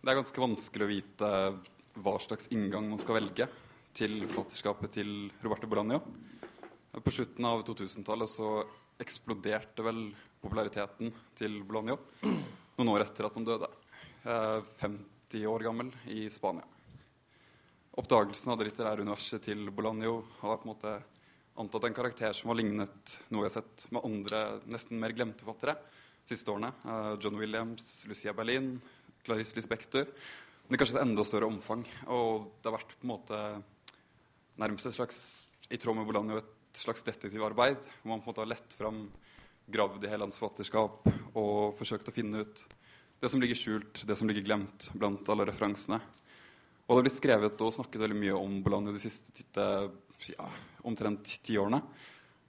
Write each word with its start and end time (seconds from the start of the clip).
Det 0.00 0.08
er 0.08 0.16
ganske 0.16 0.40
vanskelig 0.40 0.86
å 0.86 0.88
vite 0.88 1.28
hva 2.00 2.12
slags 2.24 2.46
inngang 2.56 2.86
man 2.88 3.00
skal 3.02 3.18
velge 3.18 3.44
til 3.92 4.22
forfatterskapet 4.22 4.94
til 4.94 5.10
Roberto 5.44 5.68
Bolaño. 5.68 5.98
På 7.04 7.12
slutten 7.12 7.44
av 7.44 7.60
2000-tallet 7.68 8.30
så 8.32 8.48
eksploderte 9.04 9.84
vel 9.84 10.06
populariteten 10.40 11.12
til 11.36 11.58
Bolaño 11.68 11.98
noen 12.24 12.92
år 12.94 13.04
etter 13.04 13.28
at 13.28 13.36
han 13.36 13.44
døde. 13.44 13.68
50 14.24 15.44
år 15.52 15.66
gammel 15.68 15.92
i 16.08 16.22
Spania. 16.32 16.64
Oppdagelsen 18.00 18.54
av 18.54 18.56
det 18.56 18.70
litterære 18.70 19.04
universet 19.04 19.44
til 19.50 19.68
Bolaño 19.68 20.22
har 20.38 20.62
på 20.62 20.64
en 20.64 20.72
måte 20.72 20.94
antatt 21.60 21.90
en 21.90 21.98
karakter 22.00 22.32
som 22.38 22.54
har 22.54 22.56
lignet 22.62 23.18
noe 23.28 23.44
jeg 23.44 23.50
har 23.50 23.58
sett 23.58 23.84
med 23.92 24.08
andre 24.08 24.40
nesten 24.64 24.96
mer 25.02 25.12
glemte 25.12 25.44
forfattere 25.44 25.76
siste 26.30 26.48
årene. 26.54 26.72
Uh, 26.86 27.18
John 27.20 27.36
Williams, 27.36 28.06
Lucia 28.08 28.32
Berlin, 28.32 28.78
Clarice 29.26 29.56
Lispector. 29.58 30.06
Men 30.06 30.72
det 30.72 30.78
er 30.78 30.82
kanskje 30.84 30.98
et 30.98 31.04
enda 31.04 31.26
større 31.26 31.50
omfang. 31.50 31.84
Og 32.08 32.48
det 32.60 32.70
har 32.70 32.78
vært 32.78 32.96
på 32.96 33.06
en 33.06 33.12
måte 33.14 33.40
nærmest 34.60 34.90
et 34.90 34.96
slags, 34.96 35.20
i 35.70 35.78
tråd 35.80 35.98
med 35.98 36.08
Bolanjo 36.08 36.40
et 36.40 36.80
slags 36.80 37.02
detektivarbeid. 37.06 37.82
Hvor 38.02 38.12
man 38.12 38.22
på 38.22 38.28
en 38.28 38.32
måte 38.32 38.44
har 38.44 38.52
lett 38.52 38.76
fram, 38.78 39.04
gravd 39.70 40.04
i 40.04 40.10
hele 40.10 40.26
hans 40.26 40.38
forfatterskap 40.40 41.04
og 41.38 41.76
forsøkt 41.78 42.08
å 42.10 42.14
finne 42.14 42.42
ut 42.42 42.62
det 43.20 43.28
som 43.30 43.42
ligger 43.42 43.58
skjult, 43.58 44.00
det 44.08 44.16
som 44.16 44.30
ligger 44.30 44.46
glemt 44.46 44.88
blant 44.96 45.28
alle 45.30 45.46
referansene. 45.50 46.00
Og 46.86 46.96
det 46.96 46.98
har 46.98 47.06
blitt 47.06 47.18
skrevet 47.20 47.62
og 47.62 47.74
snakket 47.76 48.02
veldig 48.02 48.18
mye 48.18 48.38
om 48.38 48.56
Bolanjo 48.64 48.94
de 48.96 49.02
siste 49.02 49.66
ja, 50.32 50.48
omtrent 50.88 51.36
ti 51.44 51.58
årene. 51.60 51.82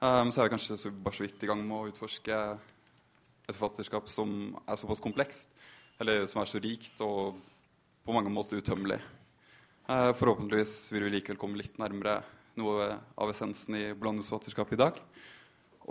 Um, 0.02 0.32
så 0.34 0.42
er 0.42 0.48
vi 0.48 0.54
kanskje 0.56 0.80
så, 0.82 0.90
bare 0.90 1.14
så 1.14 1.28
vidt 1.28 1.44
i 1.46 1.50
gang 1.52 1.62
med 1.62 1.78
å 1.78 1.92
utforske 1.92 2.38
et 3.52 3.54
forfatterskap 3.54 4.08
som 4.10 4.56
er 4.66 4.80
såpass 4.80 5.04
komplekst, 5.04 5.52
eller 6.02 6.26
som 6.30 6.42
er 6.42 6.50
så 6.50 6.62
rikt 6.62 7.02
og 7.06 7.38
på 8.02 8.16
mange 8.16 8.32
måter 8.34 8.58
utømmelig. 8.58 8.98
Uh, 9.86 10.12
forhåpentligvis 10.18 10.92
vil 10.94 11.06
vi 11.06 11.16
likevel 11.18 11.40
komme 11.42 11.60
litt 11.62 11.78
nærmere 11.82 12.22
noe 12.60 12.88
av 13.16 13.32
essensen 13.32 13.78
i 13.78 13.84
Bolaños 13.94 14.32
forfatterskap 14.32 14.74
i 14.74 14.80
dag. 14.82 14.98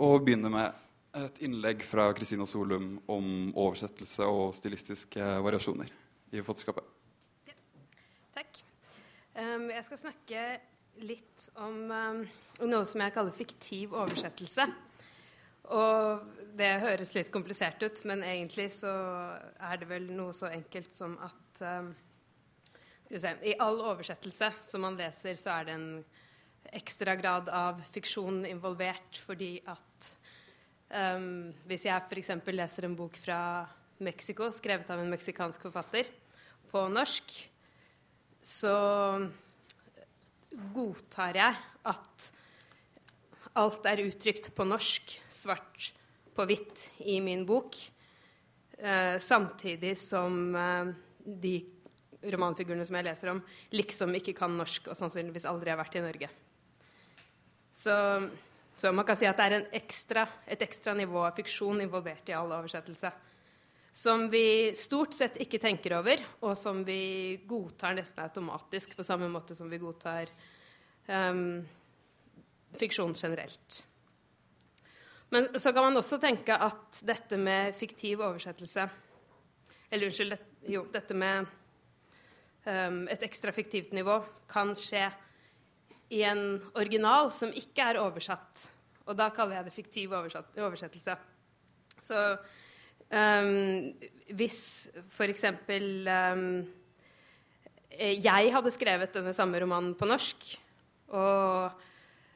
Og 0.01 0.23
begynne 0.25 0.51
med 0.51 1.21
et 1.21 1.41
innlegg 1.43 1.83
fra 1.83 2.09
Kristina 2.15 2.45
Solum 2.47 2.93
om 3.11 3.51
oversettelse 3.51 4.27
og 4.27 4.53
stilistiske 4.55 5.31
variasjoner 5.43 5.89
i 6.31 6.39
forfatterskapet. 6.39 6.85
Ja. 7.49 7.57
Takk. 8.37 8.61
Um, 9.35 9.67
jeg 9.71 9.87
skal 9.87 10.03
snakke 10.05 10.45
litt 11.07 11.47
om 11.59 11.91
um, 11.91 12.23
noe 12.67 12.87
som 12.87 13.03
jeg 13.03 13.15
kaller 13.15 13.35
fiktiv 13.35 13.95
oversettelse. 13.95 14.67
Og 15.71 16.23
det 16.57 16.71
høres 16.83 17.13
litt 17.15 17.31
komplisert 17.31 17.81
ut, 17.83 18.01
men 18.09 18.23
egentlig 18.27 18.67
så 18.75 18.91
er 19.55 19.79
det 19.79 19.87
vel 19.89 20.09
noe 20.11 20.33
så 20.35 20.49
enkelt 20.51 20.91
som 20.95 21.15
at 21.23 21.61
um, 21.63 21.91
se, 23.07 23.31
I 23.47 23.55
all 23.63 23.79
oversettelse 23.79 24.51
som 24.67 24.83
man 24.83 24.99
leser, 24.99 25.37
så 25.39 25.55
er 25.55 25.69
det 25.69 25.77
en 25.77 25.91
ekstra 26.75 27.15
grad 27.19 27.49
av 27.49 27.79
fiksjon 27.91 28.43
involvert 28.49 29.17
fordi 29.25 29.55
at 29.65 30.09
um, 30.91 31.49
Hvis 31.67 31.87
jeg 31.87 32.03
f.eks. 32.09 32.33
leser 32.51 32.87
en 32.87 32.97
bok 32.99 33.15
fra 33.19 33.39
Mexico, 34.03 34.49
skrevet 34.53 34.89
av 34.91 34.99
en 34.99 35.11
meksikansk 35.13 35.69
forfatter, 35.69 36.09
på 36.71 36.85
norsk, 36.87 37.33
så 38.41 38.75
godtar 40.71 41.37
jeg 41.37 41.57
at 41.91 42.29
alt 43.59 43.87
er 43.89 44.03
uttrykt 44.05 44.51
på 44.55 44.65
norsk, 44.67 45.15
svart 45.33 45.91
på 46.35 46.45
hvitt, 46.47 46.87
i 47.03 47.19
min 47.23 47.45
bok. 47.47 47.75
Eh, 48.77 49.17
samtidig 49.21 49.95
som 49.99 50.55
eh, 50.55 50.93
de 51.21 51.55
romanfigurene 52.31 52.85
som 52.85 52.97
jeg 52.99 53.07
leser 53.09 53.33
om, 53.33 53.41
liksom 53.75 54.15
ikke 54.17 54.35
kan 54.37 54.55
norsk 54.57 54.91
og 54.91 54.97
sannsynligvis 54.97 55.47
aldri 55.49 55.73
har 55.73 55.81
vært 55.81 55.97
i 55.97 56.05
Norge. 56.05 56.29
Så, 57.71 57.95
så 58.77 58.91
man 58.93 59.07
kan 59.07 59.17
si 59.19 59.27
at 59.29 59.39
det 59.39 59.49
er 59.49 59.67
ekstra, 59.81 60.25
et 60.45 60.63
ekstra 60.63 60.95
nivå 60.97 61.23
av 61.25 61.35
fiksjon 61.37 61.83
involvert 61.83 62.29
i 62.29 62.37
all 62.37 62.51
oversettelse 62.57 63.11
som 63.91 64.29
vi 64.31 64.71
stort 64.75 65.13
sett 65.13 65.35
ikke 65.43 65.59
tenker 65.59 65.97
over, 65.97 66.21
og 66.47 66.55
som 66.57 66.79
vi 66.87 67.41
godtar 67.47 67.95
nesten 67.97 68.23
automatisk, 68.23 68.95
på 68.95 69.03
samme 69.03 69.27
måte 69.31 69.55
som 69.55 69.67
vi 69.71 69.81
godtar 69.81 70.31
um, 71.07 71.59
fiksjon 72.77 73.13
generelt. 73.17 73.81
Men 75.31 75.47
så 75.59 75.71
kan 75.73 75.87
man 75.87 75.99
også 75.99 76.19
tenke 76.21 76.55
at 76.55 77.01
dette 77.07 77.39
med 77.39 77.75
fiktiv 77.75 78.19
oversettelse 78.19 78.83
Eller 79.91 80.09
unnskyld, 80.09 80.33
det, 80.35 80.71
jo, 80.71 80.85
dette 80.91 81.15
med 81.15 81.47
um, 82.65 83.05
et 83.11 83.23
ekstra 83.23 83.51
fiktivt 83.55 83.91
nivå 83.95 84.17
kan 84.51 84.71
skje 84.75 85.09
i 86.11 86.21
en 86.27 86.61
original 86.75 87.31
som 87.31 87.51
ikke 87.55 87.89
er 87.91 87.99
oversatt. 87.99 88.65
Og 89.07 89.15
da 89.19 89.29
kaller 89.35 89.57
jeg 89.57 89.67
det 89.67 89.75
fiktiv 89.75 90.15
oversettelse. 90.15 91.15
Så 91.99 92.19
Um, 93.11 93.91
hvis 94.39 94.87
f.eks. 95.11 95.43
Um, 95.67 96.43
jeg 97.99 98.51
hadde 98.55 98.71
skrevet 98.71 99.17
denne 99.17 99.33
samme 99.35 99.59
romanen 99.59 99.97
på 99.99 100.07
norsk, 100.07 100.45
og 101.11 101.81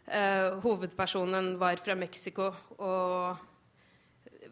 uh, 0.09 0.61
hovedpersonen 0.63 1.55
var 1.61 1.81
fra 1.81 1.95
Mexico 1.97 2.51
og 2.77 3.43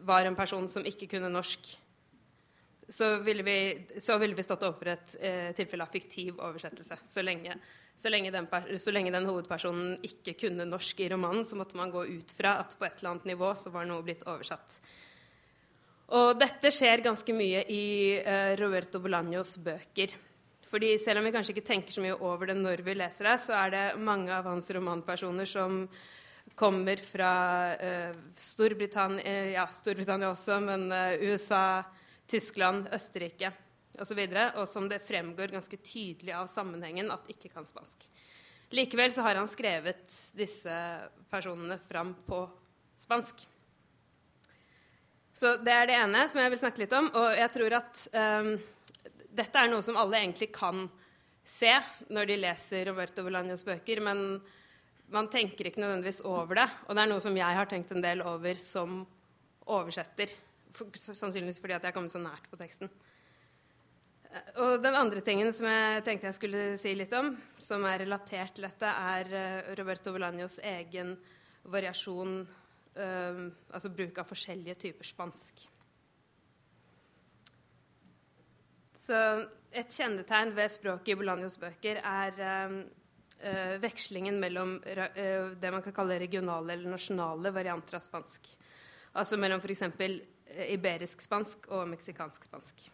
var 0.04 0.26
en 0.26 0.36
person 0.36 0.66
som 0.68 0.84
ikke 0.86 1.08
kunne 1.14 1.30
norsk, 1.32 1.70
så 2.88 3.14
ville 3.24 3.44
vi, 3.46 3.56
så 4.02 4.18
ville 4.20 4.36
vi 4.36 4.44
stått 4.44 4.64
overfor 4.66 4.92
et 4.92 5.14
uh, 5.20 5.50
tilfelle 5.56 5.86
av 5.86 5.94
fiktiv 5.94 6.40
oversettelse. 6.42 6.98
Så 7.08 7.24
lenge, 7.24 7.56
så, 7.96 8.12
lenge 8.12 8.34
den, 8.34 8.48
så 8.80 8.92
lenge, 8.92 9.14
den, 9.14 9.30
hovedpersonen 9.30 9.96
ikke 10.04 10.36
kunne 10.44 10.68
norsk 10.68 11.00
i 11.00 11.08
romanen, 11.14 11.46
så 11.48 11.56
måtte 11.56 11.78
man 11.80 11.94
gå 11.94 12.04
ut 12.10 12.36
fra 12.36 12.58
at 12.60 12.76
på 12.76 12.86
et 12.88 13.00
eller 13.00 13.14
annet 13.14 13.32
nivå 13.32 13.54
så 13.56 13.72
var 13.74 13.88
noe 13.88 14.04
blitt 14.04 14.26
oversatt. 14.28 14.78
Og 16.14 16.34
dette 16.36 16.68
skjer 16.74 17.00
ganske 17.06 17.32
mye 17.36 17.64
i 17.72 17.84
uh, 18.20 18.52
Roberto 18.60 19.00
Bolaños 19.00 19.56
bøker. 19.64 20.12
Fordi 20.70 20.94
selv 20.98 21.20
om 21.20 21.28
vi 21.28 21.32
kanskje 21.34 21.54
ikke 21.54 21.66
tenker 21.66 21.94
så 21.94 22.04
mye 22.04 22.16
over 22.18 22.50
det 22.50 22.58
når 22.58 22.82
vi 22.86 22.96
leser 22.96 23.28
det, 23.30 23.38
så 23.44 23.56
er 23.58 23.74
det 23.74 23.84
mange 24.00 24.32
av 24.34 24.48
hans 24.48 24.70
romanpersoner 24.74 25.48
som 25.48 25.84
kommer 26.58 27.00
fra 27.00 27.32
uh, 27.74 28.16
Storbritannia, 28.38 29.24
uh, 29.24 29.52
ja, 29.56 29.66
Storbritannia 29.74 30.30
også, 30.30 30.60
men 30.62 30.88
USA, 31.24 31.82
Tyskland, 32.30 32.88
Østerrike 32.94 33.52
osv., 34.00 34.20
og, 34.20 34.34
så 34.34 34.44
og 34.60 34.68
som 34.68 34.90
det 34.90 35.02
fremgår 35.06 35.54
ganske 35.54 35.78
tydelig 35.84 36.34
av 36.34 36.48
sammenhengen 36.50 37.12
at 37.14 37.28
ikke 37.30 37.52
kan 37.52 37.66
spansk. 37.68 38.06
Likevel 38.74 39.12
så 39.14 39.22
har 39.22 39.38
han 39.38 39.50
skrevet 39.50 40.14
disse 40.34 40.76
personene 41.30 41.78
fram 41.78 42.14
på 42.26 42.42
spansk. 42.98 43.44
Så 45.34 45.56
det 45.66 45.74
er 45.74 45.88
det 45.90 45.98
ene 45.98 46.24
som 46.30 46.40
jeg 46.40 46.52
vil 46.52 46.60
snakke 46.62 46.84
litt 46.84 46.94
om. 46.94 47.10
Og 47.18 47.36
jeg 47.38 47.50
tror 47.54 47.76
at 47.80 48.02
um, 48.14 48.50
dette 49.34 49.60
er 49.60 49.70
noe 49.70 49.84
som 49.84 49.98
alle 50.00 50.20
egentlig 50.22 50.50
kan 50.54 50.86
se 51.44 51.72
når 52.08 52.30
de 52.30 52.40
leser 52.40 52.88
Roberto 52.88 53.24
Bolaños 53.26 53.64
bøker, 53.66 54.00
men 54.04 54.38
man 55.12 55.28
tenker 55.32 55.68
ikke 55.68 55.82
nødvendigvis 55.82 56.22
over 56.26 56.62
det. 56.62 56.68
Og 56.88 56.96
det 56.96 57.04
er 57.04 57.10
noe 57.10 57.22
som 57.22 57.36
jeg 57.36 57.58
har 57.58 57.68
tenkt 57.70 57.92
en 57.92 58.04
del 58.04 58.24
over 58.24 58.60
som 58.62 59.02
oversetter. 59.70 60.32
For, 60.74 60.90
sannsynligvis 60.94 61.60
fordi 61.62 61.76
at 61.76 61.84
jeg 61.84 61.92
har 61.92 61.96
kommet 61.96 62.14
så 62.14 62.22
nært 62.22 62.48
på 62.50 62.58
teksten. 62.58 62.90
Og 64.58 64.80
den 64.82 64.96
andre 64.98 65.20
tingen 65.22 65.52
som 65.54 65.68
jeg 65.70 66.02
tenkte 66.06 66.26
jeg 66.26 66.38
skulle 66.40 66.62
si 66.80 66.94
litt 66.96 67.12
om, 67.14 67.34
som 67.62 67.84
er 67.86 68.00
relatert 68.02 68.56
til 68.56 68.66
dette, 68.66 68.88
er 68.88 69.30
eh, 69.30 69.68
Roberto 69.78 70.14
Bolaños 70.14 70.56
egen 70.64 71.14
variasjon 71.70 72.40
uh, 72.98 73.38
altså 73.72 73.92
bruk 73.94 74.18
av 74.20 74.28
forskjellige 74.28 74.76
typer 74.82 75.08
spansk. 75.08 75.62
Så 79.04 79.16
et 79.74 79.92
kjennetegn 79.92 80.54
ved 80.56 80.72
språket 80.72 81.12
i 81.12 81.18
Bolanjos 81.20 81.58
bøker 81.60 82.00
er 82.00 82.38
uh, 82.40 83.74
vekslingen 83.82 84.38
mellom 84.40 84.78
det 84.80 85.72
man 85.74 85.82
kan 85.84 85.92
kalle 85.92 86.16
regionale 86.22 86.72
eller 86.72 86.94
nasjonale 86.94 87.52
varianter 87.52 87.98
av 87.98 88.04
spansk. 88.06 88.48
Altså 89.14 89.36
mellom 89.38 89.60
f.eks. 89.60 89.84
iberisk 90.72 91.20
spansk 91.22 91.68
og 91.74 91.86
meksikansk 91.92 92.48
spansk. 92.48 92.86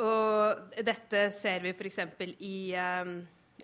Og 0.00 0.76
dette 0.86 1.26
ser 1.34 1.64
vi 1.64 1.72
f.eks. 1.74 1.98
I, 2.38 2.56
øh, 2.78 3.14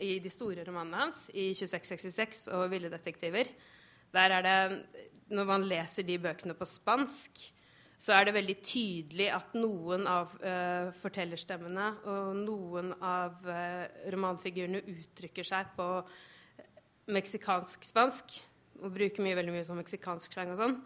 i 0.04 0.18
de 0.20 0.32
store 0.32 0.64
romanene 0.66 1.04
hans, 1.04 1.28
i 1.32 1.52
2666 1.54 2.48
og 2.56 2.70
Ville 2.72 2.90
detektiver. 2.92 3.52
Der 4.12 4.34
er 4.38 4.42
det 4.42 5.04
Når 5.28 5.44
man 5.44 5.64
leser 5.66 6.02
de 6.06 6.18
bøkene 6.18 6.54
på 6.54 6.64
spansk, 6.64 7.52
så 7.96 8.12
er 8.12 8.28
det 8.28 8.36
veldig 8.36 8.56
tydelig 8.60 9.30
at 9.32 9.54
noen 9.56 10.04
av 10.10 10.34
uh, 10.42 10.92
fortellerstemmene 11.00 11.86
og 12.12 12.36
noen 12.42 12.92
av 13.00 13.40
uh, 13.48 13.86
romanfigurene 14.12 14.82
uttrykker 14.92 15.46
seg 15.46 15.72
på 15.78 15.88
meksikansk-spansk 17.16 18.36
og 18.82 18.92
bruker 18.92 19.24
mye, 19.24 19.36
veldig 19.38 19.54
mye 19.54 19.64
sånn 19.64 19.80
meksikansk 19.80 20.36
slang 20.36 20.52
og 20.52 20.60
sånn, 20.60 20.78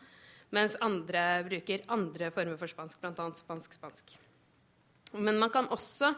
mens 0.54 0.78
andre 0.84 1.42
bruker 1.46 1.82
andre 1.90 2.30
former 2.34 2.58
for 2.60 2.70
spansk, 2.70 3.02
bl.a. 3.02 3.26
spansk-spansk. 3.34 4.14
Men 5.18 5.40
man 5.42 5.50
kan 5.50 5.66
også 5.74 6.12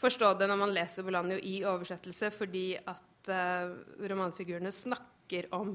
forstå 0.00 0.32
det 0.40 0.48
når 0.48 0.60
man 0.62 0.72
leser 0.72 1.04
Bolanio 1.04 1.36
i 1.36 1.60
oversettelse, 1.68 2.32
fordi 2.32 2.68
at 2.78 3.28
uh, 3.28 3.76
romanfigurene 4.08 4.72
snakker 4.72 5.50
om 5.56 5.74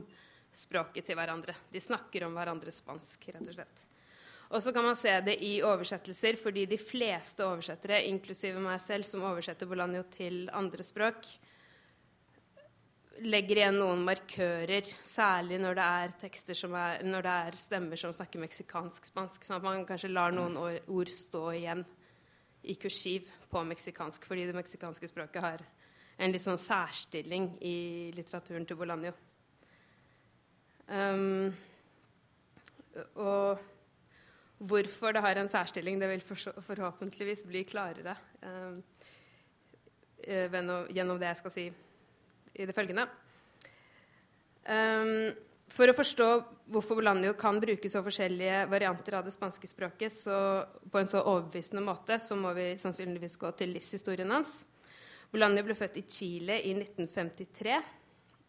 språket 0.55 1.05
til 1.05 1.19
hverandre. 1.19 1.53
De 1.69 1.81
snakker 1.83 2.25
om 2.25 2.33
hverandre 2.33 2.73
spansk, 2.73 3.29
rett 3.29 3.45
og 3.45 3.59
slett. 3.59 3.91
Og 4.53 4.61
så 4.61 4.71
kan 4.73 4.85
man 4.85 4.97
se 4.97 5.13
det 5.25 5.39
i 5.43 5.57
oversettelser, 5.65 6.37
fordi 6.37 6.67
de 6.69 6.77
fleste 6.77 7.45
oversettere, 7.45 8.03
inklusive 8.05 8.61
meg 8.61 8.77
selv, 8.83 9.07
som 9.07 9.25
oversetter 9.25 9.69
Bolanjo 9.69 10.03
til 10.13 10.45
andre 10.53 10.85
språk, 10.85 11.25
legger 13.23 13.61
igjen 13.61 13.77
noen 13.79 14.03
markører, 14.05 14.87
særlig 15.07 15.57
når 15.63 15.77
det 15.77 15.83
er 15.99 16.15
tekster 16.19 16.57
som 16.57 16.75
er, 16.77 17.03
når 17.07 17.25
det 17.25 17.35
er 17.47 17.59
stemmer 17.59 17.99
som 17.99 18.13
snakker 18.13 18.43
meksikansk-spansk, 18.43 19.45
sånn 19.47 19.57
at 19.57 19.65
man 19.65 19.85
kanskje 19.87 20.11
lar 20.11 20.35
noen 20.35 20.57
ord 20.59 21.11
stå 21.11 21.45
igjen 21.55 21.85
i 22.65 22.75
kursiv 22.81 23.29
på 23.49 23.61
meksikansk, 23.69 24.25
fordi 24.27 24.47
det 24.49 24.57
meksikanske 24.57 25.09
språket 25.09 25.45
har 25.45 25.63
en 26.17 26.31
litt 26.31 26.43
sånn 26.43 26.59
særstilling 26.59 27.55
i 27.65 27.77
litteraturen 28.15 28.67
til 28.67 28.79
Bolanjo. 28.79 29.13
Um, 30.85 31.49
og 33.19 33.63
hvorfor 34.65 35.15
det 35.15 35.23
har 35.23 35.39
en 35.39 35.49
særstilling, 35.51 35.99
det 35.99 36.09
vil 36.09 36.23
forhåpentligvis 36.65 37.45
bli 37.49 37.63
klarere 37.67 38.15
um, 38.41 38.79
gjennom 40.25 41.19
det 41.21 41.29
jeg 41.29 41.39
skal 41.41 41.53
si 41.53 41.65
i 42.55 42.65
det 42.65 42.75
følgende. 42.75 43.05
Um, 44.65 45.33
for 45.75 45.89
å 45.89 45.97
forstå 45.97 46.27
hvorfor 46.71 46.99
Bolanjo 46.99 47.33
kan 47.37 47.57
bruke 47.61 47.89
så 47.89 48.01
forskjellige 48.05 48.65
varianter 48.69 49.17
av 49.17 49.25
det 49.25 49.33
spanske 49.33 49.67
språket 49.69 50.13
så, 50.13 50.37
på 50.91 51.01
en 51.01 51.09
så 51.09 51.23
overbevisende 51.25 51.83
måte, 51.85 52.19
så 52.21 52.37
må 52.37 52.53
vi 52.57 52.71
sannsynligvis 52.81 53.37
gå 53.41 53.51
til 53.57 53.73
livshistorien 53.75 54.33
hans. 54.33 54.61
Bolanjo 55.33 55.65
ble 55.65 55.75
født 55.77 55.99
i 55.99 56.05
Chile 56.09 56.59
i 56.61 56.75
1953 56.77 57.79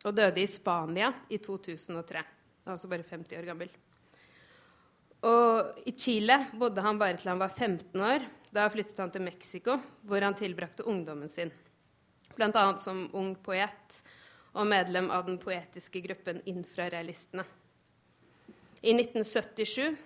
og 0.07 0.15
døde 0.15 0.43
i 0.43 0.49
Spania 0.49 1.11
i 1.33 1.41
2003. 1.43 2.23
Altså 2.67 2.91
bare 2.91 3.07
50 3.07 3.41
år 3.41 3.49
gammel. 3.49 3.73
Og 5.25 5.87
I 5.89 5.95
Chile 5.97 6.43
bodde 6.59 6.85
han 6.85 6.99
bare 7.01 7.17
til 7.17 7.33
han 7.33 7.41
var 7.41 7.55
15 7.55 8.01
år. 8.01 8.27
Da 8.53 8.67
flyttet 8.73 8.99
han 8.99 9.13
til 9.13 9.25
Mexico, 9.25 9.79
hvor 10.03 10.21
han 10.25 10.37
tilbrakte 10.37 10.85
ungdommen 10.87 11.29
sin 11.33 11.53
bl.a. 12.37 12.65
som 12.79 13.07
ung 13.17 13.33
poet 13.41 14.01
og 14.57 14.69
medlem 14.69 15.09
av 15.13 15.25
den 15.27 15.39
poetiske 15.41 16.03
gruppen 16.05 16.43
Infrarealistene. 16.49 17.45
I 18.85 18.93
1977, 18.93 19.97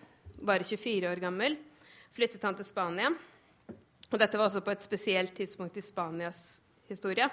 bare 0.46 0.64
24 0.64 1.10
år 1.10 1.22
gammel, 1.22 1.58
flyttet 2.14 2.46
han 2.46 2.56
til 2.58 2.66
Spania. 2.66 3.10
Og 4.10 4.18
dette 4.18 4.38
var 4.38 4.48
også 4.48 4.62
på 4.64 4.72
et 4.72 4.82
spesielt 4.82 5.34
tidspunkt 5.36 5.76
i 5.78 5.84
Spanias 5.84 6.60
historie, 6.90 7.28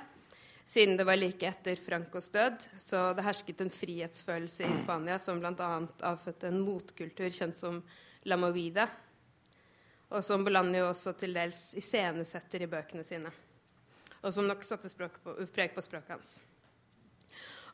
siden 0.67 0.97
det 0.99 1.07
var 1.07 1.19
like 1.19 1.47
etter 1.47 1.79
Francos 1.79 2.29
død. 2.33 2.67
Så 2.83 3.01
det 3.15 3.25
hersket 3.25 3.63
en 3.63 3.71
frihetsfølelse 3.71 4.67
i 4.67 4.77
Spania 4.77 5.17
som 5.19 5.39
bl.a. 5.39 5.71
avfødte 6.11 6.51
en 6.51 6.61
motkultur 6.61 7.31
kjent 7.31 7.55
som 7.55 7.81
la 8.27 8.35
movida, 8.37 8.89
og 10.11 10.23
som 10.23 10.43
Bolanjo 10.43 10.89
også 10.89 11.15
til 11.19 11.35
dels 11.35 11.69
iscenesetter 11.79 12.63
i 12.63 12.71
bøkene 12.71 13.03
sine 13.07 13.31
og 14.21 14.33
som 14.33 14.47
nok 14.47 14.65
satte 14.65 14.89
på, 15.23 15.35
preg 15.53 15.73
på 15.75 15.83
språket 15.85 16.15
hans. 16.15 16.37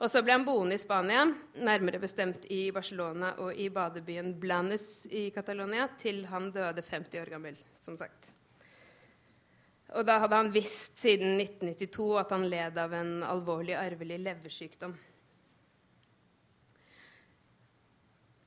Og 0.01 0.09
så 0.11 0.23
ble 0.25 0.35
han 0.35 0.45
boende 0.45 0.75
i 0.75 0.81
Spania, 0.81 1.25
nærmere 1.55 2.01
bestemt 2.01 2.45
i 2.51 2.67
Barcelona 2.75 3.35
og 3.39 3.55
i 3.55 3.69
badebyen 3.71 4.33
Blanes 4.41 5.05
i 5.07 5.29
Catalonia, 5.31 5.87
til 6.01 6.25
han 6.27 6.51
døde 6.51 6.83
50 6.83 7.21
år 7.21 7.31
gammel, 7.31 7.59
som 7.79 7.97
sagt. 7.97 8.33
Og 9.93 10.05
da 10.07 10.17
hadde 10.23 10.39
han 10.39 10.53
visst 10.53 10.97
siden 11.03 11.35
1992 11.37 12.07
at 12.21 12.31
han 12.33 12.47
led 12.49 12.77
av 12.81 12.93
en 12.97 13.11
alvorlig 13.27 13.75
arvelig 13.77 14.17
leversykdom. 14.23 14.95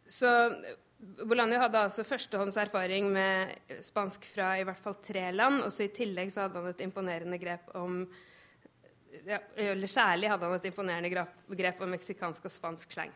Så 0.07 0.31
Bolanjo 0.99 1.59
hadde 1.61 1.83
altså 1.87 2.07
førstehåndserfaring 2.07 3.09
med 3.13 3.79
spansk 3.85 4.25
fra 4.33 4.55
i 4.59 4.65
hvert 4.67 4.81
fall 4.81 4.97
tre 5.05 5.29
land. 5.35 5.63
og 5.63 5.73
så 5.75 5.87
I 5.87 5.95
tillegg 5.95 6.33
så 6.33 6.47
hadde 6.47 6.63
han 6.63 6.73
et 6.73 6.85
imponerende 6.87 7.39
grep 7.43 7.71
om 7.79 8.05
ja, 9.27 9.39
eller 9.57 9.89
Særlig 9.89 10.29
hadde 10.31 10.49
han 10.49 10.59
et 10.59 10.69
imponerende 10.69 11.11
grep 11.57 11.81
om 11.83 11.91
meksikansk 11.95 12.47
og 12.49 12.53
spansk 12.53 12.93
slang. 12.93 13.13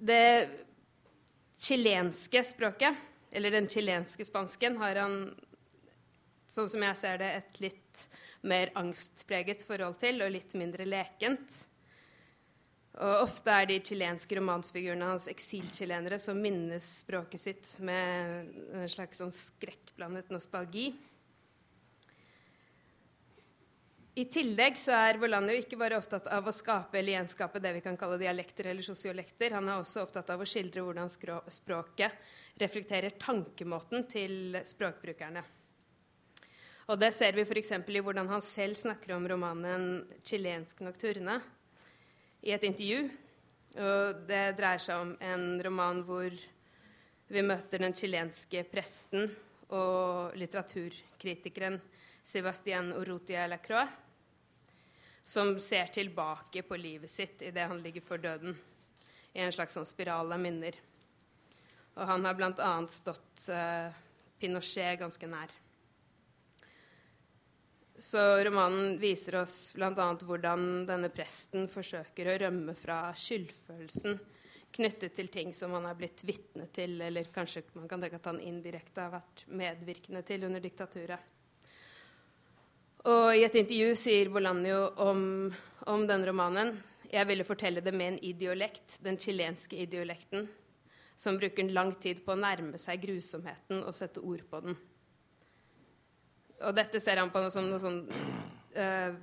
Det 0.00 0.48
chilenske 1.60 2.42
språket, 2.48 2.96
eller 3.32 3.54
den 3.54 3.68
chilenske 3.70 4.24
spansken, 4.26 4.78
har 4.80 4.98
han, 5.02 5.16
sånn 6.50 6.70
som 6.70 6.84
jeg 6.86 6.98
ser 6.98 7.20
det, 7.22 7.30
et 7.38 7.60
litt 7.62 8.06
mer 8.42 8.72
angstpreget 8.78 9.64
forhold 9.66 10.00
til, 10.00 10.22
og 10.24 10.32
litt 10.34 10.56
mindre 10.58 10.86
lekent. 10.88 11.60
Og 13.00 13.22
ofte 13.22 13.54
er 13.54 13.68
de 13.70 13.78
chilenske 13.86 14.36
romansfigurene 14.36 15.12
hans 15.12 15.28
eksilchilenere 15.30 16.18
som 16.20 16.40
minnes 16.42 16.88
språket 17.04 17.40
sitt 17.40 17.76
med 17.86 18.50
en 18.74 18.90
slags 18.90 19.22
sånn 19.22 19.32
skrekkblandet 19.34 20.32
nostalgi. 20.34 20.90
I 24.18 24.24
tillegg 24.26 24.74
så 24.74 24.96
er 24.96 25.20
Bolanjo 25.22 25.54
ikke 25.54 25.78
bare 25.78 25.98
opptatt 26.00 26.26
av 26.34 26.48
å 26.48 26.54
skape 26.54 26.98
eller 26.98 27.14
gjenskape 27.14 27.60
det 27.62 27.70
vi 27.76 27.82
kan 27.84 27.98
kalle 27.98 28.18
dialekter 28.18 28.66
eller 28.72 28.82
sosiolekter. 28.82 29.54
Han 29.54 29.68
er 29.70 29.78
også 29.78 30.02
opptatt 30.02 30.32
av 30.34 30.42
å 30.42 30.48
skildre 30.48 30.82
hvordan 30.82 31.06
språket 31.10 32.16
reflekterer 32.58 33.14
tankemåten 33.22 34.08
til 34.10 34.58
språkbrukerne. 34.66 35.44
Og 36.90 36.98
det 36.98 37.12
ser 37.14 37.36
vi 37.38 37.44
f.eks. 37.46 37.70
i 37.86 38.02
hvordan 38.02 38.32
han 38.32 38.42
selv 38.42 38.74
snakker 38.74 39.14
om 39.14 39.28
romanen 39.30 40.02
'Chilensk 40.24 40.82
nocturne', 40.82 41.38
i 42.42 42.50
et 42.50 42.64
intervju. 42.66 43.10
Og 43.78 44.26
det 44.26 44.56
dreier 44.58 44.82
seg 44.82 44.98
om 44.98 45.14
en 45.22 45.62
roman 45.62 46.02
hvor 46.02 46.34
vi 47.30 47.42
møter 47.46 47.78
den 47.78 47.94
chilenske 47.94 48.64
presten 48.66 49.30
og 49.70 50.34
litteraturkritikeren 50.34 51.78
Sebastian 52.22 52.92
Orotia 52.92 53.46
Lacroix, 53.46 53.88
som 55.22 55.58
ser 55.58 55.86
tilbake 55.86 56.62
på 56.62 56.76
livet 56.76 57.10
sitt 57.10 57.42
idet 57.42 57.68
han 57.68 57.82
ligger 57.82 58.04
for 58.04 58.18
døden, 58.18 58.56
i 59.32 59.40
en 59.40 59.52
slags 59.52 59.76
sånn 59.76 59.88
spiral 59.88 60.32
av 60.32 60.40
minner. 60.42 60.76
Og 61.94 62.06
han 62.06 62.24
har 62.26 62.38
bl.a. 62.38 62.70
stått 62.90 63.46
uh, 63.52 63.90
Pinochet 64.40 64.98
ganske 64.98 65.28
nær. 65.30 65.52
Så 68.00 68.20
romanen 68.44 68.94
viser 68.98 69.36
oss 69.42 69.72
bl.a. 69.76 69.92
hvordan 70.24 70.86
denne 70.88 71.10
presten 71.12 71.68
forsøker 71.68 72.30
å 72.32 72.36
rømme 72.46 72.74
fra 72.78 73.10
skyldfølelsen 73.12 74.16
knyttet 74.72 75.16
til 75.18 75.28
ting 75.28 75.50
som 75.54 75.74
han 75.76 75.88
er 75.90 75.98
blitt 75.98 76.22
vitne 76.24 76.68
til, 76.72 76.94
eller 77.02 77.28
kanskje 77.34 77.64
man 77.74 77.90
kan 77.90 78.00
tenke 78.00 78.20
at 78.20 78.28
han 78.30 78.40
indirekte 78.40 79.04
har 79.04 79.12
vært 79.18 79.44
medvirkende 79.50 80.22
til 80.26 80.46
under 80.48 80.62
diktaturet. 80.64 81.20
Og 83.08 83.32
I 83.32 83.46
et 83.46 83.54
intervju 83.56 83.94
sier 83.96 84.28
Bolanjo 84.32 84.80
om, 85.00 85.20
om 85.88 86.02
denne 86.08 86.28
romanen 86.28 86.74
jeg 87.10 87.26
ville 87.26 87.46
fortelle 87.46 87.82
det 87.82 87.92
med 87.96 88.12
en 88.12 88.18
idiolekt, 88.22 88.98
den 89.02 89.16
chilenske 89.18 89.80
idiolekten, 89.82 90.44
som 91.18 91.38
bruker 91.40 91.72
lang 91.72 91.94
tid 91.98 92.20
på 92.24 92.36
å 92.36 92.38
nærme 92.38 92.78
seg 92.78 93.02
grusomheten 93.02 93.82
og 93.82 93.96
sette 93.96 94.22
ord 94.22 94.44
på 94.50 94.60
den. 94.62 94.76
Og 96.60 96.76
dette 96.76 97.00
ser 97.02 97.18
han 97.18 97.32
på 97.32 97.42
noe 97.42 97.50
som 97.50 97.66
noe 97.66 97.80
sånn 97.82 98.02
uh, 98.76 99.16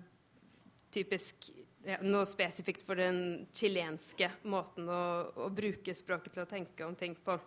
typisk 0.94 1.52
ja, 1.88 2.02
Noe 2.04 2.26
spesifikt 2.28 2.82
for 2.84 3.00
den 3.00 3.46
chilenske 3.56 4.28
måten 4.52 4.90
å, 4.92 5.04
å, 5.40 5.46
bruke 5.54 5.94
språket 5.96 6.34
til 6.36 6.44
å 6.44 6.50
tenke 6.50 6.84
om 6.84 6.98
ting 7.00 7.14
på. 7.16 7.38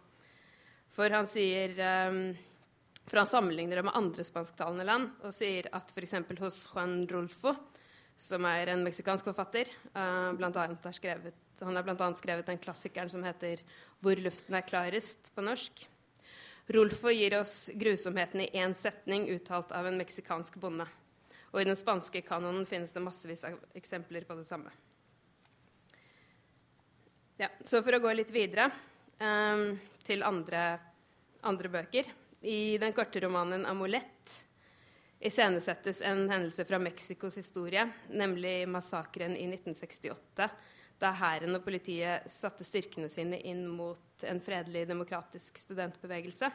For 0.97 1.13
han 1.13 1.29
sier 1.29 1.75
um, 2.09 2.23
For 3.11 3.19
han 3.19 3.27
sammenligner 3.27 3.81
det 3.81 3.87
med 3.89 3.97
andre 3.99 4.23
spansktalende 4.23 4.87
land 4.87 5.25
og 5.27 5.35
sier 5.35 5.67
at 5.75 5.91
f.eks. 5.91 6.15
hos 6.39 6.63
Juan 6.71 7.01
Rolfo, 7.11 7.57
som 8.21 8.45
er 8.47 8.71
en 8.71 8.85
meksikansk 8.87 9.27
forfatter, 9.27 9.71
uh, 9.97 10.31
blant 10.39 10.59
annet 10.61 10.87
har 10.87 10.95
skrevet, 10.95 11.35
han 11.61 11.77
har 11.77 11.85
bl.a. 11.85 12.11
skrevet 12.17 12.47
den 12.47 12.61
klassikeren 12.63 13.11
som 13.11 13.25
heter 13.27 13.61
'Hvor 14.01 14.17
luften 14.17 14.55
er 14.55 14.63
klarest' 14.63 15.33
på 15.35 15.43
norsk. 15.43 15.89
Rolfo 16.71 17.11
gir 17.11 17.35
oss 17.41 17.71
grusomheten 17.75 18.41
i 18.41 18.51
én 18.55 18.75
setning 18.75 19.27
uttalt 19.35 19.73
av 19.73 19.87
en 19.87 19.99
meksikansk 19.99 20.57
bonde. 20.63 20.87
Og 21.51 21.61
i 21.61 21.67
den 21.67 21.77
spanske 21.77 22.23
kanonen 22.23 22.67
finnes 22.67 22.93
det 22.95 23.03
massevis 23.03 23.43
av 23.45 23.59
eksempler 23.75 24.25
på 24.25 24.37
det 24.39 24.47
samme. 24.47 24.71
Ja, 27.41 27.49
så 27.65 27.83
for 27.83 27.97
å 27.97 28.03
gå 28.05 28.13
litt 28.15 28.31
videre 28.31 28.69
um, 29.19 29.81
til 30.05 30.23
andre, 30.23 30.79
andre, 31.43 31.73
bøker. 31.73 32.07
I 32.41 32.79
den 32.79 32.93
korte 32.93 33.21
romanen 33.21 33.67
'Amulett' 33.67 34.45
iscenesettes 35.21 36.01
en 36.03 36.31
hendelse 36.31 36.65
fra 36.65 36.79
Mexicos 36.79 37.37
historie, 37.37 37.85
nemlig 38.09 38.69
massakren 38.69 39.37
i 39.37 39.45
1968 39.45 40.49
da 41.01 41.11
hæren 41.17 41.57
og 41.57 41.65
politiet 41.65 42.29
satte 42.31 42.65
styrkene 42.65 43.09
sine 43.13 43.39
inn 43.49 43.67
mot 43.69 44.25
en 44.25 44.41
fredelig 44.41 44.87
demokratisk 44.89 45.59
studentbevegelse. 45.59 46.51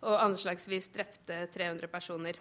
og 0.00 0.16
anslagsvis 0.16 0.86
drepte 0.88 1.42
300 1.52 1.88
personer. 1.92 2.38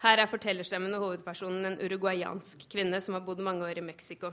Her 0.00 0.22
er 0.22 0.26
fortellerstemmen 0.26 0.94
og 0.96 1.02
hovedpersonen 1.02 1.66
en 1.68 1.76
uruguayansk 1.84 2.64
kvinne 2.72 2.96
som 3.04 3.12
har 3.12 3.20
bodd 3.26 3.44
mange 3.44 3.68
år 3.68 3.76
i 3.76 3.84
Mexico. 3.84 4.32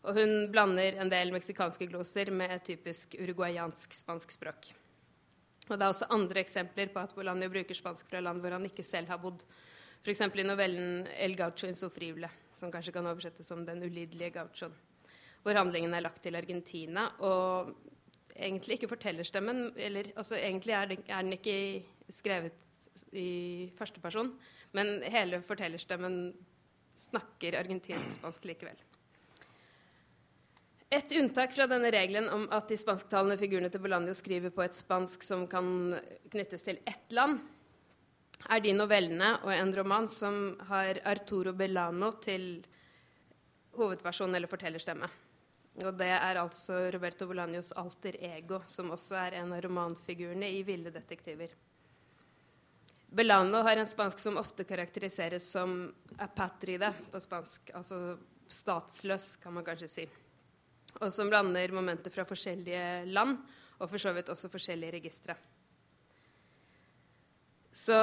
Og 0.00 0.16
hun 0.16 0.48
blander 0.48 0.96
en 0.96 1.12
del 1.12 1.28
meksikanske 1.28 1.90
gloser 1.92 2.32
med 2.32 2.56
et 2.56 2.64
typisk 2.64 3.18
uruguayansk 3.20 3.92
spansk 3.92 4.32
språk. 4.32 4.72
Og 5.70 5.78
det 5.78 5.86
er 5.86 5.94
også 5.94 6.10
andre 6.10 6.42
eksempler 6.42 6.90
på 6.92 7.02
at 7.02 7.14
Bolanjo 7.14 7.50
bruker 7.52 7.78
spansk 7.78 8.08
fra 8.10 8.22
land 8.22 8.42
hvor 8.42 8.56
han 8.56 8.66
ikke 8.66 8.84
selv 8.86 9.10
har 9.12 9.20
bodd. 9.22 9.44
F.eks. 10.00 10.20
i 10.20 10.42
novellen 10.42 11.06
'El 11.06 11.36
gaucho 11.36 11.68
insofrible', 11.68 12.30
som 12.56 12.72
kanskje 12.72 12.92
kan 12.92 13.06
oversettes 13.06 13.46
som 13.46 13.64
'Den 13.66 13.82
ulidelige 13.82 14.30
gauchoen', 14.30 14.74
hvor 15.42 15.54
handlingen 15.54 15.94
er 15.94 16.00
lagt 16.00 16.22
til 16.22 16.36
Argentina. 16.36 17.08
Og 17.18 17.74
egentlig 18.36 18.78
ikke 18.78 18.88
fortellerstemmen 18.88 19.72
eller, 19.76 20.12
altså, 20.16 20.36
Egentlig 20.36 20.72
er, 20.72 20.84
det, 20.84 20.98
er, 21.08 21.22
den 21.22 21.32
ikke 21.32 21.84
skrevet 22.08 22.52
i 23.12 23.70
første 23.76 24.00
person, 24.00 24.32
men 24.72 25.02
hele 25.02 25.42
fortellerstemmen 25.42 26.32
snakker 26.96 27.58
argentinsk-spansk 27.58 28.44
likevel. 28.44 28.76
Et 30.90 31.12
unntak 31.14 31.52
fra 31.54 31.68
denne 31.70 31.86
regelen 31.94 32.26
om 32.34 32.48
at 32.50 32.66
de 32.66 32.74
spansktalende 32.74 33.36
figurene 33.38 33.68
til 33.70 33.82
Bolandio 33.84 34.10
skriver 34.18 34.50
på 34.50 34.64
et 34.64 34.74
spansk 34.74 35.22
som 35.22 35.44
kan 35.46 35.94
knyttes 36.32 36.64
til 36.66 36.80
ett 36.82 37.12
land, 37.14 37.38
er 38.50 38.62
de 38.64 38.72
novellene 38.74 39.36
og 39.44 39.52
en 39.54 39.70
roman 39.76 40.08
som 40.10 40.56
har 40.66 40.98
Arturo 41.06 41.52
Bellano 41.54 42.08
til 42.24 42.64
hovedperson 43.76 44.34
eller 44.34 44.50
fortellerstemme. 44.50 45.06
Og 45.84 45.94
det 45.94 46.08
er 46.10 46.40
altså 46.40 46.80
Roberto 46.90 47.28
Bolanios 47.30 47.70
alter 47.78 48.16
ego, 48.26 48.58
som 48.66 48.90
også 48.90 49.14
er 49.20 49.36
en 49.38 49.52
av 49.54 49.62
romanfigurene 49.62 50.48
i 50.50 50.64
'Ville 50.66 50.90
detektiver'. 50.90 51.54
Bellano 53.10 53.62
har 53.62 53.76
en 53.76 53.86
spansk 53.86 54.18
som 54.18 54.36
ofte 54.36 54.64
karakteriseres 54.64 55.52
som 55.52 55.94
apatride 56.18 56.92
på 57.12 57.20
spansk, 57.20 57.70
altså 57.74 58.18
statsløs, 58.48 59.36
kan 59.36 59.52
man 59.52 59.64
kanskje 59.64 59.88
si. 59.88 60.08
Og 60.98 61.08
som 61.14 61.30
blander 61.30 61.72
momenter 61.72 62.12
fra 62.12 62.26
forskjellige 62.28 63.06
land, 63.14 63.38
og 63.80 63.88
for 63.88 64.02
så 64.02 64.12
vidt 64.16 64.28
også 64.32 64.50
forskjellige 64.52 64.98
registre. 64.98 65.36
Så 67.72 67.94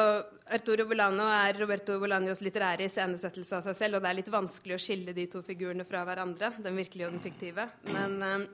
Arturo 0.47 0.85
Bolano 0.87 1.25
er 1.27 1.57
Roberto 1.59 1.97
Bolanios 1.99 2.39
litterære 2.39 2.85
iscenesettelse 2.87 3.57
av 3.57 3.65
seg 3.65 3.75
selv, 3.75 3.97
og 3.97 4.05
det 4.05 4.09
er 4.09 4.17
litt 4.21 4.31
vanskelig 4.31 4.77
å 4.77 4.79
skille 4.79 5.13
de 5.13 5.25
to 5.27 5.41
figurene 5.43 5.83
fra 5.85 6.05
hverandre, 6.07 6.53
den 6.63 6.79
virkelige 6.79 7.09
og 7.09 7.17
den 7.17 7.25
fiktive. 7.25 7.65
Men 7.91 8.15
eh, 8.23 8.45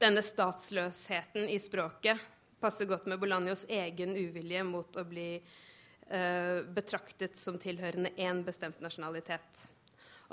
denne 0.00 0.24
statsløsheten 0.24 1.44
i 1.52 1.58
språket 1.60 2.24
passer 2.62 2.88
godt 2.88 3.04
med 3.10 3.20
Bolanios 3.20 3.66
egen 3.68 4.16
uvilje 4.16 4.64
mot 4.64 4.96
å 4.96 5.04
bli 5.04 5.28
eh, 5.36 6.58
betraktet 6.72 7.36
som 7.36 7.60
tilhørende 7.60 8.14
én 8.16 8.40
bestemt 8.46 8.80
nasjonalitet. 8.80 9.66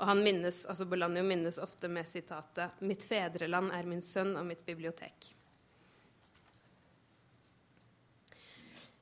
Og 0.00 0.08
han 0.08 0.22
minnes, 0.24 0.62
altså 0.64 0.86
Bolanio 0.88 1.22
minnes 1.26 1.58
ofte 1.60 1.88
med 1.92 2.08
sitatet 2.08 2.80
'Mitt 2.80 3.04
fedreland 3.04 3.72
er 3.76 3.84
min 3.84 4.00
sønn 4.00 4.32
og 4.40 4.46
mitt 4.48 4.64
bibliotek'. 4.64 5.34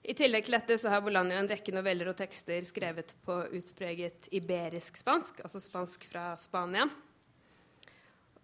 I 0.09 0.15
tillegg 0.17 0.47
til 0.47 0.57
dette 0.57 0.79
så 0.81 0.91
har 0.91 1.03
Bolanio 1.05 1.37
en 1.37 1.51
rekke 1.51 1.73
noveller 1.75 2.09
og 2.09 2.17
tekster 2.17 2.65
skrevet 2.65 3.13
på 3.27 3.37
utpreget 3.55 4.31
iberisk 4.33 4.97
spansk, 4.97 5.43
altså 5.45 5.61
spansk 5.61 6.09
fra 6.09 6.33
Spania. 6.41 6.89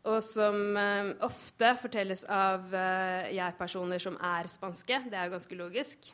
Og 0.05 0.21
som 0.23 0.77
eh, 0.77 1.15
ofte 1.25 1.71
fortelles 1.81 2.27
av 2.29 2.69
eh, 2.69 3.33
jeg-personer 3.39 3.99
som 3.99 4.19
er 4.21 4.51
spanske. 4.53 5.01
Det 5.09 5.17
er 5.17 5.33
ganske 5.33 5.57
logisk. 5.57 6.11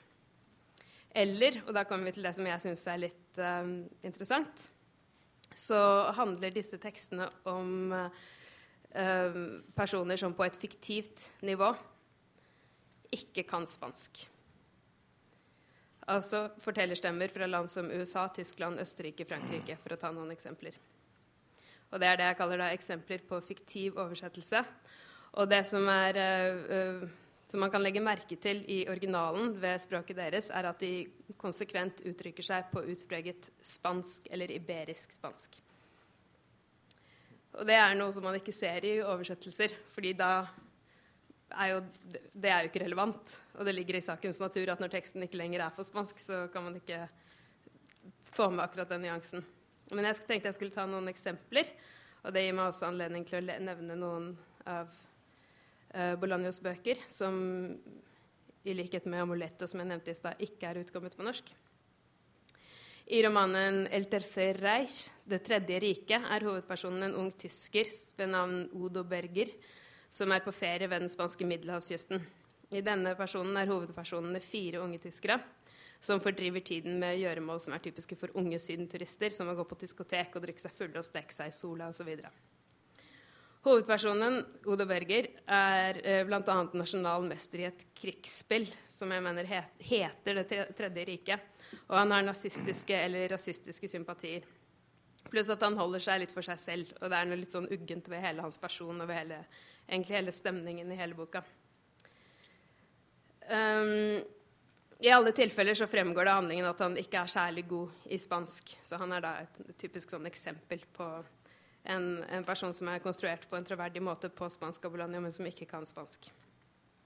Eller, 1.10 1.58
og 1.66 1.74
da 1.74 1.82
kommer 1.82 2.06
vi 2.06 2.14
til 2.14 2.28
det 2.28 2.36
som 2.38 2.46
jeg 2.46 2.62
syns 2.62 2.86
er 2.86 3.02
litt 3.08 3.40
eh, 3.42 3.72
interessant, 4.06 4.70
så 5.54 5.80
handler 6.16 6.54
disse 6.54 6.78
tekstene 6.80 7.28
om 7.50 7.92
eh, 7.94 9.38
personer 9.76 10.20
som 10.20 10.34
på 10.36 10.46
et 10.46 10.58
fiktivt 10.60 11.30
nivå 11.46 11.72
ikke 13.14 13.44
kan 13.48 13.66
spansk. 13.66 14.22
Altså 16.10 16.48
fortellerstemmer 16.62 17.30
fra 17.30 17.46
land 17.46 17.70
som 17.70 17.90
USA, 17.90 18.26
Tyskland, 18.34 18.80
Østerrike, 18.82 19.26
Frankrike, 19.28 19.76
for 19.82 19.94
å 19.94 20.00
ta 20.00 20.10
noen 20.14 20.32
eksempler. 20.34 20.74
Og 21.90 22.00
det 22.00 22.06
er 22.06 22.18
det 22.18 22.28
jeg 22.30 22.38
kaller 22.38 22.62
da 22.62 22.70
eksempler 22.74 23.22
på 23.26 23.40
fiktiv 23.42 23.98
oversettelse. 23.98 24.62
Og 25.38 25.50
det 25.50 25.62
som, 25.66 25.86
er, 25.90 26.18
uh, 26.70 27.04
som 27.50 27.60
man 27.60 27.70
kan 27.72 27.82
legge 27.82 28.02
merke 28.02 28.36
til 28.38 28.62
i 28.70 28.84
originalen 28.90 29.56
ved 29.58 29.82
språket 29.82 30.20
deres, 30.20 30.52
er 30.54 30.68
at 30.70 30.78
de 30.82 31.34
konsekvent 31.40 32.04
uttrykker 32.06 32.46
seg 32.46 32.70
på 32.70 32.84
utpreget 32.92 33.50
spansk 33.64 34.28
eller 34.30 34.52
iberisk 34.54 35.16
spansk. 35.16 35.58
Og 37.58 37.66
det 37.66 37.74
er 37.74 37.96
noe 37.98 38.14
som 38.14 38.22
man 38.22 38.38
ikke 38.38 38.54
ser 38.54 38.86
i 38.86 39.00
oversettelser, 39.02 39.74
fordi 39.90 40.14
da 40.14 40.30
er 41.50 41.72
jo, 41.72 41.80
det 42.30 42.52
er 42.52 42.62
jo 42.62 42.70
ikke 42.70 42.84
relevant. 42.84 43.34
Og 43.58 43.66
det 43.66 43.74
ligger 43.74 43.98
i 43.98 44.04
sakens 44.04 44.38
natur 44.38 44.70
at 44.70 44.82
når 44.82 44.94
teksten 44.94 45.26
ikke 45.26 45.40
lenger 45.40 45.66
er 45.66 45.74
på 45.74 45.86
spansk, 45.86 46.22
så 46.22 46.44
kan 46.54 46.68
man 46.68 46.78
ikke 46.78 47.02
få 48.30 48.52
med 48.54 48.62
akkurat 48.62 48.94
den 48.94 49.08
nyansen. 49.08 49.42
Men 49.90 50.06
jeg 50.06 50.22
tenkte 50.22 50.52
jeg 50.52 50.60
skulle 50.60 50.76
ta 50.76 50.86
noen 50.86 51.10
eksempler, 51.10 51.66
og 52.22 52.34
det 52.36 52.46
gir 52.46 52.54
meg 52.54 52.70
også 52.70 52.92
anledning 52.92 53.26
til 53.26 53.42
å 53.42 53.58
nevne 53.66 53.98
noen 53.98 54.34
av 54.70 54.94
uh, 55.94 56.14
Bolanios 56.20 56.60
bøker 56.62 57.00
som 57.08 57.40
i 58.64 58.74
likhet 58.76 59.06
med 59.06 59.22
'Amuletto', 59.22 59.66
som 59.66 59.80
jeg 59.80 59.88
nevnte 59.88 60.10
i 60.10 60.14
stad, 60.14 60.40
ikke 60.40 60.68
er 60.68 60.80
utkommet 60.82 61.16
på 61.16 61.24
norsk. 61.24 61.52
I 63.10 63.22
romanen 63.26 63.86
'El 63.88 64.04
tercer 64.04 64.60
Reich', 64.60 65.10
'Det 65.26 65.42
tredje 65.42 65.80
riket', 65.80 66.26
er 66.30 66.44
hovedpersonen 66.44 67.02
en 67.02 67.14
ung 67.14 67.32
tysker 67.32 67.86
ved 68.16 68.28
navn 68.28 68.68
Odo 68.72 69.02
Berger, 69.02 69.48
som 70.08 70.30
er 70.32 70.40
på 70.40 70.52
ferie 70.52 70.90
ved 70.90 71.00
den 71.00 71.08
spanske 71.08 71.44
middelhavskysten. 71.44 72.20
I 72.72 72.80
denne 72.80 73.16
personen 73.16 73.56
er 73.56 73.66
hovedpersonene 73.66 74.40
fire 74.40 74.80
unge 74.80 74.98
tyskere 74.98 75.40
som 76.00 76.20
fordriver 76.20 76.60
tiden 76.64 76.98
med 77.00 77.18
gjøremål 77.20 77.60
som 77.60 77.74
er 77.76 77.82
typiske 77.84 78.16
for 78.16 78.32
unge 78.40 78.58
sydenturister, 78.58 79.32
som 79.34 79.50
å 79.50 79.56
gå 79.58 79.66
på 79.68 79.78
diskotek 79.82 80.36
og 80.36 80.46
drikke 80.46 80.62
seg 80.62 80.76
fulle 80.76 81.00
og 81.00 81.04
stekke 81.04 81.34
seg 81.34 81.50
i 81.50 81.56
sola 81.56 81.90
osv. 81.92 82.08
Hovedpersonen, 83.60 84.38
Odo 84.72 84.86
Berger, 84.88 85.26
er 85.44 85.98
eh, 86.00 86.22
bl.a. 86.24 86.54
nasjonal 86.72 87.26
mester 87.28 87.60
i 87.60 87.66
et 87.68 87.82
krigsspill 87.98 88.64
som 88.88 89.10
jeg 89.12 89.24
mener 89.24 89.48
het, 89.48 89.74
heter 89.84 90.40
Det 90.40 90.62
tredje 90.78 91.04
riket. 91.04 91.44
Og 91.90 91.98
han 91.98 92.14
har 92.14 92.24
nazistiske 92.24 92.96
eller 92.96 93.28
rasistiske 93.28 93.88
sympatier. 93.88 94.46
Pluss 95.28 95.50
at 95.52 95.60
han 95.62 95.76
holder 95.76 96.00
seg 96.00 96.22
litt 96.22 96.32
for 96.32 96.46
seg 96.46 96.58
selv, 96.58 96.94
og 97.02 97.12
det 97.12 97.18
er 97.18 97.28
noe 97.28 97.38
litt 97.42 97.52
sånn 97.52 97.68
uggent 97.68 98.08
ved 98.08 98.24
hele 98.24 98.42
hans 98.42 98.56
person 98.58 98.96
og 98.96 99.10
ved 99.10 99.20
hele 99.20 99.42
egentlig 99.90 100.16
hele 100.16 100.32
stemningen 100.32 100.92
i 100.92 100.98
hele 100.98 101.18
boka. 101.18 101.42
Um, 103.50 104.22
I 105.04 105.12
alle 105.12 105.34
tilfeller 105.36 105.76
så 105.76 105.88
fremgår 105.90 106.24
det 106.24 106.32
av 106.32 106.40
handlingen 106.40 106.70
at 106.70 106.80
han 106.80 106.96
ikke 107.00 107.20
er 107.26 107.32
særlig 107.32 107.66
god 107.68 108.08
i 108.08 108.18
spansk. 108.22 108.72
Så 108.86 108.96
han 109.00 109.12
er 109.16 109.24
da 109.24 109.34
et 109.44 109.60
typisk 109.80 110.16
sånn 110.16 110.28
eksempel 110.30 110.82
på 110.96 111.10
en, 111.84 112.24
en, 112.28 112.44
person 112.44 112.74
som 112.76 112.88
er 112.92 113.02
konstruert 113.02 113.46
på 113.48 113.56
en 113.56 113.66
troverdig 113.66 114.02
måte 114.04 114.30
på 114.32 114.48
spansk 114.52 114.84
og 114.86 114.96
Bologna, 114.96 115.20
men 115.22 115.32
som 115.32 115.46
ikke 115.48 115.68
kan 115.70 115.86
spansk. 115.88 116.30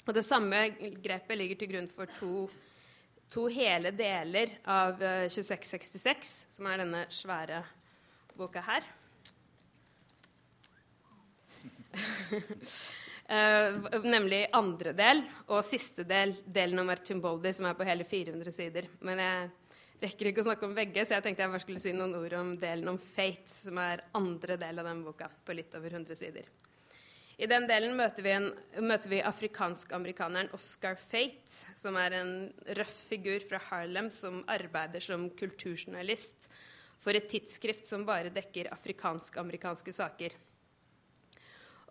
Og 0.05 0.15
Det 0.15 0.25
samme 0.27 0.67
grepet 1.03 1.39
ligger 1.39 1.61
til 1.61 1.71
grunn 1.71 1.89
for 1.89 2.11
to, 2.19 2.49
to 3.33 3.47
hele 3.53 3.95
deler 3.97 4.59
av 4.67 5.01
uh, 5.01 5.25
eh, 5.25 5.31
2666, 5.33 6.35
som 6.59 6.69
er 6.69 6.83
denne 6.83 7.07
svære 7.15 7.63
boka 8.37 8.61
her. 8.67 8.91
uh, 13.31 14.03
nemlig 14.17 14.45
andre 14.53 14.93
del 14.99 15.23
og 15.47 15.65
siste 15.65 16.05
del, 16.05 16.35
delen 16.45 16.83
nummer 16.83 16.99
Archimboldi, 16.99 17.55
som 17.55 17.71
er 17.71 17.79
på 17.79 17.87
hele 17.89 18.05
400 18.05 18.53
sider. 18.59 18.91
Men 19.01 19.23
jeg 19.23 19.53
rekker 20.03 20.31
ikke 20.31 20.43
å 20.43 20.49
snakke 20.49 20.67
om 20.67 20.75
begge, 20.77 21.05
så 21.05 21.17
jeg 21.17 21.25
tenkte 21.25 21.45
jeg 21.45 21.53
bare 21.53 21.65
skulle 21.65 21.83
si 21.83 21.95
noen 21.95 22.17
ord 22.19 22.37
om 22.39 22.53
delen 22.61 22.91
om 22.95 22.99
Fate, 22.99 23.51
som 23.51 23.79
er 23.83 24.05
andre 24.17 24.59
del 24.61 24.83
av 24.83 24.91
den 24.91 25.03
boka, 25.07 25.31
på 25.45 25.57
litt 25.57 25.75
over 25.79 25.95
100 25.95 26.19
sider. 26.19 26.51
I 27.35 27.49
den 27.51 27.65
delen 27.67 27.97
møter 27.99 28.23
vi, 28.23 28.35
vi 29.11 29.21
afrikansk-amerikaneren 29.27 30.53
Oscar 30.55 30.95
Fate, 31.01 31.65
som 31.75 31.99
er 31.99 32.15
en 32.21 32.35
røff 32.79 32.95
figur 33.09 33.43
fra 33.43 33.59
Harlem 33.71 34.11
som 34.15 34.45
arbeider 34.51 35.03
som 35.03 35.27
kulturjournalist 35.35 36.47
for 37.03 37.19
et 37.19 37.27
tidsskrift 37.29 37.89
som 37.91 38.07
bare 38.07 38.31
dekker 38.33 38.71
afrikansk-amerikanske 38.73 39.97
saker. 39.97 40.37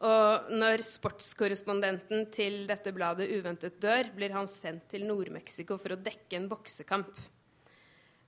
Og 0.03 0.49
når 0.51 0.81
sportskorrespondenten 0.87 2.25
til 2.33 2.63
dette 2.67 2.91
bladet 2.95 3.29
uventet 3.35 3.77
dør, 3.83 4.09
blir 4.15 4.33
han 4.35 4.49
sendt 4.51 4.89
til 4.91 5.05
Nord-Mexico 5.07 5.77
for 5.79 5.95
å 5.95 6.01
dekke 6.01 6.39
en 6.39 6.49
boksekamp. 6.51 7.19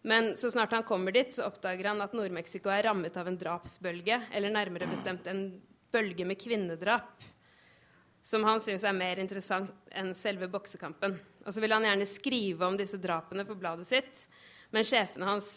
Men 0.06 0.36
så 0.38 0.52
snart 0.52 0.72
han 0.72 0.84
kommer 0.86 1.12
dit, 1.12 1.32
så 1.34 1.48
oppdager 1.48 1.88
han 1.90 2.02
at 2.04 2.14
Nord-Mexico 2.14 2.70
er 2.70 2.84
rammet 2.86 3.16
av 3.18 3.26
en 3.26 3.38
drapsbølge, 3.42 4.20
eller 4.38 4.54
nærmere 4.54 4.86
bestemt 4.86 5.26
en 5.32 5.48
bølge 5.90 6.28
med 6.30 6.38
kvinnedrap, 6.38 7.24
som 8.22 8.46
han 8.46 8.62
syns 8.62 8.86
er 8.86 8.94
mer 8.94 9.18
interessant 9.22 9.72
enn 9.90 10.12
selve 10.18 10.46
boksekampen. 10.54 11.16
Og 11.46 11.50
så 11.54 11.64
vil 11.64 11.74
han 11.74 11.88
gjerne 11.88 12.06
skrive 12.10 12.68
om 12.68 12.78
disse 12.78 13.00
drapene 13.02 13.48
for 13.48 13.58
bladet 13.58 13.88
sitt, 13.90 14.22
men 14.74 14.86
sjefene 14.86 15.30
hans 15.30 15.50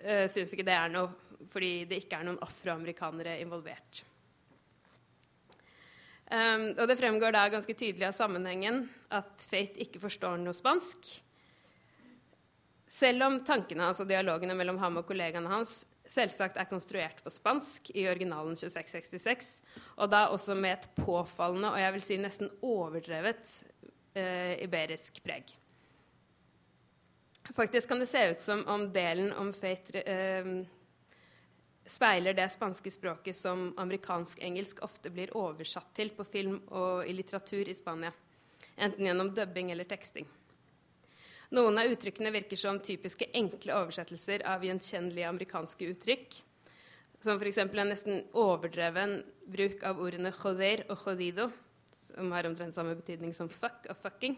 øh, 0.00 0.24
syns 0.24 0.56
ikke 0.56 0.64
det 0.64 0.78
er 0.78 0.96
noe 0.96 1.12
fordi 1.52 1.84
det 1.90 2.00
ikke 2.00 2.22
er 2.22 2.24
noen 2.30 2.40
afroamerikanere 2.44 3.36
involvert. 3.42 4.06
Um, 6.32 6.70
og 6.80 6.88
det 6.88 6.96
fremgår 6.96 7.36
da 7.36 7.44
ganske 7.52 7.76
tydelig 7.76 8.08
av 8.08 8.16
sammenhengen 8.16 8.86
at 9.12 9.44
Fate 9.50 9.84
ikke 9.84 10.00
forstår 10.06 10.40
noe 10.40 10.56
spansk. 10.56 11.10
Selv 12.94 13.26
om 13.26 13.40
tankene 13.42 13.88
hans 13.88 13.98
og 14.02 14.06
dialogene 14.06 14.54
mellom 14.54 14.78
ham 14.78 15.00
og 15.00 15.08
kollegaene 15.08 15.50
hans 15.50 15.80
selvsagt 16.10 16.58
er 16.60 16.68
konstruert 16.70 17.22
på 17.24 17.32
spansk 17.32 17.88
i 17.96 18.04
originalen 18.06 18.54
2666, 18.54 19.50
og 19.96 20.12
da 20.12 20.28
også 20.30 20.54
med 20.54 20.76
et 20.76 20.86
påfallende 21.00 21.72
og 21.72 21.80
jeg 21.80 21.94
vil 21.96 22.04
si 22.06 22.18
nesten 22.20 22.52
overdrevet 22.62 23.50
eh, 24.14 24.60
iberisk 24.62 25.18
preg. 25.24 25.50
Faktisk 27.56 27.90
kan 27.90 28.00
det 28.00 28.08
se 28.08 28.22
ut 28.30 28.40
som 28.40 28.62
om 28.70 28.86
delen 28.92 29.32
om 29.42 29.50
Fate 29.56 30.04
eh, 30.04 30.52
speiler 31.86 32.36
det 32.36 32.46
spanske 32.52 32.94
språket 32.94 33.36
som 33.36 33.72
amerikansk-engelsk 33.80 34.84
ofte 34.86 35.10
blir 35.12 35.34
oversatt 35.36 35.90
til 35.98 36.14
på 36.14 36.24
film 36.24 36.62
og 36.70 37.08
i 37.08 37.16
litteratur 37.16 37.68
i 37.68 37.76
Spania, 37.76 38.14
enten 38.76 39.10
gjennom 39.10 39.34
dubbing 39.34 39.74
eller 39.74 39.88
teksting. 39.88 40.30
Noen 41.54 41.76
av 41.78 41.86
uttrykkene 41.92 42.32
virker 42.34 42.58
som 42.58 42.80
typiske 42.82 43.28
enkle 43.36 43.76
oversettelser 43.76 44.42
av 44.50 44.64
gjenkjennelige 44.66 45.28
amerikanske 45.28 45.86
uttrykk. 45.92 46.40
Som 47.22 47.38
f.eks. 47.38 47.60
en 47.62 47.86
nesten 47.86 48.24
overdreven 48.34 49.20
bruk 49.46 49.84
av 49.86 50.00
ordene 50.02 50.32
'joder' 50.34 50.82
og 50.88 50.98
'jodido', 50.98 51.52
som 52.08 52.32
har 52.34 52.48
omtrent 52.48 52.74
samme 52.74 52.96
betydning 52.98 53.32
som 53.32 53.48
'fuck' 53.48 53.86
og 53.90 53.96
'fucking'. 54.02 54.36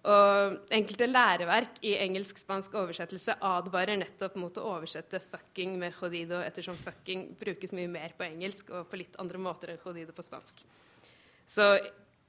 Og 0.00 0.58
enkelte 0.72 1.06
læreverk 1.06 1.78
i 1.84 1.94
engelsk-spansk 2.00 2.74
oversettelse 2.74 3.36
advarer 3.40 4.00
nettopp 4.00 4.34
mot 4.36 4.58
å 4.58 4.66
oversette 4.66 5.20
'fucking' 5.20 5.78
med 5.78 5.92
'jodido', 5.94 6.42
ettersom 6.42 6.74
'fucking' 6.74 7.38
brukes 7.38 7.72
mye 7.72 7.88
mer 7.88 8.12
på 8.18 8.26
engelsk 8.26 8.70
og 8.70 8.90
på 8.90 8.96
litt 8.96 9.14
andre 9.18 9.38
måter 9.38 9.70
enn 9.70 9.78
'jodido' 9.78 10.16
på 10.16 10.26
spansk. 10.26 10.64
Så 11.46 11.78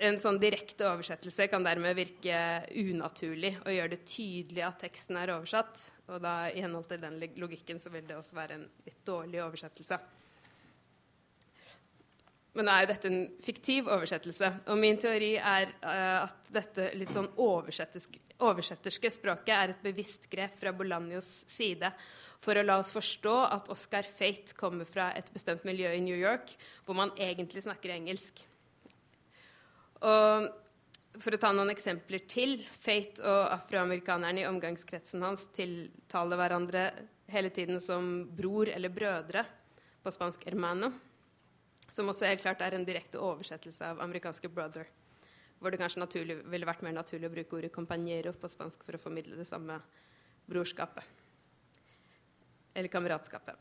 en 0.02 0.18
sånn 0.22 0.40
direkte 0.42 0.88
oversettelse 0.90 1.46
kan 1.52 1.66
dermed 1.66 1.94
virke 1.98 2.38
unaturlig 2.82 3.54
og 3.62 3.70
gjøre 3.76 3.94
det 3.94 4.02
tydelig 4.10 4.64
at 4.66 4.80
teksten 4.82 5.20
er 5.22 5.34
oversatt. 5.36 5.84
Og 6.10 6.24
da 6.24 6.50
i 6.50 6.64
henhold 6.64 6.88
til 6.90 7.04
den 7.04 7.20
logikken 7.42 7.80
så 7.82 7.92
vil 7.94 8.08
det 8.08 8.18
også 8.18 8.38
være 8.40 8.58
en 8.58 8.66
litt 8.88 9.02
dårlig 9.08 9.44
oversettelse. 9.46 10.00
Men 12.58 12.68
nå 12.68 12.74
er 12.74 12.84
jo 12.84 12.90
dette 12.90 13.08
en 13.12 13.22
fiktiv 13.46 13.88
oversettelse. 13.88 14.50
Og 14.74 14.80
min 14.82 14.98
teori 15.00 15.36
er 15.38 15.70
uh, 15.86 16.26
at 16.26 16.52
dette 16.52 16.90
litt 17.00 17.14
sånn 17.16 17.30
oversetterske 17.40 19.14
språket 19.14 19.54
er 19.56 19.72
et 19.72 19.86
bevisst 19.86 20.28
grep 20.32 20.58
fra 20.60 20.74
Bolanios 20.76 21.46
side 21.52 21.94
for 22.42 22.58
å 22.58 22.66
la 22.66 22.80
oss 22.82 22.92
forstå 22.92 23.36
at 23.54 23.70
Oscar 23.72 24.08
Fate 24.18 24.58
kommer 24.58 24.90
fra 24.90 25.12
et 25.16 25.30
bestemt 25.32 25.64
miljø 25.68 25.94
i 25.94 26.02
New 26.04 26.18
York 26.18 26.56
hvor 26.88 26.98
man 26.98 27.14
egentlig 27.22 27.62
snakker 27.64 27.94
engelsk. 27.94 28.42
Og 30.02 30.50
for 31.22 31.36
å 31.36 31.40
ta 31.42 31.52
noen 31.54 31.72
eksempler 31.74 32.24
til 32.30 32.62
Fate 32.82 33.22
og 33.28 33.42
afroamerikanerne 33.58 34.44
i 34.44 34.48
omgangskretsen 34.50 35.24
hans 35.26 35.46
tiltaler 35.56 36.40
hverandre 36.40 36.86
hele 37.32 37.52
tiden 37.54 37.80
som 37.84 38.24
bror 38.36 38.72
eller 38.72 38.94
brødre, 38.94 39.46
på 40.02 40.10
spansk 40.10 40.42
'hermano', 40.48 40.92
som 41.90 42.08
også 42.10 42.26
helt 42.26 42.42
klart 42.42 42.62
er 42.62 42.74
en 42.74 42.86
direkte 42.86 43.20
oversettelse 43.20 43.86
av 43.86 44.00
amerikanske 44.02 44.50
'brother', 44.50 44.88
hvor 45.60 45.70
det 45.70 45.80
kanskje 45.80 46.00
naturlig, 46.00 46.42
ville 46.50 46.66
vært 46.66 46.82
mer 46.82 46.92
naturlig 46.92 47.30
å 47.30 47.34
bruke 47.34 47.56
ordet 47.56 47.72
'compañero' 47.72 48.34
på 48.34 48.50
spansk 48.50 48.84
for 48.84 48.94
å 48.94 49.00
formidle 49.00 49.38
det 49.38 49.48
samme 49.48 49.80
brorskapet. 50.50 51.04
Eller 52.76 52.90
kameratskapet. 52.90 53.56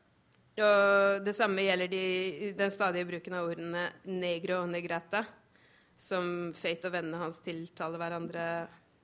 Og 0.59 1.25
det 1.25 1.35
samme 1.35 1.63
gjelder 1.63 1.89
de, 1.89 2.53
den 2.53 2.71
stadige 2.71 3.07
bruken 3.07 3.35
av 3.35 3.51
ordene 3.51 3.93
'negro' 4.07 4.63
og 4.63 4.69
'negrata', 4.69 5.27
som 6.01 6.53
Fate 6.57 6.89
og 6.89 6.95
vennene 6.95 7.21
hans 7.21 7.41
tiltaler 7.45 8.01
hverandre 8.01 8.45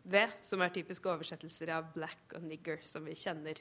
ved, 0.06 0.38
som 0.44 0.62
er 0.62 0.72
typiske 0.72 1.11
oversettelser 1.11 1.72
av 1.74 1.90
'black' 1.92 2.37
og 2.38 2.46
'nigger', 2.46 2.85
som 2.85 3.04
vi 3.04 3.14
kjenner 3.14 3.61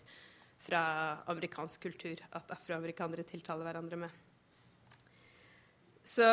fra 0.66 0.84
amerikansk 1.28 1.82
kultur 1.82 2.22
at 2.32 2.54
afroamerikanere 2.54 3.26
tiltaler 3.28 3.68
hverandre 3.68 4.00
med. 4.06 4.22
Så 6.06 6.26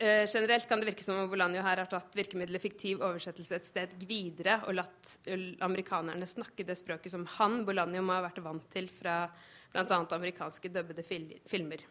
eh, 0.00 0.26
generelt 0.26 0.66
kan 0.68 0.80
det 0.80 0.88
virke 0.88 1.04
som 1.04 1.20
om 1.20 1.30
Bolanjo 1.30 1.62
her 1.62 1.78
har 1.84 1.90
tatt 1.90 2.16
virkemidlet 2.16 2.62
fiktiv 2.62 3.04
oversettelse 3.04 3.56
et 3.60 3.68
sted 3.68 3.94
videre 4.08 4.62
og 4.66 4.74
latt 4.80 5.14
amerikanerne 5.60 6.26
snakke 6.26 6.66
det 6.66 6.78
språket 6.80 7.12
som 7.12 7.26
han, 7.38 7.62
Bolanjo, 7.68 8.02
må 8.02 8.16
ha 8.16 8.24
vært 8.24 8.42
vant 8.42 8.66
til 8.72 8.88
fra 8.88 9.28
bl.a. 9.72 9.84
amerikanske 9.86 10.72
dubbede 10.72 11.04
fil 11.06 11.30
filmer. 11.48 11.84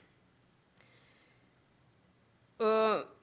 Og 2.62 3.21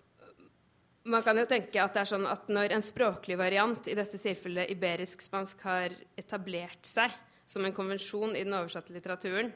man 1.08 1.24
kan 1.24 1.38
jo 1.40 1.46
tenke 1.48 1.80
at 1.80 1.94
det 1.96 2.02
er 2.02 2.10
sånn 2.10 2.26
at 2.28 2.50
når 2.52 2.74
en 2.76 2.84
språklig 2.84 3.38
variant, 3.40 3.88
i 3.88 3.96
dette 3.96 4.20
tilfellet 4.20 4.70
iberisk-spansk, 4.74 5.64
har 5.64 5.94
etablert 6.20 6.84
seg 6.86 7.14
som 7.48 7.64
en 7.64 7.74
konvensjon 7.74 8.36
i 8.36 8.44
den 8.44 8.56
oversatte 8.56 8.92
litteraturen, 8.92 9.50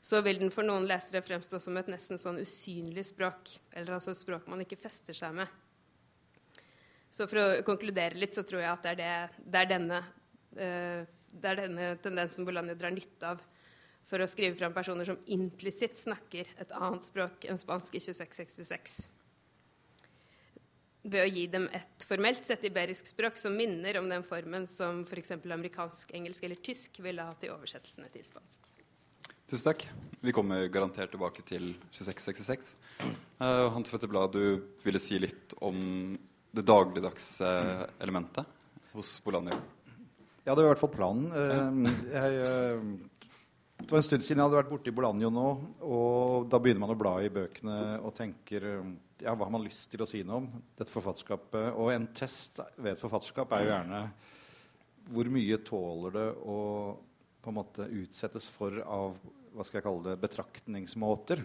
så 0.00 0.22
vil 0.24 0.40
den 0.40 0.52
for 0.52 0.64
noen 0.64 0.86
lesere 0.88 1.20
fremstå 1.24 1.60
som 1.60 1.76
et 1.76 1.90
nesten 1.92 2.20
sånn 2.20 2.40
usynlig 2.40 3.04
språk. 3.10 3.52
Eller 3.76 3.98
altså 3.98 4.14
et 4.14 4.22
språk 4.22 4.48
man 4.48 4.64
ikke 4.64 4.80
fester 4.80 5.16
seg 5.16 5.36
med. 5.36 5.52
Så 7.10 7.26
for 7.28 7.42
å 7.42 7.62
konkludere 7.66 8.16
litt, 8.16 8.32
så 8.38 8.46
tror 8.46 8.62
jeg 8.62 8.72
at 8.72 8.86
det 8.86 8.94
er, 8.94 8.98
det, 9.36 9.46
det 9.52 9.60
er, 9.60 9.70
denne, 9.74 10.02
uh, 10.56 11.04
det 11.34 11.52
er 11.52 11.64
denne 11.66 11.92
tendensen 12.00 12.48
Bolanjo 12.48 12.78
drar 12.80 12.96
nytte 12.96 13.34
av 13.34 13.44
for 14.08 14.22
å 14.22 14.30
skrive 14.30 14.56
fram 14.56 14.72
personer 14.74 15.06
som 15.06 15.20
implisitt 15.30 16.00
snakker 16.00 16.48
et 16.56 16.72
annet 16.72 17.04
språk 17.04 17.44
enn 17.50 17.60
spansk 17.60 17.98
i 17.98 18.02
2666 18.02 19.19
ved 21.02 21.22
å 21.24 21.28
gi 21.30 21.46
dem 21.48 21.66
et 21.76 22.04
formelt 22.06 22.44
sett 22.46 22.64
iberisk 22.68 23.08
språk 23.08 23.38
som 23.40 23.54
minner 23.56 23.96
om 24.00 24.08
den 24.10 24.24
formen 24.26 24.66
som 24.68 25.02
f.eks. 25.06 25.32
amerikansk, 25.38 26.12
engelsk 26.16 26.44
eller 26.44 26.60
tysk 26.60 27.00
ville 27.04 27.24
hatt 27.24 27.46
i 27.46 27.52
oversettelsene 27.52 28.10
til 28.12 28.26
spansk. 28.26 28.58
Tusen 29.50 29.66
takk. 29.66 29.86
Vi 30.20 30.34
kommer 30.36 30.68
garantert 30.70 31.10
tilbake 31.10 31.42
til 31.48 31.72
2666. 31.96 32.74
Uh, 33.40 33.66
Hans 33.74 33.90
Petter 33.90 34.10
Blad, 34.10 34.36
du 34.36 34.60
ville 34.84 35.00
si 35.02 35.18
litt 35.18 35.56
om 35.64 36.14
det 36.54 36.66
dagligdagse 36.68 37.48
elementet 38.02 38.46
hos 38.92 39.16
Bolanio? 39.24 39.56
Ja, 40.44 40.54
det 40.54 40.60
var 40.60 40.68
i 40.68 40.70
hvert 40.74 40.82
fall 40.82 40.94
planen. 40.94 41.32
Uh, 41.32 41.88
jeg, 42.12 42.38
uh, 42.44 43.10
det 43.80 43.90
var 43.90 44.00
en 44.00 44.06
stund 44.06 44.24
siden 44.24 44.40
jeg 44.40 44.46
hadde 44.46 44.58
vært 44.60 44.70
borte 44.70 44.90
i 44.90 44.94
Bolanjo 44.94 45.30
nå, 45.34 45.46
og 45.86 46.48
da 46.52 46.60
begynner 46.62 46.84
man 46.84 46.94
å 46.94 46.98
bla 47.00 47.14
i 47.24 47.30
bøkene 47.32 47.78
og 48.04 48.14
tenker 48.16 48.66
ja, 49.20 49.34
hva 49.34 49.46
har 49.46 49.52
man 49.52 49.64
lyst 49.64 49.88
til 49.92 50.04
å 50.04 50.08
si 50.08 50.22
noe 50.26 50.42
om 50.42 50.48
dette 50.78 50.92
forfatterskapet? 50.92 51.72
Og 51.74 51.92
en 51.94 52.08
test 52.16 52.60
ved 52.76 52.94
et 52.94 53.02
forfatterskap 53.02 53.52
er 53.56 53.64
jo 53.64 53.72
gjerne 53.72 54.02
hvor 55.10 55.30
mye 55.32 55.58
tåler 55.66 56.16
det 56.16 56.26
å 56.46 56.58
på 57.40 57.52
en 57.52 57.56
måte 57.56 57.86
utsettes 57.96 58.50
for 58.52 58.82
av 58.84 59.16
hva 59.50 59.64
skal 59.66 59.80
jeg 59.80 59.86
kalle 59.86 60.04
det, 60.04 60.18
betraktningsmåter. 60.22 61.40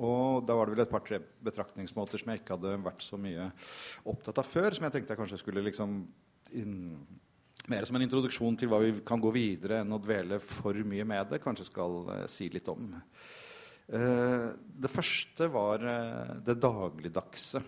Og 0.00 0.44
da 0.48 0.54
var 0.56 0.68
det 0.68 0.76
vel 0.76 0.84
et 0.86 0.92
par-tre 0.92 1.18
betraktningsmåter 1.44 2.22
som 2.22 2.30
jeg 2.32 2.40
ikke 2.40 2.56
hadde 2.56 2.76
vært 2.86 3.04
så 3.04 3.18
mye 3.20 3.50
opptatt 4.08 4.40
av 4.40 4.48
før, 4.48 4.72
som 4.76 4.86
jeg 4.86 4.94
tenkte 4.94 5.12
jeg 5.12 5.20
kanskje 5.20 5.40
skulle 5.42 5.64
liksom 5.66 5.98
inn, 6.56 6.78
mer 7.70 7.86
som 7.86 7.96
en 7.96 8.04
introduksjon 8.04 8.58
til 8.58 8.70
hva 8.70 8.80
vi 8.82 8.92
kan 9.06 9.22
gå 9.22 9.30
videre 9.34 9.80
enn 9.82 9.94
å 9.94 10.00
dvele 10.02 10.40
for 10.42 10.76
mye 10.86 11.06
med 11.08 11.30
det, 11.30 11.42
kanskje 11.42 11.68
skal 11.68 12.00
eh, 12.16 12.24
si 12.30 12.48
litt 12.52 12.68
om. 12.72 12.90
Eh, 13.90 14.48
det 14.54 14.90
første 14.90 15.48
var 15.50 15.86
eh, 15.86 16.34
det 16.46 16.58
dagligdagse. 16.62 17.62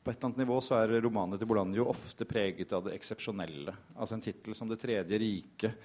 På 0.00 0.08
et 0.08 0.16
eller 0.16 0.30
annet 0.30 0.44
nivå 0.44 0.60
så 0.64 0.78
er 0.78 0.94
romanene 1.04 1.36
til 1.40 1.48
Bolanjo 1.50 1.88
ofte 1.90 2.24
preget 2.28 2.72
av 2.72 2.86
det 2.86 2.94
eksepsjonelle. 2.96 3.74
Altså 3.96 4.16
en 4.16 4.24
tittel 4.24 4.56
som 4.56 4.68
'Det 4.68 4.80
tredje 4.80 5.18
riket', 5.18 5.76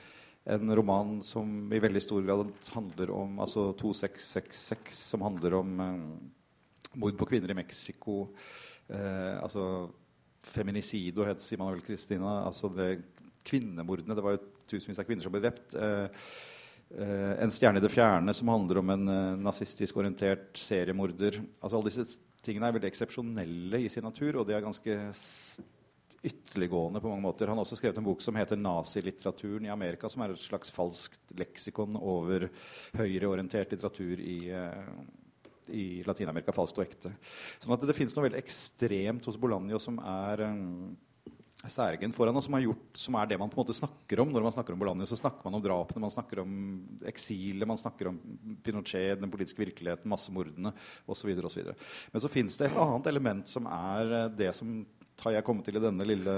en 0.45 0.75
roman 0.75 1.23
som 1.23 1.73
i 1.73 1.79
veldig 1.81 2.01
stor 2.01 2.21
grad 2.21 2.51
handler 2.69 3.11
om 3.11 3.39
altså 3.39 3.73
2666, 3.73 4.93
som 5.09 5.21
handler 5.25 5.53
om 5.57 5.79
eh, 5.79 6.97
mord 7.01 7.17
på 7.17 7.25
kvinner 7.25 7.51
i 7.51 7.57
Mexico. 7.57 8.29
Eh, 8.87 9.41
altså 9.41 9.89
feminicido, 10.45 11.25
sier 11.41 11.61
man 11.61 11.73
vel, 11.73 11.85
Kristina. 11.85 12.41
Altså 12.45 12.69
det, 12.73 12.89
kvinnemordene. 13.45 14.17
Det 14.17 14.25
var 14.25 14.37
jo 14.37 14.43
tusenvis 14.69 15.01
av 15.01 15.07
kvinner 15.07 15.25
som 15.25 15.33
ble 15.33 15.43
drept. 15.45 15.73
Eh, 15.77 16.27
Uh, 16.85 17.33
en 17.41 17.51
stjerne 17.51 17.81
i 17.81 17.83
det 17.83 17.89
fjerne, 17.89 18.33
som 18.37 18.49
handler 18.53 18.77
om 18.77 18.91
en 18.93 19.07
uh, 19.09 19.37
nazistisk 19.41 19.97
orientert 19.97 20.53
seriemorder. 20.61 21.39
Altså 21.57 21.79
Alle 21.79 21.89
disse 21.89 22.19
tingene 22.45 22.69
er 22.69 22.75
veldig 22.75 22.91
eksepsjonelle 22.91 23.79
i 23.81 23.89
sin 23.89 24.05
natur, 24.05 24.37
og 24.37 24.45
de 24.47 24.53
er 24.53 24.63
ganske 24.63 24.97
ytterliggående 26.25 27.01
på 27.01 27.09
mange 27.09 27.25
måter. 27.25 27.49
Han 27.49 27.57
har 27.57 27.65
også 27.65 27.79
skrevet 27.79 27.97
en 27.99 28.05
bok 28.05 28.21
som 28.21 28.37
heter 28.37 28.61
'Nazilitteraturen 28.61 29.65
i 29.65 29.73
Amerika', 29.73 30.09
som 30.09 30.21
er 30.21 30.31
et 30.31 30.45
slags 30.45 30.71
falskt 30.71 31.35
leksikon 31.37 31.97
over 31.97 32.49
høyreorientert 32.93 33.73
litteratur 33.73 34.21
i, 34.21 34.53
uh, 34.53 34.85
i 35.73 36.03
Latin-Amerika. 36.05 36.53
Falskt 36.55 36.79
og 36.79 36.85
ekte. 36.85 37.13
Sånn 37.61 37.75
at 37.75 37.83
det, 37.85 37.95
finnes 37.97 38.15
noe 38.15 38.27
veldig 38.27 38.41
ekstremt 38.41 39.27
hos 39.29 39.39
Bolanjo 39.41 39.81
som 39.81 39.99
er 40.01 40.45
um, 40.49 40.95
Særegen 41.71 42.13
foran 42.13 42.35
og 42.37 42.43
som, 42.45 42.57
gjort, 42.61 42.97
som, 42.99 43.15
er 43.17 43.29
det 43.29 43.37
man 43.41 43.49
på 43.49 43.57
en 43.57 43.63
måte 43.63 43.73
snakker 43.73 44.19
om 44.21 44.33
når 44.33 44.43
man 44.45 44.53
snakker 44.53 44.75
om 44.75 44.81
Bolanjo, 44.81 45.07
Så 45.09 45.17
snakker 45.17 45.47
man 45.47 45.57
om 45.57 45.63
drapene, 45.63 46.03
man 46.03 46.13
snakker 46.13 46.41
om 46.43 46.51
eksilet, 47.09 47.67
man 47.67 47.79
snakker 47.79 48.11
om 48.11 48.19
Pinochet, 48.63 49.17
den 49.21 49.31
politiske 49.33 49.63
virkeligheten, 49.63 50.09
massemordene 50.11 50.73
osv. 51.09 51.31
Men 51.33 52.21
så 52.21 52.31
fins 52.31 52.59
det 52.59 52.69
et 52.69 52.77
annet 52.85 53.09
element 53.09 53.49
som 53.49 53.69
er 53.71 54.13
eh, 54.19 54.29
det 54.43 54.51
som 54.57 54.77
har 55.23 55.37
jeg 55.37 55.45
kommet 55.47 55.65
til 55.65 55.79
i 55.79 55.83
denne 55.83 56.05
lille 56.05 56.33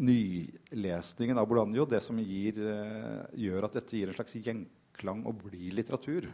nylesningen 0.00 1.38
av 1.38 1.46
Bolanjo, 1.48 1.84
Det 1.86 2.00
som 2.02 2.18
gir, 2.18 2.58
eh, 2.58 3.26
gjør 3.44 3.68
at 3.68 3.76
dette 3.78 3.96
gir 3.96 4.08
en 4.08 4.16
slags 4.16 4.34
gjenklang 4.34 5.26
og 5.28 5.44
blir 5.44 5.76
litteratur. 5.76 6.32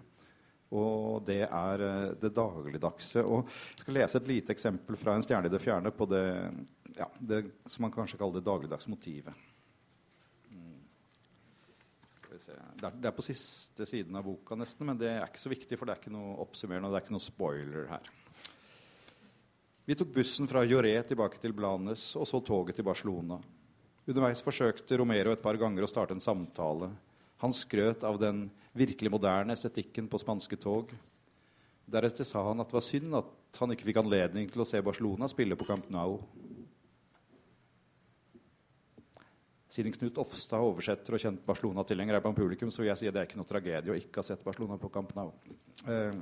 Og 0.76 1.22
det 1.24 1.46
er 1.46 1.84
eh, 1.84 2.14
det 2.20 2.34
dagligdagse. 2.36 3.22
Og 3.24 3.46
jeg 3.48 3.84
skal 3.84 3.96
lese 3.96 4.20
et 4.20 4.28
lite 4.28 4.52
eksempel 4.52 4.98
fra 5.00 5.14
En 5.16 5.24
stjerne 5.24 5.48
i 5.48 5.52
det 5.52 5.62
fjerne 5.62 5.92
på 5.94 6.08
det, 6.10 6.24
ja, 6.98 7.08
det 7.18 7.44
som 7.64 7.86
man 7.86 7.94
kanskje 7.94 8.20
kaller 8.20 8.40
det 8.40 8.48
dagligdagse 8.48 8.92
motivet. 8.92 9.46
Mm. 10.52 10.76
Det 12.28 13.08
er, 13.08 13.16
på 13.16 13.24
siste 13.24 13.88
siden 13.88 14.20
av 14.20 14.28
boka, 14.28 14.58
nesten, 14.60 14.86
men 14.90 15.00
det 15.00 15.14
er 15.14 15.24
ikke 15.24 15.46
så 15.46 15.52
viktig, 15.54 15.78
for 15.78 15.88
det 15.88 15.96
er 15.96 16.02
ikke 16.02 16.16
noe 16.18 16.36
oppsummerende 16.44 16.92
det 16.92 17.00
er 17.00 17.06
ikke 17.06 17.16
noe 17.16 17.28
spoiler 17.30 17.88
her. 17.94 18.12
Vi 19.88 19.96
tok 19.96 20.10
bussen 20.12 20.44
fra 20.50 20.66
Joré 20.68 20.98
tilbake 21.08 21.40
til 21.40 21.54
Blanes 21.56 22.10
og 22.20 22.28
så 22.28 22.42
toget 22.44 22.76
til 22.76 22.84
Barcelona. 22.84 23.38
Underveis 24.08 24.42
forsøkte 24.44 24.98
Romero 25.00 25.32
et 25.32 25.40
par 25.40 25.56
ganger 25.56 25.84
å 25.84 25.88
starte 25.88 26.12
en 26.12 26.20
samtale. 26.20 26.90
Han 27.42 27.54
skrøt 27.54 28.04
av 28.06 28.18
den 28.20 28.46
virkelig 28.78 29.10
moderne 29.12 29.54
estetikken 29.54 30.08
på 30.10 30.20
spanske 30.20 30.58
tog. 30.60 30.90
Deretter 31.88 32.26
sa 32.26 32.42
han 32.48 32.60
at 32.60 32.70
det 32.70 32.78
var 32.78 32.84
synd 32.84 33.16
at 33.16 33.60
han 33.62 33.72
ikke 33.72 33.86
fikk 33.88 34.00
anledning 34.02 34.48
til 34.50 34.62
å 34.62 34.68
se 34.68 34.80
Barcelona 34.84 35.28
spille 35.30 35.56
på 35.58 35.66
Camp 35.68 35.88
Nou. 35.94 36.18
Siden 39.72 39.94
Knut 39.94 40.18
Ofstad 40.20 40.64
oversetter 40.64 41.14
og 41.14 41.22
kjent 41.22 41.44
Barcelona-tilhenger 41.46 42.16
er 42.16 42.24
blant 42.24 42.36
publikum, 42.36 42.70
så 42.72 42.82
vil 42.82 42.90
jeg 42.90 43.00
si 43.02 43.08
at 43.08 43.14
det 43.14 43.22
er 43.22 43.28
ikke 43.28 43.40
noe 43.40 43.48
tragedie 43.48 43.92
å 43.92 43.96
ikke 43.96 44.20
ha 44.22 44.26
sett 44.26 44.44
Barcelona 44.44 44.78
på 44.80 44.90
Camp 44.92 45.14
Nou. 45.16 45.30
Eh, 45.86 46.20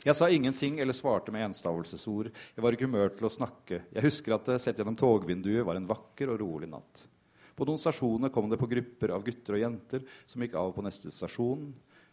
jeg 0.00 0.16
sa 0.16 0.30
ingenting 0.32 0.78
eller 0.80 0.96
svarte 0.96 1.34
med 1.34 1.44
enstavelsesord. 1.50 2.30
Jeg 2.56 2.64
var 2.64 2.72
ikke 2.72 2.88
humør 2.88 3.10
til 3.12 3.28
å 3.28 3.32
snakke. 3.34 3.82
Jeg 3.92 4.06
husker 4.06 4.32
at 4.32 4.46
det 4.48 4.60
sett 4.64 4.80
gjennom 4.80 4.96
togvinduet 4.96 5.66
var 5.66 5.76
en 5.76 5.88
vakker 5.90 6.32
og 6.32 6.40
rolig 6.40 6.70
natt. 6.70 7.04
På 7.60 7.66
noen 7.68 7.80
stasjoner 7.80 8.32
kom 8.32 8.48
det 8.48 8.56
på 8.56 8.68
grupper 8.70 9.12
av 9.12 9.24
gutter 9.26 9.58
og 9.58 9.60
jenter 9.60 10.04
som 10.24 10.40
gikk 10.40 10.54
av 10.56 10.70
på 10.72 10.84
neste 10.86 11.12
stasjon 11.12 11.66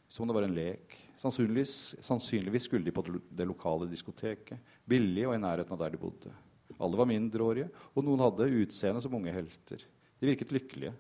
som 0.08 0.24
om 0.24 0.28
det 0.28 0.36
var 0.36 0.48
en 0.48 0.56
lek. 0.56 0.96
Sannsynligvis, 1.20 1.96
sannsynligvis 2.04 2.68
skulle 2.68 2.84
de 2.84 2.92
på 2.96 3.04
det 3.08 3.48
lokale 3.48 3.88
diskoteket. 3.88 4.60
Billig 4.88 5.26
og 5.28 5.36
i 5.36 5.42
nærheten 5.42 5.76
av 5.76 5.82
der 5.82 5.96
de 5.96 6.00
bodde. 6.02 6.32
Alle 6.78 7.00
var 7.00 7.10
mindreårige, 7.10 7.68
og 7.96 8.06
noen 8.06 8.24
hadde 8.24 8.48
utseende 8.62 9.02
som 9.04 9.16
unge 9.18 9.34
helter. 9.36 9.84
De 10.20 10.30
virket 10.30 10.52
lykkelige. 10.56 10.94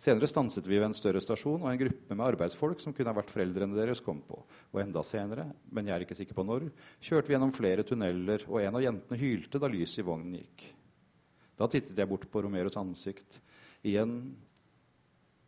Senere 0.00 0.28
stanset 0.30 0.64
vi 0.64 0.78
ved 0.78 0.86
en 0.88 0.96
større 0.96 1.20
stasjon, 1.20 1.60
og 1.60 1.68
en 1.70 1.80
gruppe 1.80 2.16
med 2.16 2.26
arbeidsfolk 2.26 2.80
som 2.80 2.94
kunne 2.96 3.12
ha 3.12 3.18
vært 3.18 3.32
foreldrene 3.34 3.76
deres, 3.76 4.00
kom 4.00 4.22
på. 4.24 4.38
Og 4.72 4.80
enda 4.80 5.02
senere, 5.04 5.44
men 5.68 5.90
jeg 5.90 5.96
er 5.96 6.06
ikke 6.06 6.16
sikker 6.16 6.38
på 6.38 6.46
når, 6.48 6.70
kjørte 7.04 7.28
vi 7.28 7.36
gjennom 7.36 7.52
flere 7.54 7.84
tunneler, 7.86 8.46
og 8.48 8.62
en 8.62 8.78
av 8.78 8.84
jentene 8.86 9.20
hylte 9.20 9.60
da 9.60 9.68
lyset 9.68 10.00
i 10.00 10.06
vognen 10.06 10.38
gikk. 10.40 10.70
Da 11.60 11.68
tittet 11.68 11.98
jeg 11.98 12.08
bort 12.08 12.24
på 12.32 12.40
Romeros 12.46 12.78
ansikt. 12.80 13.42
Igjen 13.86 14.36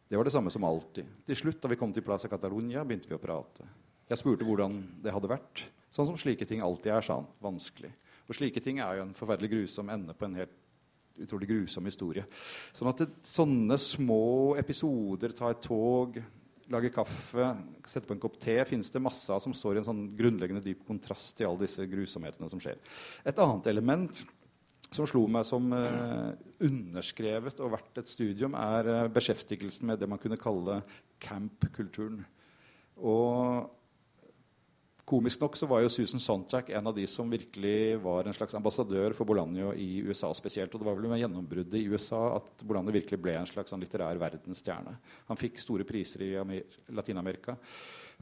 Det 0.08 0.16
var 0.16 0.28
det 0.28 0.32
samme 0.34 0.50
som 0.52 0.64
alltid. 0.64 1.08
Til 1.24 1.36
slutt, 1.36 1.60
da 1.62 1.70
vi 1.72 1.78
kom 1.80 1.92
til 1.92 2.04
Plaza 2.04 2.28
Catalunya, 2.28 2.82
begynte 2.84 3.08
vi 3.08 3.16
å 3.16 3.22
prate. 3.22 3.64
Jeg 4.10 4.20
spurte 4.20 4.44
hvordan 4.44 4.74
det 5.00 5.14
hadde 5.14 5.30
vært. 5.30 5.62
Sånn 5.92 6.10
som 6.10 6.18
slike 6.20 6.44
ting 6.48 6.60
alltid 6.60 6.92
er, 6.92 7.04
sa 7.06 7.16
han. 7.20 7.30
Vanskelig. 7.40 7.88
Og 8.28 8.36
slike 8.36 8.60
ting 8.60 8.82
er 8.84 8.98
jo 8.98 9.06
en 9.06 9.14
forferdelig 9.16 9.48
grusom 9.54 9.88
ende 9.92 10.12
på 10.12 10.28
en 10.28 10.36
helt 10.42 10.52
utrolig 11.22 11.48
grusom 11.48 11.88
historie. 11.88 12.26
Sånn 12.76 12.90
at 12.92 13.02
det, 13.02 13.08
sånne 13.24 13.78
små 13.80 14.20
episoder, 14.60 15.32
ta 15.36 15.48
et 15.52 15.64
tog, 15.64 16.20
lage 16.72 16.92
kaffe, 16.94 17.48
sette 17.88 18.08
på 18.08 18.16
en 18.16 18.22
kopp 18.22 18.38
te, 18.40 18.56
finnes 18.68 18.88
det 18.92 19.02
masse 19.02 19.32
av 19.32 19.42
som 19.44 19.54
står 19.56 19.76
i 19.76 19.82
en 19.82 19.88
sånn 19.88 20.04
grunnleggende 20.16 20.64
dyp 20.64 20.84
kontrast 20.88 21.36
til 21.38 21.50
alle 21.50 21.66
disse 21.66 21.84
grusomhetene 21.88 22.48
som 22.52 22.60
skjer. 22.62 22.80
Et 23.28 23.44
annet 23.44 23.68
element 23.72 24.24
som 24.96 25.08
slo 25.08 25.24
meg 25.30 25.46
som 25.48 25.68
eh, 25.76 26.32
underskrevet 26.68 27.60
og 27.64 27.74
verdt 27.74 28.02
et 28.02 28.10
studium, 28.10 28.56
er 28.58 28.90
eh, 28.90 29.10
beskjeftigelsen 29.12 29.88
med 29.88 30.02
det 30.02 30.08
man 30.10 30.20
kunne 30.22 30.40
kalle 30.40 30.82
camp-kulturen. 31.22 32.24
Og 33.02 33.70
Komisk 35.12 35.40
nok 35.42 35.56
så 35.58 35.66
var 35.66 35.80
jo 35.82 35.90
Susan 35.90 36.22
Sontag 36.22 36.68
en 36.70 36.86
av 36.86 36.94
de 36.94 37.02
som 37.10 37.28
virkelig 37.28 37.98
var 38.04 38.24
en 38.24 38.36
slags 38.36 38.54
ambassadør 38.54 39.12
for 39.18 39.26
Bolanjo 39.26 39.72
i 39.74 39.98
USA 40.06 40.30
spesielt. 40.32 40.72
Og 40.72 40.80
det 40.80 40.86
var 40.86 40.94
vel 40.96 41.10
med 41.10 41.18
gjennombruddet 41.18 41.74
i 41.80 41.88
USA 41.90 42.20
at 42.36 42.62
Bolanjo 42.62 42.94
virkelig 42.94 43.18
ble 43.20 43.34
en 43.36 43.48
slags 43.50 43.74
sånn 43.74 43.82
litterær 43.82 44.20
verdensstjerne. 44.22 44.94
Han 45.28 45.40
fikk 45.40 45.58
store 45.60 45.84
priser 45.88 46.22
i 46.24 46.62
Latin-Amerika 46.94 47.58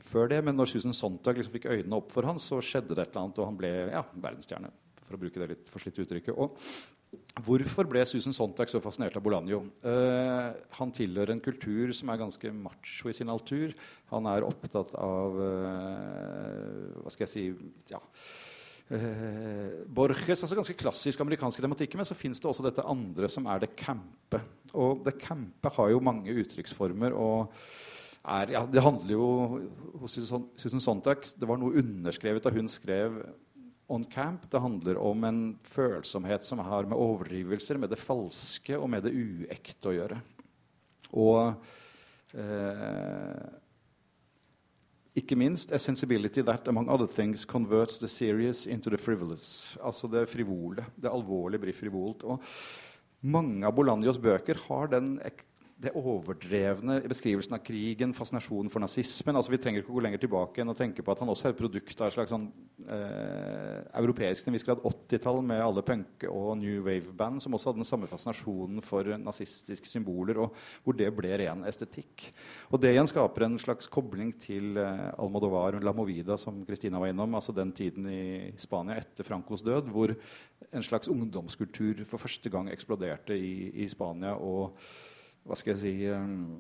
før 0.01 0.33
det, 0.33 0.41
men 0.47 0.57
når 0.57 0.73
Susan 0.73 0.97
Sontag 0.97 1.37
liksom 1.37 1.59
fikk 1.59 1.69
øynene 1.69 1.99
opp 2.01 2.11
for 2.15 2.25
han, 2.25 2.41
så 2.41 2.63
skjedde 2.65 2.97
det 2.97 3.05
et 3.05 3.13
eller 3.13 3.27
annet, 3.27 3.43
og 3.43 3.51
han 3.51 3.61
ble 3.61 3.73
ja, 3.93 4.03
verdensstjerne. 4.17 4.73
For 5.11 5.19
å 5.19 5.23
bruke 5.27 5.43
det 5.43 5.51
litt 5.57 5.71
forslitte 5.75 6.07
uttrykket. 6.07 6.39
Og 6.39 6.55
Hvorfor 7.43 7.89
ble 7.91 8.03
Susan 8.07 8.35
Sontag 8.35 8.71
så 8.71 8.79
fascinert 8.83 9.17
av 9.19 9.25
Bolanjo? 9.25 9.65
Uh, 9.83 10.55
han 10.77 10.93
tilhører 10.95 11.35
en 11.35 11.43
kultur 11.43 11.91
som 11.97 12.13
er 12.13 12.21
ganske 12.21 12.53
macho 12.55 13.11
i 13.11 13.15
sin 13.17 13.33
altur. 13.33 13.75
Han 14.13 14.29
er 14.31 14.47
opptatt 14.47 14.95
av 14.99 15.39
uh, 15.41 17.03
Hva 17.03 17.11
skal 17.11 17.27
jeg 17.27 17.33
si 17.33 17.45
ja, 17.91 18.01
uh, 18.95 19.83
Borges, 19.91 20.45
altså 20.45 20.59
ganske 20.59 20.79
klassisk 20.79 21.25
amerikanske 21.25 21.65
tematikker. 21.65 21.99
Men 21.99 22.07
så 22.07 22.19
fins 22.19 22.43
det 22.43 22.51
også 22.51 22.69
dette 22.69 22.87
andre 22.87 23.31
som 23.33 23.49
er 23.51 23.65
det 23.65 23.73
campe. 23.79 24.45
Og 24.79 25.03
det 25.07 25.19
campe 25.19 25.75
har 25.81 25.91
jo 25.91 26.05
mange 26.05 26.35
uttrykksformer. 26.45 27.17
og 27.17 27.51
er, 28.21 28.51
ja, 28.53 28.67
det 28.69 28.85
handler 28.85 29.15
jo 29.17 29.27
hos 30.03 30.13
Susan 30.13 30.83
Sontag 30.85 31.23
Det 31.41 31.47
var 31.49 31.57
noe 31.57 31.81
underskrevet 31.81 32.45
da 32.45 32.53
hun 32.53 32.69
skrev 32.69 33.17
on 33.91 34.05
camp. 34.05 34.47
Det 34.51 34.61
handler 34.63 34.99
om 35.03 35.25
en 35.25 35.41
følsomhet 35.67 36.45
som 36.47 36.63
har 36.63 36.87
med 36.89 36.99
overdrivelser, 36.99 37.79
med 37.79 37.91
det 37.91 37.99
falske 38.01 38.79
og 38.79 38.89
med 38.93 39.07
det 39.07 39.15
uekte 39.15 39.91
å 39.91 39.97
gjøre. 39.97 40.21
Og 41.19 41.41
eh, 42.39 43.49
ikke 45.19 45.37
minst 45.37 45.73
a 45.75 45.79
sensibility 45.79 46.43
that, 46.47 46.69
among 46.69 46.89
other 46.89 47.07
things, 47.07 47.45
converts 47.45 47.99
the 47.99 48.09
serious 48.09 48.67
into 48.67 48.91
the 48.91 48.99
frivolous. 48.99 49.77
Altså 49.83 50.09
det 50.09 50.29
frivole. 50.31 50.87
Det 50.95 51.11
alvorlige 51.11 51.67
blir 51.67 51.77
frivolt. 51.77 52.23
Og 52.25 52.39
mange 53.27 53.67
av 53.67 53.75
Bolanjos 53.75 54.21
bøker 54.23 54.61
har 54.69 54.95
den 54.95 55.17
det 55.81 55.93
overdrevne 55.97 56.99
beskrivelsen 57.09 57.55
av 57.57 57.63
krigen, 57.65 58.13
fascinasjonen 58.17 58.69
for 58.73 58.83
nazismen. 58.83 59.37
altså 59.37 59.53
Vi 59.55 59.59
trenger 59.63 59.81
ikke 59.81 59.93
å 59.95 59.97
gå 59.97 60.03
lenger 60.05 60.21
tilbake 60.21 60.61
enn 60.61 60.73
å 60.73 60.77
tenke 60.77 61.01
på 61.05 61.13
at 61.13 61.23
han 61.23 61.31
også 61.33 61.49
er 61.49 61.55
et 61.55 61.61
produkt 61.61 62.01
av 62.01 62.11
et 62.11 62.17
slags 62.17 62.33
sånn, 62.35 62.49
eh, 62.85 63.79
europeisk 64.01 64.45
til 64.45 64.53
en 64.53 64.57
viss 64.59 64.67
grad 64.67 64.83
80-tall 64.85 65.41
med 65.47 65.63
alle 65.65 65.85
punk- 65.87 66.27
og 66.29 66.59
new 66.61 66.83
wave-band 66.85 67.41
som 67.41 67.57
også 67.57 67.71
hadde 67.71 67.81
den 67.81 67.89
samme 67.89 68.11
fascinasjonen 68.11 68.85
for 68.85 69.09
nazistiske 69.17 69.89
symboler, 69.89 70.43
og 70.45 70.59
hvor 70.85 70.97
det 70.99 71.09
ble 71.17 71.31
ren 71.41 71.65
estetikk. 71.65 72.29
Og 72.71 72.81
Det 72.81 72.93
igjen 72.93 73.09
skaper 73.09 73.47
en 73.47 73.59
slags 73.59 73.89
kobling 73.89 74.35
til 74.39 74.77
eh, 74.77 75.07
Almodovar 75.17 75.79
og 75.79 75.87
La 75.87 75.95
Movida, 75.97 76.37
som 76.37 76.61
Kristina 76.67 77.01
var 77.01 77.09
innom, 77.09 77.39
altså 77.39 77.55
den 77.57 77.73
tiden 77.73 78.05
i 78.11 78.53
Spania 78.61 78.99
etter 79.01 79.25
Francos 79.25 79.65
død, 79.65 79.89
hvor 79.89 80.13
en 80.71 80.85
slags 80.85 81.09
ungdomskultur 81.09 82.05
for 82.05 82.21
første 82.21 82.53
gang 82.53 82.69
eksploderte 82.69 83.33
i, 83.33 83.71
i 83.81 83.89
Spania. 83.89 84.37
og 84.37 84.77
hva 85.47 85.57
skal 85.59 85.75
jeg 85.75 85.81
si 85.81 85.95
um, 86.13 86.59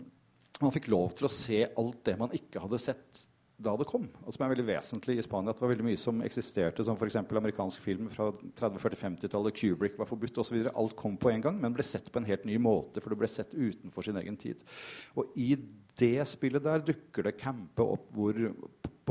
Man 0.60 0.72
fikk 0.74 0.90
lov 0.92 1.14
til 1.16 1.28
å 1.28 1.32
se 1.32 1.64
alt 1.68 2.00
det 2.08 2.16
man 2.20 2.32
ikke 2.36 2.62
hadde 2.62 2.80
sett 2.82 3.26
da 3.60 3.74
det 3.76 3.86
kom. 3.88 4.06
Og 4.24 4.32
som 4.32 4.44
er 4.44 4.54
veldig 4.54 4.66
vesentlig 4.70 5.18
i 5.20 5.24
Spania. 5.24 5.52
At 5.52 5.58
det 5.58 5.64
var 5.66 5.72
veldig 5.74 5.86
mye 5.90 6.00
som 6.00 6.22
eksisterte, 6.24 6.84
som 6.86 6.96
f.eks. 6.96 7.18
amerikansk 7.20 7.82
film 7.84 8.08
fra 8.12 8.30
30-40-50-tallet. 8.32 9.56
Kubrick 9.56 9.98
var 10.00 10.08
forbudt 10.08 10.40
osv. 10.40 10.62
Alt 10.70 10.96
kom 10.98 11.18
på 11.20 11.32
en 11.32 11.44
gang, 11.44 11.58
men 11.60 11.74
ble 11.76 11.84
sett 11.84 12.08
på 12.12 12.22
en 12.22 12.28
helt 12.28 12.46
ny 12.48 12.56
måte. 12.62 13.02
For 13.02 13.12
det 13.12 13.20
ble 13.20 13.28
sett 13.30 13.52
utenfor 13.52 14.06
sin 14.06 14.20
egen 14.22 14.38
tid. 14.40 14.64
Og 15.12 15.36
i 15.36 15.52
det 16.00 16.24
spillet 16.30 16.64
der 16.64 16.86
dukker 16.86 17.28
det 17.28 17.36
campe 17.40 17.84
opp 17.84 18.08
hvor 18.16 18.38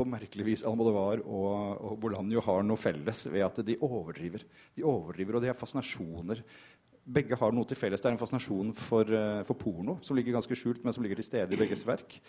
på 0.00 0.06
merkelig 0.08 0.46
vis 0.46 0.62
Almodovar 0.66 1.20
og, 1.26 1.82
og 1.84 1.96
Bolanjo 2.00 2.42
har 2.46 2.62
noe 2.64 2.80
felles 2.80 3.26
ved 3.28 3.44
at 3.44 3.62
de 3.66 3.76
overdriver. 3.84 4.46
De 4.74 4.86
overdriver, 4.86 5.36
og 5.36 5.44
de 5.44 5.50
har 5.50 5.58
fascinasjoner 5.58 6.42
begge 7.14 7.38
har 7.38 7.54
noe 7.54 7.68
til 7.68 7.78
felles. 7.78 8.02
Det 8.02 8.10
er 8.10 8.16
en 8.16 8.20
fascinasjon 8.20 8.74
for, 8.76 9.08
uh, 9.10 9.40
for, 9.48 9.58
porno 9.58 9.98
som 10.04 10.18
ligger 10.18 10.36
ganske 10.36 10.58
skjult, 10.58 10.84
men 10.84 10.94
som 10.94 11.04
ligger 11.04 11.20
til 11.20 11.28
stede 11.30 11.56
i 11.56 11.60
begges 11.60 11.86
verk. 11.88 12.20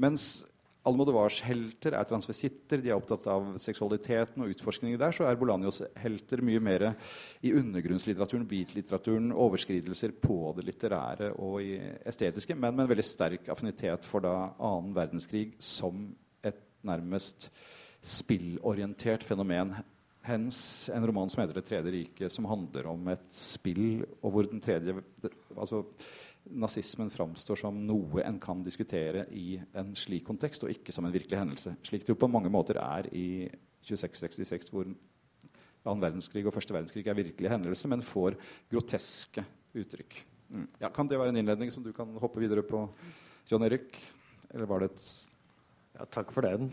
Mens 0.00 0.32
Almodovars 0.88 1.42
helter 1.44 1.92
er 1.92 2.06
transvisitter, 2.08 2.80
de 2.80 2.88
er 2.88 2.96
opptatt 2.96 3.26
av 3.28 3.50
seksualiteten 3.60 4.40
og 4.40 4.54
utforskningen 4.54 5.00
der. 5.00 5.12
Så 5.12 5.26
er 5.28 5.36
Bolanios 5.36 5.82
helter 6.00 6.40
mye 6.44 6.62
mer 6.64 6.86
i 7.44 7.52
undergrunnslitteraturen, 7.52 8.46
beat-litteraturen, 8.48 9.28
overskridelser 9.36 10.14
på 10.22 10.38
det 10.56 10.64
litterære 10.70 11.34
og 11.36 11.60
i 11.60 11.74
estetiske, 12.08 12.56
men 12.56 12.72
med 12.72 12.86
en 12.86 12.92
veldig 12.94 13.04
sterk 13.04 13.52
affinitet 13.52 14.08
for 14.08 14.24
da 14.24 14.34
annen 14.56 14.96
verdenskrig 14.96 15.50
som 15.60 16.08
et 16.40 16.64
nærmest 16.88 17.50
spillorientert 18.00 19.26
fenomen 19.26 19.76
hens 20.26 20.88
en 20.92 21.06
roman 21.06 21.30
som 21.30 21.42
heter 21.42 21.54
'Det 21.54 21.66
tredje 21.66 21.92
riket', 21.92 22.30
som 22.30 22.44
handler 22.44 22.86
om 22.86 23.08
et 23.08 23.28
spill, 23.30 24.04
og 24.22 24.32
hvor 24.32 24.50
den 24.50 24.60
tredje 24.60 25.02
altså 25.56 25.84
nazismen 26.50 27.10
framstår 27.10 27.58
som 27.58 27.86
noe 27.86 28.22
en 28.24 28.38
kan 28.40 28.62
diskutere 28.62 29.26
i 29.30 29.60
en 29.74 29.94
slik 29.94 30.24
kontekst, 30.24 30.64
og 30.64 30.70
ikke 30.70 30.92
som 30.92 31.04
en 31.04 31.12
virkelig 31.12 31.38
hendelse. 31.38 31.76
Slik 31.82 32.06
det 32.06 32.14
jo 32.14 32.20
på 32.20 32.30
mange 32.30 32.50
måter 32.50 32.76
er 32.80 33.06
i 33.12 33.48
2666, 33.82 34.70
hvor 34.70 34.84
annen 35.86 36.02
verdenskrig 36.02 36.46
og 36.46 36.54
første 36.54 36.74
verdenskrig 36.74 37.06
er 37.06 37.14
virkelige 37.14 37.52
hendelser, 37.52 37.88
men 37.88 38.02
får 38.02 38.36
groteske 38.70 39.44
uttrykk. 39.74 40.24
Mm. 40.50 40.68
Ja, 40.80 40.88
kan 40.88 41.08
det 41.08 41.18
være 41.18 41.28
en 41.28 41.36
innledning 41.36 41.70
som 41.72 41.84
du 41.84 41.92
kan 41.92 42.10
hoppe 42.18 42.40
videre 42.42 42.62
på, 42.66 42.88
John 43.50 43.62
Erik? 43.62 43.96
Eller 44.50 44.66
var 44.66 44.82
det 44.82 44.90
et 44.90 45.29
ja, 45.98 46.04
takk 46.06 46.30
for 46.32 46.46
den. 46.46 46.70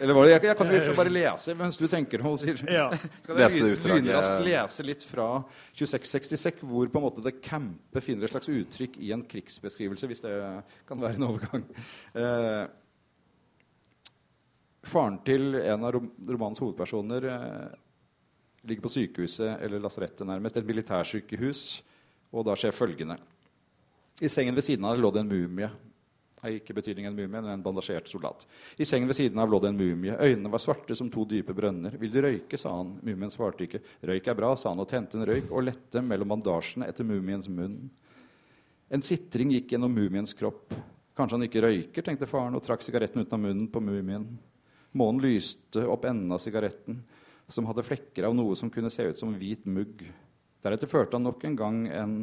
Eller 0.00 0.14
var 0.14 0.26
det, 0.26 0.32
jeg, 0.32 0.44
jeg 0.50 0.56
kan 0.58 0.72
jo 0.74 0.94
bare 0.98 1.12
lese 1.12 1.54
mens 1.56 1.78
du 1.78 1.84
tenker 1.88 2.22
noe. 2.24 2.36
Sier. 2.40 2.58
Ja. 2.66 2.88
Skal 3.22 3.40
jeg 3.40 3.76
begynne 3.78 4.16
raskt 4.16 4.42
lese 4.44 4.86
litt 4.86 5.04
fra 5.06 5.28
2666, 5.78 6.64
hvor 6.66 6.90
på 6.90 7.00
en 7.00 7.06
måte 7.06 7.24
det 7.24 7.38
campe 7.44 8.02
finner 8.04 8.26
et 8.26 8.34
slags 8.34 8.50
uttrykk 8.52 8.98
i 9.00 9.12
en 9.14 9.22
krigsbeskrivelse, 9.28 10.10
hvis 10.10 10.24
det 10.24 10.34
kan 10.88 11.00
være 11.00 11.20
en 11.20 11.28
overgang. 11.28 11.64
Eh, 12.18 12.64
faren 14.90 15.20
til 15.24 15.54
en 15.62 15.86
av 15.86 15.94
romanens 15.94 16.60
hovedpersoner 16.60 17.28
eh, 17.30 17.78
ligger 18.66 18.84
på 18.84 18.92
sykehuset, 18.96 19.62
eller 19.62 19.80
lasarettet 19.82 20.26
nærmest, 20.28 20.58
et 20.58 20.66
militærsykehus, 20.66 21.62
og 22.34 22.44
da 22.50 22.58
skjer 22.58 22.74
følgende. 22.74 23.16
I 24.22 24.28
sengen 24.30 24.58
ved 24.58 24.66
siden 24.66 24.84
av 24.86 25.00
lå 25.00 25.14
det 25.14 25.22
en 25.22 25.30
mumie 25.32 25.70
er 26.42 26.56
ikke 26.58 26.74
betydningen 26.74 27.12
en 27.12 27.16
mumie, 27.16 27.40
men 27.40 27.50
en 27.52 27.62
bandasjert 27.62 28.08
soldat. 28.10 28.46
I 28.78 28.86
sengen 28.88 29.10
ved 29.10 29.18
siden 29.18 29.38
av 29.38 29.50
lå 29.50 29.60
det 29.62 29.70
en 29.70 29.78
mumie. 29.78 30.16
Øynene 30.18 30.50
var 30.50 30.62
svarte 30.62 30.96
som 30.98 31.10
to 31.10 31.24
dype 31.28 31.54
brønner. 31.54 31.96
'Vil 31.98 32.12
du 32.12 32.20
røyke?' 32.22 32.58
sa 32.58 32.76
han. 32.76 32.98
Mumien 33.02 33.30
svarte 33.30 33.62
ikke. 33.64 33.80
'Røyk 34.02 34.28
er 34.28 34.34
bra', 34.34 34.56
sa 34.56 34.70
han 34.70 34.80
og 34.80 34.88
tente 34.88 35.18
en 35.18 35.26
røyk 35.26 35.50
og 35.50 35.64
lette 35.64 36.02
mellom 36.02 36.28
bandasjene 36.28 36.88
etter 36.88 37.04
mumiens 37.04 37.48
munn. 37.48 37.90
En 38.90 39.02
sitring 39.02 39.52
gikk 39.52 39.72
gjennom 39.72 39.94
mumiens 39.94 40.34
kropp. 40.34 40.74
Kanskje 41.16 41.36
han 41.36 41.46
ikke 41.46 41.62
røyker, 41.62 42.02
tenkte 42.02 42.26
faren 42.26 42.54
og 42.54 42.62
trakk 42.64 42.82
sigaretten 42.82 43.20
ut 43.20 43.32
av 43.32 43.40
munnen 43.40 43.68
på 43.68 43.80
mumien. 43.80 44.26
Månen 44.92 45.22
lyste 45.22 45.86
opp 45.88 46.04
enden 46.04 46.32
av 46.32 46.40
sigaretten, 46.42 47.02
som 47.48 47.66
hadde 47.68 47.84
flekker 47.84 48.24
av 48.24 48.34
noe 48.34 48.56
som 48.56 48.70
kunne 48.70 48.90
se 48.90 49.04
ut 49.08 49.18
som 49.18 49.32
hvit 49.36 49.64
mugg. 49.64 50.02
Deretter 50.62 50.88
førte 50.88 51.16
han 51.16 51.24
nok 51.26 51.44
en 51.44 51.56
gang 51.56 51.86
en 51.88 52.14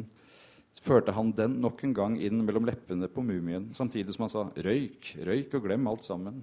førte 0.78 1.12
han 1.12 1.32
den 1.36 1.58
nok 1.60 1.82
en 1.84 1.94
gang 1.96 2.16
inn 2.22 2.44
mellom 2.46 2.66
leppene 2.68 3.08
på 3.10 3.24
mumien, 3.26 3.68
samtidig 3.74 4.14
som 4.14 4.24
han 4.26 4.32
sa 4.32 4.44
'røyk, 4.54 5.16
røyk 5.26 5.54
og 5.54 5.64
glem 5.66 5.86
alt 5.86 6.06
sammen'. 6.06 6.42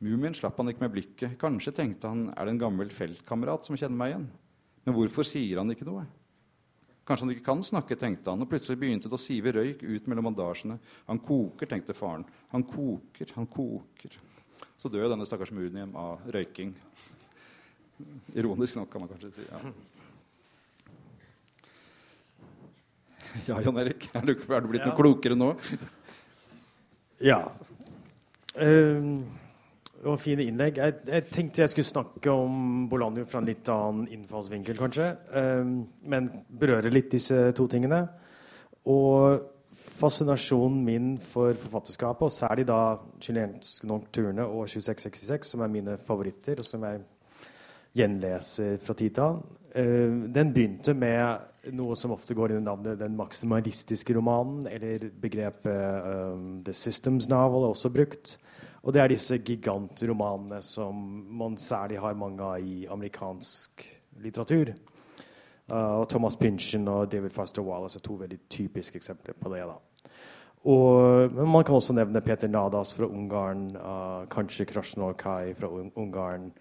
Mumien 0.00 0.34
slapp 0.34 0.56
han 0.56 0.68
ikke 0.68 0.86
med 0.86 0.92
blikket. 0.92 1.38
Kanskje 1.38 1.74
tenkte 1.74 2.08
han 2.08 2.30
'er 2.30 2.44
det 2.44 2.54
en 2.54 2.58
gammel 2.58 2.88
feltkamerat 2.88 3.66
som 3.66 3.76
kjenner 3.76 3.96
meg 3.96 4.14
igjen'? 4.14 4.30
Men 4.86 4.94
hvorfor 4.94 5.24
sier 5.24 5.58
han 5.58 5.70
ikke 5.70 5.84
noe? 5.84 6.06
Kanskje 7.08 7.24
han 7.24 7.30
ikke 7.32 7.44
kan 7.44 7.62
snakke, 7.62 7.96
tenkte 7.96 8.30
han, 8.30 8.42
og 8.42 8.50
plutselig 8.50 8.78
begynte 8.78 9.08
det 9.08 9.16
å 9.16 9.20
sive 9.20 9.52
røyk 9.52 9.82
ut 9.82 10.06
mellom 10.06 10.24
bandasjene. 10.28 10.78
Han 11.06 11.18
koker, 11.18 11.66
tenkte 11.66 11.94
faren. 11.96 12.24
Han 12.52 12.62
koker, 12.62 13.32
han 13.34 13.46
koker. 13.46 14.18
Så 14.76 14.90
dør 14.92 15.08
denne 15.08 15.26
stakkars 15.26 15.50
Munium 15.50 15.96
av 15.96 16.20
røyking. 16.28 16.74
Ironisk 18.34 18.76
nok, 18.76 18.90
kan 18.90 19.00
man 19.00 19.08
kanskje 19.08 19.32
si. 19.32 19.46
ja. 19.48 19.72
Ja, 23.48 23.60
Jan 23.64 23.80
Erik, 23.80 24.08
er 24.14 24.26
du, 24.26 24.34
er 24.34 24.62
du 24.62 24.70
blitt 24.70 24.84
ja. 24.84 24.90
noe 24.90 24.98
klokere 24.98 25.36
nå? 25.38 25.52
Ja. 27.24 27.40
Um, 28.54 29.26
det 29.98 30.06
var 30.06 30.20
fine 30.22 30.46
innlegg. 30.46 30.78
Jeg, 30.78 30.94
jeg, 31.08 31.26
tenkte 31.34 31.62
jeg 31.64 31.72
skulle 31.72 31.88
snakke 31.88 32.30
om 32.30 32.86
Bolanjo 32.90 33.26
fra 33.26 33.42
en 33.42 33.48
litt 33.48 33.68
annen 33.74 34.06
innfallsvinkel, 34.14 34.78
kanskje. 34.78 35.10
Um, 35.34 35.80
men 36.06 36.30
berøre 36.60 36.92
litt 36.92 37.10
disse 37.16 37.48
to 37.58 37.66
tingene. 37.70 38.04
Og 38.88 39.42
fascinasjonen 39.98 40.84
min 40.86 41.12
for 41.18 41.58
forfatterskapet, 41.58 42.22
og 42.28 42.32
særlig 42.32 42.66
da 42.68 42.98
'Chilensk 43.20 43.84
nocturne' 43.90 44.46
og 44.46 44.68
2666, 44.68 45.46
som 45.50 45.60
er 45.60 45.74
mine 45.74 45.98
favoritter, 45.98 46.58
og 46.58 46.64
som 46.64 46.84
jeg 46.84 47.00
gjenleser 47.98 48.76
fra 48.78 48.94
tid 48.94 49.10
til 49.10 49.22
annen, 49.22 49.42
den 49.78 50.52
begynte 50.54 50.94
med 50.94 51.72
noe 51.76 51.96
som 51.96 52.12
ofte 52.14 52.34
går 52.34 52.54
under 52.56 52.64
navnet 52.70 53.00
den 53.00 53.16
maksimalistiske 53.18 54.14
romanen, 54.16 54.66
eller 54.66 55.10
begrepet 55.20 56.06
um, 56.34 56.62
'The 56.64 56.72
Systems 56.72 57.28
Novel' 57.28 57.66
er 57.66 57.74
også 57.74 57.90
brukt. 57.90 58.38
Og 58.82 58.94
det 58.94 59.02
er 59.02 59.08
disse 59.08 59.38
gigantromanene 59.38 60.62
som 60.62 60.94
man 61.30 61.56
særlig 61.56 61.98
har 61.98 62.14
mange 62.14 62.42
av 62.42 62.60
i 62.60 62.86
amerikansk 62.90 63.84
litteratur. 64.22 64.72
Uh, 65.68 66.04
Thomas 66.08 66.36
Pynchon 66.36 66.88
og 66.88 67.12
David 67.12 67.30
Foster 67.30 67.62
Wallace 67.62 67.98
er 67.98 68.02
to 68.02 68.14
veldig 68.14 68.38
typiske 68.48 68.96
eksempler 68.96 69.34
på 69.34 69.52
det. 69.54 69.66
da. 69.66 69.76
Og, 70.64 71.32
men 71.32 71.48
man 71.48 71.64
kan 71.64 71.74
også 71.74 71.92
nevne 71.92 72.20
Peter 72.20 72.48
Nadas 72.48 72.92
fra 72.92 73.06
Ungarn, 73.06 73.76
uh, 73.76 74.24
kanskje 74.30 74.64
Krasjnor 74.64 75.12
Kai 75.12 75.54
fra 75.54 75.68
Ungarn. 75.96 76.52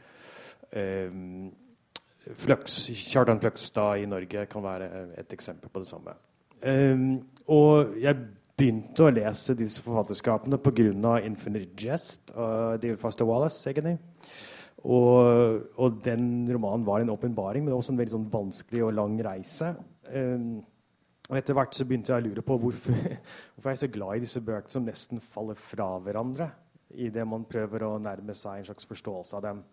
Um, 0.76 1.54
Fløks, 2.36 2.88
Kjartan 3.08 3.40
Fløgstad 3.40 4.02
i 4.02 4.10
Norge 4.10 4.46
kan 4.52 4.64
være 4.64 4.90
et 5.20 5.34
eksempel 5.34 5.70
på 5.70 5.84
det 5.84 5.88
samme. 5.88 6.16
Um, 6.66 7.22
og 7.48 7.96
jeg 8.02 8.18
begynte 8.58 9.06
å 9.06 9.14
lese 9.14 9.56
disse 9.58 9.84
forfatterskapene 9.86 10.58
pga. 10.58 11.20
'Infinite 11.22 11.76
Jest' 11.78 12.34
av 12.36 12.80
David 12.82 13.00
Foster 13.00 13.26
Wallace. 13.26 13.74
Og, 14.78 15.62
og, 15.78 16.02
den 16.06 16.48
romanen 16.54 16.86
var 16.86 17.02
en 17.02 17.10
åpenbaring, 17.10 17.64
men 17.66 17.74
også 17.74 17.92
en 17.92 17.98
veldig 17.98 18.14
sånn 18.14 18.32
vanskelig 18.32 18.84
og 18.86 18.94
lang 18.94 19.18
reise. 19.26 19.76
Um, 20.14 20.64
og 21.28 21.38
etter 21.38 21.54
hvert 21.58 21.76
så 21.76 21.86
begynte 21.86 22.14
jeg 22.14 22.24
å 22.24 22.28
lure 22.30 22.42
på 22.46 22.58
hvorfor, 22.58 22.94
hvorfor 23.54 23.70
jeg 23.70 23.78
er 23.78 23.82
så 23.84 23.92
glad 23.92 24.16
i 24.16 24.24
disse 24.24 24.42
bøkene 24.42 24.72
som 24.72 24.86
nesten 24.88 25.20
faller 25.20 25.60
fra 25.60 25.98
hverandre 26.00 26.52
idet 26.96 27.26
man 27.28 27.46
prøver 27.50 27.84
å 27.84 27.98
nærme 28.00 28.34
seg 28.38 28.62
en 28.62 28.70
slags 28.70 28.88
forståelse 28.88 29.36
av 29.38 29.44
dem. 29.44 29.64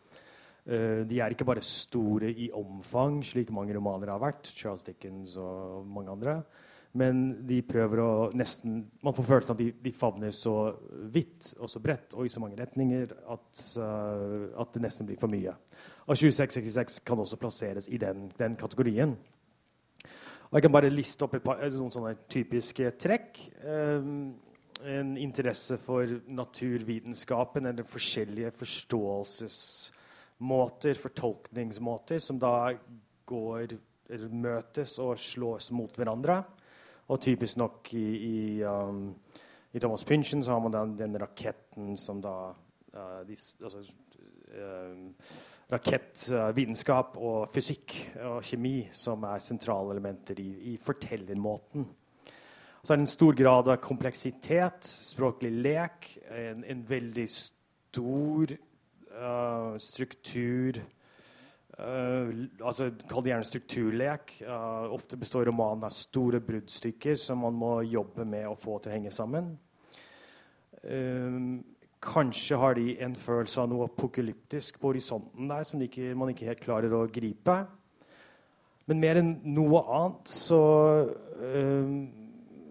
Uh, 0.64 1.03
de 1.05 1.18
er 1.20 1.35
ikke 1.35 1.46
bare 1.48 1.64
store 1.64 2.31
i 2.31 2.50
omfang, 2.57 3.18
slik 3.27 3.53
mange 3.53 3.74
romaner 3.77 4.14
har 4.14 4.22
vært. 4.22 4.48
Charles 4.57 4.87
Dickens 4.87 5.37
og 5.40 5.85
mange 5.87 6.12
andre. 6.14 6.38
Men 6.94 7.24
de 7.42 7.59
prøver 7.66 7.98
å 7.98 8.11
nesten 8.38 8.77
Man 9.03 9.14
får 9.16 9.27
følelsen 9.27 9.50
av 9.50 9.57
at 9.57 9.62
de, 9.64 9.72
de, 9.83 9.92
favner 9.98 10.31
så 10.31 10.55
vidt 11.11 11.50
og 11.59 11.66
så 11.70 11.81
bredt 11.83 12.14
og 12.14 12.29
i 12.29 12.31
så 12.31 12.38
mange 12.42 12.59
retninger 12.61 13.11
at, 13.35 13.62
uh, 13.83 14.55
at 14.62 14.74
det 14.77 14.85
nesten 14.85 15.09
blir 15.09 15.18
for 15.18 15.33
mye. 15.33 15.57
Og 16.07 16.14
2666 16.14 17.00
kan 17.07 17.18
også 17.18 17.40
plasseres 17.40 17.90
i 17.90 17.98
den, 17.98 18.29
den 18.38 18.55
kategorien. 18.57 19.16
Og 20.44 20.59
Jeg 20.59 20.62
kan 20.62 20.72
bare 20.72 20.92
liste 20.92 21.27
opp 21.27 21.35
par, 21.42 21.64
noen 21.74 21.90
sånne 21.90 22.14
typiske 22.31 22.92
trekk. 23.03 23.40
Um, 23.66 24.37
en 24.85 25.16
interesse 25.18 25.79
for 25.83 26.07
naturvitenskapen 26.29 27.66
eller 27.66 27.87
forskjellige 27.88 28.53
forståelses 28.55 29.57
måter, 30.38 30.94
fortolkningsmåter, 30.99 32.18
som 32.18 32.38
da 32.42 32.75
går, 33.27 33.77
møtes 34.31 34.99
og 35.03 35.18
slås 35.20 35.70
mot 35.75 35.94
hverandre. 35.97 36.42
Og 37.12 37.20
typisk 37.20 37.59
nok 37.61 37.90
i, 37.97 38.05
i, 38.16 38.38
um, 38.64 39.11
i 39.73 39.81
Thomas 39.81 40.05
Pynchon 40.05 40.42
så 40.42 40.55
har 40.55 40.62
man 40.64 40.73
den, 40.73 40.94
den 40.99 41.18
raketten 41.20 41.97
som 42.01 42.23
da 42.25 42.53
uh, 42.53 43.20
de, 43.29 43.37
altså, 43.64 43.85
uh, 44.55 45.35
Rakettvitenskap 45.73 47.16
uh, 47.16 47.25
og 47.25 47.53
fysikk 47.53 47.97
og 48.25 48.44
kjemi 48.44 48.88
som 48.92 49.25
er 49.29 49.40
sentrale 49.44 49.97
elementer 49.97 50.40
i, 50.40 50.51
i 50.73 50.77
fortellermåten. 50.81 51.87
Så 52.85 52.92
er 52.92 53.01
det 53.01 53.07
en 53.07 53.14
stor 53.14 53.37
grad 53.37 53.68
av 53.73 53.81
kompleksitet, 53.81 54.85
språklig 54.85 55.53
lek, 55.64 56.11
en, 56.29 56.64
en 56.68 56.83
veldig 56.88 57.25
stor 57.33 58.53
uh, 59.18 59.74
struktur 59.83 60.81
uh, 61.79 62.31
altså 62.61 62.90
Kall 63.11 63.24
det 63.24 63.33
gjerne 63.33 63.48
strukturlek. 63.48 64.37
Uh, 64.46 64.90
ofte 64.94 65.18
består 65.20 65.48
romanen 65.48 65.87
av 65.87 65.94
store 65.94 66.40
bruddstykker 66.44 67.18
som 67.18 67.44
man 67.44 67.57
må 67.59 67.77
jobbe 67.87 68.27
med 68.29 68.48
å 68.48 68.59
få 68.59 68.79
til 68.79 68.92
å 68.92 68.96
henge 68.98 69.14
sammen. 69.14 69.55
kanskje 72.05 72.57
har 72.61 72.74
de 72.77 72.98
en 73.00 73.14
følelse 73.16 73.62
av 73.62 73.70
noe 73.70 73.87
apokalyptisk 73.88 74.77
på 74.77 74.90
horisonten 74.90 75.48
der 75.48 75.62
som 75.64 75.81
ikke, 75.81 76.11
man 76.12 76.29
ikke 76.29 76.50
helt 76.50 76.61
klarer 76.61 76.92
å 76.92 77.07
gripe. 77.09 77.55
Men 78.85 79.00
mer 79.00 79.16
enn 79.16 79.31
noe 79.55 79.81
annet 79.88 80.29
så 80.29 80.61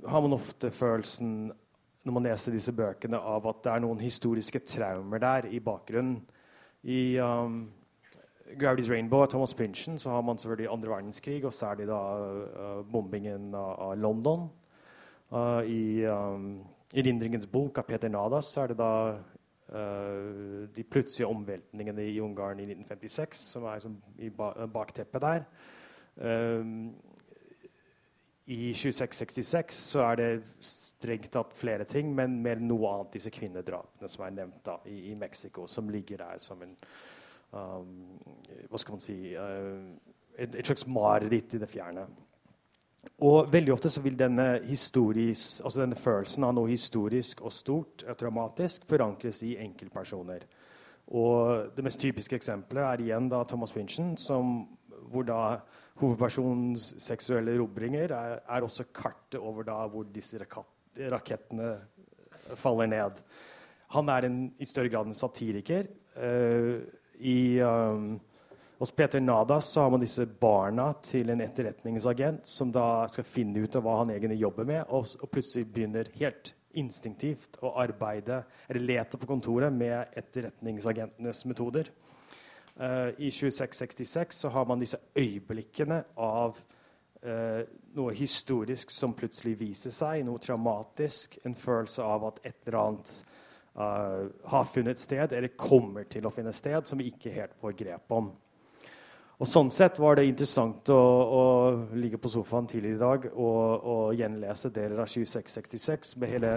har 0.06 0.22
man 0.22 0.38
ofte 0.38 0.70
følelsen 0.70 1.50
når 2.04 2.14
man 2.14 2.26
leser 2.28 2.56
disse 2.56 2.74
bøkene, 2.76 3.18
av 3.18 3.46
at 3.48 3.62
det 3.64 3.72
er 3.72 3.84
noen 3.84 4.02
historiske 4.04 4.60
traumer 4.68 5.22
der 5.24 5.48
i 5.52 5.62
bakgrunnen. 5.64 6.20
I 6.84 7.16
um, 7.24 7.62
Gravity's 8.60 8.90
Rainbow 8.92 9.24
av 9.24 9.30
Thomas 9.32 9.54
Pynchon 9.54 10.00
så 10.00 10.12
har 10.12 10.22
man 10.22 10.38
selvfølgelig 10.38 10.72
andre 10.72 10.92
verdenskrig, 10.92 11.46
og 11.46 11.54
særlig 11.54 11.88
da 11.88 12.00
uh, 12.20 12.82
bombingen 12.92 13.54
av, 13.56 13.72
av 13.88 13.94
London. 13.98 14.50
Uh, 15.32 15.64
I 15.64 16.04
um, 16.12 16.50
erindringens 16.94 17.48
bok 17.50 17.80
av 17.80 17.88
Peter 17.88 18.12
Nadas 18.12 18.52
så 18.52 18.66
er 18.66 18.74
det 18.74 18.78
da 18.82 18.92
uh, 19.16 20.68
de 20.76 20.84
plutselige 20.84 21.32
omveltningene 21.32 22.10
i 22.12 22.20
Ungarn 22.22 22.60
i 22.60 22.68
1956, 22.68 23.48
som 23.56 23.72
er 23.72 23.80
som 23.82 23.96
i 24.20 24.30
ba 24.30 24.68
bakteppet 24.68 25.24
der. 25.24 25.48
Um, 26.20 26.92
I 28.46 28.74
2666 28.76 29.78
så 29.94 30.02
er 30.10 30.18
det 30.20 30.32
strengt 30.60 31.30
tatt 31.32 31.54
flere 31.56 31.86
ting, 31.88 32.10
men 32.16 32.42
mer 32.44 32.60
noe 32.60 32.90
annet 32.92 33.16
disse 33.16 33.32
kvinnedrapene 33.32 34.10
som 34.12 34.26
er 34.26 34.34
nevnt 34.36 34.66
da, 34.66 34.78
i, 34.92 35.12
i 35.12 35.16
Mexico, 35.16 35.64
som 35.68 35.88
ligger 35.92 36.20
der 36.26 36.42
som 36.44 36.62
en 36.66 36.74
um, 37.52 37.94
Hva 38.68 38.82
skal 38.82 38.98
man 38.98 39.04
si 39.04 39.16
uh, 39.38 39.80
et, 40.36 40.56
et, 40.56 40.66
slags 40.66 40.88
mareritt 40.88 41.56
i 41.56 41.62
det 41.62 41.70
fjerne. 41.72 42.04
Og 43.24 43.48
veldig 43.52 43.74
ofte 43.74 43.92
så 43.92 44.02
vil 44.04 44.20
denne, 44.20 44.60
altså 44.64 45.80
denne 45.80 46.00
følelsen 46.00 46.44
av 46.48 46.54
noe 46.56 46.72
historisk 46.72 47.44
og 47.44 47.52
stort 47.52 48.04
og 48.08 48.20
dramatisk 48.20 48.88
forankres 48.90 49.44
i 49.44 49.58
enkeltpersoner. 49.64 50.44
Og 51.16 51.72
det 51.76 51.84
mest 51.84 52.00
typiske 52.00 52.36
eksempelet 52.36 52.84
er 52.84 53.04
igjen 53.04 53.28
da 53.32 53.44
Thomas 53.48 53.76
Pynchon, 53.76 54.16
som, 54.18 54.56
hvor 55.12 55.28
da 55.28 55.40
hovedpersonens 56.02 56.94
seksuelle 57.02 57.56
robringer 57.60 58.12
er, 58.16 58.40
er, 58.42 58.66
også 58.66 58.88
kartet 58.96 59.40
over 59.40 59.66
da 59.68 59.78
hvor 59.92 60.08
disse 60.10 60.40
rakettene 60.42 61.76
faller 62.60 62.90
ned. 62.90 63.22
Han 63.94 64.10
er 64.10 64.28
en, 64.28 64.38
i 64.58 64.66
større 64.66 64.90
grad 64.90 65.10
en 65.10 65.18
satiriker. 65.18 65.90
Uh, 66.18 66.84
i... 67.22 67.62
Um, 67.62 68.20
hos 68.84 68.92
Peter 68.92 69.22
Nadas 69.22 69.66
så 69.72 69.82
har 69.86 69.92
man 69.94 70.02
disse 70.02 70.26
barna 70.26 70.90
til 71.00 71.30
en 71.32 71.40
etterretningsagent 71.40 72.50
som 72.50 72.72
da 72.74 73.06
skal 73.08 73.24
finne 73.24 73.62
ut 73.64 73.78
av 73.80 73.86
hva 73.86 73.94
han 74.02 74.12
egentlig 74.12 74.42
jobber 74.42 74.68
med, 74.68 74.82
og, 74.90 75.08
og 75.22 75.30
plutselig 75.32 75.70
begynner 75.72 76.10
helt 76.18 76.52
instinktivt 76.76 77.62
å 77.64 77.72
arbeide 77.80 78.42
eller 78.68 78.84
lete 78.90 79.20
på 79.22 79.30
kontoret 79.30 79.72
med 79.72 80.18
etterretningsagentenes 80.20 81.46
metoder. 81.48 81.94
Uh, 82.80 83.12
I 83.18 83.30
2666 83.30 84.40
så 84.40 84.50
har 84.50 84.66
man 84.66 84.80
disse 84.82 84.98
øyeblikkene 85.16 86.00
av 86.18 86.58
uh, 87.22 87.62
noe 87.94 88.14
historisk 88.18 88.90
som 88.92 89.14
plutselig 89.14 89.54
viser 89.60 89.94
seg, 89.94 90.24
noe 90.26 90.42
traumatisk, 90.42 91.38
en 91.46 91.54
følelse 91.54 92.02
av 92.02 92.26
at 92.32 92.40
et 92.42 92.56
eller 92.66 92.80
annet 92.80 93.12
uh, 93.78 94.24
har 94.50 94.72
funnet 94.74 95.00
sted, 95.02 95.36
eller 95.38 95.54
kommer 95.54 96.10
til 96.10 96.26
å 96.26 96.34
finne 96.34 96.54
sted, 96.54 96.90
som 96.90 96.98
vi 96.98 97.12
ikke 97.14 97.36
helt 97.36 97.54
får 97.62 97.78
grep 97.78 98.18
om. 98.18 98.32
Og 99.38 99.50
Sånn 99.50 99.70
sett 99.74 99.98
var 100.00 100.18
det 100.18 100.26
interessant 100.30 100.90
å, 100.94 100.98
å 100.98 101.44
ligge 101.98 102.18
på 102.22 102.32
sofaen 102.32 102.70
tidligere 102.70 102.96
i 102.96 103.02
dag 103.02 103.26
og, 103.34 103.86
og 103.94 104.18
gjenlese 104.18 104.70
deler 104.74 105.02
av 105.04 105.10
2666 105.10 106.16
med 106.22 106.32
hele 106.32 106.52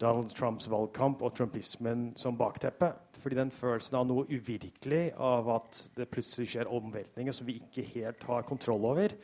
Donald 0.00 0.34
Trumps 0.36 0.68
valgkamp 0.68 1.22
og 1.24 1.34
trumpismen 1.36 2.10
som 2.20 2.36
bakteppe. 2.36 2.92
Fordi 3.16 3.38
den 3.38 3.50
følelsen 3.50 3.96
av 3.98 4.06
noe 4.06 4.26
uvirkelig, 4.28 5.14
av 5.16 5.48
at 5.56 5.80
det 5.96 6.08
plutselig 6.12 6.52
skjer 6.52 6.70
omveltninger 6.70 7.34
som 7.34 7.48
vi 7.48 7.56
ikke 7.62 7.86
helt 7.94 8.22
har 8.28 8.44
kontroll 8.46 8.84
over, 8.86 9.14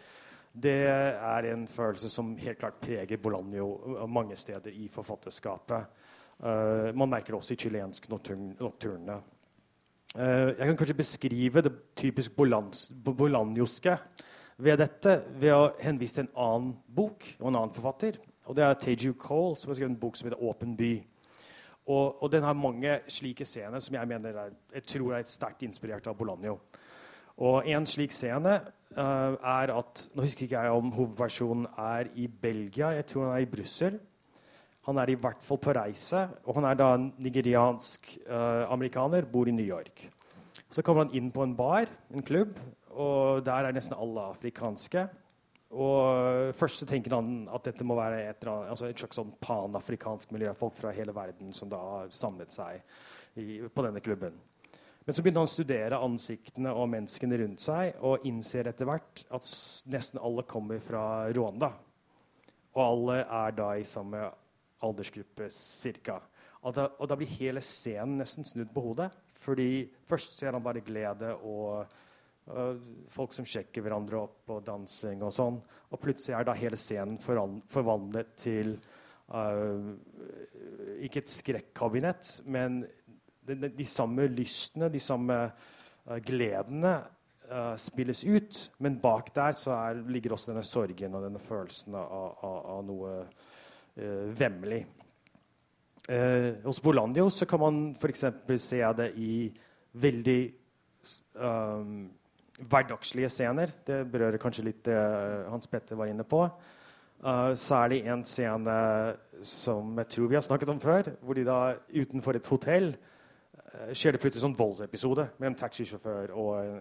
det 0.53 0.79
er 0.89 1.49
en 1.49 1.67
følelse 1.71 2.11
som 2.13 2.35
helt 2.37 2.59
klart 2.61 2.81
preger 2.83 3.21
Bolanjo 3.21 3.69
mange 4.11 4.37
steder 4.37 4.75
i 4.75 4.89
forfatterskapet. 4.93 5.87
Uh, 6.43 6.91
man 6.99 7.09
merker 7.13 7.33
det 7.33 7.39
også 7.39 7.55
i 7.55 7.61
chilensk 7.63 8.09
nocturne. 8.11 9.21
Uh, 10.13 10.51
jeg 10.51 10.67
kan 10.67 10.77
kanskje 10.77 10.99
beskrive 10.99 11.63
det 11.65 11.73
typisk 11.97 12.35
bolanjoske 12.37 13.97
ved 14.63 14.83
dette 14.83 15.17
ved 15.41 15.55
å 15.55 15.71
henvise 15.81 16.19
til 16.19 16.27
en 16.27 16.35
annen 16.45 16.75
bok 16.85 17.25
og 17.39 17.49
en 17.49 17.61
annen 17.63 17.77
forfatter. 17.77 18.19
Og 18.53 18.57
Det 18.57 18.65
er 18.65 18.75
Teju 18.75 19.15
Cole, 19.17 19.57
som 19.57 19.71
har 19.71 19.75
skrevet 19.79 19.91
en 19.91 20.01
bok 20.01 20.17
som 20.17 20.29
heter 20.29 20.43
'Åpen 20.43 20.77
by'. 20.77 21.05
Og, 21.87 22.23
og, 22.23 22.33
den 22.33 22.43
har 22.43 22.53
mange 22.53 22.99
slike 23.09 23.45
scener 23.45 23.79
som 23.79 23.95
jeg 23.95 24.09
mener 24.09 24.29
er, 24.29 24.51
jeg 24.75 24.83
tror 24.83 25.15
er 25.15 25.23
sterkt 25.25 25.63
inspirert 25.63 26.07
av 26.07 26.17
Bolanjo. 26.17 26.59
Og 27.37 27.67
En 27.67 27.87
slik 27.87 28.11
scene 28.11 28.61
uh, 28.97 29.33
er 29.43 29.73
at 29.79 30.11
Nå 30.15 30.23
husker 30.23 30.43
ikke 30.43 30.61
jeg 30.61 30.71
om 30.71 30.91
hovedpersonen 30.91 31.67
er 31.79 32.05
i 32.15 32.27
Belgia. 32.27 32.87
Jeg 32.87 33.07
tror 33.07 33.25
han 33.25 33.33
er 33.33 33.47
i 33.47 33.51
Brussel. 33.57 33.99
Han 34.87 34.99
er 34.99 35.07
i 35.11 35.15
hvert 35.15 35.43
fall 35.43 35.59
på 35.59 35.73
reise, 35.73 36.29
og 36.45 36.55
han 36.55 36.65
er 36.65 36.75
da 36.75 36.95
en 36.95 37.15
nigeriansk 37.19 38.19
uh, 38.29 38.73
amerikaner, 38.73 39.25
bor 39.25 39.49
i 39.49 39.51
New 39.51 39.67
York. 39.67 40.11
Så 40.71 40.83
kommer 40.83 41.05
han 41.05 41.15
inn 41.15 41.33
på 41.33 41.43
en 41.43 41.57
bar, 41.57 41.87
en 42.15 42.23
klubb, 42.23 42.61
og 42.91 43.47
der 43.47 43.65
er 43.65 43.73
nesten 43.73 43.97
alle 43.99 44.21
afrikanske. 44.21 45.09
Og 45.73 46.53
Først 46.59 46.83
så 46.83 46.87
tenker 46.89 47.15
han 47.17 47.47
at 47.53 47.65
dette 47.65 47.85
må 47.87 47.97
være 47.97 48.27
et, 48.29 48.45
altså 48.47 48.91
et 48.91 48.99
slags 49.01 49.17
sånn 49.17 49.33
panafrikansk 49.41 50.35
miljø. 50.35 50.53
Folk 50.59 50.77
fra 50.77 50.93
hele 50.95 51.15
verden 51.17 51.55
som 51.57 51.71
da 51.73 51.81
har 51.81 52.13
samlet 52.13 52.53
seg 52.53 52.83
i, 53.41 53.63
på 53.73 53.85
denne 53.87 54.03
klubben. 54.05 54.37
Men 55.03 55.17
så 55.17 55.23
begynner 55.23 55.43
han 55.43 55.51
å 55.51 55.51
studere 55.51 56.03
ansiktene 56.05 56.75
og 56.79 56.91
menneskene 56.93 57.39
rundt 57.41 57.65
seg 57.65 57.97
og 58.07 58.27
innser 58.29 58.69
etter 58.71 58.87
hvert 58.87 59.25
at 59.35 59.49
nesten 59.91 60.21
alle 60.23 60.45
kommer 60.47 60.83
fra 60.85 61.25
Rwanda. 61.35 61.73
Og 62.77 62.83
alle 62.85 63.17
er 63.25 63.57
da 63.57 63.73
i 63.77 63.89
samme 63.89 64.29
aldersgruppe 64.83 65.49
ca. 66.05 66.21
Og, 66.63 66.79
og, 66.79 67.05
da 67.11 67.19
blir 67.19 67.35
hele 67.41 67.63
scenen 67.65 68.21
nesten 68.21 68.47
snudd 68.47 68.71
på 68.75 68.85
hodet. 68.85 69.11
Fordi 69.43 69.89
først 70.07 70.37
ser 70.37 70.55
han 70.55 70.63
bare 70.63 70.85
glede 70.87 71.33
og 71.43 71.91
folk 73.13 73.35
som 73.37 73.47
sjekker 73.47 73.85
hverandre 73.85 74.19
opp 74.19 74.51
og 74.51 74.65
dansing 74.67 75.23
og 75.23 75.33
sånn. 75.35 75.61
Og 75.93 76.01
plutselig 76.03 76.37
er 76.37 76.47
da 76.49 76.57
hele 76.59 76.79
scenen 76.81 77.21
forvandlet 77.23 78.33
til 78.41 78.75
uh, 79.33 79.93
ikke 81.05 81.23
et 81.23 81.33
skrekkabinett, 81.33 82.41
men 82.51 82.83
de, 83.43 83.55
de, 83.55 83.71
de, 83.77 83.87
samme 83.87 84.27
lystene, 84.33 84.91
de 84.93 85.03
samme 85.03 85.39
uh, 85.47 86.19
gledene 86.25 87.01
spilles 87.77 88.23
ut. 88.25 88.59
Men 88.81 88.95
bak 89.03 89.27
der 89.37 89.53
så 89.53 89.75
er, 89.77 89.99
ligger 90.09 90.33
også 90.33 90.55
denne 90.55 90.65
sorgen 90.65 91.19
og 91.19 91.27
denne 91.27 91.43
følelsen 91.43 91.99
av, 92.01 92.15
av, 92.41 92.55
av 92.79 92.85
noe 92.89 93.11
uh, 93.21 94.31
vemmelig. 94.39 94.81
Uh, 96.09 96.59
hos 96.65 96.81
Bolandio 96.83 97.29
så 97.31 97.47
kan 97.47 97.61
man 97.61 97.83
f.eks. 97.95 98.25
se 98.59 98.81
det 98.99 99.11
i 99.21 99.35
veldig 100.03 100.41
um, 101.37 102.09
hverdagslige 102.71 103.31
scener. 103.33 103.73
Det 103.87 104.03
berører 104.11 104.41
kanskje 104.43 104.67
litt 104.67 104.85
det 104.87 104.97
uh, 104.97 105.51
Hans 105.53 105.69
Petter 105.71 105.99
var 105.99 106.11
inne 106.11 106.27
på. 106.27 106.45
Uh, 107.23 107.53
særlig 107.59 108.03
en 108.11 108.25
scene 108.27 108.77
som 109.47 109.97
jeg 110.03 110.11
tror 110.15 110.31
vi 110.31 110.39
har 110.39 110.45
snakket 110.45 110.73
om 110.73 110.81
før, 110.83 111.13
hvor 111.23 111.39
de 111.39 111.47
da 111.47 111.59
utenfor 111.95 112.39
et 112.39 112.51
hotell 112.51 112.93
uh, 112.95 113.93
skjer 113.95 114.17
det 114.17 114.23
plutselig 114.23 114.45
sånn 114.47 114.59
voldsepisode 114.59 115.29
mellom 115.39 115.59
taxisjåfør 115.59 116.35
og 116.35 116.53
en, 116.63 116.81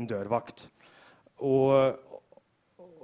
en 0.00 0.10
dørvakt. 0.10 0.68
Og, 1.44 1.96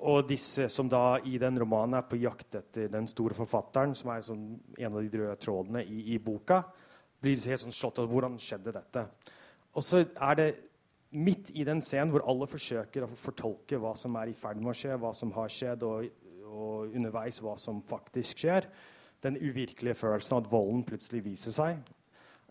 og 0.02 0.28
disse 0.28 0.68
som 0.72 0.88
da 0.92 1.18
i 1.28 1.36
den 1.40 1.58
romanen 1.60 1.98
er 1.98 2.06
på 2.08 2.20
jakt 2.20 2.56
etter 2.60 2.88
den 2.92 3.08
store 3.10 3.36
forfatteren, 3.36 3.96
som 3.96 4.12
er 4.14 4.24
sånn 4.24 4.46
en 4.78 4.92
av 4.92 5.00
de 5.02 5.20
røde 5.20 5.36
trådene 5.40 5.84
i, 5.84 6.14
i 6.14 6.20
boka, 6.22 6.62
blir 7.22 7.38
helt 7.38 7.62
sånn 7.62 7.76
slått 7.76 8.00
av 8.02 8.08
hvordan 8.10 8.38
skjedde 8.40 8.74
dette. 8.74 9.06
Og 9.72 9.84
så 9.84 10.02
er 10.02 10.38
det 10.38 10.48
midt 11.12 11.52
i 11.54 11.64
den 11.68 11.82
scenen 11.84 12.12
hvor 12.12 12.24
alle 12.28 12.48
forsøker 12.48 13.06
å 13.06 13.12
fortolke 13.18 13.78
hva 13.80 13.94
som 13.98 14.16
er 14.20 14.32
i 14.32 14.36
ferd 14.36 14.60
med 14.60 14.72
å 14.72 14.76
skje, 14.76 14.98
hva 15.00 15.12
som 15.16 15.32
har 15.36 15.52
skjedd, 15.52 15.84
og, 15.86 16.08
og 16.48 16.94
underveis 16.96 17.40
hva 17.44 17.56
som 17.60 17.82
faktisk 17.86 18.44
skjer, 18.44 18.68
den 19.22 19.38
uvirkelige 19.38 19.94
følelsen 19.94 20.40
at 20.40 20.50
volden 20.50 20.84
plutselig 20.88 21.22
viser 21.26 21.54
seg. 21.54 21.82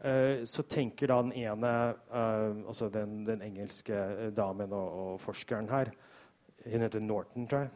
Uh, 0.02 0.42
så 0.50 0.64
tenker 0.66 1.12
da 1.12 1.20
den 1.22 1.36
ene, 1.44 1.72
uh, 2.10 2.64
altså 2.66 2.88
den, 2.90 3.20
den 3.28 3.44
engelske 3.46 4.32
damen 4.34 4.74
og, 4.74 4.96
og 5.04 5.20
forskeren 5.22 5.70
her, 5.70 5.92
hun 6.66 6.86
heter 6.86 7.04
Norton, 7.04 7.48
tror 7.50 7.66
jeg. 7.66 7.70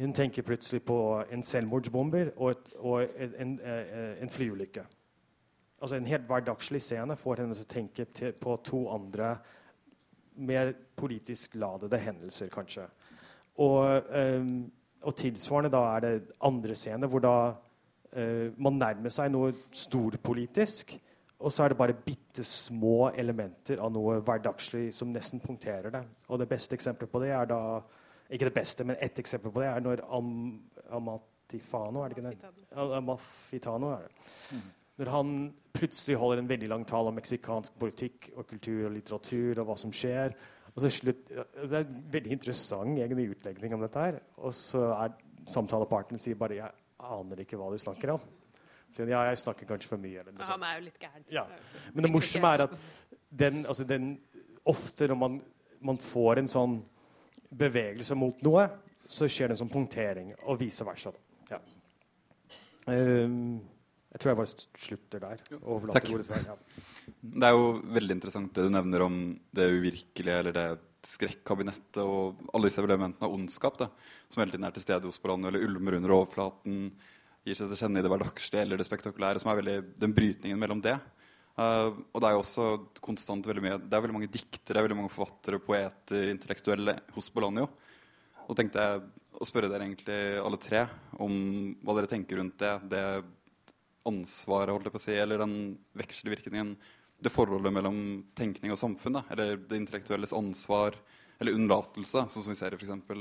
Hun 0.00 0.12
tenker 0.12 0.42
plutselig 0.44 0.82
på 0.84 1.24
en 1.32 1.42
selvmordsbomber 1.42 2.34
og, 2.36 2.50
et, 2.50 2.72
og 2.76 3.02
en, 3.16 3.34
en, 3.40 3.60
eh, 3.64 4.22
en, 4.22 4.28
flyulykke. 4.28 4.84
Altså 5.80 5.96
En 5.96 6.06
helt 6.06 6.26
hverdagslig 6.28 6.82
scene 6.82 7.16
får 7.16 7.40
henne 7.40 7.54
til 7.56 7.64
å 7.64 7.72
tenke 7.72 8.04
til, 8.04 8.34
på 8.36 8.56
to 8.64 8.82
andre 8.92 9.30
mer 10.38 10.72
politisk 10.96 11.54
ladede 11.58 12.00
hendelser, 12.02 12.50
kanskje. 12.52 12.86
Og, 13.58 14.10
um, 14.38 14.70
og 15.02 15.16
tilsvarende 15.18 15.72
da 15.74 15.82
er 15.96 16.04
det 16.04 16.14
andre 16.46 16.76
scener 16.78 17.10
hvor 17.10 17.22
da 17.24 17.34
uh, 17.50 18.48
man 18.58 18.78
nærmer 18.78 19.12
seg 19.14 19.32
noe 19.34 19.52
storpolitisk. 19.74 20.94
Og 21.38 21.52
så 21.54 21.64
er 21.64 21.70
det 21.70 21.78
bare 21.78 21.94
bitte 21.94 22.42
små 22.44 23.12
elementer 23.14 23.78
av 23.78 23.92
noe 23.94 24.18
hverdagslig 24.26 24.88
som 24.94 25.12
nesten 25.14 25.42
punkterer 25.42 25.92
det. 25.94 26.02
Og 26.26 26.40
det 26.42 26.48
beste 26.50 26.74
eksempelet 26.74 27.12
på 27.12 27.22
det 27.22 27.30
er 27.34 27.48
da 27.50 27.62
Ikke 28.28 28.44
det 28.44 28.52
beste, 28.52 28.84
men 28.84 28.96
ett 29.00 29.18
eksempel 29.18 29.48
på 29.50 29.60
det 29.62 29.68
er 29.70 29.80
når 29.80 30.02
Am 30.12 30.60
Amatifano 30.92 32.02
er 32.02 32.08
det 32.08 32.18
ikke 32.18 32.28
det? 32.28 32.50
Amafitano 32.76 33.88
er 33.94 34.02
det. 34.04 34.10
Mm. 34.52 34.66
Når 34.98 35.10
han 35.14 35.34
plutselig 35.78 36.18
holder 36.18 36.42
en 36.42 36.50
veldig 36.50 36.68
lang 36.72 36.86
tale 36.88 37.10
om 37.10 37.18
meksikansk 37.18 37.76
politikk 37.78 38.32
og 38.34 38.46
kultur 38.48 38.88
og 38.88 38.94
litteratur 38.96 39.60
og 39.60 39.68
hva 39.68 39.76
som 39.78 39.92
skjer. 39.94 40.34
Og 40.72 40.82
så 40.82 40.90
slutt, 40.92 41.28
det 41.28 41.68
er 41.68 41.84
en 41.84 42.00
veldig 42.12 42.34
interessant 42.34 42.98
egentlig 42.98 43.30
utlegning 43.34 43.76
om 43.76 43.84
dette 43.84 44.02
her. 44.02 44.18
Og 44.42 44.54
så 44.54 44.82
er 44.96 45.14
samtalepartneren 45.48 46.20
sier 46.20 46.38
bare 46.38 46.54
'Jeg 46.54 46.70
aner 46.98 47.40
ikke 47.40 47.56
hva 47.56 47.70
du 47.72 47.78
snakker 47.78 48.14
om'. 48.14 48.20
sier 48.92 49.08
ja, 49.08 49.22
jeg 49.28 49.38
snakker 49.38 49.66
kanskje 49.66 49.88
for 49.88 49.96
mye. 49.96 50.20
Eller. 50.20 50.44
Han 50.44 50.62
er 50.62 50.78
jo 50.78 50.84
litt 50.84 50.98
gæren. 50.98 51.24
Ja. 51.30 51.44
Men 51.94 52.04
det 52.04 52.12
morsomme 52.12 52.48
er 52.54 52.62
at 52.62 52.80
den, 53.30 53.66
altså 53.66 53.84
den, 53.84 54.20
ofte 54.64 55.06
når 55.06 55.14
man, 55.14 55.42
man 55.80 55.98
får 55.98 56.38
en 56.38 56.48
sånn 56.48 56.82
bevegelse 57.50 58.14
mot 58.14 58.42
noe, 58.42 58.68
så 59.06 59.28
skjer 59.28 59.48
det 59.48 59.56
en 59.56 59.62
sånn 59.64 59.72
punktering, 59.72 60.34
og 60.46 60.60
vice 60.60 60.84
versa. 60.84 61.12
Ja. 61.50 61.58
Um, 62.86 63.60
jeg 64.18 64.24
tror 64.24 64.32
jeg 64.32 64.38
bare 64.40 64.82
slutter 64.82 65.20
der. 65.22 65.42
og 65.62 65.84
Takk. 65.94 66.08
Ja. 66.10 66.56
Det 67.22 67.46
er 67.46 67.52
jo 67.54 67.68
veldig 67.94 68.16
interessant 68.16 68.50
det 68.56 68.64
du 68.66 68.72
nevner 68.74 69.04
om 69.04 69.18
det 69.54 69.68
uvirkelige 69.70 70.40
eller 70.42 70.56
det 70.56 70.64
skrekkabinettet 71.06 72.00
og 72.02 72.40
alle 72.50 72.66
disse 72.66 72.82
elementene 72.82 73.28
av 73.28 73.36
ondskap 73.36 73.78
da, 73.78 73.86
som 74.26 74.42
hele 74.42 74.50
tiden 74.50 74.66
er 74.66 74.74
til 74.74 74.82
stede 74.82 75.06
hos 75.06 75.20
Polanyi, 75.22 75.52
eller 75.52 75.62
ulmer 75.68 76.00
under 76.00 76.16
overflaten, 76.16 76.90
gir 77.46 77.60
seg 77.60 77.70
til 77.70 77.78
kjenne 77.78 78.02
i 78.02 78.04
det 78.04 78.10
hverdagslige 78.10 78.66
eller 78.66 78.82
det 78.82 78.88
spektakulære, 78.88 79.38
som 79.38 79.52
er 79.52 79.60
veldig 79.60 79.76
den 80.02 80.16
brytningen 80.18 80.58
mellom 80.58 80.82
det. 80.82 80.96
Uh, 81.58 81.94
og 82.10 82.18
det 82.18 82.26
er 82.26 82.34
jo 82.34 82.42
også 82.42 82.66
konstant 83.02 83.46
veldig 83.46 83.62
mye 83.64 83.78
Det 83.82 83.96
er 83.96 84.02
veldig 84.04 84.14
mange 84.14 84.30
diktere, 84.30 84.82
veldig 84.82 84.98
mange 84.98 85.14
forfattere, 85.14 85.62
poeter, 85.62 86.26
intellektuelle 86.34 86.98
hos 87.14 87.30
Polanyi. 87.30 87.70
Og 88.48 88.58
tenkte 88.58 88.82
jeg 88.82 89.08
å 89.38 89.46
spørre 89.46 89.70
dere 89.70 89.86
egentlig 89.86 90.20
alle 90.42 90.58
tre 90.58 90.84
om 91.22 91.34
hva 91.86 91.94
dere 91.98 92.10
tenker 92.10 92.40
rundt 92.40 92.58
det. 92.58 92.74
det 92.90 93.02
ansvaret, 94.06 94.72
holdt 94.72 94.88
jeg 94.88 94.94
på 94.94 95.00
å 95.00 95.04
si, 95.04 95.16
eller 95.18 95.42
den 95.42 95.54
vekselvirkningen, 95.98 96.74
det 97.18 97.32
forholdet 97.34 97.74
mellom 97.74 97.98
tenkning 98.38 98.72
og 98.72 98.78
samfunn, 98.80 99.18
da, 99.18 99.24
eller 99.34 99.56
det 99.58 99.80
intellektuelles 99.80 100.34
ansvar, 100.36 100.96
eller 101.38 101.56
unnlatelse, 101.58 102.26
sånn 102.30 102.44
som 102.44 102.52
vi 102.52 102.58
ser 102.58 102.74
i 102.74 102.78
f.eks. 102.78 103.16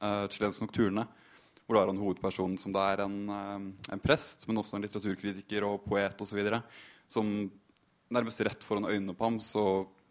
Uh, 0.00 0.24
Chilensk 0.32 0.62
Nocturne, 0.62 1.04
hvor 1.66 1.76
du 1.76 1.80
har 1.82 1.90
en 1.92 2.00
hovedperson 2.00 2.54
som 2.58 2.72
det 2.74 2.84
er 2.94 3.02
en, 3.04 3.16
uh, 3.28 3.90
en 3.92 4.02
prest, 4.02 4.46
men 4.48 4.62
også 4.62 4.78
en 4.78 4.86
litteraturkritiker 4.86 5.66
og 5.66 5.84
poet 5.84 6.22
osv., 6.24 6.40
som 7.10 7.28
nærmest 8.10 8.42
rett 8.46 8.64
foran 8.66 8.88
øynene 8.88 9.14
på 9.18 9.26
ham 9.26 9.38
så 9.44 9.64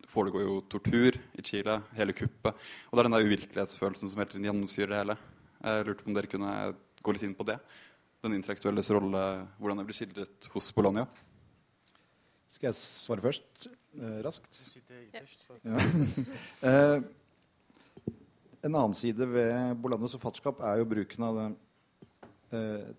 foregår 0.09 0.43
jo 0.43 0.59
tortur 0.72 1.17
i 1.38 1.43
Chile, 1.45 1.80
hele 1.97 2.15
kuppet. 2.17 2.55
Og 2.89 2.95
det 2.95 3.01
er 3.01 3.07
den 3.07 3.15
der 3.17 3.28
uvirkelighetsfølelsen 3.28 4.11
som 4.11 4.22
helt 4.22 4.36
gjennomsyrer 4.36 4.93
det 4.93 5.01
hele. 5.01 5.17
Jeg 5.59 5.88
lurte 5.88 6.05
på 6.05 6.09
om 6.09 6.15
dere 6.15 6.32
kunne 6.32 6.53
gå 7.03 7.13
litt 7.15 7.26
inn 7.28 7.36
på 7.38 7.45
det 7.47 7.59
den 8.24 8.36
intellektuelles 8.36 8.89
rolle, 8.91 9.22
hvordan 9.59 9.80
det 9.80 9.86
blir 9.88 9.97
skildret 9.97 10.49
hos 10.53 10.70
Bologna? 10.76 11.05
Skal 12.51 12.70
jeg 12.72 12.78
svare 12.80 13.24
først? 13.24 13.67
Eh, 13.95 14.17
raskt? 14.26 14.57
Du 14.59 14.70
sitter 14.74 15.05
ytterst, 15.05 15.45
så- 15.45 15.59
Ja. 15.63 15.78
Eh, 16.70 17.01
en 18.63 18.76
annen 18.76 18.93
side 18.93 19.24
ved 19.26 19.78
Bolognas 19.80 20.11
forfatterskap 20.17 20.59
er 20.67 20.80
jo 20.82 20.86
bruken 20.86 21.24
av 21.24 21.38
eh, 22.51 22.89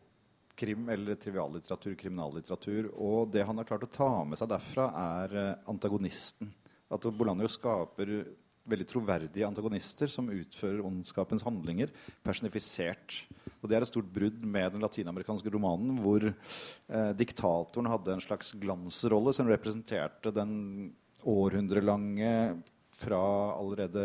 krim 0.56 0.88
eller 0.88 1.14
triviallitteratur, 1.20 1.94
kriminallitteratur. 2.00 2.88
Og 2.96 3.30
det 3.30 3.44
han 3.44 3.56
har 3.60 3.64
klart 3.68 3.84
å 3.84 3.90
ta 3.92 4.24
med 4.24 4.38
seg 4.40 4.48
derfra, 4.48 4.86
er 5.26 5.36
eh, 5.36 5.54
antagonisten. 5.68 6.48
At 6.90 7.04
Bologna 7.12 7.46
skaper 7.48 8.24
veldig 8.68 8.86
troverdige 8.88 9.46
antagonister 9.46 10.11
som 10.11 10.30
utfører 10.32 10.82
ondskapens 10.84 11.44
handlinger 11.46 11.92
personifisert. 12.26 13.22
Og 13.61 13.68
Det 13.68 13.76
er 13.76 13.84
et 13.84 13.92
stort 13.92 14.11
brudd 14.12 14.42
med 14.44 14.72
den 14.72 14.84
latinamerikanske 14.84 15.52
romanen, 15.52 15.98
hvor 16.00 16.24
eh, 16.30 17.12
diktatoren 17.16 17.90
hadde 17.90 18.16
en 18.16 18.24
slags 18.24 18.52
glansrolle 18.61 19.34
som 19.36 19.48
representerte 19.50 20.32
den 20.32 20.92
århundrelange 21.28 22.61
fra 23.00 23.20
allerede 23.56 24.04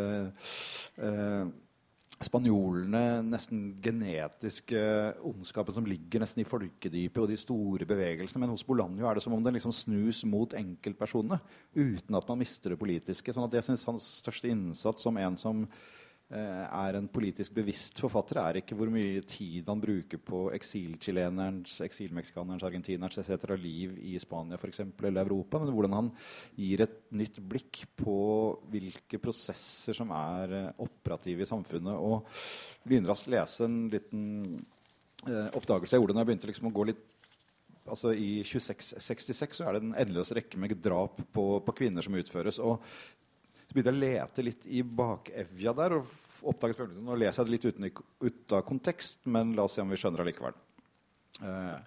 eh, 0.99 1.45
spanjolene 2.23 3.21
nesten 3.27 3.73
genetiske 3.83 4.79
ondskapen 5.27 5.75
som 5.75 5.87
ligger 5.87 6.23
nesten 6.23 6.43
i 6.43 6.47
folkedypet 6.47 7.19
og 7.21 7.27
de 7.31 7.37
store 7.39 7.87
bevegelsene. 7.89 8.43
Men 8.43 8.53
hos 8.53 8.63
Bolanjo 8.67 9.07
er 9.09 9.17
det 9.17 9.25
som 9.25 9.35
om 9.35 9.43
den 9.43 9.57
liksom 9.57 9.73
snus 9.75 10.23
mot 10.29 10.55
enkeltpersonene 10.55 11.41
uten 11.75 12.15
at 12.15 12.31
man 12.31 12.39
mister 12.39 12.71
det 12.71 12.79
politiske. 12.79 13.35
sånn 13.35 13.49
at 13.49 13.59
jeg 13.59 13.67
synes 13.67 13.87
hans 13.89 14.07
største 14.23 14.51
innsats 14.51 15.03
som 15.03 15.19
en 15.19 15.37
som 15.39 15.65
er 16.33 16.97
en 16.97 17.07
politisk 17.11 17.53
bevisst 17.53 17.99
forfatter, 18.01 18.39
er 18.41 18.57
ikke 18.59 18.75
hvor 18.77 18.89
mye 18.89 19.21
tid 19.29 19.67
han 19.69 19.81
bruker 19.81 20.17
på 20.25 20.39
eksilchilenerens, 20.55 21.77
eksilmeksikanerens, 21.85 22.65
argentinerens 22.65 23.19
etc. 23.21 23.53
liv 23.61 23.93
i 24.01 24.15
Spania 24.21 24.57
for 24.57 24.71
eksempel, 24.71 25.11
eller 25.11 25.21
Europa, 25.21 25.61
men 25.61 25.73
hvordan 25.75 25.93
han 25.93 26.11
gir 26.57 26.81
et 26.81 26.97
nytt 27.13 27.37
blikk 27.45 27.83
på 28.01 28.17
hvilke 28.73 29.21
prosesser 29.21 29.97
som 29.97 30.09
er 30.17 30.55
eh, 30.57 30.71
operative 30.81 31.45
i 31.45 31.49
samfunnet. 31.49 31.93
Og 31.93 32.25
begynner 32.85 33.13
raskt 33.13 33.29
å 33.29 33.35
lese 33.35 33.67
en 33.69 33.83
liten 33.93 34.23
eh, 35.29 35.51
oppdagelse 35.53 35.93
jeg 35.93 36.01
gjorde 36.01 36.17
når 36.17 36.25
jeg 36.25 36.31
begynte 36.31 36.49
liksom 36.51 36.71
å 36.71 36.75
gå 36.75 36.89
litt 36.91 37.11
altså 37.85 38.15
I 38.17 38.39
2666 38.41 39.59
så 39.59 39.67
er 39.67 39.75
det 39.75 39.83
en 39.83 39.97
endeløs 40.01 40.31
rekke 40.33 40.57
med 40.57 40.73
drap 40.81 41.19
på, 41.33 41.43
på 41.61 41.75
kvinner 41.77 42.01
som 42.01 42.17
utføres. 42.17 42.57
og 42.57 42.81
så 43.65 43.73
begynte 43.73 43.91
jeg 43.91 43.97
å 43.97 44.03
lete 44.03 44.45
litt 44.45 44.67
i 44.69 44.83
bakevja 44.85 45.73
der 45.77 45.97
og 45.97 46.13
oppdaget 46.45 46.79
følgende. 46.79 47.05
Nå 47.07 47.17
leser 47.17 47.41
jeg 47.41 47.47
det 47.47 47.55
litt 47.55 47.67
uten, 47.69 48.05
ut 48.27 48.55
av 48.55 48.63
kontekst, 48.67 49.25
men 49.31 49.55
la 49.57 49.65
oss 49.65 49.77
se 49.77 49.83
om 49.83 49.91
vi 49.91 49.99
skjønner 49.99 50.21
det 50.21 50.29
likevel. 50.29 50.57
Eh, 51.41 51.77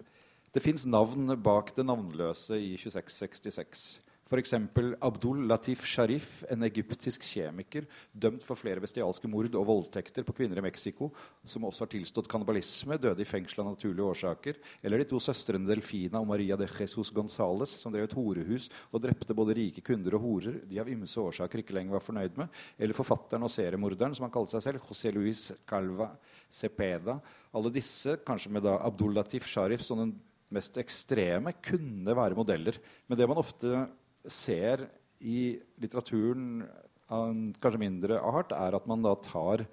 det 0.53 0.63
fins 0.65 0.85
navn 0.89 1.35
bak 1.43 1.71
det 1.77 1.85
navnløse 1.87 2.57
i 2.59 2.73
2666. 2.79 3.87
F.eks. 4.29 4.53
Abdul 5.01 5.47
Latif 5.49 5.87
Sharif, 5.89 6.43
en 6.53 6.61
egyptisk 6.67 7.23
kjemiker 7.25 7.87
dømt 8.13 8.43
for 8.45 8.59
flere 8.59 8.81
bestialske 8.83 9.25
mord 9.31 9.55
og 9.57 9.65
voldtekter 9.65 10.25
på 10.27 10.35
kvinner 10.37 10.59
i 10.61 10.63
Mexico, 10.67 11.07
som 11.41 11.65
også 11.65 11.87
har 11.87 11.91
tilstått 11.95 12.29
kannibalisme, 12.29 12.99
døde 13.01 13.25
i 13.25 13.27
fengsel 13.27 13.63
av 13.63 13.71
naturlige 13.71 14.05
årsaker. 14.05 14.59
Eller 14.85 15.01
de 15.01 15.07
to 15.09 15.17
søstrene 15.23 15.65
Delfina 15.65 16.21
og 16.21 16.29
Maria 16.29 16.59
de 16.59 16.69
Jesus 16.69 17.09
Gonzales, 17.09 17.73
som 17.81 17.93
drev 17.93 18.05
et 18.05 18.13
horehus 18.13 18.69
og 18.91 19.01
drepte 19.01 19.33
både 19.33 19.57
rike 19.57 19.81
kunder 19.81 20.19
og 20.19 20.27
horer 20.27 20.61
de 20.69 20.77
av 20.77 20.93
ymse 20.93 21.17
årsaker 21.17 21.63
ikke 21.63 21.73
lenger 21.79 21.97
var 21.97 22.05
fornøyd 22.05 22.37
med. 22.37 22.53
Eller 22.77 22.97
forfatteren 22.97 23.49
og 23.49 23.53
seriemorderen, 23.53 24.13
som 24.13 24.27
han 24.27 24.35
kalte 24.35 24.53
seg 24.53 24.67
selv, 24.67 24.85
José 24.85 25.09
Luis 25.15 25.47
Calva 25.65 26.11
Cepeda. 26.53 27.17
Alle 27.57 27.73
disse, 27.73 28.19
kanskje 28.21 28.53
med 28.53 28.69
da 28.69 28.77
Abdul 28.85 29.17
Latif 29.17 29.49
Sharif 29.49 29.81
som 29.89 30.05
den 30.05 30.13
mest 30.53 30.77
ekstreme, 30.81 31.53
kunne 31.65 32.13
være 32.17 32.37
modeller. 32.37 32.77
Men 33.09 33.17
det 33.17 33.27
man 33.29 33.41
ofte 33.41 33.87
ser 34.27 34.87
i 35.19 35.59
litteraturen 35.81 36.63
av 37.09 37.31
en 37.31 37.47
kanskje 37.59 37.81
mindre 37.81 38.19
art, 38.21 38.53
er 38.55 38.77
at 38.77 38.85
man 38.89 39.03
da 39.03 39.15
tar 39.23 39.65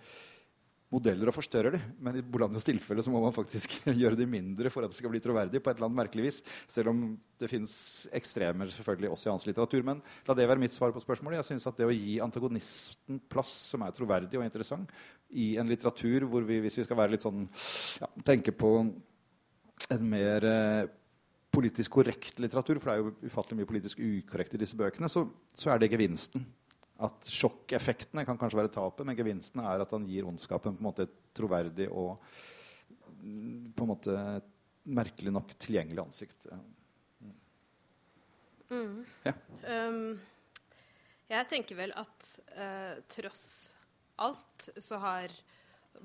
modeller 0.93 1.29
og 1.29 1.35
forstørrer 1.35 1.75
dem. 1.75 1.85
Men 2.03 2.19
i 2.19 2.23
Bolandios 2.25 2.65
tilfelle 2.67 3.03
så 3.03 3.11
må 3.13 3.21
man 3.23 3.35
faktisk 3.35 3.75
gjøre 4.01 4.19
de 4.19 4.27
mindre 4.31 4.71
for 4.73 4.87
at 4.87 4.93
det 4.93 4.99
skal 4.99 5.13
bli 5.13 5.21
troverdig. 5.23 5.61
på 5.63 5.71
et 5.71 5.79
eller 5.79 5.89
annet 5.89 6.01
merkelig 6.05 6.29
vis, 6.29 6.43
Selv 6.71 6.93
om 6.93 7.03
det 7.41 7.51
fins 7.51 7.75
ekstremer 8.17 8.71
selvfølgelig 8.73 9.11
også 9.13 9.29
i 9.29 9.33
hans 9.35 9.47
litteratur. 9.49 9.83
Men 9.87 10.03
la 10.27 10.37
det 10.39 10.49
være 10.49 10.63
mitt 10.63 10.77
svar 10.77 10.95
på 10.95 11.03
spørsmålet. 11.03 11.41
Jeg 11.43 11.51
synes 11.51 11.67
at 11.67 11.81
det 11.81 11.89
å 11.89 11.95
gi 11.95 12.19
antagonisten 12.25 13.21
plass 13.29 13.53
som 13.73 13.85
er 13.85 13.97
troverdig 13.97 14.39
og 14.39 14.47
interessant 14.47 14.95
i 15.35 15.57
en 15.61 15.69
litteratur 15.69 16.29
hvor 16.31 16.47
vi, 16.47 16.61
hvis 16.65 16.79
vi 16.81 16.87
skal 16.87 17.01
være 17.03 17.17
litt 17.17 17.27
sånn 17.27 17.49
ja, 18.01 18.09
tenke 18.25 18.55
på 18.55 18.79
en 19.93 20.07
mer 20.09 20.47
eh, 20.47 20.87
politisk 21.57 21.97
korrekt 21.99 22.41
litteratur, 22.43 22.81
for 22.83 22.91
det 22.91 22.95
er 22.97 23.03
jo 23.03 23.31
ufattelig 23.31 23.61
mye 23.61 23.71
politisk 23.71 24.03
ukorrekt 24.03 24.57
i 24.57 24.61
disse 24.61 24.79
bøkene, 24.79 25.11
så, 25.13 25.25
så 25.57 25.73
er 25.73 25.83
det 25.83 25.91
gevinsten. 25.95 26.45
At 27.03 27.29
sjokkeffektene 27.29 28.25
kan 28.29 28.39
kanskje 28.41 28.61
være 28.63 28.73
tapet, 28.73 29.05
men 29.09 29.19
gevinsten 29.19 29.65
er 29.65 29.85
at 29.85 29.93
han 29.93 30.07
gir 30.09 30.29
ondskapen 30.29 30.77
på 30.77 30.85
en 30.85 30.89
måte 30.89 31.09
et 31.09 31.17
troverdig 31.37 31.91
og 31.91 32.17
mm, 33.21 33.73
på 33.77 33.85
en 33.85 33.93
måte 33.93 34.17
merkelig 34.87 35.35
nok 35.35 35.53
tilgjengelig 35.61 36.05
ansikt. 36.07 36.49
Ja. 36.49 36.61
Um, 38.71 40.17
jeg 41.31 41.49
tenker 41.51 41.79
vel 41.79 41.93
at 41.99 42.31
uh, 42.57 43.03
tross 43.11 43.45
alt 44.23 44.69
så 44.79 44.99
har 45.03 45.35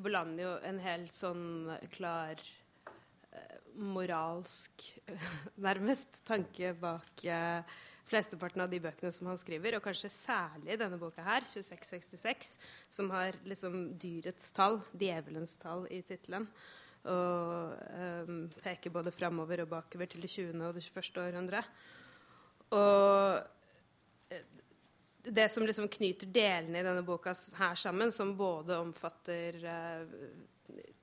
Bolanjo 0.01 0.55
en 0.67 0.79
helt 0.83 1.15
sånn 1.15 1.71
klar 1.91 2.39
eh, 2.39 3.57
moralsk 3.75 4.85
nærmest 5.67 6.21
tanke 6.27 6.73
bak 6.79 7.25
eh, 7.25 7.79
flesteparten 8.11 8.63
av 8.63 8.71
de 8.71 8.81
bøkene 8.83 9.11
som 9.13 9.29
han 9.31 9.39
skriver, 9.39 9.77
og 9.77 9.85
kanskje 9.85 10.11
særlig 10.11 10.77
denne 10.79 10.99
boka 10.99 11.23
her, 11.23 11.45
2666, 11.47 12.57
som 12.91 13.11
har 13.13 13.37
liksom 13.47 13.93
dyrets 14.01 14.51
tall, 14.55 14.81
djevelens 14.91 15.55
tall, 15.61 15.85
i 15.87 16.01
tittelen. 16.05 16.49
Og 17.01 17.71
um, 18.27 18.43
peker 18.61 18.93
både 18.93 19.13
framover 19.15 19.63
og 19.63 19.71
bakover 19.71 20.11
til 20.11 20.21
det 20.21 20.29
20. 20.29 20.51
og 20.59 20.75
det 20.75 20.83
21. 20.85 21.23
århundre. 21.23 21.63
Og 22.77 24.35
eh, 24.35 24.43
det 25.25 25.47
som 25.53 25.65
liksom 25.65 25.89
knyter 25.91 26.29
delene 26.29 26.81
i 26.81 26.85
denne 26.85 27.05
boka 27.07 27.33
her 27.57 27.79
sammen, 27.79 28.13
som 28.13 28.35
både 28.37 28.77
omfatter 28.83 29.57
eh, 29.71 30.29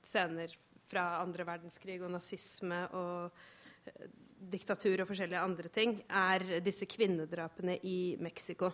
scener 0.07 0.55
fra 0.89 1.21
andre 1.23 1.47
verdenskrig 1.49 2.01
og 2.03 2.13
nazisme 2.15 2.85
og 2.97 3.41
eh, 3.89 4.09
diktatur 4.39 5.03
og 5.03 5.09
forskjellige 5.09 5.43
andre 5.43 5.73
ting, 5.75 5.97
er 6.09 6.61
disse 6.65 6.87
kvinnedrapene 6.89 7.79
i 7.87 8.17
Mexico. 8.23 8.71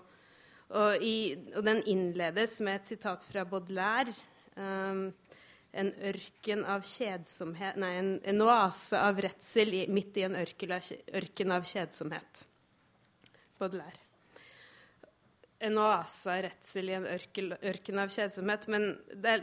Og, 0.74 1.02
i, 1.02 1.36
og 1.56 1.64
den 1.66 1.82
innledes 1.90 2.58
med 2.64 2.80
et 2.80 2.94
sitat 2.94 3.24
fra 3.28 3.44
Baudelaire. 3.48 4.14
Um, 4.56 5.08
en 5.74 5.90
ørken 6.06 6.60
av 6.70 6.84
kjedsomhet 6.86 7.78
Nei, 7.82 7.88
en, 7.98 8.10
en 8.22 8.42
oase 8.44 8.94
av 8.94 9.18
redsel 9.18 9.72
midt 9.90 10.20
i 10.20 10.26
en 10.28 10.36
ørken 10.38 11.54
av, 11.54 11.66
kjedsomhet. 11.66 12.44
Baudelaire. 13.58 13.98
En 15.64 15.80
oase 15.80 16.30
av 16.30 16.44
redsel 16.46 16.92
i 16.92 16.96
en 16.98 17.08
ørken, 17.10 17.56
ørken 17.58 18.02
av 18.02 18.14
kjedsomhet. 18.14 18.68
Men 18.70 18.86
er, 19.18 19.42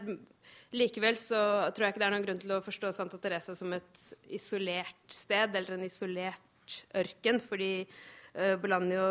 likevel 0.76 1.18
så 1.20 1.42
tror 1.72 1.88
jeg 1.88 1.94
ikke 1.94 2.02
det 2.04 2.08
er 2.08 2.16
noen 2.16 2.26
grunn 2.26 2.42
til 2.42 2.56
å 2.56 2.64
forstå 2.64 2.94
Santa 2.96 3.20
Teresa 3.22 3.56
som 3.58 3.74
et 3.76 4.06
isolert 4.32 5.12
sted 5.12 5.58
eller 5.58 5.76
en 5.76 5.86
isolert 5.88 6.80
ørken, 6.96 7.42
fordi 7.44 7.74
uh, 7.84 8.56
Bolanjo 8.62 9.06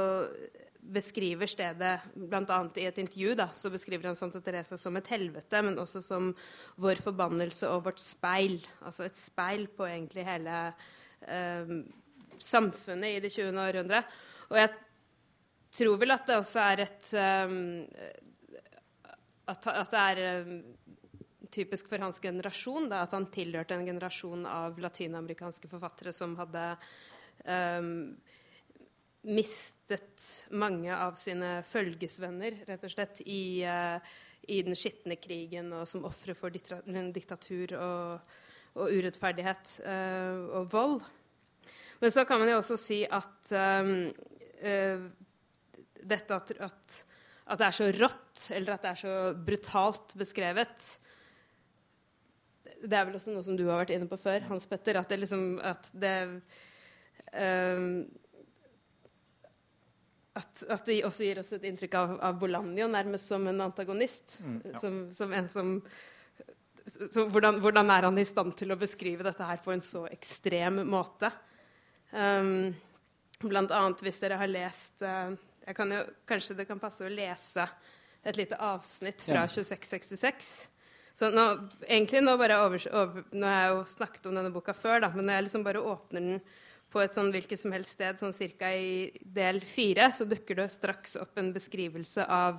beskriver 0.80 1.50
stedet 1.50 1.92
bl.a. 2.14 2.58
i 2.80 2.86
et 2.88 2.98
intervju. 3.02 3.34
Da, 3.38 3.50
så 3.54 3.70
beskriver 3.72 4.08
han 4.08 4.18
Santa 4.18 4.40
Teresa 4.44 4.78
som 4.80 4.96
et 4.96 5.10
helvete, 5.12 5.60
men 5.64 5.78
også 5.78 6.02
som 6.04 6.30
vår 6.80 7.02
forbannelse 7.04 7.68
og 7.68 7.84
vårt 7.90 8.00
speil. 8.02 8.58
Altså 8.80 9.04
et 9.06 9.20
speil 9.20 9.66
på 9.76 9.86
egentlig 9.88 10.24
hele 10.26 10.62
uh, 10.72 11.74
samfunnet 12.40 13.18
i 13.18 13.20
det 13.26 13.32
20. 13.36 13.60
århundre. 13.60 14.02
Og 14.50 14.58
jeg 14.58 14.72
tror 15.76 16.00
vel 16.00 16.16
at 16.16 16.26
det 16.26 16.40
også 16.40 16.64
er 16.64 16.84
et 16.86 17.12
um, 17.14 17.58
at, 19.50 19.66
at, 19.66 19.90
det 19.90 20.00
er 20.00 20.42
um, 20.46 20.58
typisk 21.52 21.90
for 21.90 22.02
hans 22.02 22.20
generasjon 22.22 22.88
da, 22.90 23.04
at 23.04 23.14
han 23.16 23.28
tilhørte 23.32 23.76
en 23.76 23.86
generasjon 23.86 24.46
av 24.48 24.78
latinamerikanske 24.80 25.70
forfattere 25.70 26.12
som 26.14 26.36
hadde 26.38 26.64
um, 27.44 27.92
mistet 29.26 30.26
mange 30.56 30.92
av 30.94 31.18
sine 31.20 31.60
følgesvenner, 31.68 32.62
rett 32.68 32.84
og 32.86 32.92
slett, 32.94 33.20
i, 33.26 33.62
uh, 33.66 33.98
i 34.48 34.62
den 34.66 34.78
skitne 34.78 35.18
krigen 35.20 35.72
og 35.76 35.88
som 35.90 36.06
ofre 36.08 36.36
for 36.38 36.54
diktatur 36.54 37.76
og, 37.76 38.30
og 38.78 38.94
urettferdighet 38.96 39.74
uh, 39.84 40.60
og 40.60 40.70
vold. 40.72 41.00
Men 42.00 42.12
så 42.14 42.24
kan 42.24 42.40
man 42.40 42.48
jo 42.48 42.60
også 42.62 42.78
si 42.80 43.02
at 43.04 43.52
um, 43.52 44.08
uh, 44.64 45.04
dette 46.00 46.32
at, 46.36 46.52
at, 46.56 46.96
at, 47.44 47.60
det 47.60 47.66
er 47.66 47.76
så 47.76 47.90
rått, 47.98 48.46
eller 48.56 48.74
at 48.74 48.84
det 48.86 48.92
er 48.94 49.00
så 49.02 49.14
brutalt 49.36 50.16
beskrevet 50.16 50.88
Det 52.80 52.96
er 52.96 53.06
vel 53.08 53.18
også 53.18 53.34
noe 53.34 53.44
som 53.46 53.56
du 53.58 53.66
har 53.68 53.82
vært 53.82 53.94
inne 53.96 54.08
på 54.08 54.18
før, 54.20 54.46
Hans 54.48 54.66
Petter, 54.70 55.00
at 55.00 55.10
det 55.10 55.20
liksom 55.20 55.44
at 55.66 55.90
det 55.92 56.14
um, 57.34 57.90
at, 60.38 60.62
at, 60.68 60.86
det 60.86 61.00
også 61.04 61.26
gir 61.26 61.40
oss 61.42 61.50
et 61.56 61.66
inntrykk 61.68 61.96
av, 61.98 62.14
av 62.30 62.38
Bolanjo 62.40 62.86
nærmest 62.88 63.28
som 63.28 63.44
en 63.50 63.60
antagonist. 63.66 64.38
Mm, 64.40 64.56
ja. 64.64 64.80
som, 64.80 65.02
som, 65.14 65.34
en 65.36 65.50
som 65.50 65.74
så 66.90 67.26
hvordan, 67.30 67.60
hvordan, 67.62 67.90
er 67.92 68.06
han 68.08 68.18
i 68.18 68.26
stand 68.26 68.54
til 68.58 68.72
å 68.72 68.78
beskrive 68.80 69.26
dette 69.26 69.46
her 69.46 69.60
på 69.62 69.72
en 69.74 69.82
så 69.84 70.06
ekstrem 70.10 70.80
måte? 70.90 71.30
Um, 72.10 72.72
blant 73.42 73.70
annet 73.74 74.02
hvis 74.02 74.18
dere 74.22 74.40
har 74.40 74.50
lest 74.50 75.04
uh, 75.06 75.30
kan 75.76 75.92
jo, 75.94 76.00
Kanskje 76.26 76.56
det 76.58 76.66
kan 76.66 76.80
passe 76.82 77.04
å 77.06 77.12
lese 77.12 77.66
et 78.26 78.36
lite 78.36 78.58
avsnitt 78.58 79.22
fra 79.24 79.44
ja. 79.44 79.48
2666. 79.48 80.50
Så 81.14 81.30
nå, 81.34 81.44
egentlig 81.86 82.22
nå 82.24 82.36
bare 82.40 82.58
over, 82.64 82.84
over, 82.96 83.24
Nå 83.32 83.46
har 83.46 83.62
jeg 83.64 83.72
jo 83.74 83.80
snakket 83.92 84.28
om 84.30 84.38
denne 84.38 84.52
boka 84.54 84.74
før, 84.76 85.02
da, 85.04 85.10
men 85.14 85.26
når 85.28 85.38
jeg 85.38 85.48
liksom 85.48 85.66
bare 85.66 85.82
åpner 85.92 86.26
den 86.26 86.42
på 86.90 87.02
et 87.02 87.14
sånn 87.14 87.30
hvilket 87.30 87.60
som 87.60 87.74
helst 87.74 87.94
sted, 87.94 88.18
sånn 88.18 88.34
cirka 88.34 88.70
i 88.74 89.10
del 89.22 89.60
fire, 89.62 90.08
så 90.14 90.26
dukker 90.26 90.58
det 90.58 90.70
straks 90.74 91.14
opp 91.20 91.38
en 91.38 91.52
beskrivelse 91.54 92.24
av 92.26 92.58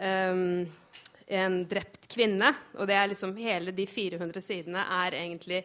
um, 0.00 0.64
en 1.28 1.58
drept 1.68 2.08
kvinne. 2.08 2.54
Og 2.78 2.88
det 2.88 2.96
er 2.96 3.10
liksom 3.10 3.36
hele 3.36 3.74
de 3.76 3.84
400 3.88 4.44
sidene 4.44 4.84
er 5.02 5.18
egentlig 5.20 5.62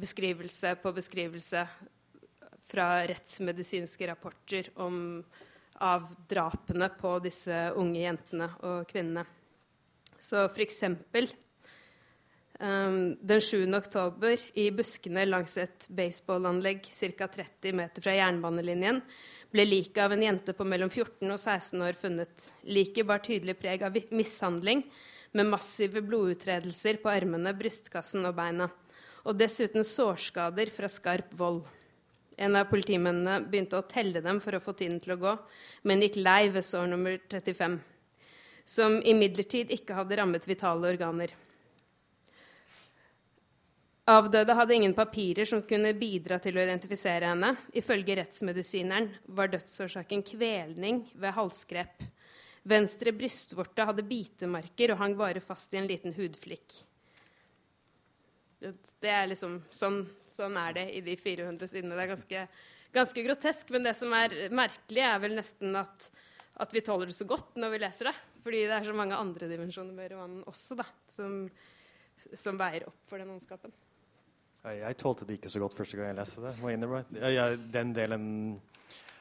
beskrivelse 0.00 0.76
på 0.82 0.92
beskrivelse 0.94 1.64
fra 2.70 2.86
rettsmedisinske 3.10 4.06
rapporter 4.06 4.70
om, 4.78 5.18
av 5.82 6.06
drapene 6.30 6.86
på 7.00 7.16
disse 7.24 7.64
unge 7.74 8.04
jentene 8.04 8.46
og 8.62 8.86
kvinnene. 8.90 9.26
Så 10.20 10.44
for 10.52 10.62
eksempel 10.62 11.30
Um, 12.60 13.16
den 13.24 13.40
7. 13.40 13.72
oktober 13.72 14.40
i 14.52 14.66
buskene 14.76 15.22
langs 15.24 15.54
et 15.56 15.86
baseballanlegg 15.96 16.90
ca. 16.92 17.24
30 17.24 17.72
meter 17.72 18.04
fra 18.04 18.12
jernbanelinjen 18.12 18.98
ble 19.48 19.64
liket 19.64 20.02
av 20.04 20.12
en 20.12 20.24
jente 20.26 20.52
på 20.52 20.66
mellom 20.68 20.90
14 20.92 21.24
og 21.24 21.38
16 21.38 21.86
år 21.86 21.96
funnet. 21.96 22.50
Liket 22.68 23.08
bar 23.08 23.22
tydelig 23.24 23.56
preg 23.62 23.86
av 23.86 23.96
mishandling, 24.12 24.84
med 25.32 25.48
massive 25.48 26.02
blodutredelser 26.04 26.98
på 27.00 27.08
armene, 27.08 27.54
brystkassen 27.56 28.28
og 28.28 28.36
beina. 28.36 28.68
Og 29.24 29.38
dessuten 29.40 29.86
sårskader 29.86 30.68
fra 30.74 30.90
skarp 30.90 31.32
vold. 31.38 31.62
En 32.36 32.58
av 32.60 32.68
politimennene 32.68 33.38
begynte 33.46 33.80
å 33.80 33.88
telle 33.88 34.20
dem 34.20 34.40
for 34.42 34.58
å 34.58 34.60
få 34.60 34.76
tiden 34.76 35.00
til 35.00 35.14
å 35.16 35.20
gå, 35.22 35.32
men 35.88 36.04
gikk 36.04 36.20
lei 36.20 36.50
ved 36.52 36.66
sår 36.66 36.92
nummer 36.92 37.16
35, 37.30 37.80
som 38.70 39.00
imidlertid 39.02 39.72
ikke 39.74 39.96
hadde 39.98 40.18
rammet 40.20 40.46
vitale 40.46 40.92
organer. 40.92 41.32
Avdøde 44.10 44.54
hadde 44.56 44.74
ingen 44.74 44.94
papirer 44.94 45.46
som 45.46 45.62
kunne 45.62 45.92
bidra 45.98 46.38
til 46.42 46.56
å 46.56 46.62
identifisere 46.62 47.28
henne. 47.30 47.52
Ifølge 47.76 48.16
rettsmedisineren 48.18 49.10
var 49.36 49.50
dødsårsaken 49.52 50.22
kvelning 50.26 51.02
ved 51.14 51.34
halsgrep. 51.36 52.06
Venstre 52.70 53.12
brystvorte 53.16 53.86
hadde 53.88 54.06
bitemarker 54.06 54.94
og 54.94 55.02
hang 55.02 55.14
bare 55.18 55.42
fast 55.44 55.74
i 55.74 55.80
en 55.80 55.88
liten 55.90 56.14
hudflikk. 56.16 56.80
Det 58.60 59.08
er 59.08 59.30
liksom, 59.30 59.60
sånn, 59.72 60.02
sånn 60.34 60.58
er 60.60 60.74
det 60.76 60.88
i 60.98 61.04
de 61.04 61.14
400 61.16 61.70
sidene. 61.70 61.96
Det 61.96 62.04
er 62.04 62.12
ganske, 62.12 62.42
ganske, 62.96 63.24
grotesk. 63.24 63.70
Men 63.72 63.86
det 63.86 63.94
som 63.96 64.12
er 64.16 64.36
merkelig, 64.52 65.04
er 65.06 65.22
vel 65.22 65.38
nesten 65.38 65.78
at, 65.80 66.10
at, 66.60 66.74
vi 66.74 66.82
tåler 66.84 67.10
det 67.10 67.16
så 67.16 67.26
godt 67.28 67.56
når 67.60 67.74
vi 67.74 67.82
leser 67.82 68.10
det. 68.10 68.16
Fordi 68.44 68.64
det 68.64 68.76
er 68.76 68.88
så 68.88 68.96
mange 68.96 69.18
andre 69.18 69.48
dimensjoner 69.50 69.96
ved 69.96 70.12
romanen 70.14 70.42
også 70.48 70.78
da, 70.80 70.86
som, 71.12 71.44
som 72.32 72.60
veier 72.60 72.86
opp 72.88 73.00
for 73.10 73.20
den 73.20 73.32
ondskapen. 73.34 73.74
Jeg 74.60 74.96
tålte 75.00 75.24
det 75.24 75.38
ikke 75.38 75.52
så 75.52 75.60
godt 75.62 75.76
første 75.76 75.96
gang 75.96 76.10
jeg 76.10 76.18
leste 76.18 76.42
det. 76.44 77.60
Den 77.72 77.94
delen 77.96 78.26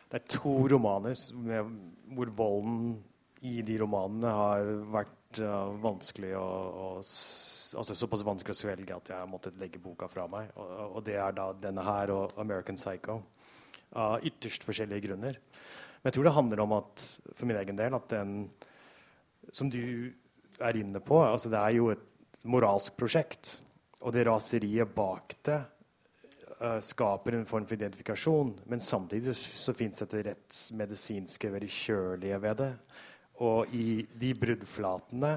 Det 0.10 0.20
er 0.20 0.26
to 0.34 0.56
romaner 0.68 1.16
med, 1.38 1.76
hvor 2.16 2.32
volden 2.36 2.98
i 3.46 3.62
de 3.64 3.78
romanene 3.80 4.32
har 4.36 4.70
vært 4.92 5.40
uh, 5.40 5.70
vanskelig 5.80 6.34
å, 6.36 6.44
å, 6.44 6.88
altså 7.00 7.96
såpass 7.96 8.26
vanskelig 8.26 8.56
å 8.56 8.60
svelge 8.60 8.96
at 8.96 9.12
jeg 9.14 9.22
har 9.22 9.30
måttet 9.30 9.60
legge 9.62 9.80
boka 9.80 10.10
fra 10.12 10.26
meg. 10.28 10.50
Og, 10.60 10.98
og 10.98 11.06
det 11.08 11.16
er 11.22 11.38
da 11.38 11.52
denne 11.54 11.86
her 11.86 12.12
og 12.16 12.34
'American 12.36 12.80
Psycho'. 12.80 13.22
Av 13.98 14.26
ytterst 14.26 14.66
forskjellige 14.68 15.08
grunner. 15.08 15.40
Men 16.00 16.10
jeg 16.10 16.18
tror 16.18 16.28
det 16.28 16.36
handler 16.36 16.62
om 16.64 16.76
at 16.78 17.06
for 17.34 17.50
min 17.50 17.58
egen 17.60 17.80
del 17.80 17.96
at 17.98 18.12
den 18.14 18.36
Som 19.52 19.70
du 19.70 20.12
er 20.62 20.78
inne 20.78 21.00
på, 21.02 21.18
altså 21.24 21.50
det 21.50 21.58
er 21.58 21.74
jo 21.74 21.90
et 21.90 22.04
moralsk 22.44 22.94
prosjekt 23.00 23.56
og 24.00 24.14
det 24.14 24.28
raseriet 24.28 24.92
bak 24.96 25.34
det 25.48 25.58
uh, 26.62 26.80
skaper 26.84 27.36
en 27.36 27.48
form 27.48 27.66
for 27.68 27.76
identifikasjon. 27.76 28.54
Men 28.70 28.80
samtidig 28.84 29.34
så, 29.34 29.52
så 29.66 29.76
fins 29.76 30.00
dette 30.04 30.24
rettsmedisinske, 30.30 31.52
veldig 31.52 31.72
kjølige 31.74 32.42
ved 32.44 32.60
det. 32.62 32.72
Og 33.48 33.74
i 33.76 34.04
de 34.22 34.34
bruddflatene, 34.36 35.34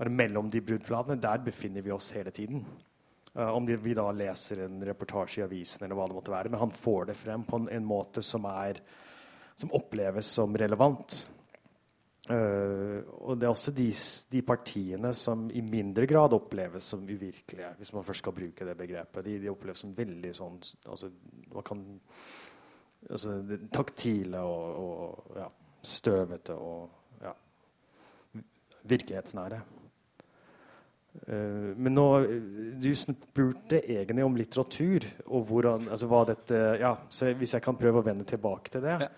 eller 0.00 0.14
mellom 0.14 0.50
de 0.50 0.62
bruddflatene, 0.64 1.20
der 1.20 1.42
befinner 1.44 1.84
vi 1.84 1.94
oss 1.94 2.10
hele 2.14 2.30
tiden. 2.34 2.64
Uh, 3.34 3.48
om 3.54 3.66
vi 3.66 3.94
da 3.94 4.08
leser 4.10 4.64
en 4.64 4.80
reportasje 4.82 5.40
i 5.40 5.44
avisen, 5.44 5.84
eller 5.84 5.98
hva 5.98 6.08
det 6.10 6.16
måtte 6.16 6.32
være. 6.34 6.50
Men 6.50 6.64
han 6.64 6.72
får 6.74 7.12
det 7.12 7.18
frem 7.18 7.44
på 7.46 7.60
en, 7.60 7.68
en 7.70 7.86
måte 7.86 8.24
som, 8.26 8.48
er, 8.50 8.80
som 9.54 9.70
oppleves 9.76 10.32
som 10.34 10.56
relevant. 10.58 11.20
Uh, 12.30 13.00
og 13.22 13.38
det 13.38 13.46
er 13.46 13.54
også 13.54 13.72
de, 13.74 13.86
de, 14.34 14.42
partiene 14.46 15.14
som 15.16 15.48
i 15.54 15.62
mindre 15.66 16.04
grad 16.10 16.34
oppleves 16.36 16.90
som 16.92 17.06
uvirkelige, 17.06 17.72
hvis 17.78 17.94
man 17.94 18.04
først 18.06 18.24
skal 18.24 18.36
bruke 18.36 18.66
det 18.66 18.76
begrepet. 18.78 19.24
De, 19.26 19.38
de 19.46 19.50
oppleves 19.50 19.86
som 19.86 19.94
veldig 19.96 20.34
sånn 20.36 20.58
altså, 20.90 21.10
kan, 21.66 21.86
altså, 23.08 23.40
taktile 23.74 24.42
og, 24.46 24.84
og 24.84 25.40
ja, 25.40 25.48
støvete 25.86 26.58
og 26.58 27.22
ja, 27.22 27.34
virkelighetsnære. 28.90 29.62
Uh, 31.10 31.74
men 31.74 31.90
nå, 31.90 32.04
Du 32.78 32.92
spurte 32.94 33.80
egentlig 33.80 34.22
om 34.22 34.36
litteratur 34.38 35.02
og 35.26 35.48
hvordan, 35.48 35.88
altså 35.90 36.06
hva 36.06 36.20
dette 36.28 36.60
ja, 36.78 36.92
så 37.10 37.32
Hvis 37.34 37.56
jeg 37.56 37.64
kan 37.64 37.78
prøve 37.78 37.98
å 37.98 38.06
vende 38.06 38.22
tilbake 38.22 38.70
til 38.70 38.84
det 38.84 38.94
ja. 38.94 39.08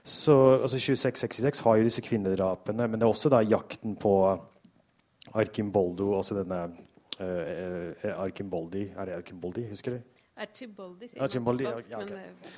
så, 0.00 0.36
altså 0.62 0.80
2666 0.80 1.60
har 1.66 1.76
jo 1.76 1.84
disse 1.84 2.04
kvinnedrapene, 2.06 2.86
men 2.88 2.96
det 2.96 3.04
er 3.04 3.12
også 3.12 3.30
da 3.34 3.42
jakten 3.44 3.98
på 4.00 4.14
Arkimboldo, 5.42 6.08
også 6.22 6.38
denne 6.40 6.62
uh, 7.20 8.08
Arkimboldi 8.14 8.86
Er 8.96 9.10
det 9.10 9.18
Arkimboldi, 9.20 9.66
husker 9.74 9.98
du? 9.98 10.16
Archiboldi, 10.40 11.12
sier 11.12 11.28
Archiboldi, 11.28 11.68
man 11.68 11.76
på 11.76 11.84
spansk. 11.84 11.92
Ja, 11.92 12.00
okay. 12.00 12.56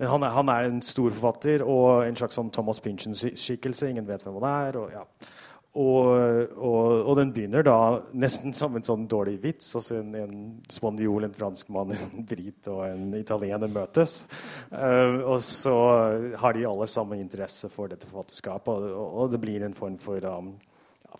men 0.00 0.12
han 0.14 0.24
er, 0.24 0.34
han 0.38 0.54
er, 0.56 0.70
en 0.72 0.80
stor 0.82 1.12
forfatter 1.12 1.68
og 1.68 2.06
en 2.08 2.16
slags 2.16 2.40
sånn 2.40 2.48
Thomas 2.56 2.80
Pynchon-skikkelse. 2.80 3.92
Ingen 3.92 4.08
vet 4.08 4.24
hvem 4.24 4.40
han 4.40 4.48
er. 4.48 4.80
og 4.80 4.96
ja 4.96 5.04
og, 5.70 6.06
og, 6.58 6.86
og 7.06 7.12
den 7.20 7.30
begynner 7.30 7.62
da 7.62 7.76
nesten 8.18 8.54
som 8.56 8.74
en 8.74 8.82
sånn 8.82 9.04
dårlig 9.10 9.36
vits. 9.42 9.68
altså 9.78 10.00
En, 10.00 10.16
en 10.18 10.40
spanjol, 10.72 11.28
en 11.28 11.36
franskmann, 11.36 11.92
en 11.94 12.24
brit 12.26 12.66
og 12.72 12.82
en 12.88 13.12
italiener 13.14 13.70
møtes. 13.70 14.24
Uh, 14.72 15.22
og 15.30 15.38
så 15.46 15.76
har 16.42 16.56
de 16.56 16.66
alle 16.66 16.90
samme 16.90 17.20
interesse 17.22 17.70
for 17.70 17.92
dette 17.92 18.10
forfatterskapet, 18.10 18.88
og, 18.90 19.06
og, 19.06 19.30
det 19.30 19.42
blir 19.44 19.62
en 19.62 19.76
form 19.78 19.94
for 20.02 20.26
um, 20.26 20.56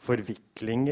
forvikling, 0.03 0.89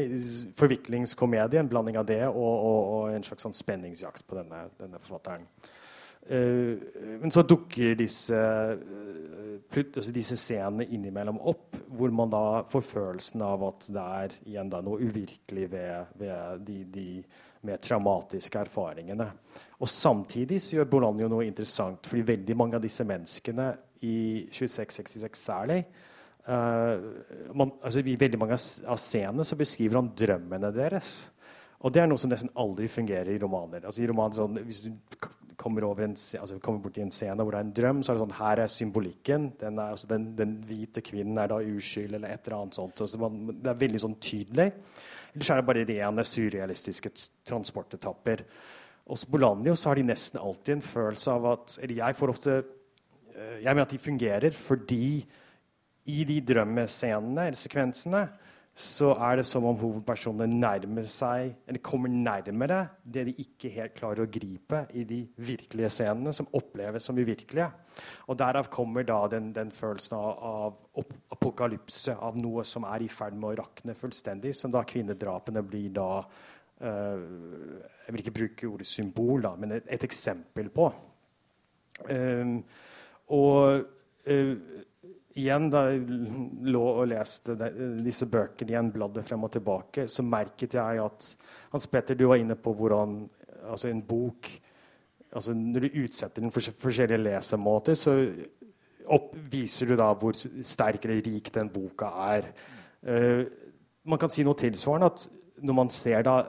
forviklingskomedie. 0.59 1.59
En 1.59 1.71
blanding 1.71 1.99
av 1.99 2.07
det 2.07 2.23
og 2.31 3.11
en 3.11 3.27
slags 3.27 3.43
sånn 3.43 3.59
spenningsjakt 3.59 4.23
på 4.29 4.39
denne, 4.39 4.69
denne 4.79 5.03
forfatteren. 5.03 5.43
Uh, 6.29 6.77
men 7.21 7.31
så 7.33 7.41
dukker 7.41 7.95
disse, 7.97 8.37
uh, 8.37 9.77
altså 9.81 10.13
disse 10.13 10.37
scenene 10.37 10.85
innimellom 10.85 11.39
opp, 11.41 11.79
hvor 11.89 12.13
man 12.13 12.29
da 12.29 12.43
får 12.69 12.85
følelsen 12.85 13.41
av 13.45 13.65
at 13.65 13.87
det 13.89 14.03
er 14.21 14.35
igjen 14.51 14.69
da 14.69 14.83
noe 14.85 15.01
uvirkelig 15.01 15.65
ved, 15.71 16.11
ved 16.21 16.67
de, 16.67 16.83
de, 16.93 17.07
mer 17.65 17.81
traumatiske 17.83 18.61
erfaringene. 18.61 19.25
Og 19.81 19.89
samtidig 19.91 20.61
så 20.63 20.77
gjør 20.77 20.91
Bolanjo 20.93 21.27
noe 21.31 21.47
interessant, 21.47 22.05
fordi 22.07 22.27
veldig 22.29 22.55
mange 22.55 22.77
av 22.77 22.85
disse 22.85 23.03
menneskene 23.03 23.65
i 24.07 24.45
2666 24.47 25.41
særlig 25.49 25.81
uh, 26.47 26.95
man, 27.53 27.73
altså 27.83 27.99
I 27.99 28.15
veldig 28.19 28.39
mange 28.39 28.55
av 28.55 29.01
scenene 29.01 29.43
så 29.43 29.57
beskriver 29.59 29.99
han 29.99 30.13
drømmene 30.15 30.71
deres. 30.75 31.11
Og 31.79 31.93
det 31.95 32.03
er 32.03 32.09
noe 32.11 32.19
som 32.19 32.31
nesten 32.31 32.51
aldri 32.59 32.89
fungerer 32.91 33.31
i 33.33 33.41
romaner. 33.41 33.85
Altså 33.87 34.03
i 34.03 34.09
romaner 34.09 34.35
sånn, 34.35 34.59
Hvis 34.67 34.83
du 34.85 34.91
kommer, 35.59 35.85
en, 36.03 36.15
altså 36.15 36.57
kommer 36.63 36.81
bort 36.83 36.97
i 36.97 37.03
en 37.03 37.13
scene 37.13 37.43
hvor 37.43 37.55
det 37.55 37.59
er 37.59 37.67
en 37.67 37.75
drøm, 37.75 38.01
så 38.01 38.11
er 38.11 38.17
det 38.17 38.23
sånn 38.23 38.37
Her 38.39 38.63
er 38.63 38.71
symbolikken. 38.71 39.51
Den, 39.59 39.77
er, 39.77 39.93
altså 39.95 40.09
den, 40.09 40.29
den 40.37 40.57
hvite 40.67 41.03
kvinnen 41.05 41.37
er 41.41 41.51
da 41.51 41.59
uskyld, 41.59 42.15
eller 42.15 42.31
et 42.31 42.47
eller 42.47 42.61
annet 42.61 42.79
sånt. 42.79 43.03
Så 43.03 43.21
man, 43.21 43.39
det 43.51 43.71
er 43.71 43.81
veldig 43.83 44.03
sånn 44.05 44.17
tydelig. 44.23 44.69
Ellers 45.33 45.51
er 45.51 45.61
det 45.61 45.67
bare 45.69 45.85
rene 45.89 46.25
surrealistiske 46.25 47.11
transportetapper. 47.47 48.45
Hos 49.09 49.25
Bolanjo 49.29 49.75
så 49.77 49.91
har 49.91 49.99
de 49.99 50.07
nesten 50.09 50.41
alltid 50.41 50.77
en 50.77 50.85
følelse 50.85 51.33
av 51.33 51.47
at 51.49 51.77
Eller 51.81 51.97
jeg 51.97 52.17
får 52.17 52.29
ofte 52.29 52.57
eh, 52.59 53.55
Jeg 53.63 53.71
mener 53.71 53.87
at 53.87 53.95
de 53.95 54.01
fungerer 54.01 54.53
fordi 54.53 55.07
i 56.09 56.23
de 56.25 56.37
drømmescenene 56.45 57.47
eller 57.49 57.57
sekvensene 57.57 58.21
så 58.79 59.09
er 59.19 59.41
det 59.41 59.43
som 59.43 59.65
om 59.67 59.75
hovedpersonene 59.75 60.55
nærmer 60.55 61.07
seg, 61.11 61.49
eller 61.67 61.81
kommer 61.83 62.11
nærmere 62.13 62.77
det 63.03 63.25
de 63.27 63.33
ikke 63.43 63.71
helt 63.73 63.97
klarer 63.97 64.23
å 64.23 64.31
gripe 64.31 64.85
i 64.95 65.03
de 65.07 65.17
virkelige 65.35 65.89
scenene, 65.91 66.31
som 66.35 66.47
oppleves 66.55 67.09
som 67.09 67.19
uvirkelige. 67.19 67.67
Og 68.31 68.39
Derav 68.39 68.69
kommer 68.71 69.03
da 69.03 69.17
den, 69.33 69.51
den 69.51 69.73
følelsen 69.75 70.15
av, 70.15 70.79
av, 70.95 71.11
apokalypse, 71.35 72.15
av 72.15 72.39
noe 72.39 72.63
som 72.63 72.87
er 72.87 73.03
i 73.03 73.11
ferd 73.11 73.35
med 73.35 73.49
å 73.49 73.59
rakne 73.59 73.97
fullstendig, 73.99 74.55
som 74.55 74.71
da 74.71 74.85
kvinnedrapene 74.87 75.65
blir 75.67 75.91
da 75.99 76.09
uh, 76.23 77.19
Jeg 77.19 78.15
vil 78.15 78.23
ikke 78.23 78.37
bruke 78.39 78.71
ordet 78.71 78.87
symbol, 78.87 79.43
da, 79.43 79.57
men 79.59 79.75
et, 79.75 79.91
et 79.91 80.07
eksempel 80.07 80.71
på. 80.71 80.87
Um, 82.15 82.61
og 83.35 83.83
uh, 84.31 84.85
igjen 85.39 85.69
da 85.71 85.85
jeg 85.89 86.03
lå 86.69 86.83
og 86.91 87.07
leste 87.11 87.55
disse 88.03 88.27
bøkene 88.29 88.73
igjen, 88.73 88.91
bladde 88.93 89.23
frem 89.25 89.45
og 89.47 89.53
tilbake, 89.55 90.07
så 90.11 90.25
merket 90.25 90.77
jeg 90.77 91.03
at 91.03 91.29
Hans 91.73 91.87
Petter, 91.89 92.17
du 92.17 92.27
var 92.29 92.41
inne 92.41 92.57
på 92.59 92.73
hvordan 92.75 93.21
altså 93.69 93.89
en 93.89 94.01
bok 94.05 94.49
altså 95.29 95.53
Når 95.53 95.83
du 95.83 95.97
utsetter 96.03 96.41
den 96.41 96.49
for 96.49 96.73
forskjellige 96.81 97.21
lesemåter, 97.21 97.93
så 97.93 98.15
opp, 99.13 99.35
viser 99.51 99.91
du 99.91 99.97
da 99.99 100.07
hvor 100.17 100.33
sterk 100.33 101.05
eller 101.05 101.21
rik 101.21 101.51
den 101.53 101.69
boka 101.69 102.09
er. 102.31 102.47
Uh, 103.05 103.43
man 104.09 104.17
kan 104.17 104.31
si 104.33 104.41
noe 104.45 104.57
tilsvarende 104.57 105.11
at 105.11 105.27
når 105.61 105.77
man 105.77 105.91
ser 105.93 106.23
da 106.25 106.39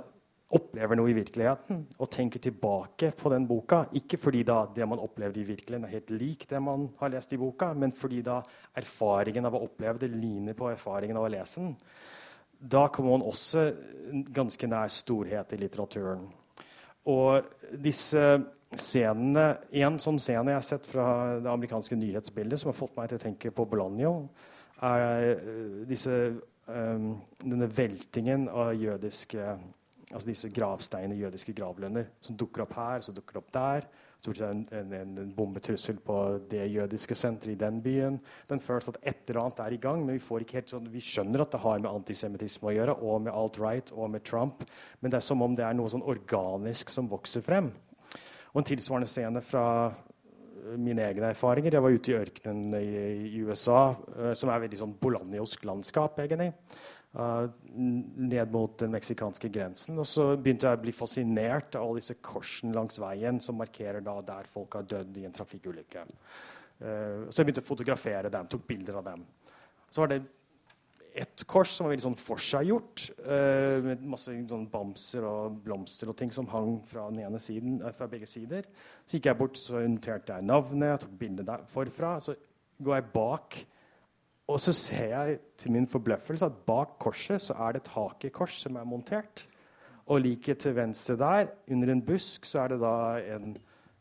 opplever 0.51 0.99
noe 0.99 1.13
i 1.13 1.15
virkeligheten 1.15 1.85
og 2.01 2.11
tenker 2.11 2.43
tilbake 2.43 3.13
på 3.17 3.31
den 3.31 3.47
boka. 3.47 3.85
Ikke 3.99 4.19
fordi 4.19 4.43
da 4.47 4.65
det 4.75 4.87
man 4.89 5.03
opplevde 5.03 5.43
i 5.43 5.47
virkeligheten, 5.47 5.87
er 5.87 5.95
helt 5.95 6.11
lik 6.11 6.47
det 6.51 6.61
man 6.63 6.89
har 6.99 7.13
lest 7.15 7.35
i 7.35 7.39
boka, 7.39 7.71
men 7.75 7.95
fordi 7.95 8.23
da 8.27 8.41
erfaringen 8.81 9.47
av 9.47 9.55
å 9.55 9.63
oppleve 9.69 10.03
det 10.03 10.11
ligner 10.15 10.59
på 10.59 10.73
erfaringen 10.73 11.21
av 11.21 11.29
å 11.29 11.33
lese 11.33 11.63
den. 11.63 11.77
Da 12.61 12.89
kommer 12.93 13.15
man 13.15 13.29
også 13.31 13.71
ganske 14.35 14.69
nær 14.69 14.91
storhet 14.93 15.55
i 15.55 15.61
litteraturen. 15.63 16.27
Og 17.09 17.47
disse 17.81 18.25
scenene 18.71 19.57
En 19.75 19.97
sånn 19.99 20.21
scene 20.23 20.53
jeg 20.53 20.59
har 20.61 20.63
sett 20.63 20.85
fra 20.87 21.05
det 21.43 21.51
amerikanske 21.51 21.97
nyhetsbildet, 21.99 22.61
som 22.61 22.71
har 22.71 22.79
fått 22.79 22.95
meg 22.95 23.09
til 23.11 23.19
å 23.19 23.23
tenke 23.25 23.51
på 23.51 23.65
Bolanio, 23.67 24.29
er 24.87 25.25
eh, 25.33 25.81
disse, 25.89 26.15
um, 26.71 27.09
denne 27.43 27.67
veltingen 27.67 28.47
av 28.47 28.71
jødiske 28.79 29.57
altså 30.11 30.29
disse 30.29 30.51
gravsteinene, 30.51 31.19
jødiske 31.21 31.55
gravlønner, 31.55 32.09
som 32.21 32.37
dukker 32.39 32.65
opp 32.65 32.75
her, 32.79 33.03
så 33.05 33.15
dukker 33.15 33.37
det 33.37 33.43
opp 33.45 33.53
der. 33.55 33.87
Så 34.21 34.33
blir 34.33 34.43
det 34.43 34.49
en, 34.77 34.93
en, 34.93 35.13
en 35.23 35.31
bombetrussel 35.33 36.01
på 36.05 36.17
det 36.51 36.67
jødiske 36.75 37.17
senteret 37.17 37.55
i 37.55 37.61
den 37.61 37.79
byen. 37.83 38.19
Den 38.51 38.61
føles 38.61 38.91
at 38.91 38.99
et 39.01 39.31
eller 39.31 39.47
annet 39.47 39.63
er 39.65 39.77
i 39.77 39.81
gang, 39.81 40.03
men 40.05 40.19
vi, 40.19 40.25
får 40.25 40.45
ikke 40.45 40.59
helt 40.59 40.75
sånn, 40.75 40.91
vi 40.93 41.01
skjønner 41.05 41.45
at 41.45 41.55
det 41.55 41.63
har 41.63 41.81
med 41.81 41.93
antisemittisme 41.93 42.69
å 42.69 42.75
gjøre, 42.75 42.99
og 43.01 43.25
med 43.25 43.33
alt-right 43.33 43.95
og 43.97 44.13
med 44.13 44.27
Trump, 44.29 44.67
men 45.01 45.13
det 45.13 45.21
er 45.21 45.25
som 45.25 45.47
om 45.47 45.57
det 45.57 45.65
er 45.65 45.79
noe 45.79 45.93
sånn 45.93 46.05
organisk 46.05 46.93
som 46.93 47.09
vokser 47.09 47.45
frem. 47.47 47.73
Og 48.51 48.61
en 48.61 48.69
tilsvarende 48.69 49.09
scene 49.09 49.41
fra 49.47 49.65
øh, 49.89 50.77
mine 50.77 51.07
egne 51.07 51.31
erfaringer. 51.31 51.79
Jeg 51.79 51.87
var 51.87 51.97
ute 51.97 52.13
i 52.13 52.19
ørkenen 52.19 52.77
i, 52.77 52.87
i 53.31 53.45
USA, 53.47 53.93
uh, 53.95 54.33
som 54.37 54.51
er 54.51 54.65
veldig 54.67 54.81
sånn 54.83 54.97
bolaniosk 55.01 55.65
landskap, 55.71 56.19
egentlig. 56.21 56.51
Uh, 57.11 57.49
ned 57.75 58.53
mot 58.55 58.77
den 58.79 58.93
meksikanske 58.95 59.49
grensen. 59.51 59.97
Og 59.99 60.07
så 60.07 60.29
begynte 60.39 60.69
jeg 60.69 60.79
å 60.79 60.83
bli 60.85 60.93
fascinert 60.95 61.75
av 61.75 61.83
alle 61.83 61.99
disse 61.99 62.15
korsene 62.23 62.77
langs 62.77 63.01
veien 63.03 63.41
som 63.43 63.59
markerer 63.59 64.05
der 64.05 64.47
folk 64.47 64.77
har 64.79 64.87
dødd 64.87 65.19
i 65.19 65.25
en 65.27 65.35
trafikkulykke. 65.35 66.05
Uh, 66.79 67.27
så 67.27 67.41
jeg 67.41 67.49
begynte 67.49 67.65
å 67.65 67.67
fotografere 67.67 68.31
dem, 68.31 68.47
tok 68.47 68.63
bilder 68.69 69.01
av 69.01 69.09
dem. 69.09 69.25
Så 69.91 70.05
var 70.05 70.13
det 70.13 70.21
ett 71.19 71.43
kors 71.51 71.73
som 71.75 71.89
var 71.89 71.97
veldig 71.97 72.07
sånn 72.07 72.21
forseggjort, 72.21 73.09
uh, 73.25 73.83
med 73.89 74.07
masse 74.15 74.37
sånn 74.55 74.71
bamser 74.71 75.27
og 75.27 75.59
blomster 75.67 76.15
og 76.15 76.19
ting 76.23 76.31
som 76.31 76.47
hang 76.55 76.77
fra, 76.93 77.09
siden, 77.43 77.83
fra 77.99 78.07
begge 78.15 78.31
sider. 78.31 78.71
Så 79.03 79.19
gikk 79.19 79.33
jeg 79.33 79.41
bort, 79.43 79.59
så 79.59 79.83
noterte 79.83 80.39
jeg 80.39 80.47
navnet, 80.47 80.93
jeg 80.95 81.05
tok 81.09 81.19
bilde 81.27 81.61
forfra. 81.75 82.15
Så 82.23 82.39
går 82.79 83.01
jeg 83.01 83.11
bak 83.19 83.65
og 84.51 84.61
så 84.63 84.75
ser 84.75 85.13
jeg 85.13 85.39
til 85.61 85.75
min 85.75 85.87
forbløffelse 85.91 86.49
at 86.49 86.63
bak 86.67 86.97
korset 87.03 87.43
så 87.43 87.55
er 87.67 87.77
det 87.77 87.85
et 87.85 87.93
hakekors 87.95 88.59
som 88.65 88.77
er 88.77 88.89
montert. 88.89 89.47
Og 90.11 90.21
like 90.25 90.55
til 90.59 90.75
venstre 90.75 91.17
der, 91.17 91.53
under 91.71 91.93
en 91.93 92.03
busk, 92.03 92.45
så 92.45 92.65
er 92.65 92.73
det 92.73 92.81
da 92.83 92.95
en, 93.37 93.53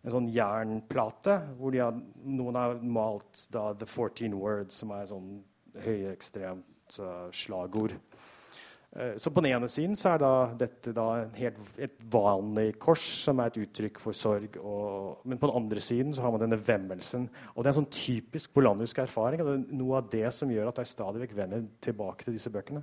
en 0.04 0.16
sånn 0.16 0.30
jernplate 0.34 1.36
hvor 1.60 1.78
har, 1.78 2.00
noen 2.26 2.58
har 2.58 2.82
malt 2.82 3.46
da 3.54 3.70
'The 3.74 3.86
14 3.86 4.34
Words', 4.34 4.82
som 4.82 4.96
er 4.96 5.06
sånn 5.12 5.30
høyekstremt 5.86 7.00
uh, 7.00 7.30
slagord. 7.32 7.94
Eh, 8.96 9.16
så 9.18 9.32
på 9.32 9.42
den 9.42 9.52
ene 9.54 9.68
siden 9.70 9.96
så 9.98 10.16
er 10.16 10.22
da 10.24 10.32
dette 10.58 10.94
da 10.98 11.08
helt, 11.38 11.60
et 11.78 11.98
vanlig 12.12 12.72
kors 12.82 13.04
som 13.22 13.42
er 13.42 13.52
et 13.52 13.60
uttrykk 13.62 14.00
for 14.02 14.18
sorg. 14.18 14.58
Og, 14.58 15.22
men 15.30 15.42
på 15.42 15.50
den 15.50 15.60
andre 15.62 15.84
siden 15.84 16.14
så 16.16 16.26
har 16.26 16.34
man 16.34 16.44
denne 16.44 16.58
vemmelsen. 16.58 17.28
Og 17.54 17.62
det 17.62 17.70
er 17.70 17.76
en 17.76 17.82
sånn 17.84 17.92
typisk 17.94 18.54
bolanisk 18.56 19.02
erfaring. 19.04 19.44
og 19.44 19.52
det 19.52 19.58
er 19.60 19.82
Noe 19.82 20.00
av 20.02 20.10
det 20.12 20.26
som 20.36 20.50
gjør 20.52 20.72
at 20.72 20.82
jeg 20.82 20.94
stadig 20.94 21.26
vekk 21.26 21.38
vender 21.38 21.68
tilbake 21.86 22.26
til 22.26 22.38
disse 22.38 22.54
bøkene. 22.54 22.82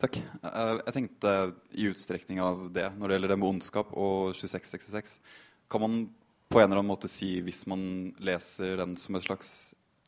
Takk. 0.00 0.20
Eh, 0.20 0.76
jeg 0.86 0.96
tenkte 0.96 1.34
i 1.76 1.88
utstrekning 1.90 2.40
av 2.44 2.68
det 2.72 2.88
når 2.96 3.08
det 3.08 3.18
gjelder 3.18 3.34
det 3.34 3.40
med 3.40 3.52
ondskap 3.54 3.92
og 3.96 4.32
2666 4.36 5.18
Kan 5.72 5.82
man 5.82 5.94
på 6.52 6.60
en 6.60 6.68
eller 6.68 6.78
annen 6.78 6.92
måte 6.92 7.08
si, 7.10 7.40
hvis 7.42 7.64
man 7.66 8.12
leser 8.22 8.76
den 8.78 8.92
som 8.96 9.16
et 9.18 9.24
slags 9.24 9.48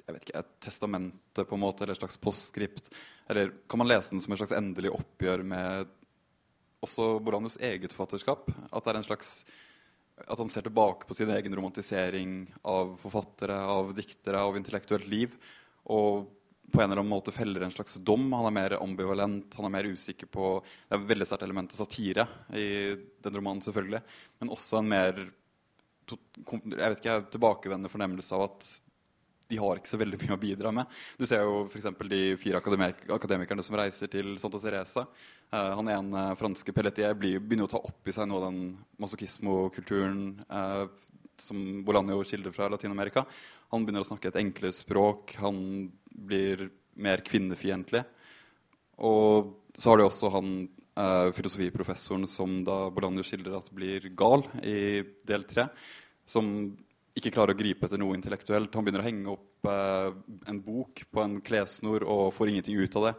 jeg 0.08 0.16
vet 0.16 0.24
ikke, 0.24 0.40
et 0.40 0.52
testamente, 0.64 1.44
på 1.44 1.56
en 1.56 1.60
måte, 1.60 1.84
eller 1.84 1.92
et 1.92 2.00
slags 2.00 2.16
postskript? 2.22 2.88
Eller 3.28 3.52
kan 3.68 3.82
man 3.82 3.90
lese 3.90 4.14
den 4.14 4.22
som 4.24 4.32
et 4.32 4.40
slags 4.40 4.56
endelig 4.56 4.94
oppgjør 4.96 5.44
med 5.44 5.90
også 6.84 7.18
Bolanus 7.20 7.58
eget 7.60 7.92
forfatterskap? 7.92 8.48
At 8.72 8.86
det 8.86 8.94
er 8.94 9.00
en 9.02 9.08
slags 9.10 9.32
at 10.26 10.40
han 10.40 10.48
ser 10.50 10.64
tilbake 10.66 11.06
på 11.06 11.14
sin 11.14 11.30
egen 11.30 11.54
romantisering 11.54 12.48
av 12.66 12.96
forfattere, 12.98 13.54
av 13.54 13.92
diktere, 13.94 14.40
av 14.40 14.56
intellektuelt 14.58 15.06
liv. 15.06 15.36
Og 15.92 16.26
på 16.72 16.80
en 16.80 16.88
eller 16.88 17.00
annen 17.00 17.12
måte 17.12 17.32
feller 17.32 17.62
en 17.64 17.72
slags 17.72 18.00
dom. 18.02 18.26
Han 18.32 18.48
er 18.48 18.56
mer 18.56 18.76
ambivalent, 18.80 19.54
han 19.54 19.68
er 19.68 19.74
mer 19.76 19.88
usikker 19.92 20.28
på 20.32 20.56
Det 20.64 20.96
er 20.96 21.02
et 21.02 21.12
veldig 21.12 21.28
sterkt 21.28 21.46
element 21.46 21.76
av 21.76 21.84
satire 21.84 22.26
i 22.56 22.68
den 22.96 23.38
romanen, 23.38 23.62
selvfølgelig. 23.64 24.02
Men 24.40 24.56
også 24.56 24.80
en 24.80 24.90
mer 24.90 25.22
jeg 26.08 26.88
vet 26.88 27.00
ikke, 27.02 27.16
tilbakevendende 27.34 27.90
fornemmelse 27.92 28.32
av 28.32 28.46
at 28.46 28.68
de 29.48 29.58
har 29.60 29.80
ikke 29.80 29.90
så 29.90 30.00
veldig 30.00 30.20
mye 30.22 30.36
å 30.36 30.40
bidra 30.40 30.72
med. 30.74 30.96
Du 31.16 31.24
ser 31.28 31.44
jo 31.46 31.64
f.eks. 31.66 31.88
de 32.10 32.22
fire 32.40 32.60
akademik 32.60 33.04
akademikerne 33.14 33.64
som 33.64 33.78
reiser 33.80 34.10
til 34.12 34.34
Santa 34.40 34.60
Teresa. 34.62 35.06
Uh, 35.48 35.72
han 35.78 35.92
ene 35.92 36.24
franske 36.40 36.74
Pelletier 36.76 37.16
blir, 37.16 37.40
begynner 37.40 37.68
å 37.68 37.72
ta 37.72 37.80
opp 37.80 38.08
i 38.08 38.14
seg 38.14 38.28
noe 38.28 38.42
av 38.42 38.50
den 38.50 38.74
masochismo-kulturen 39.00 40.26
uh, 40.52 40.84
som 41.40 41.82
Bolanjo 41.86 42.20
skildrer 42.26 42.52
fra 42.52 42.68
Latin-Amerika. 42.72 43.24
Han 43.72 43.84
begynner 43.84 44.04
å 44.04 44.08
snakke 44.08 44.30
et 44.30 44.40
enklere 44.40 44.74
språk. 44.74 45.36
Han 45.40 45.88
blir 46.08 46.68
mer 46.98 47.22
kvinnefiendtlig. 47.24 48.02
Og 49.06 49.54
så 49.78 49.92
har 49.92 50.00
du 50.00 50.04
også 50.06 50.32
han 50.34 50.50
eh, 50.98 51.28
filosofiprofessoren 51.36 52.26
som 52.26 52.62
da 52.66 52.88
Bolanjo 52.90 53.22
skildrer 53.26 53.58
at 53.60 53.70
blir 53.74 54.08
gal 54.18 54.42
i 54.66 55.04
del 55.28 55.46
tre. 55.48 55.68
Som 56.26 56.50
ikke 57.18 57.32
klarer 57.34 57.54
å 57.54 57.58
gripe 57.58 57.86
etter 57.86 58.00
noe 58.00 58.16
intellektuelt. 58.16 58.74
Han 58.74 58.86
begynner 58.86 59.02
å 59.02 59.08
henge 59.08 59.32
opp 59.34 59.68
eh, 59.70 60.10
en 60.50 60.60
bok 60.64 61.02
på 61.10 61.24
en 61.24 61.38
klessnor 61.44 62.06
og 62.06 62.30
får 62.36 62.52
ingenting 62.52 62.78
ut 62.78 62.98
av 63.00 63.08
det. 63.08 63.14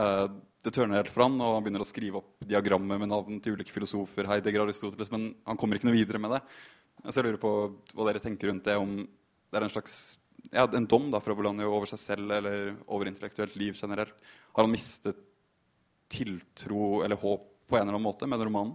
Eh, 0.00 0.26
det 0.64 0.72
tørner 0.72 1.02
helt 1.02 1.12
for 1.12 1.26
han, 1.26 1.36
og 1.44 1.58
han 1.58 1.64
begynner 1.66 1.84
å 1.84 1.88
skrive 1.88 2.20
opp 2.22 2.46
diagrammer 2.48 3.00
med 3.00 3.10
navn 3.12 3.40
til 3.44 3.58
ulike 3.58 3.74
filosofer, 3.74 4.28
Heidegger, 4.30 4.64
Aristoteles, 4.64 5.12
men 5.12 5.32
han 5.44 5.60
kommer 5.60 5.76
ikke 5.76 5.90
noe 5.90 5.98
videre 5.98 6.20
med 6.22 6.32
det. 6.36 6.40
Så 7.04 7.18
jeg 7.18 7.28
lurer 7.28 7.42
på 7.42 7.54
hva 7.92 8.06
dere 8.08 8.22
tenker 8.24 8.48
rundt 8.48 8.64
det, 8.64 8.78
om 8.80 8.96
det 9.04 9.60
er 9.60 9.66
en 9.66 9.74
slags 9.74 9.98
ja, 10.52 10.64
en 10.64 10.88
dom 10.88 11.10
da, 11.12 11.20
fra 11.24 11.36
Bolanjo 11.36 11.70
over 11.72 11.88
seg 11.90 12.00
selv 12.00 12.32
eller 12.36 12.74
over 12.86 13.10
intellektuelt 13.10 13.56
liv 13.60 13.76
generelt. 13.76 14.16
Har 14.56 14.66
han 14.66 14.72
mistet 14.72 15.20
tiltro 16.12 17.02
eller 17.04 17.20
håp 17.20 17.44
på 17.68 17.76
en 17.76 17.84
eller 17.84 17.96
annen 17.96 18.06
måte 18.06 18.28
med 18.28 18.40
den 18.40 18.48
romanen? 18.48 18.74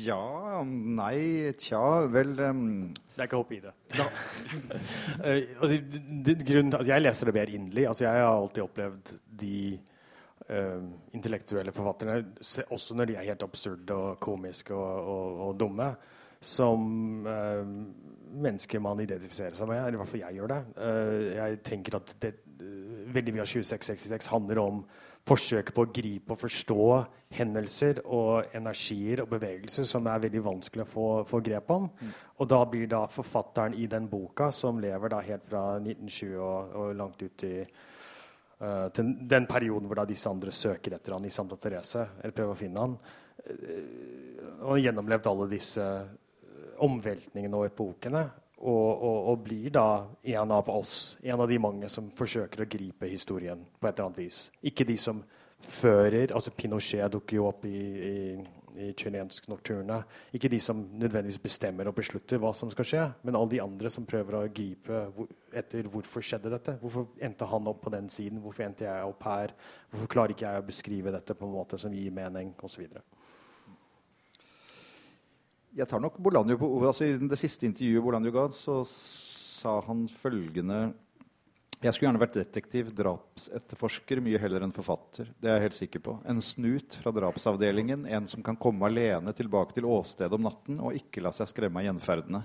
Ja, 0.00 0.62
nei, 0.64 1.52
tja, 1.60 1.82
vel 2.08 2.32
um, 2.40 2.62
Det 3.12 3.18
er 3.18 3.28
ikke 3.28 3.40
håp 3.42 3.50
i 3.52 3.60
det. 3.60 3.72
uh, 3.98 4.04
altså, 5.60 5.74
det, 6.24 6.38
grunnen, 6.48 6.72
altså, 6.78 6.92
jeg 6.94 7.04
leser 7.04 7.28
det 7.28 7.34
mer 7.36 7.52
inderlig. 7.52 7.86
Altså, 7.90 8.06
jeg 8.06 8.22
har 8.22 8.30
alltid 8.30 8.64
opplevd 8.64 9.12
de 9.42 9.58
uh, 10.48 10.86
intellektuelle 11.16 11.74
forfatterne, 11.76 12.22
også 12.70 12.96
når 12.96 13.10
de 13.10 13.18
er 13.18 13.28
helt 13.28 13.44
absurde 13.44 13.98
og 13.98 14.16
komiske 14.22 14.74
og, 14.76 15.10
og, 15.12 15.42
og 15.48 15.60
dumme, 15.60 15.90
som 16.40 16.88
uh, 17.28 17.74
mennesker 18.40 18.80
man 18.80 19.04
identifiserer 19.04 19.58
seg 19.58 19.68
med. 19.68 19.82
I 19.92 20.00
hvert 20.00 20.14
fall 20.14 20.24
jeg 20.24 20.40
gjør 20.40 20.54
det. 20.54 20.62
jeg 21.36 21.62
tenker 21.66 22.00
at 22.00 22.16
det, 22.22 22.34
veldig 23.10 23.34
mye 23.34 23.44
av 23.44 23.50
2666 23.50 24.32
handler 24.32 24.60
om 24.62 24.82
forsøket 25.30 25.74
på 25.74 25.84
å 25.86 25.90
gripe 25.94 26.34
og 26.34 26.40
forstå 26.40 26.86
hendelser 27.38 28.02
og 28.04 28.56
energier 28.56 29.22
og 29.22 29.30
bevegelser 29.34 29.86
som 29.88 30.08
er 30.10 30.24
veldig 30.26 30.42
vanskelig 30.44 30.84
å 30.84 30.90
få, 30.90 31.06
få 31.28 31.40
grep 31.46 31.70
om. 31.74 31.86
Mm. 32.00 32.12
Og 32.42 32.50
da 32.50 32.60
blir 32.70 32.90
da 32.90 33.04
forfatteren 33.10 33.76
i 33.78 33.86
den 33.90 34.08
boka, 34.10 34.50
som 34.54 34.80
lever 34.82 35.12
da 35.14 35.22
helt 35.24 35.46
fra 35.48 35.64
1920 35.78 36.36
og, 36.36 36.74
og 36.82 36.94
langt 36.98 37.22
ut 37.22 37.46
i 37.46 37.54
uh, 37.62 38.88
til 38.96 39.14
den 39.30 39.48
perioden 39.50 39.88
hvor 39.88 40.02
da 40.02 40.08
disse 40.08 40.30
andre 40.30 40.54
søker 40.54 40.96
etter 40.96 41.16
han 41.16 41.28
i 41.28 41.34
Santa 41.34 41.58
Therese, 41.60 42.06
eller 42.20 42.36
prøver 42.36 42.56
å 42.56 42.60
finne 42.60 42.86
han, 42.86 42.98
uh, 43.46 44.66
og 44.70 44.82
gjennomlevd 44.82 45.30
alle 45.30 45.50
disse 45.52 45.86
omveltningene 46.80 47.58
og 47.60 47.68
epokene. 47.68 48.24
Og, 48.60 49.02
og, 49.02 49.18
og, 49.30 49.36
blir 49.40 49.70
da 49.72 50.04
en 50.36 50.50
av 50.52 50.68
oss, 50.68 51.16
en 51.24 51.40
av 51.40 51.48
de 51.48 51.56
mange 51.56 51.88
som 51.88 52.10
forsøker 52.12 52.60
å 52.60 52.68
gripe 52.68 53.08
historien 53.08 53.62
på 53.80 53.88
et 53.88 53.94
eller 53.94 54.10
annet 54.10 54.20
vis. 54.20 54.40
Ikke 54.68 54.84
de 54.84 54.98
som 55.00 55.22
fører 55.60 56.32
altså 56.32 56.52
Pinochet 56.56 57.12
dukker 57.12 57.38
jo 57.38 57.46
opp 57.48 57.64
i, 57.68 57.78
i, 58.10 58.42
i 58.80 58.90
chilensk 58.98 59.48
nocturne. 59.48 60.02
Ikke 60.36 60.50
de 60.52 60.60
som 60.60 60.82
nødvendigvis 60.92 61.40
bestemmer 61.42 61.88
og 61.88 61.96
beslutter 61.96 62.40
hva 62.40 62.52
som 62.56 62.72
skal 62.72 62.88
skje, 62.88 63.06
men 63.24 63.38
alle 63.38 63.54
de 63.54 63.62
andre 63.64 63.92
som 63.92 64.08
prøver 64.08 64.36
å 64.38 64.42
gripe 64.52 65.02
etter 65.56 65.88
hvorfor 65.90 66.24
skjedde 66.24 66.52
dette. 66.52 66.76
Hvorfor 66.82 67.08
endte 67.20 67.48
han 67.48 67.70
opp 67.70 67.80
på 67.84 67.94
den 67.96 68.12
siden? 68.12 68.42
Hvorfor 68.44 68.66
endte 68.66 68.88
jeg 68.88 69.08
opp 69.08 69.24
her? 69.28 69.56
Hvorfor 69.90 70.12
klarer 70.16 70.36
ikke 70.36 70.48
jeg 70.48 70.64
å 70.64 70.68
beskrive 70.68 71.16
dette 71.16 71.36
på 71.36 71.48
en 71.48 71.56
måte 71.56 71.80
som 71.80 71.96
gir 71.96 72.12
mening, 72.14 72.54
osv. 72.64 72.86
Jeg 75.76 75.86
tar 75.86 76.02
nok 76.02 76.16
Bolanjo 76.18 76.56
på 76.58 76.66
ordet. 76.66 76.90
Altså, 76.90 77.06
I 77.06 77.30
det 77.30 77.38
siste 77.38 77.68
intervjuet 77.68 78.02
Bolanjo 78.02 78.32
ga, 78.34 78.48
så 78.54 78.80
sa 78.86 79.76
han 79.86 80.06
følgende 80.10 80.80
Jeg 81.80 81.94
skulle 81.94 82.10
gjerne 82.10 82.20
vært 82.20 82.36
detektiv, 82.36 82.90
drapsetterforsker, 82.96 84.20
mye 84.20 84.40
heller 84.42 84.66
enn 84.66 84.74
forfatter. 84.74 85.30
Det 85.40 85.48
er 85.48 85.56
jeg 85.56 85.68
helt 85.68 85.78
sikker 85.78 86.02
på. 86.04 86.16
En 86.28 86.42
snut 86.44 86.96
fra 87.00 87.12
drapsavdelingen, 87.16 88.04
en 88.04 88.26
som 88.28 88.44
kan 88.44 88.58
komme 88.60 88.90
alene 88.90 89.32
tilbake 89.36 89.78
til 89.78 89.88
åstedet 89.88 90.36
om 90.36 90.44
natten 90.44 90.82
og 90.82 90.98
ikke 90.98 91.22
la 91.24 91.32
seg 91.32 91.48
skremme 91.48 91.80
av 91.80 91.88
gjenferdene. 91.88 92.42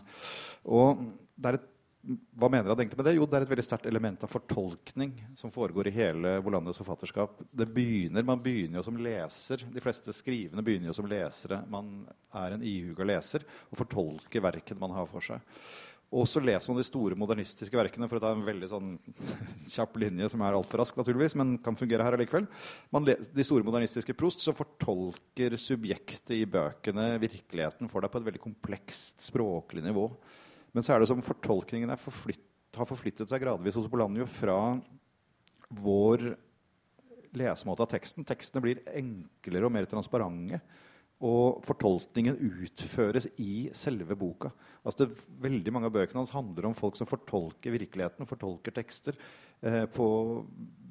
Og 0.72 1.04
det 1.36 1.52
er 1.52 1.60
et 1.60 1.72
hva 2.06 2.50
mener 2.52 2.70
han 2.70 2.80
egentlig 2.80 3.00
med 3.00 3.08
det? 3.08 3.16
Jo, 3.18 3.26
det 3.26 3.38
er 3.40 3.46
et 3.46 3.52
veldig 3.52 3.66
sterkt 3.66 3.88
element 3.90 4.24
av 4.26 4.30
fortolkning 4.30 5.16
som 5.38 5.54
foregår 5.54 5.90
i 5.90 5.96
hele 5.96 6.36
Bolandios 6.46 6.78
forfatterskap. 6.82 7.40
Det 7.50 7.66
begynner, 7.74 8.24
Man 8.24 8.44
begynner 8.44 8.80
jo 8.80 8.86
som 8.86 9.00
leser. 9.02 9.66
De 9.74 9.82
fleste 9.82 10.14
skrivende 10.14 10.64
begynner 10.66 10.92
jo 10.92 10.98
som 11.00 11.10
lesere. 11.10 11.64
Man 11.72 12.06
er 12.36 12.56
en 12.56 12.64
ihuga 12.66 13.08
leser 13.10 13.48
og 13.72 13.82
fortolker 13.82 14.46
verken 14.46 14.80
man 14.82 14.94
har 14.94 15.10
for 15.10 15.26
seg. 15.26 15.42
Og 16.16 16.28
så 16.30 16.40
leser 16.40 16.70
man 16.70 16.78
de 16.80 16.86
store 16.86 17.18
modernistiske 17.18 17.76
verkene 17.76 18.08
for 18.08 18.20
å 18.20 18.24
ta 18.24 18.32
en 18.36 18.46
veldig 18.46 18.70
sånn 18.70 18.94
kjapp 19.74 19.98
linje 20.00 20.30
som 20.32 20.46
er 20.46 20.56
altfor 20.56 20.84
rask, 20.84 20.96
naturligvis, 20.96 21.36
men 21.42 21.58
kan 21.66 21.76
fungere 21.76 22.06
her 22.06 22.16
allikevel. 22.16 22.46
De 22.94 23.48
store 23.48 23.66
modernistiske 23.66 24.14
prost 24.18 24.46
så 24.46 24.54
fortolker 24.56 25.58
subjektet 25.60 26.38
i 26.38 26.46
bøkene 26.46 27.16
virkeligheten 27.24 27.90
for 27.92 28.06
deg 28.06 28.14
på 28.14 28.22
et 28.22 28.30
veldig 28.30 28.46
komplekst 28.46 29.26
språklig 29.32 29.84
nivå. 29.90 30.12
Men 30.76 30.84
så 30.84 30.96
er 30.96 31.02
det 31.02 31.08
som 31.08 31.24
fortolkningen 31.24 31.94
forflytt, 32.00 32.44
har 32.76 32.88
forflyttet 32.90 33.32
seg 33.32 33.40
gradvis 33.40 33.78
hos 33.80 33.88
Bolanjo 33.88 34.26
fra 34.28 34.58
vår 35.72 36.34
lesemåte 37.36 37.86
av 37.86 37.94
teksten. 37.94 38.28
Tekstene 38.28 38.64
blir 38.64 38.82
enklere 38.92 39.70
og 39.70 39.72
mer 39.72 39.88
transparente. 39.88 40.60
Og 41.24 41.62
fortolkningen 41.64 42.36
utføres 42.44 43.30
i 43.40 43.70
selve 43.76 44.18
boka. 44.20 44.50
Altså 44.84 45.06
det, 45.06 45.22
veldig 45.46 45.72
Mange 45.72 45.88
av 45.88 45.96
bøkene 45.96 46.20
hans 46.20 46.34
handler 46.36 46.68
om 46.68 46.76
folk 46.76 47.00
som 47.00 47.08
fortolker 47.08 47.72
virkeligheten, 47.72 48.28
fortolker 48.28 48.76
tekster 48.76 49.16
eh, 49.64 49.86
på 49.88 50.08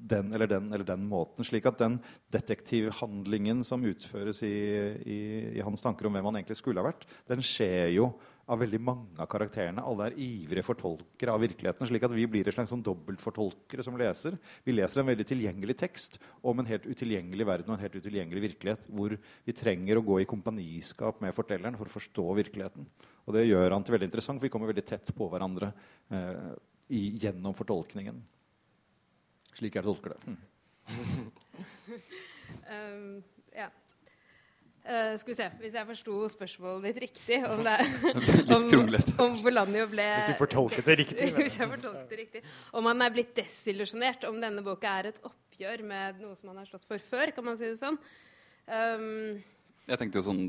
den 0.05 0.32
eller 0.32 0.49
den 0.49 0.72
eller 0.72 0.89
den 0.89 1.05
måten. 1.09 1.45
Slik 1.45 1.68
at 1.68 1.80
den 1.80 1.99
detektivhandlingen 2.32 3.61
som 3.68 3.85
utføres 3.85 4.41
i, 4.49 4.57
i, 5.05 5.20
i 5.61 5.64
hans 5.64 5.85
tanker 5.85 6.09
om 6.09 6.16
hvem 6.16 6.32
han 6.32 6.41
egentlig 6.41 6.57
skulle 6.61 6.80
ha 6.80 6.89
vært, 6.89 7.05
den 7.28 7.45
skjer 7.45 7.93
jo 7.99 8.14
av 8.51 8.61
veldig 8.61 8.80
mange 8.82 9.20
av 9.22 9.28
karakterene. 9.30 9.82
Alle 9.84 10.11
er 10.11 10.18
ivrige 10.20 10.66
fortolkere 10.66 11.32
av 11.32 11.40
virkeligheten. 11.40 11.86
slik 11.88 12.03
at 12.05 12.12
vi 12.12 12.26
blir 12.26 12.49
et 12.49 12.55
slags 12.55 12.70
sånn 12.70 12.82
dobbeltfortolkere 12.84 13.82
som 13.82 13.97
leser. 13.97 14.36
Vi 14.64 14.72
leser 14.72 15.01
en 15.01 15.09
veldig 15.09 15.26
tilgjengelig 15.26 15.76
tekst 15.80 16.18
om 16.42 16.59
en 16.59 16.68
helt 16.68 16.86
utilgjengelig 16.86 17.47
verden 17.47 17.72
og 17.72 17.78
en 17.78 17.84
helt 17.84 17.97
utilgjengelig 17.97 18.42
virkelighet, 18.49 18.86
hvor 18.88 19.16
vi 19.45 19.53
trenger 19.53 19.99
å 19.99 20.05
gå 20.05 20.20
i 20.20 20.28
kompaniskap 20.28 21.20
med 21.24 21.34
fortelleren 21.34 21.78
for 21.78 21.88
å 21.88 21.97
forstå 21.97 22.26
virkeligheten. 22.42 22.86
Og 23.24 23.34
det 23.34 23.47
gjør 23.47 23.70
han 23.72 23.84
til 23.84 23.97
veldig 23.97 24.11
interessant, 24.11 24.40
for 24.40 24.49
vi 24.49 24.53
kommer 24.53 24.68
veldig 24.68 24.86
tett 24.86 25.14
på 25.16 25.28
hverandre 25.32 25.72
eh, 26.11 26.53
i, 26.92 27.16
gjennom 27.24 27.57
fortolkningen. 27.57 28.20
Slik 29.55 29.78
jeg 29.78 29.86
tolker 29.86 30.12
det. 30.12 30.34
Mm. 30.34 30.36
um, 32.74 33.22
ja. 33.55 33.70
Uh, 34.85 35.14
skal 35.16 35.30
vi 35.30 35.35
se, 35.39 35.45
Hvis 35.62 35.76
jeg 35.78 35.89
forsto 35.89 36.14
spørsmålet 36.28 36.91
ditt 36.91 36.99
riktig 37.07 37.39
Om, 37.49 37.62
det, 37.64 37.76
om, 38.53 38.66
om 39.24 39.39
Bolanio 39.41 39.87
ble 39.89 40.05
Hvis 40.18 40.26
du 40.28 40.35
fortolket 40.37 40.85
det 40.85 40.97
riktig. 41.01 41.28
hvis 41.39 41.57
jeg 41.57 41.70
fortolket 41.70 42.11
det 42.12 42.18
riktig. 42.18 42.43
Om 42.76 42.91
han 42.91 43.07
er 43.07 43.14
blitt 43.14 43.32
desillusjonert, 43.39 44.26
om 44.28 44.37
denne 44.43 44.61
boka 44.66 44.93
er 45.01 45.09
et 45.14 45.22
oppgjør 45.24 45.87
med 45.89 46.20
noe 46.20 46.37
som 46.37 46.53
han 46.53 46.61
har 46.61 46.68
slått 46.68 46.85
for 46.91 47.01
før, 47.01 47.32
kan 47.32 47.49
man 47.49 47.57
si 47.57 47.64
det 47.70 47.80
sånn. 47.80 47.97
Um, 48.68 49.41
jeg 49.89 50.03
tenkte 50.03 50.20
jo 50.20 50.26
sånn 50.28 50.45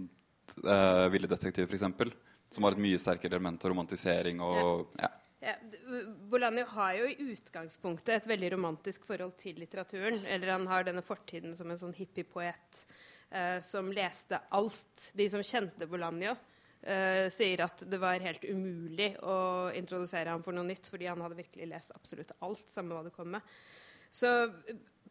uh, 0.68 1.08
Ville 1.16 1.32
detektiv, 1.32 1.72
f.eks., 1.72 2.14
som 2.52 2.68
har 2.68 2.76
et 2.76 2.84
mye 2.90 3.00
sterkere 3.00 3.38
element 3.38 3.64
av 3.64 3.72
romantisering 3.72 4.44
og 4.44 5.00
ja. 5.00 5.14
ja. 5.48 5.58
Bolanio 6.28 6.68
har 6.76 7.00
jo 7.00 7.08
i 7.08 7.32
utgangspunktet 7.32 8.20
et 8.20 8.32
veldig 8.36 8.52
romantisk 8.58 9.08
forhold 9.08 9.40
til 9.40 9.64
litteraturen. 9.64 10.26
Eller 10.28 10.58
han 10.58 10.68
har 10.68 10.84
denne 10.84 11.04
fortiden 11.06 11.56
som 11.56 11.72
en 11.72 11.80
sånn 11.80 11.96
hippiepoet 11.96 12.84
eh, 13.30 13.60
som 13.66 13.92
leste 13.94 14.40
alt. 14.50 15.12
De 15.14 15.30
som 15.30 15.44
kjente 15.44 15.88
Bolanjo, 15.90 16.36
eh, 16.82 17.28
sier 17.34 17.66
at 17.66 17.86
det 17.90 18.00
var 18.02 18.24
helt 18.24 18.44
umulig 18.46 19.14
å 19.24 19.72
introdusere 19.76 20.34
ham 20.34 20.44
for 20.46 20.56
noe 20.56 20.68
nytt, 20.68 20.90
fordi 20.92 21.10
han 21.10 21.22
hadde 21.26 21.40
virkelig 21.42 21.70
lest 21.72 21.96
absolutt 21.96 22.36
alt, 22.40 22.68
samme 22.72 22.96
hva 22.96 23.06
det 23.08 23.16
kom 23.16 23.32
med. 23.38 23.56
Så 24.10 24.32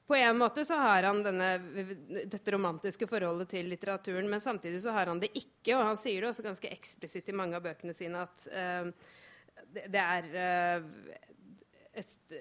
på 0.07 0.17
en 0.17 0.39
måte 0.39 0.65
så 0.65 0.77
har 0.77 1.07
han 1.09 1.23
denne, 1.25 1.51
dette 2.29 2.53
romantiske 2.53 3.09
forholdet 3.09 3.55
til 3.55 3.71
litteraturen, 3.73 4.29
men 4.31 4.43
samtidig 4.43 4.83
så 4.85 4.93
har 4.97 5.09
han 5.09 5.21
det 5.23 5.33
ikke, 5.33 5.77
og 5.79 5.87
han 5.89 6.01
sier 6.01 6.21
det 6.21 6.31
også 6.31 6.45
ganske 6.45 6.73
eksplisitt 6.73 7.31
i 7.33 7.37
mange 7.37 7.57
av 7.57 7.65
bøkene 7.65 7.95
sine 7.97 8.21
at 8.27 8.45
uh, 8.53 8.91
det, 9.65 9.87
det, 9.95 10.03
er 10.03 10.29
uh, 10.37 11.25
et 11.97 12.37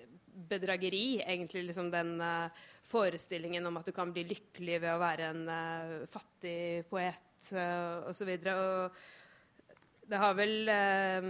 bedrageri, 0.52 1.22
egentlig, 1.24 1.64
liksom 1.70 1.88
den 1.94 2.18
uh, 2.20 2.66
forestillingen 2.94 3.66
om 3.70 3.82
at 3.82 3.90
du 3.90 3.96
kan 3.96 4.14
bli 4.14 4.28
lykkelig 4.30 4.80
ved 4.84 4.94
å 4.94 5.02
være 5.02 5.34
en 5.34 5.44
uh, 5.50 5.98
fattig 6.12 6.86
poet 6.92 7.52
uh, 7.52 8.06
osv. 8.12 8.32
Det 10.04 10.20
har 10.20 10.34
vel 10.36 10.68
uh, 10.68 11.28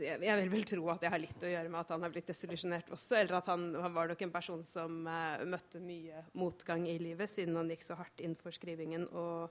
Jeg 0.00 0.38
vil 0.40 0.52
vel 0.52 0.66
tro 0.68 0.90
at 0.92 1.02
det 1.02 1.10
har 1.12 1.20
litt 1.20 1.42
å 1.42 1.50
gjøre 1.50 1.70
med 1.72 1.80
at 1.80 1.94
han 1.94 2.04
har 2.06 2.12
blitt 2.14 2.28
desillusjonert 2.30 2.92
også. 2.94 3.18
Eller 3.20 3.38
at 3.40 3.50
han, 3.50 3.68
han, 3.74 3.94
var 3.94 4.10
nok 4.10 4.22
en 4.26 4.34
person 4.34 4.62
som 4.66 5.00
uh, 5.08 5.42
møtte 5.48 5.82
mye 5.82 6.22
motgang 6.38 6.86
i 6.90 6.98
livet 7.02 7.32
siden 7.32 7.58
han 7.58 7.72
gikk 7.74 7.86
så 7.86 7.98
hardt 7.98 8.22
inn 8.24 8.36
for 8.38 8.54
skrivingen. 8.54 9.08
Og 9.10 9.50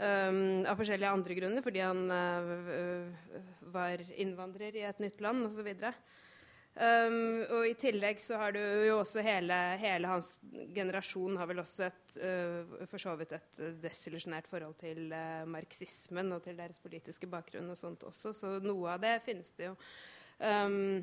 um, 0.00 0.64
av 0.64 0.76
forskjellige 0.78 1.12
andre 1.18 1.38
grunner, 1.38 1.64
fordi 1.64 1.84
han 1.84 2.06
uh, 2.10 3.36
var 3.74 4.02
innvandrer 4.16 4.80
i 4.80 4.86
et 4.88 5.02
nytt 5.04 5.20
land 5.24 5.46
osv. 5.48 5.74
Um, 6.76 7.40
og 7.56 7.62
i 7.70 7.72
tillegg 7.80 8.18
så 8.20 8.36
har 8.36 8.52
du 8.52 8.60
jo 8.60 8.98
også 8.98 9.22
hele, 9.24 9.56
hele 9.80 10.10
hans 10.10 10.34
generasjon 10.76 11.38
har 11.40 11.48
vel 11.48 11.62
også 11.62 11.86
et, 11.86 12.16
uh, 12.20 12.82
for 12.90 13.00
så 13.00 13.14
vidt 13.16 13.32
et 13.32 13.60
desillusjonert 13.80 14.50
forhold 14.50 14.76
til 14.82 15.06
uh, 15.08 15.46
marxismen 15.48 16.34
og 16.36 16.44
til 16.44 16.58
deres 16.58 16.82
politiske 16.82 17.30
bakgrunn 17.32 17.72
og 17.72 17.80
sånt 17.80 18.04
også, 18.04 18.34
så 18.36 18.52
noe 18.60 18.92
av 18.92 19.00
det 19.06 19.14
finnes 19.24 19.56
det 19.56 19.70
jo. 19.70 19.72
Um, 20.36 21.00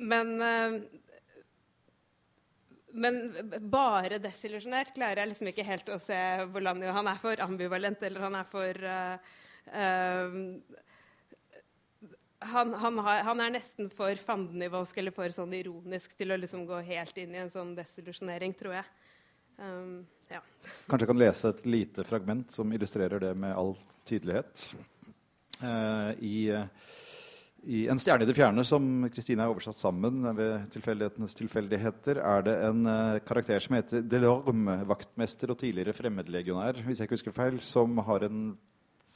men 0.00 0.34
uh, 0.40 0.80
men 2.90 3.20
bare 3.70 4.18
desillusjonert 4.22 4.94
klarer 4.96 5.22
jeg 5.22 5.30
liksom 5.30 5.50
ikke 5.50 5.66
helt 5.68 5.90
å 5.92 5.98
se 6.02 6.16
Bolanjo. 6.50 6.90
Han 6.96 7.10
er 7.10 7.20
for 7.22 7.42
ambivalent, 7.44 8.02
eller 8.02 8.24
han 8.24 8.38
er 8.40 8.48
for 8.50 8.80
uh, 8.82 9.34
uh, 9.70 10.88
han, 12.40 12.72
han, 12.74 12.98
han, 12.98 13.40
er 13.42 13.52
nesten 13.52 13.90
for 13.92 14.16
fandenivoldsk 14.16 15.00
eller 15.02 15.14
for 15.14 15.32
sånn 15.34 15.52
ironisk 15.58 16.14
til 16.16 16.32
å 16.32 16.38
liksom 16.40 16.64
gå 16.68 16.80
helt 16.86 17.18
inn 17.20 17.34
i 17.36 17.42
en 17.42 17.52
sånn 17.52 17.74
desillusjonering, 17.76 18.54
tror 18.56 18.78
jeg. 18.78 18.86
Um, 19.60 20.06
ja. 20.30 20.40
Kanskje 20.88 21.04
jeg 21.04 21.10
kan 21.10 21.20
lese 21.20 21.52
et 21.52 21.66
lite 21.68 22.06
fragment 22.08 22.54
som 22.54 22.72
illustrerer 22.72 23.20
det 23.20 23.34
med 23.36 23.52
all 23.52 23.74
tydelighet. 24.08 24.64
Uh, 25.60 26.16
i, 26.24 26.48
i, 27.68 27.84
'En 27.92 28.00
stjerne 28.00 28.24
i 28.24 28.30
det 28.30 28.38
fjerne', 28.38 28.64
som 28.64 29.04
Kristine 29.12 29.44
har 29.44 29.52
oversatt 29.52 29.76
sammen 29.76 30.24
ved 30.36 30.70
tilfeldighetenes 30.72 31.36
tilfeldigheter, 31.36 32.22
er 32.24 32.48
det 32.48 32.56
en 32.70 32.86
uh, 32.88 33.20
karakter 33.20 33.60
som 33.60 33.76
heter 33.76 34.00
Delorme, 34.00 34.80
vaktmester 34.88 35.52
og 35.52 35.60
tidligere 35.60 35.92
fremmedlegionær, 35.92 36.80
hvis 36.86 37.04
jeg 37.04 37.10
ikke 37.10 37.18
husker 37.18 37.36
feil, 37.36 37.60
som 37.60 38.00
har 38.08 38.24
en 38.30 38.54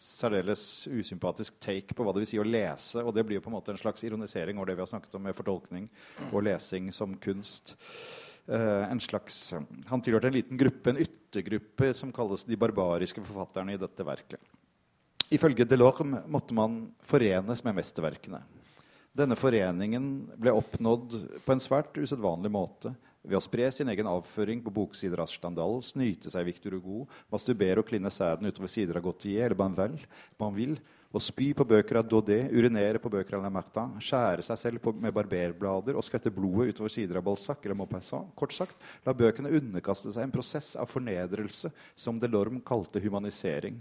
særdeles 0.04 0.62
usympatisk 0.92 1.56
take 1.62 1.96
på 1.96 2.04
hva 2.04 2.12
det 2.14 2.24
vil 2.24 2.30
si 2.34 2.40
å 2.40 2.46
lese. 2.46 3.02
Og 3.02 3.14
det 3.16 3.24
blir 3.26 3.38
jo 3.38 3.44
på 3.44 3.50
en 3.52 3.56
måte 3.56 3.72
en 3.74 3.80
slags 3.80 4.04
ironisering 4.06 4.60
over 4.60 4.70
det 4.70 4.78
vi 4.78 4.84
har 4.84 4.90
snakket 4.90 5.16
om 5.18 5.24
med 5.26 5.36
fortolkning 5.36 5.88
og 6.30 6.44
lesing 6.44 6.90
som 6.94 7.16
kunst. 7.16 7.76
Uh, 8.44 8.84
en 8.90 9.00
slags, 9.00 9.54
han 9.88 10.02
tilhørte 10.04 10.28
en 10.28 10.36
liten 10.36 10.60
gruppe, 10.60 10.92
en 10.92 11.00
yttergruppe, 11.00 11.94
som 11.96 12.12
kalles 12.12 12.44
de 12.44 12.58
barbariske 12.60 13.24
forfatterne 13.24 13.72
i 13.72 13.80
dette 13.80 14.04
verket. 14.04 14.52
Ifølge 15.32 15.64
Delorme 15.64 16.20
måtte 16.28 16.54
man 16.54 16.82
forenes 17.02 17.64
med 17.64 17.78
mesterverkene. 17.80 18.42
Denne 19.14 19.38
foreningen 19.38 20.10
ble 20.36 20.52
oppnådd 20.58 21.16
på 21.46 21.54
en 21.54 21.62
svært 21.62 21.96
usedvanlig 21.96 22.50
måte 22.52 22.92
ved 23.24 23.38
å 23.38 23.42
spre 23.42 23.70
sin 23.72 23.88
egen 23.88 24.08
avføring 24.10 24.60
på 24.64 24.72
boksider 24.74 25.22
av 25.24 25.30
Standal, 25.32 25.80
snyte 25.84 26.32
seg 26.32 26.44
Victor 26.46 26.76
Hugo, 26.76 27.06
masturbere 27.32 27.80
og 27.80 27.88
kline 27.88 28.12
sæden 28.12 28.50
utover 28.50 28.70
sider 28.70 29.00
av 29.00 29.06
Gautier 29.06 29.48
eller 29.48 29.58
Banvel, 29.58 29.96
Banville, 30.40 30.78
og 31.14 31.22
spy 31.22 31.52
på 31.54 31.62
bøker 31.70 32.00
av 32.00 32.08
Daudet, 32.10 32.48
urinere 32.50 32.98
på 32.98 33.10
bøker 33.12 33.36
av 33.38 33.44
Lamartin, 33.44 33.92
skjære 34.02 34.42
seg 34.42 34.58
selv 34.58 34.88
med 34.98 35.14
barberblader 35.14 35.94
og 35.94 36.02
skvette 36.02 36.32
blodet 36.34 36.74
utover 36.74 36.90
sider 36.90 37.20
av 37.20 37.26
Balzac 37.28 37.62
eller 37.62 37.78
Maupassant. 37.78 38.32
Kort 38.34 38.54
sagt, 38.56 38.74
la 39.06 39.14
bøkene 39.14 39.52
underkaste 39.54 40.10
seg 40.10 40.26
en 40.26 40.34
prosess 40.34 40.72
av 40.74 40.90
fornedrelse 40.90 41.70
som 41.94 42.18
Delorme 42.18 42.64
kalte 42.66 43.02
humanisering. 43.04 43.78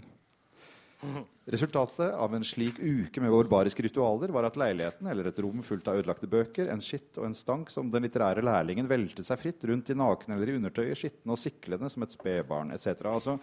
Resultatet 1.44 2.14
av 2.14 2.34
en 2.34 2.44
slik 2.44 2.78
uke 2.80 3.20
med 3.20 3.32
barbariske 3.32 3.82
ritualer 3.84 4.32
var 4.32 4.46
at 4.48 4.56
leiligheten, 4.56 5.06
eller 5.10 5.28
et 5.28 5.40
rom 5.44 5.60
fullt 5.66 5.88
av 5.90 5.98
ødelagte 6.00 6.28
bøker, 6.30 6.70
en 6.72 6.80
skitt 6.80 7.18
og 7.20 7.26
en 7.28 7.36
stank 7.36 7.72
som 7.72 7.90
den 7.92 8.06
litterære 8.06 8.44
lærlingen 8.44 8.88
veltet 8.88 9.26
seg 9.26 9.42
fritt 9.42 9.66
rundt 9.68 9.92
i 9.92 9.98
naken 9.98 10.34
eller 10.34 10.48
i 10.48 10.56
undertøyet, 10.56 10.96
skitne 10.96 11.36
og 11.36 11.40
siklende 11.40 11.90
som 11.92 12.06
et 12.06 12.16
spedbarn 12.16 12.72
etc. 12.72 13.04
Altså, 13.12 13.36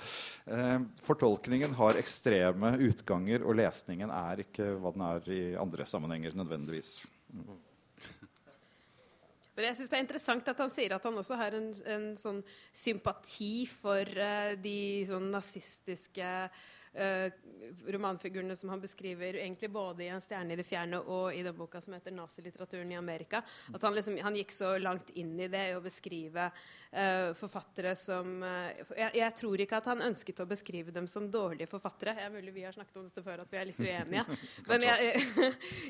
eh, 0.49 0.79
fortolkningen 1.05 1.77
har 1.77 2.01
ekstreme 2.01 2.73
utganger, 2.89 3.45
og 3.45 3.59
lesningen 3.61 4.09
er 4.09 4.45
ikke 4.47 4.73
hva 4.81 4.95
den 4.97 5.05
er 5.11 5.29
i 5.29 5.41
andre 5.61 5.85
sammenhenger 5.85 6.33
nødvendigvis. 6.41 6.95
Men 9.55 9.67
jeg 9.67 9.77
synes 9.77 9.89
det 9.91 9.97
er 9.97 10.05
interessant 10.07 10.47
at 10.49 10.61
han 10.63 10.71
sier 10.73 10.93
at 10.95 11.03
han 11.05 11.17
også 11.21 11.37
har 11.37 11.53
en, 11.53 11.73
en 11.85 12.05
sånn 12.17 12.39
sympati 12.73 13.67
for 13.69 14.01
uh, 14.01 14.55
de 14.57 15.03
sånn 15.05 15.27
nazistiske 15.29 16.29
romanfigurene 17.87 18.55
som 18.55 18.69
han 18.69 18.81
beskriver 18.81 19.37
egentlig 19.39 19.69
både 19.71 20.03
i 20.03 20.09
'En 20.09 20.21
stjerne 20.21 20.53
i 20.53 20.55
det 20.59 20.67
fjerne' 20.67 20.99
og 20.99 21.33
i 21.35 21.43
den 21.43 21.55
boka 21.55 21.81
som 21.81 21.93
heter 21.93 22.11
'Nazilitteraturen 22.11 22.91
i 22.91 22.97
Amerika'. 22.97 23.43
At 23.73 23.81
han, 23.81 23.95
liksom, 23.95 24.17
han 24.19 24.35
gikk 24.35 24.51
så 24.51 24.77
langt 24.77 25.09
inn 25.15 25.39
i 25.39 25.47
det 25.47 25.75
å 25.77 25.81
beskrive 25.81 26.51
uh, 26.51 27.33
forfattere 27.33 27.95
som 27.95 28.43
uh, 28.43 28.75
jeg, 28.97 29.11
jeg, 29.15 29.35
tror 29.35 29.61
ikke 29.61 29.77
at 29.77 29.85
han 29.85 30.01
ønsket 30.01 30.43
å 30.43 30.45
beskrive 30.45 30.91
dem 30.91 31.07
som 31.07 31.31
dårlige 31.31 31.67
forfattere. 31.67 32.17
Jeg 32.17 32.25
er 32.25 32.35
mulig 32.35 32.53
vi 32.53 32.63
har 32.63 32.75
snakket 32.75 32.97
om 32.97 33.07
dette 33.07 33.23
før, 33.23 33.45
at 33.45 33.51
vi 33.51 33.57
er 33.57 33.65
litt 33.65 33.79
uenige. 33.79 34.25
Men 34.67 34.81
jeg, 34.81 35.23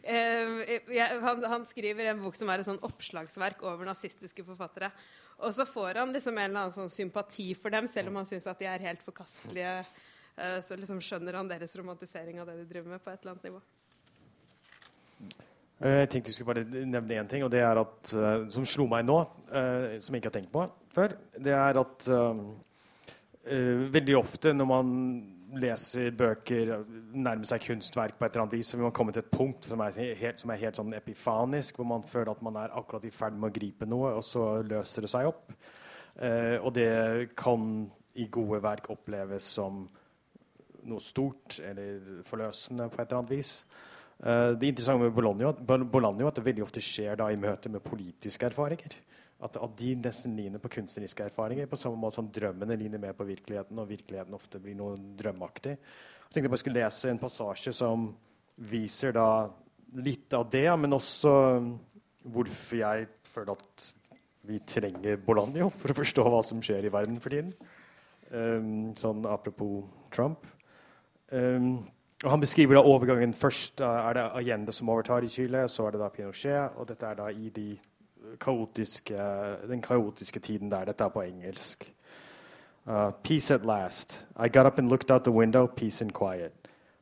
jeg, 1.00 1.20
han, 1.26 1.44
han, 1.44 1.66
skriver 1.66 2.12
en 2.12 2.22
bok 2.22 2.38
som 2.38 2.50
er 2.50 2.62
et 2.62 2.70
sånn 2.70 2.82
oppslagsverk 2.86 3.64
over 3.64 3.86
nazistiske 3.90 4.46
forfattere. 4.46 4.92
Og 5.42 5.54
så 5.54 5.66
får 5.66 5.98
han 5.98 6.14
liksom 6.14 6.38
en 6.38 6.52
eller 6.52 6.68
annen 6.68 6.78
sånn 6.78 6.94
sympati 6.94 7.56
for 7.58 7.74
dem, 7.74 7.88
selv 7.90 8.12
om 8.12 8.22
han 8.22 8.30
syns 8.30 8.46
at 8.46 8.60
de 8.62 8.70
er 8.70 8.86
helt 8.86 9.02
forkastelige 9.02 9.80
Eh, 9.82 10.10
så 10.64 10.78
liksom 10.80 11.02
skjønner 11.04 11.38
han 11.38 11.50
deres 11.50 11.76
romantisering 11.78 12.42
av 12.42 12.50
det 12.50 12.58
de 12.62 12.68
driver 12.70 12.96
med, 12.96 13.04
på 13.04 13.12
et 13.12 13.22
eller 13.22 13.36
annet 13.36 13.48
nivå. 13.50 13.62
Eh, 15.82 16.00
jeg 16.04 16.10
tenkte 16.14 16.30
jeg 16.30 16.38
skulle 16.38 16.54
bare 16.54 16.86
nevne 16.86 17.20
én 17.20 17.30
ting, 17.30 17.44
og 17.46 17.52
det 17.54 17.62
er 17.66 17.82
at, 17.82 18.14
uh, 18.14 18.48
som 18.54 18.66
slo 18.70 18.88
meg 18.90 19.06
nå, 19.08 19.20
som 19.52 20.14
jeg 20.14 20.22
ikke 20.22 20.30
har 20.30 20.38
tenkt 20.38 20.54
på 20.54 20.66
før. 20.94 21.16
Det 21.38 21.54
er 21.58 21.80
at 21.82 22.10
veldig 23.42 24.16
ofte 24.20 24.52
når 24.54 24.68
man 24.70 24.92
leser 25.58 26.14
bøker, 26.16 26.70
nærmer 27.12 27.48
seg 27.48 27.64
kunstverk 27.66 28.20
på 28.20 28.28
et 28.28 28.36
eller 28.36 28.46
annet 28.46 28.54
vis, 28.60 28.70
så 28.70 28.78
vil 28.78 28.86
man 28.86 28.94
komme 28.96 29.12
til 29.16 29.24
et 29.24 29.32
punkt 29.34 29.66
som 29.68 29.82
er 29.84 29.98
helt, 30.20 30.40
som 30.40 30.54
er 30.54 30.62
helt 30.62 30.78
sånn 30.78 30.94
epifanisk, 30.96 31.80
hvor 31.80 31.90
man 31.90 32.06
føler 32.08 32.32
at 32.32 32.44
man 32.46 32.60
er 32.62 32.76
akkurat 32.78 33.08
i 33.08 33.12
ferd 33.12 33.40
med 33.40 33.50
å 33.50 33.56
gripe 33.56 33.90
noe, 33.90 34.14
og 34.20 34.24
så 34.24 34.46
løser 34.62 35.08
det 35.08 35.12
seg 35.12 35.32
opp. 35.32 35.56
og 36.62 36.72
det 36.76 37.34
kan 37.40 37.66
i 38.22 38.28
gode 38.32 38.62
verk 38.64 38.92
oppleves 38.94 39.50
som 39.58 39.88
noe 40.90 41.04
stort 41.04 41.60
eller 41.64 42.22
forløsende 42.28 42.90
på 42.90 43.00
et 43.00 43.08
eller 43.08 43.22
annet 43.22 43.34
vis. 43.34 43.54
Uh, 44.22 44.54
det 44.58 44.72
interessante 44.72 45.08
med 45.08 45.16
Bologna, 45.16 46.24
er 46.24 46.30
at 46.30 46.40
det 46.40 46.46
veldig 46.46 46.66
ofte 46.66 46.84
skjer 46.86 47.18
da 47.22 47.32
i 47.32 47.40
møte 47.40 47.72
med 47.74 47.84
politiske 47.86 48.50
erfaringer. 48.50 48.98
At, 49.42 49.58
at 49.58 49.78
de 49.80 49.96
nesten 49.98 50.36
ligner 50.38 50.62
på 50.62 50.70
kunstneriske 50.76 51.26
erfaringer, 51.32 51.70
på 51.70 51.80
samme 51.80 51.98
måte 51.98 52.20
som 52.20 52.30
drømmene 52.30 52.78
ligner 52.78 53.02
mer 53.02 53.16
på 53.18 53.26
virkeligheten, 53.26 53.80
og 53.82 53.90
virkeligheten 53.90 54.38
ofte 54.38 54.62
blir 54.62 54.78
noe 54.78 55.00
drømmeaktig. 55.18 55.74
Jeg 55.74 56.28
tenkte 56.28 56.46
jeg 56.46 56.54
bare 56.54 56.62
skulle 56.62 56.84
lese 56.84 57.10
en 57.10 57.22
passasje 57.22 57.74
som 57.74 58.12
viser 58.70 59.16
da 59.18 59.50
litt 59.98 60.34
av 60.38 60.46
det, 60.54 60.68
men 60.80 60.94
også 60.96 61.34
hvorfor 62.32 62.78
jeg 62.78 63.10
føler 63.32 63.58
at 63.58 63.88
vi 64.48 64.60
trenger 64.66 65.20
Bologna 65.22 65.68
for 65.74 65.92
å 65.92 65.98
forstå 65.98 66.26
hva 66.30 66.42
som 66.46 66.62
skjer 66.64 66.88
i 66.88 66.94
verden 66.94 67.20
for 67.22 67.34
tiden. 67.34 67.52
Um, 68.32 68.92
sånn 68.98 69.26
apropos 69.28 69.90
Trump. 70.14 70.46
Um, 71.32 71.88
og 72.24 72.30
Han 72.30 72.40
beskriver 72.40 72.74
da 72.74 72.80
overgangen. 72.80 73.34
Først 73.34 73.82
uh, 73.82 73.88
er 73.88 74.14
det 74.14 74.32
Allende 74.36 74.72
som 74.72 74.90
overtar 74.90 75.20
i 75.20 75.28
Chile, 75.28 75.68
så 75.68 75.86
er 75.86 75.92
det 75.92 76.00
da 76.00 76.10
Pinochet. 76.10 76.70
Og 76.76 76.88
dette 76.88 77.06
er 77.06 77.14
da 77.14 77.28
i 77.28 77.50
de 77.50 77.78
kaotiske, 78.40 79.18
den 79.68 79.82
kaotiske 79.82 80.40
tiden 80.40 80.72
der. 80.72 80.86
Dette 80.86 81.04
er 81.04 81.10
på 81.10 81.22
engelsk. 81.22 81.94
Uh, 82.86 83.12
peace 83.24 83.54
at 83.54 83.66
last. 83.66 84.26
I 84.46 84.50
got 84.50 84.66
up 84.66 84.78
and 84.78 84.90
looked 84.90 85.12
out 85.12 85.24
the 85.24 85.32
window, 85.32 85.68
peace 85.68 86.02
and 86.02 86.12
quiet. 86.12 86.52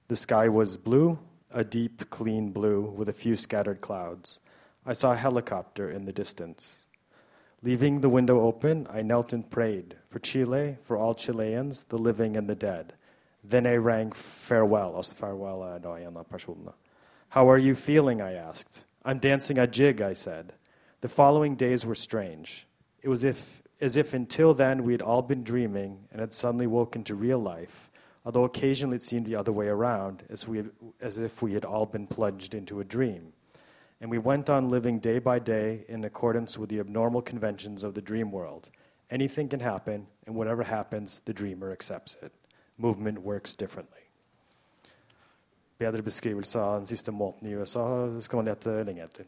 The 0.08 0.16
sky 0.16 0.50
was 0.50 0.78
blue, 0.78 1.18
a 1.52 1.64
deep, 1.64 2.10
clean 2.10 2.54
blue 2.54 2.82
with 2.82 3.10
a 3.10 3.14
few 3.14 3.36
scattered 3.36 3.82
clouds. 3.82 4.40
I 4.86 4.94
saw 4.94 5.12
a 5.12 5.16
helicopter 5.16 5.90
in 5.90 6.06
the 6.06 6.12
distance. 6.12 6.84
Leaving 7.62 8.02
the 8.02 8.10
window 8.10 8.42
open, 8.42 8.88
I 8.90 9.02
knelt 9.02 9.34
and 9.34 9.50
prayed 9.50 9.96
for 10.10 10.20
Chile, 10.20 10.78
for 10.82 10.98
all 10.98 11.14
Chileans, 11.14 11.84
the 11.86 11.98
living 11.98 12.38
and 12.38 12.48
the 12.48 12.56
dead. 12.56 12.94
Then 13.44 13.66
I 13.66 13.76
rang 13.76 14.12
farewell. 14.12 14.96
Also, 14.96 15.16
farewell 15.16 15.64
uh, 15.64 15.88
av 15.88 16.30
personene. 16.30 16.74
How 17.30 17.50
are 17.50 17.58
you 17.58 17.76
feeling? 17.76 18.22
I 18.22 18.34
asked. 18.34 18.86
I'm 19.06 19.20
dancing 19.20 19.58
a 19.58 19.68
jig, 19.68 20.02
I 20.02 20.14
said. 20.14 20.54
The 21.02 21.10
following 21.10 21.56
days 21.56 21.86
were 21.86 21.96
strange. 21.96 22.68
It 23.02 23.08
was 23.08 23.24
if, 23.24 23.62
as 23.80 23.96
if 23.96 24.14
until 24.14 24.54
then 24.54 24.84
we 24.84 24.92
had 24.92 25.02
all 25.02 25.22
been 25.22 25.44
dreaming 25.44 26.08
and 26.12 26.20
had 26.20 26.34
suddenly 26.34 26.68
woken 26.68 27.04
to 27.06 27.16
real 27.16 27.40
life, 27.40 27.90
although 28.26 28.44
occasionally 28.44 28.98
it 28.98 29.02
seemed 29.02 29.26
the 29.26 29.38
other 29.38 29.54
way 29.54 29.68
around, 29.68 30.24
as, 30.30 30.48
we 30.48 30.58
had, 30.58 30.72
as 31.00 31.18
if 31.18 31.42
we 31.42 31.54
had 31.54 31.64
all 31.64 31.86
been 31.86 32.08
plunged 32.08 32.54
into 32.54 32.82
a 32.82 32.84
dream. 32.84 33.32
And 34.02 34.12
we 34.12 34.18
went 34.18 34.50
on 34.50 34.70
living 34.70 35.00
day 35.00 35.20
by 35.20 35.40
day 35.40 35.86
in 35.88 36.04
accordance 36.04 36.58
with 36.58 36.70
the 36.70 36.80
abnormal 36.80 37.22
conventions 37.22 37.84
of 37.84 37.94
the 37.94 38.02
dream 38.02 38.32
world. 38.32 38.70
Anything 39.10 39.48
can 39.48 39.62
happen, 39.62 40.08
and 40.26 40.36
whatever 40.36 40.64
happens, 40.64 41.22
the 41.26 41.34
dreamer 41.34 41.72
accepts 41.72 42.16
it. 42.22 42.34
Movement 42.80 43.20
works 43.26 43.58
differently. 43.60 44.06
Bedre 45.80 46.04
beskrivelse 46.04 46.60
av 46.60 46.82
den 46.82 46.88
siste 46.90 47.12
måneden 47.16 47.50
i 47.50 47.58
USA 47.60 47.84
skal 48.24 48.42
man 48.42 48.50
lete 48.52 48.78
lenge 48.88 49.04
etter. 49.04 49.28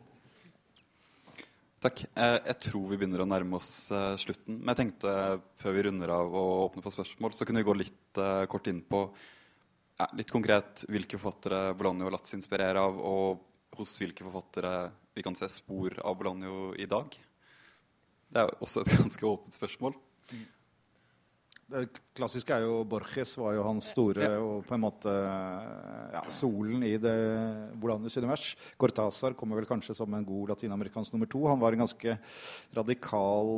Takk. 1.81 2.03
Jeg 2.13 2.57
tror 2.61 2.89
vi 2.91 2.97
begynner 2.99 3.23
å 3.23 3.27
nærme 3.27 3.57
oss 3.57 3.89
eh, 3.89 4.13
slutten. 4.21 4.59
Men 4.59 4.71
jeg 4.71 4.79
tenkte 4.83 5.13
før 5.59 5.75
vi 5.75 5.85
runder 5.87 6.13
av 6.13 6.29
og 6.29 6.51
åpner 6.67 6.85
for 6.85 6.93
spørsmål, 6.93 7.33
så 7.33 7.47
kunne 7.47 7.63
vi 7.63 7.67
gå 7.71 7.75
litt 7.79 8.19
uh, 8.21 8.45
kort 8.51 8.69
inn 8.69 8.83
på 8.85 8.99
ja, 9.97 10.07
litt 10.19 10.29
konkret 10.29 10.85
hvilke 10.91 11.17
forfattere 11.17 11.73
Bologna 11.77 12.05
har 12.05 12.13
latt 12.13 12.29
seg 12.29 12.37
inspirere 12.37 12.83
av, 12.85 12.99
og 13.01 13.79
hos 13.79 13.95
hvilke 13.97 14.27
forfattere 14.27 14.75
vi 15.17 15.25
kan 15.25 15.35
se 15.37 15.49
spor 15.49 15.97
av 16.05 16.19
Bolaño 16.19 16.71
i 16.77 16.87
dag? 16.89 17.17
Det 18.31 18.43
er 18.43 18.53
også 18.61 18.85
et 18.85 18.93
ganske 19.01 19.27
åpent 19.27 19.57
spørsmål. 19.57 19.97
Det 21.71 21.85
klassiske 22.17 22.51
er 22.51 22.65
jo 22.65 22.81
Borges 22.87 23.31
var 23.39 23.53
jo 23.55 23.63
hans 23.63 23.87
store 23.93 24.27
og 24.41 24.65
på 24.67 24.75
en 24.75 24.83
måte 24.83 25.11
ja, 25.11 26.21
solen 26.33 26.83
i 26.83 26.97
det 26.99 27.15
Bolaños 27.79 28.17
univers. 28.19 28.49
Cortázar 28.81 29.35
kommer 29.39 29.61
vel 29.61 29.69
kanskje 29.69 29.95
som 29.95 30.11
en 30.13 30.27
god 30.27 30.51
latinamerikansk 30.51 31.15
nummer 31.15 31.29
to. 31.31 31.45
Han 31.47 31.61
var 31.61 31.75
en 31.75 31.85
ganske 31.85 32.17
radikal 32.75 33.51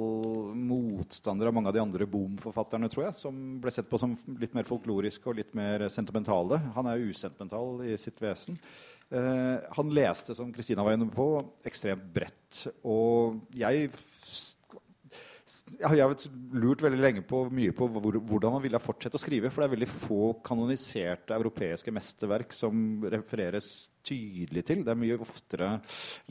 motstander 0.54 1.50
av 1.50 1.58
mange 1.58 1.74
av 1.74 1.78
de 1.78 1.82
andre 1.82 2.08
boom-forfatterne, 2.10 2.92
tror 2.94 3.08
jeg, 3.08 3.18
som 3.26 3.44
ble 3.64 3.74
sett 3.74 3.90
på 3.90 4.00
som 4.02 4.14
litt 4.42 4.54
mer 4.54 4.70
folkloriske 4.70 5.32
og 5.32 5.40
litt 5.42 5.54
mer 5.58 5.88
sentimentale. 5.94 6.62
Han 6.78 6.92
er 6.92 7.06
usentimental 7.10 7.82
i 7.88 7.98
sitt 8.02 8.22
vesen. 8.22 8.62
Eh, 9.14 9.58
han 9.78 9.94
leste, 9.94 10.36
som 10.38 10.54
Kristina 10.54 10.86
var 10.86 10.96
inne 10.98 11.10
på, 11.14 11.28
ekstremt 11.66 12.06
bredt. 12.14 12.68
Og 12.86 13.42
jeg 13.58 13.90
jeg 15.64 16.04
har 16.04 16.14
lurt 16.60 16.84
veldig 16.84 17.00
lenge 17.00 17.24
på, 17.28 17.46
mye 17.54 17.72
på 17.76 17.88
hvor, 17.92 18.18
hvordan 18.28 18.58
han 18.58 18.64
ville 18.66 18.82
fortsette 18.84 19.18
å 19.18 19.22
skrive. 19.22 19.52
For 19.52 19.64
det 19.64 19.70
er 19.70 19.76
veldig 19.78 19.90
få 19.90 20.20
kanoniserte 20.46 21.36
europeiske 21.38 21.94
mesterverk 21.96 22.56
som 22.56 23.04
refereres 23.12 23.70
tydelig 24.06 24.66
til. 24.68 24.84
Det 24.84 24.94
er 24.94 25.00
mye 25.00 25.20
oftere 25.24 25.78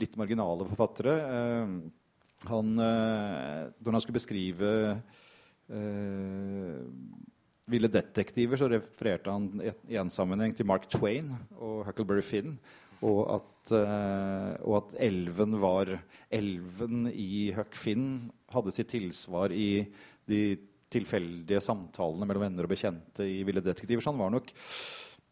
litt 0.01 0.15
marginale 0.19 0.67
forfattere. 0.69 1.15
Eh, 1.39 1.73
han, 2.51 2.71
eh, 2.85 3.73
når 3.79 3.97
han 3.97 4.05
skulle 4.05 4.19
beskrive 4.19 4.71
eh, 4.93 6.77
ville 7.73 7.89
detektiver, 7.89 8.59
så 8.59 8.69
refererte 8.69 9.33
han 9.33 9.49
i 9.89 9.97
en 9.97 10.13
sammenheng 10.13 10.53
til 10.55 10.67
Mark 10.69 10.85
Twain 10.91 11.31
og 11.57 11.87
Huckleberry 11.89 12.25
Finn. 12.25 12.57
Og 13.03 13.25
at, 13.33 13.71
og 14.63 14.75
at, 14.77 14.93
elven 15.03 15.57
var 15.59 15.89
Elven 16.31 17.09
i 17.11 17.49
Huck 17.51 17.75
Finn 17.75 18.29
hadde 18.53 18.73
sitt 18.75 18.91
tilsvar 18.93 19.53
i 19.55 19.85
de 20.29 20.43
tilfeldige 20.93 21.61
samtalene 21.63 22.27
mellom 22.29 22.45
venner 22.45 22.67
og 22.67 22.73
bekjente 22.73 23.25
i 23.25 23.41
Ville 23.47 23.63
detektiver. 23.65 24.03
Så 24.03 24.13
han 24.13 24.21
var 24.21 24.33
nok 24.33 24.53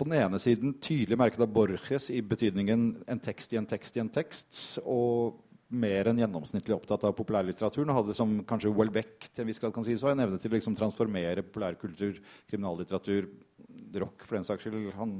på 0.01 0.07
den 0.07 0.17
ene 0.17 0.39
siden 0.41 0.73
tydelig 0.81 1.19
merket 1.19 1.43
av 1.45 1.51
Borges 1.53 2.09
i 2.09 2.23
betydningen 2.25 2.85
en 3.11 3.21
tekst 3.21 3.53
i 3.53 3.59
en 3.59 3.69
tekst 3.69 3.97
i 3.97 4.01
en 4.01 4.09
tekst. 4.13 4.61
Og 4.81 5.37
mer 5.71 6.09
enn 6.09 6.19
gjennomsnittlig 6.19 6.75
opptatt 6.75 7.05
av 7.07 7.13
populærlitteraturen. 7.15 7.91
Og 7.93 8.01
hadde 8.01 8.15
som 8.17 8.33
kanskje 8.47 8.73
Welbeck 8.75 9.29
til 9.29 9.43
en 9.43 9.51
viss 9.51 9.61
grad 9.61 9.73
kan 9.75 9.85
si 9.87 9.95
så, 9.99 10.11
en 10.11 10.23
evne 10.25 10.39
til 10.41 10.51
å 10.51 10.57
liksom 10.57 10.75
transformere 10.75 11.45
populærkultur, 11.47 12.19
kriminallitteratur, 12.51 13.29
rock 14.03 14.25
for 14.25 14.37
den 14.37 14.47
saks 14.47 14.67
skyld. 14.67 14.91
Han 14.97 15.15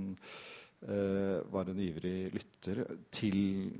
var 0.82 1.68
en 1.70 1.80
ivrig 1.80 2.32
lytter 2.34 2.80
til 3.14 3.36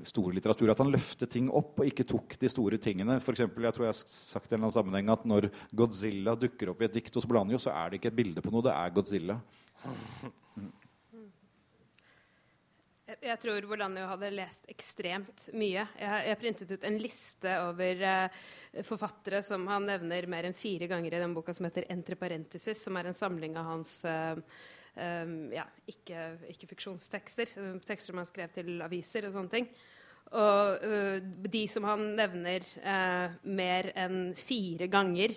stor 0.06 0.28
litteratur. 0.36 0.70
At 0.70 0.78
han 0.78 0.92
løftet 0.92 1.32
ting 1.34 1.48
opp 1.50 1.80
og 1.82 1.88
ikke 1.88 2.06
tok 2.06 2.36
de 2.38 2.50
store 2.52 2.78
tingene. 2.78 3.16
For 3.24 3.34
eksempel, 3.34 3.66
jeg 3.66 3.74
tror 3.74 3.88
jeg 3.88 3.94
har 3.94 4.12
sagt 4.12 4.52
i 4.52 4.58
en 4.58 4.68
sammenheng 4.70 5.10
at 5.10 5.24
Når 5.26 5.48
Godzilla 5.74 6.36
dukker 6.38 6.70
opp 6.70 6.84
i 6.84 6.86
et 6.86 6.94
dikt 7.00 7.18
hos 7.18 7.26
Blanjo, 7.26 7.58
så 7.58 7.74
er 7.74 7.90
det 7.90 7.98
ikke 7.98 8.12
et 8.12 8.20
bilde 8.20 8.44
på 8.44 8.54
noe, 8.54 8.62
det 8.62 8.76
er 8.76 8.94
Godzilla. 8.94 9.40
Mm. 9.82 10.70
Jeg 13.20 13.38
tror 13.42 13.66
Bolanjo 13.68 14.06
hadde 14.08 14.30
lest 14.32 14.68
ekstremt 14.72 15.48
mye. 15.58 15.84
Jeg, 15.98 16.20
jeg 16.28 16.38
printet 16.40 16.70
ut 16.72 16.84
en 16.88 16.98
liste 17.02 17.56
over 17.66 18.04
eh, 18.08 18.38
forfattere 18.86 19.42
som 19.44 19.66
han 19.68 19.86
nevner 19.90 20.28
mer 20.30 20.48
enn 20.48 20.56
fire 20.56 20.88
ganger 20.90 21.12
i 21.14 21.20
den 21.20 21.34
boka 21.36 21.54
som 21.54 21.68
heter 21.68 21.86
'Entre 21.90 22.16
parenthesis', 22.16 22.84
som 22.86 22.96
er 22.96 23.10
en 23.10 23.18
samling 23.18 23.58
av 23.58 23.68
hans 23.68 24.04
um, 24.06 24.42
ja, 24.92 25.64
ikke-fiksjonstekster. 25.88 27.48
Ikke 27.48 27.86
tekster 27.88 28.16
man 28.16 28.26
skrev 28.28 28.50
til 28.52 28.82
aviser 28.84 29.24
og 29.28 29.36
sånne 29.36 29.52
ting. 29.54 29.68
Og 30.32 30.84
uh, 30.86 31.18
de 31.52 31.64
som 31.68 31.84
han 31.84 32.12
nevner 32.16 32.64
uh, 32.80 33.34
mer 33.44 33.90
enn 33.98 34.32
fire 34.38 34.88
ganger 34.92 35.34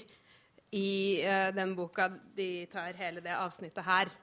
i 0.76 1.24
uh, 1.26 1.50
den 1.56 1.74
boka, 1.76 2.08
de 2.38 2.66
tar 2.72 2.96
hele 3.00 3.24
det 3.24 3.36
avsnittet 3.36 3.84
her. 3.88 4.14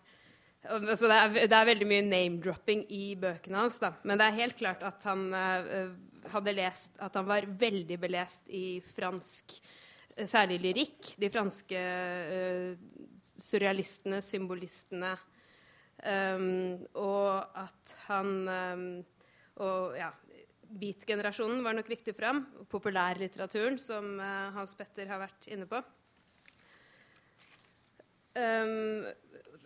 Og, 0.72 0.86
så 0.96 1.10
det 1.10 1.18
er, 1.18 1.36
det 1.50 1.58
er, 1.58 1.68
veldig 1.68 1.88
mye 1.90 2.06
name-dropping 2.06 2.86
i 2.94 3.04
bøkene 3.20 3.64
hans. 3.64 3.80
Da. 3.82 3.92
Men 4.06 4.20
det 4.20 4.28
er 4.28 4.40
helt 4.44 4.58
klart 4.60 4.84
at 4.86 5.02
han 5.08 5.24
hadde 6.30 6.52
lest 6.54 7.00
At 7.02 7.16
han 7.18 7.26
var 7.26 7.48
veldig 7.58 7.96
belest 7.98 8.46
i 8.46 8.78
fransk, 8.94 9.56
særlig 10.22 10.60
lyrikk. 10.62 11.16
De 11.18 11.32
franske 11.34 11.82
surrealistene, 13.42 14.22
symbolistene. 14.24 15.14
Um, 16.02 16.82
og 16.98 17.58
at 17.60 17.92
han 18.08 18.30
um, 18.48 18.86
Og 19.62 19.92
ja, 19.94 20.08
beat-generasjonen 20.80 21.60
var 21.62 21.76
nok 21.76 21.90
viktig 21.92 22.14
for 22.16 22.26
ham. 22.30 22.40
Populærlitteraturen, 22.72 23.78
som 23.78 24.16
uh, 24.18 24.50
Hans 24.56 24.74
Petter 24.78 25.10
har 25.10 25.20
vært 25.22 25.46
inne 25.52 25.68
på. 25.70 25.82
Um, 28.32 29.04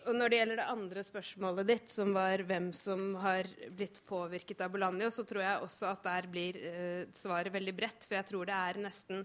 og 0.06 0.14
når 0.14 0.30
det 0.30 0.38
gjelder 0.40 0.60
det 0.60 0.68
andre 0.70 1.02
spørsmålet 1.06 1.68
ditt, 1.70 1.88
som 1.90 2.12
var 2.14 2.42
hvem 2.46 2.68
som 2.74 3.14
har 3.22 3.48
blitt 3.74 4.00
påvirket 4.06 4.60
av 4.62 4.74
Bolanjo, 4.74 5.08
så 5.14 5.24
tror 5.26 5.42
jeg 5.42 5.66
også 5.66 5.90
at 5.92 6.06
der 6.06 6.28
blir 6.30 6.58
uh, 6.62 7.02
svaret 7.16 7.54
veldig 7.54 7.74
bredt. 7.78 8.06
For 8.06 8.18
jeg 8.18 8.28
tror 8.32 8.50
det 8.50 8.58
er 8.58 8.82
nesten 8.82 9.24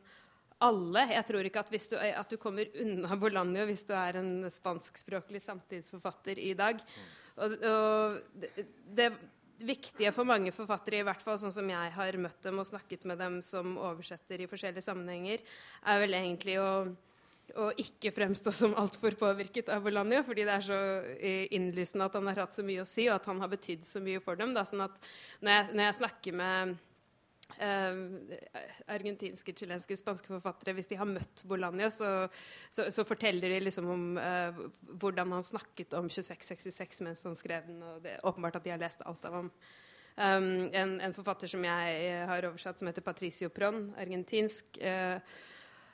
alle. 0.66 1.08
Jeg 1.16 1.28
tror 1.28 1.48
ikke 1.48 1.64
at, 1.64 1.74
du, 1.74 1.98
at 1.98 2.32
du 2.32 2.40
kommer 2.42 2.72
unna 2.84 3.18
Bolanjo 3.20 3.66
hvis 3.70 3.86
du 3.88 3.94
er 3.98 4.22
en 4.22 4.34
spanskspråklig 4.52 5.42
samtidsforfatter 5.44 6.42
i 6.42 6.54
dag. 6.58 6.82
Og, 7.42 7.56
og 7.66 8.42
det, 8.42 8.68
det, 8.98 9.12
viktige 9.62 10.10
for 10.10 10.26
mange 10.26 10.50
forfattere, 10.50 11.04
i 11.04 11.06
hvert 11.06 11.22
fall 11.22 11.38
sånn 11.38 11.54
som 11.54 11.68
jeg 11.70 11.94
har 11.94 12.16
møtt 12.18 12.40
dem 12.42 12.58
og 12.58 12.66
snakket 12.66 13.04
med 13.06 13.20
dem 13.22 13.36
som 13.46 13.76
oversetter 13.78 14.42
i 14.42 14.48
forskjellige 14.50 14.82
sammenhenger, 14.82 15.44
er 15.86 16.00
vel 16.02 16.18
egentlig 16.18 16.56
å, 16.58 16.72
å 17.62 17.68
ikke 17.84 18.10
fremstå 18.16 18.54
som 18.58 18.74
altfor 18.82 19.14
påvirket 19.20 19.70
av 19.70 19.86
Bolanjo, 19.86 20.24
fordi 20.26 20.48
det 20.50 20.56
er 20.56 20.66
så 20.66 20.80
innlysende 21.54 22.10
at 22.10 22.18
han 22.18 22.32
har 22.32 22.42
hatt 22.42 22.58
så 22.58 22.66
mye 22.66 22.82
å 22.82 22.90
si, 22.90 23.06
og 23.06 23.20
at 23.20 23.30
han 23.30 23.44
har 23.44 23.54
betydd 23.54 23.86
så 23.86 24.02
mye 24.02 24.24
for 24.24 24.42
dem. 24.42 24.56
Da, 24.58 24.66
sånn 24.66 24.82
at 24.88 24.98
når 25.46 25.54
jeg, 25.60 25.70
når 25.76 25.86
jeg 25.86 26.00
snakker 26.00 26.42
med 26.42 26.74
Uh, 27.62 28.34
argentinske, 28.90 29.54
chilenske, 29.54 29.94
spanske 30.00 30.32
forfattere 30.32 30.74
Hvis 30.74 30.88
de 30.90 30.98
har 30.98 31.06
møtt 31.06 31.44
Bolanio, 31.46 31.92
så, 31.94 32.26
så, 32.74 32.88
så 32.90 33.06
forteller 33.06 33.54
de 33.54 33.60
liksom 33.62 33.90
om 33.92 34.06
eh, 34.18 34.58
hvordan 34.98 35.36
han 35.36 35.46
snakket 35.46 35.94
om 36.00 36.10
2666 36.10 37.04
mens 37.06 37.22
han 37.28 37.38
skrev 37.38 37.68
den. 37.70 37.84
Og 37.86 38.02
det 38.02 38.16
er 38.16 38.26
åpenbart 38.26 38.58
at 38.58 38.66
de 38.66 38.74
har 38.74 38.82
lest 38.82 39.06
alt 39.06 39.30
av 39.30 39.38
ham. 39.38 39.52
Um, 40.18 40.50
en, 40.76 40.98
en, 41.06 41.14
forfatter 41.16 41.48
som 41.54 41.64
jeg 41.64 42.18
har 42.28 42.50
oversatt, 42.50 42.82
som 42.82 42.90
heter 42.90 43.06
Patricio 43.06 43.52
Pron, 43.54 43.92
argentinsk, 44.02 44.82
uh, 44.82 45.22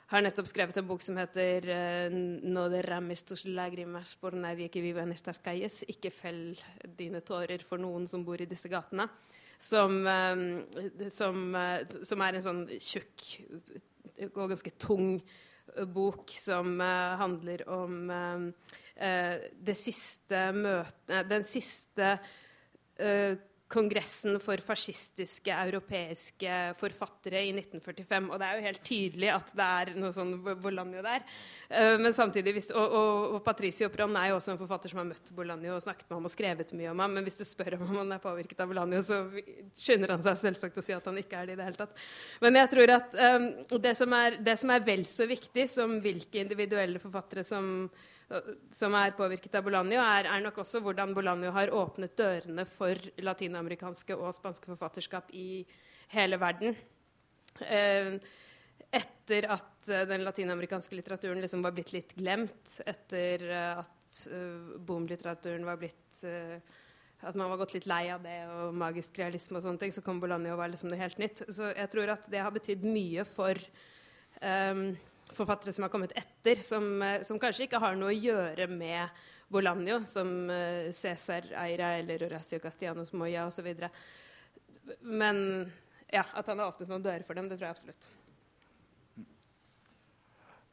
har 0.08 0.24
nettopp 0.24 0.48
skrevet 0.48 0.80
en 0.80 0.88
bok 0.88 1.04
som 1.04 1.20
heter 1.20 1.68
uh, 1.68 2.16
No 2.48 2.64
derrames 2.72 3.22
tus 3.28 3.44
lagrimas 3.44 4.16
por 4.18 4.34
nadie 4.34 4.72
que 4.72 4.82
vive 4.82 5.04
en 5.04 5.12
estas 5.12 5.38
calles. 5.44 5.82
Ikke 5.92 6.10
fell 6.10 6.56
dine 6.96 7.20
tårer 7.20 7.60
for 7.60 7.80
noen 7.80 8.08
som 8.08 8.24
bor 8.24 8.40
i 8.40 8.48
disse 8.48 8.72
gatene 8.72 9.10
som, 9.58 10.06
ehm, 10.06 11.10
som, 11.10 11.54
eh, 11.54 11.82
som 12.02 12.22
er 12.22 12.38
en 12.38 12.46
sånn 12.46 12.64
tjukk 12.78 13.28
og 14.34 14.48
ganske 14.54 14.72
tung 14.78 15.20
bok 15.94 16.32
som 16.34 16.80
uh, 16.80 17.14
handler 17.20 17.62
om 17.70 18.08
uh, 18.10 18.48
det 19.52 19.76
siste 19.78 20.40
møtet 20.56 21.28
Den 21.28 21.44
siste 21.46 22.16
Kongressen 23.68 24.38
for 24.40 24.60
fascistiske 24.64 25.52
europeiske 25.52 26.52
forfattere 26.78 27.42
i 27.44 27.50
1945. 27.52 28.30
Og 28.32 28.40
det 28.40 28.46
er 28.46 28.56
jo 28.56 28.64
helt 28.64 28.80
tydelig 28.86 29.28
at 29.34 29.52
det 29.58 29.66
er 29.82 29.92
noe 30.00 30.12
sånn 30.16 30.32
Bolanjo 30.62 31.02
der. 31.04 31.26
Uh, 31.68 31.98
men 32.00 32.16
samtidig, 32.16 32.54
hvis, 32.56 32.70
og, 32.72 32.96
og, 32.96 33.36
og, 33.36 33.42
Patricio 33.44 33.90
Pron 33.92 34.16
er 34.16 34.30
jo 34.30 34.38
også 34.38 34.54
en 34.54 34.60
forfatter 34.62 34.92
som 34.92 35.02
har 35.02 35.10
møtt 35.10 35.32
Bolanjo 35.36 35.76
og 35.76 35.84
snakket 35.84 36.08
med 36.08 36.16
ham 36.16 36.30
og 36.30 36.32
skrevet 36.32 36.74
mye 36.80 36.94
om 36.94 37.04
ham. 37.04 37.16
Men 37.18 37.28
hvis 37.28 37.36
du 37.42 37.44
spør 37.44 37.76
om 37.76 37.92
han 37.92 38.16
er 38.16 38.24
påvirket 38.24 38.64
av 38.64 38.72
Bolanjo, 38.72 39.04
så 39.04 39.22
skynder 39.76 40.16
han 40.16 40.24
seg 40.24 40.40
selvsagt 40.46 40.80
å 40.80 40.88
si 40.88 40.96
at 40.96 41.12
han 41.12 41.20
ikke 41.20 41.42
er 41.42 41.50
det 41.50 41.58
i 41.58 41.60
det 41.60 41.68
hele 41.68 41.82
tatt. 41.84 42.04
Men 42.40 42.62
jeg 42.62 42.72
tror 42.72 42.96
at 42.96 43.18
um, 43.20 43.48
det, 43.76 43.96
som 44.00 44.16
er, 44.16 44.40
det 44.48 44.56
som 44.62 44.72
er 44.72 44.86
vel 44.88 45.04
så 45.08 45.28
viktig 45.28 45.68
som 45.68 45.98
hvilke 46.00 46.40
individuelle 46.40 47.04
forfattere 47.04 47.44
som 47.44 47.90
som 48.76 48.92
er 48.98 49.14
påvirket 49.16 49.54
av 49.56 49.64
Bolanjo, 49.64 50.00
er, 50.02 50.26
er, 50.28 50.42
nok 50.44 50.60
også 50.60 50.82
hvordan 50.84 51.14
Bolanjo 51.16 51.52
har 51.54 51.72
åpnet 51.72 52.16
dørene 52.18 52.66
for 52.68 52.98
latinamerikanske 53.24 54.16
og 54.18 54.34
spanske 54.36 54.68
forfatterskap 54.68 55.30
i 55.32 55.62
hele 56.12 56.36
verden. 56.40 56.76
Eh, 57.64 58.18
etter 58.94 59.44
at 59.52 59.88
uh, 59.90 60.04
den 60.08 60.24
latinamerikanske 60.24 60.96
litteraturen 60.96 61.42
liksom 61.42 61.64
var 61.64 61.74
blitt 61.76 61.92
litt 61.92 62.14
glemt, 62.16 62.78
etter 62.88 63.44
uh, 63.48 63.80
at 63.82 64.20
uh, 64.32 64.76
boom-litteraturen 64.80 65.66
var 65.68 65.80
blitt 65.80 66.22
At 66.24 67.34
man 67.34 67.50
var 67.50 67.58
gått 67.60 67.74
litt 67.74 67.86
lei 67.90 68.08
av 68.14 68.22
det 68.22 68.38
og 68.46 68.74
magisk 68.78 69.18
realisme 69.18 69.58
og 69.58 69.64
sånne 69.64 69.82
ting, 69.82 69.92
så 69.94 70.02
kom 70.06 70.20
Bolanjo 70.22 70.54
og 70.54 70.60
var 70.60 70.70
liksom 70.70 70.90
noe 70.90 71.00
helt 71.00 71.18
nytt. 71.18 71.42
Så 71.50 71.72
jeg 71.72 71.90
tror 71.90 72.12
at 72.14 72.28
det 72.30 72.40
har 72.42 72.54
betydd 72.54 72.84
mye 72.86 73.24
for 73.26 73.58
um, 74.38 74.92
forfattere 75.36 75.72
som 75.72 75.86
har 75.86 75.92
kommet 75.92 76.14
etter, 76.16 76.60
som, 76.64 77.02
eh, 77.02 77.22
som, 77.26 77.40
kanskje 77.40 77.66
ikke 77.66 77.80
har 77.82 77.98
noe 77.98 78.12
å 78.12 78.18
gjøre 78.18 78.68
med 78.70 79.24
Bolanjo, 79.48 80.02
som 80.04 80.28
uh, 80.52 80.90
Cæsar 80.92 81.46
Eira 81.56 81.94
eller 81.96 82.26
Horacio 82.26 82.60
Castianos 82.60 83.14
Moya 83.16 83.46
osv. 83.48 83.70
men 85.00 85.38
ja, 86.12 86.26
at 86.36 86.46
han 86.46 86.60
har 86.60 86.68
åpnet 86.68 86.90
noen 86.92 87.04
dører 87.04 87.24
for 87.24 87.38
dem, 87.38 87.48
det 87.48 87.56
tror 87.56 87.70
jeg 87.70 87.78
absolutt. 87.78 88.10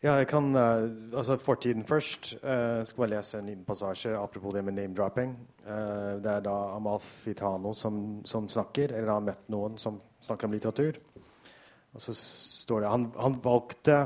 Ja, 0.03 0.19
jeg 0.19 0.27
kan 0.29 0.51
uh, 0.53 0.85
altså 1.17 1.37
Fortiden 1.41 1.85
først. 1.87 2.35
Uh, 2.43 2.83
skal 2.85 3.05
bare 3.05 3.13
lese 3.15 3.39
en 3.39 3.47
liten 3.49 3.65
passasje 3.65 4.11
apropos 4.19 4.53
det 4.53 4.61
med 4.67 4.75
name-dropping. 4.77 5.31
Uh, 5.65 6.19
det 6.21 6.29
er 6.29 6.43
da 6.45 6.55
Amalfitano 6.75 7.71
som, 7.73 8.19
som 8.27 8.49
snakker, 8.51 8.91
eller 8.91 9.13
har 9.15 9.23
møtt 9.25 9.47
noen 9.49 9.79
som 9.81 9.97
snakker 10.21 10.45
om 10.45 10.53
litteratur. 10.53 10.99
Og 11.95 12.03
så 12.03 12.13
står 12.19 12.83
det 12.83 12.91
Han, 12.91 13.07
han 13.17 13.39
valgte 13.41 13.97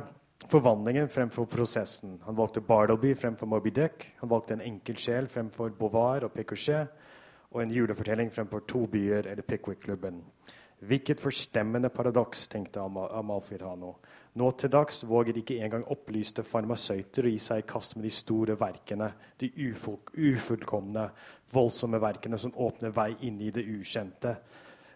forvandlingen 0.50 1.10
fremfor 1.10 1.46
prosessen. 1.46 2.18
Han 2.26 2.36
valgte 2.36 2.62
Bartleby 2.62 3.16
fremfor 3.16 3.48
Moby 3.48 3.70
Dick. 3.70 4.08
Han 4.20 4.30
valgte 4.30 4.54
en 4.58 4.66
enkel 4.66 4.98
sjel 4.98 5.28
fremfor 5.30 5.74
Beauvoir 5.78 6.26
og 6.26 6.34
Picochet. 6.34 6.90
Og 7.50 7.64
en 7.64 7.74
julefortelling 7.74 8.30
fremfor 8.34 8.66
to 8.70 8.86
byer 8.88 9.28
eller 9.28 9.42
Pickwick-klubben. 9.42 10.22
Hvilket 10.80 11.20
forstemmende 11.20 11.90
paradoks, 11.90 12.48
tenkte 12.48 12.80
Amalfitano. 12.80 13.96
Nå 14.40 14.52
til 14.52 14.72
dags 14.72 15.02
våger 15.04 15.42
ikke 15.42 15.58
engang 15.60 15.84
opplyste 15.92 16.46
farmasøyter 16.48 17.26
å 17.26 17.34
gi 17.34 17.42
seg 17.42 17.64
i 17.64 17.68
kast 17.68 17.98
med 17.98 18.06
de 18.08 18.14
store 18.14 18.56
verkene, 18.60 19.10
de 19.42 19.50
ufullkomne, 19.60 21.10
voldsomme 21.52 22.00
verkene 22.00 22.40
som 22.40 22.54
åpner 22.56 22.94
vei 22.96 23.10
inn 23.28 23.42
i 23.42 23.52
det 23.52 23.66
ukjente. 23.66 24.38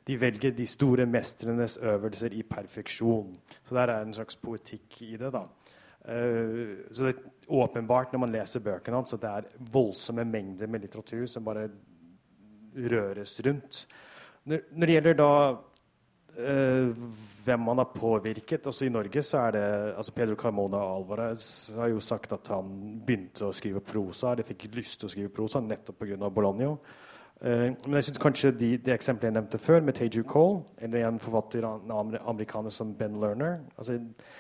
De 0.08 0.18
velger 0.20 0.52
de 0.52 0.66
store 0.68 1.06
mestrenes 1.08 1.78
øvelser 1.78 2.34
i 2.36 2.44
perfeksjon. 2.44 3.38
Så 3.64 3.76
der 3.76 3.94
er 3.94 4.04
en 4.04 4.14
slags 4.14 4.36
poetikk 4.36 5.02
i 5.02 5.16
det. 5.18 5.32
da. 5.34 5.46
Uh, 6.04 6.92
så 6.92 7.06
det 7.08 7.14
er 7.14 7.22
åpenbart 7.48 8.12
når 8.12 8.20
man 8.20 8.34
leser 8.36 8.64
bøkene 8.64 9.00
hans, 9.00 9.14
at 9.16 9.22
det 9.24 9.30
er 9.30 9.68
voldsomme 9.72 10.26
mengder 10.28 10.68
med 10.68 10.84
litteratur 10.84 11.26
som 11.26 11.46
bare 11.46 11.70
røres 12.76 13.38
rundt. 13.46 13.86
Når, 14.44 14.66
det 14.82 14.98
gjelder 14.98 15.22
da 15.22 15.30
Uh, 16.34 16.90
hvem 17.46 17.60
man 17.62 17.78
har 17.78 17.92
påvirket. 17.94 18.66
Også 18.66 18.88
I 18.88 18.90
Norge 18.90 19.22
så 19.22 19.38
er 19.38 19.52
det 19.54 19.66
altså 19.94 20.12
Pedro 20.18 20.34
Carmona 20.36 20.80
Alvarez 20.82 21.70
har 21.78 21.92
jo 21.92 22.00
sagt 22.02 22.34
at 22.34 22.50
han 22.50 22.72
begynte 23.06 23.46
å 23.46 23.54
skrive 23.54 23.84
prosa. 23.86 24.32
Eller 24.32 24.48
fikk 24.48 24.66
lyst 24.74 24.98
til 24.98 25.12
å 25.12 25.14
skrive 25.14 25.30
prosa 25.30 25.62
nettopp 25.62 26.00
pga. 26.02 26.32
Bologno. 26.34 26.72
Uh, 26.74 27.03
men 27.42 27.98
jeg 27.98 28.06
synes 28.08 28.22
kanskje 28.24 28.52
de, 28.56 28.70
de 28.80 28.92
eksemplene 28.94 29.34
jeg 29.34 29.36
nevnte 29.36 29.60
før, 29.60 29.82
med 29.84 29.98
Teju 29.98 30.22
Cole, 30.24 30.62
eller 30.80 31.08
en 31.08 31.20
forfatter 31.20 31.66
amerikaner 31.68 32.72
som 32.72 32.94
Ben 32.96 33.18
Lerner 33.20 33.58
altså, 33.78 33.98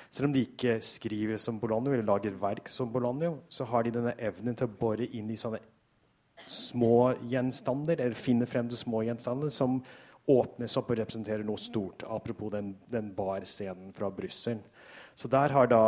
Selv 0.09 0.29
om 0.29 0.33
de 0.33 0.45
ikke 0.45 0.77
skriver 0.79 1.37
som 1.37 1.59
Bologno 1.59 1.91
eller 1.91 2.07
lager 2.07 2.37
verk 2.39 2.69
som 2.71 2.91
Bologno, 2.93 3.41
så 3.49 3.67
har 3.67 3.83
de 3.83 3.91
denne 3.97 4.15
evnen 4.19 4.55
til 4.55 4.69
å 4.69 4.75
bore 4.79 5.09
inn 5.11 5.31
i 5.33 5.39
sånne 5.39 5.59
små 6.47 7.13
gjenstander, 7.29 7.99
eller 7.99 8.17
finne 8.17 8.47
frem 8.49 8.69
til 8.71 8.79
små 8.79 9.03
gjenstander 9.03 9.51
som 9.53 9.81
åpnes 10.31 10.77
opp 10.79 10.93
og 10.93 10.99
representerer 11.01 11.43
noe 11.43 11.59
stort. 11.59 12.05
Apropos 12.07 12.51
den, 12.53 12.73
den 12.91 13.11
bar-scenen 13.15 13.91
fra 13.95 14.09
Brussel. 14.11 14.63
Så 15.15 15.27
der 15.27 15.51
har 15.53 15.67
da 15.69 15.83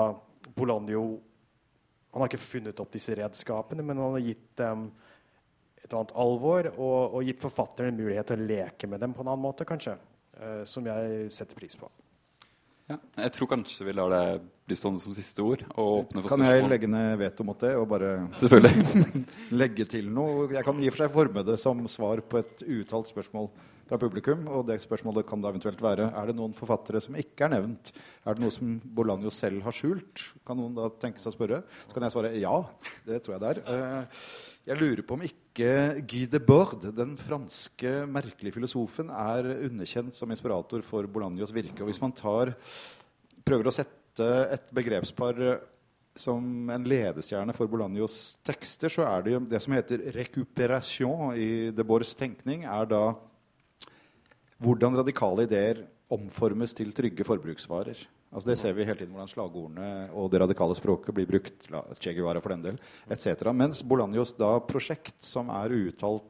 Bolandio 0.55 1.21
Han 2.15 2.21
har 2.21 2.29
ikke 2.29 2.39
funnet 2.39 2.79
opp 2.79 2.93
disse 2.93 3.11
redskapene, 3.11 3.83
men 3.83 3.97
han 3.99 4.13
har 4.13 4.21
gitt 4.23 4.53
dem 4.55 4.85
et 5.85 5.93
annet 5.93 6.15
alvor 6.17 6.71
og, 6.73 7.15
og 7.15 7.27
gitt 7.27 7.43
forfatteren 7.43 7.93
en 7.93 8.01
mulighet 8.01 8.31
til 8.31 8.41
å 8.41 8.49
leke 8.49 8.89
med 8.89 9.03
dem 9.05 9.13
på 9.13 9.23
en 9.23 9.31
annen 9.31 9.45
måte, 9.45 9.67
kanskje. 9.69 9.97
Uh, 10.35 10.65
som 10.67 10.83
jeg 10.89 11.29
setter 11.31 11.55
pris 11.55 11.77
på. 11.79 11.87
Ja, 12.85 12.99
jeg 13.23 13.31
tror 13.33 13.49
kanskje 13.49 13.85
vi 13.87 13.93
lar 13.97 14.11
det 14.13 14.25
bli 14.65 14.75
stående 14.77 15.01
som 15.01 15.13
siste 15.15 15.41
ord. 15.45 15.63
Og 15.73 16.03
åpne 16.03 16.21
for 16.21 16.35
kan 16.35 16.43
jeg 16.45 16.65
legge 16.69 16.89
ned 16.89 17.15
veto 17.21 17.45
mot 17.45 17.57
det 17.61 17.71
og 17.77 17.87
bare 17.89 18.11
legge 19.61 19.87
til 19.89 20.09
noe? 20.13 20.49
Jeg 20.53 20.65
kan 20.65 20.81
i 20.81 20.89
og 20.89 20.93
for 20.93 21.03
seg 21.03 21.13
forme 21.13 21.45
det 21.47 21.57
som 21.61 21.81
svar 21.89 22.21
på 22.25 22.41
et 22.41 22.61
uuttalt 22.65 23.09
spørsmål 23.09 23.49
fra 23.85 23.99
publikum. 24.01 24.45
Og 24.53 24.65
det 24.69 24.79
spørsmålet 24.83 25.25
kan 25.29 25.41
da 25.41 25.53
eventuelt 25.53 25.81
være 25.81 26.11
er 26.11 26.29
det 26.29 26.37
noen 26.37 26.53
forfattere 26.57 27.01
som 27.01 27.17
ikke 27.17 27.47
er 27.47 27.55
nevnt. 27.55 27.93
Er 28.25 28.37
det 28.37 28.45
noe 28.45 28.53
som 28.53 28.75
Bolanjo 28.97 29.33
selv 29.33 29.65
har 29.65 29.77
skjult? 29.77 30.27
Kan 30.45 30.61
noen 30.61 30.77
da 30.77 30.89
tenke 31.01 31.21
seg 31.21 31.33
å 31.33 31.37
spørre? 31.37 31.63
Så 31.85 31.97
kan 31.97 32.05
jeg 32.05 32.17
svare 32.17 32.35
ja. 32.41 32.57
Det 33.05 33.21
tror 33.25 33.37
jeg 33.37 33.45
det 33.45 33.53
er. 33.53 33.63
Eh, 33.65 34.29
jeg 34.69 34.81
lurer 34.81 35.05
på 35.05 35.17
om 35.17 35.25
ikke 35.25 35.44
Guy 35.55 36.25
de 36.27 36.39
Bord, 36.43 36.81
den 36.91 37.13
franske 37.15 37.91
merkelige 38.11 38.57
filosofen, 38.57 39.07
er 39.07 39.47
underkjent 39.69 40.15
som 40.17 40.31
inspirator 40.33 40.83
for 40.83 41.07
Bolanjos 41.07 41.53
virke. 41.55 41.79
Og 41.79 41.87
hvis 41.87 42.01
man 42.03 42.11
tar, 42.15 42.51
prøver 43.47 43.69
å 43.69 43.73
sette 43.73 44.27
et 44.51 44.67
begrepspar 44.75 45.39
som 46.15 46.69
en 46.71 46.87
ledestjerne 46.87 47.55
for 47.55 47.71
Bolanjos 47.71 48.35
tekster, 48.43 48.91
så 48.91 49.07
er 49.07 49.23
det 49.23 49.35
jo 49.35 49.41
det 49.47 49.61
som 49.63 49.75
heter 49.75 50.03
recuperation 50.15 51.31
i 51.39 51.71
de 51.75 51.87
Boers 51.87 52.11
tenkning, 52.19 52.67
er 52.67 52.91
da 52.91 53.03
hvordan 54.59 54.99
radikale 54.99 55.47
ideer 55.47 55.85
omformes 56.11 56.75
til 56.75 56.91
trygge 56.95 57.27
forbruksvarer. 57.27 57.99
Altså 58.35 58.49
det 58.49 58.57
ser 58.59 58.73
vi 58.75 58.83
hele 58.83 58.99
tiden 58.99 59.13
hvordan 59.15 59.31
slagordene 59.31 59.89
og 60.11 60.27
det 60.33 60.41
radikale 60.43 60.75
språket 60.75 61.15
blir 61.15 61.27
brukt. 61.29 61.69
Che 61.99 62.13
Guevara 62.13 62.41
for 62.43 62.51
den 62.51 62.65
del, 62.65 62.79
etc. 63.07 63.47
Mens 63.55 63.79
Bolanjos 63.79 64.33
da 64.35 64.57
prosjekt, 64.59 65.21
som 65.23 65.51
er 65.55 65.71
uuttalt 65.71 66.27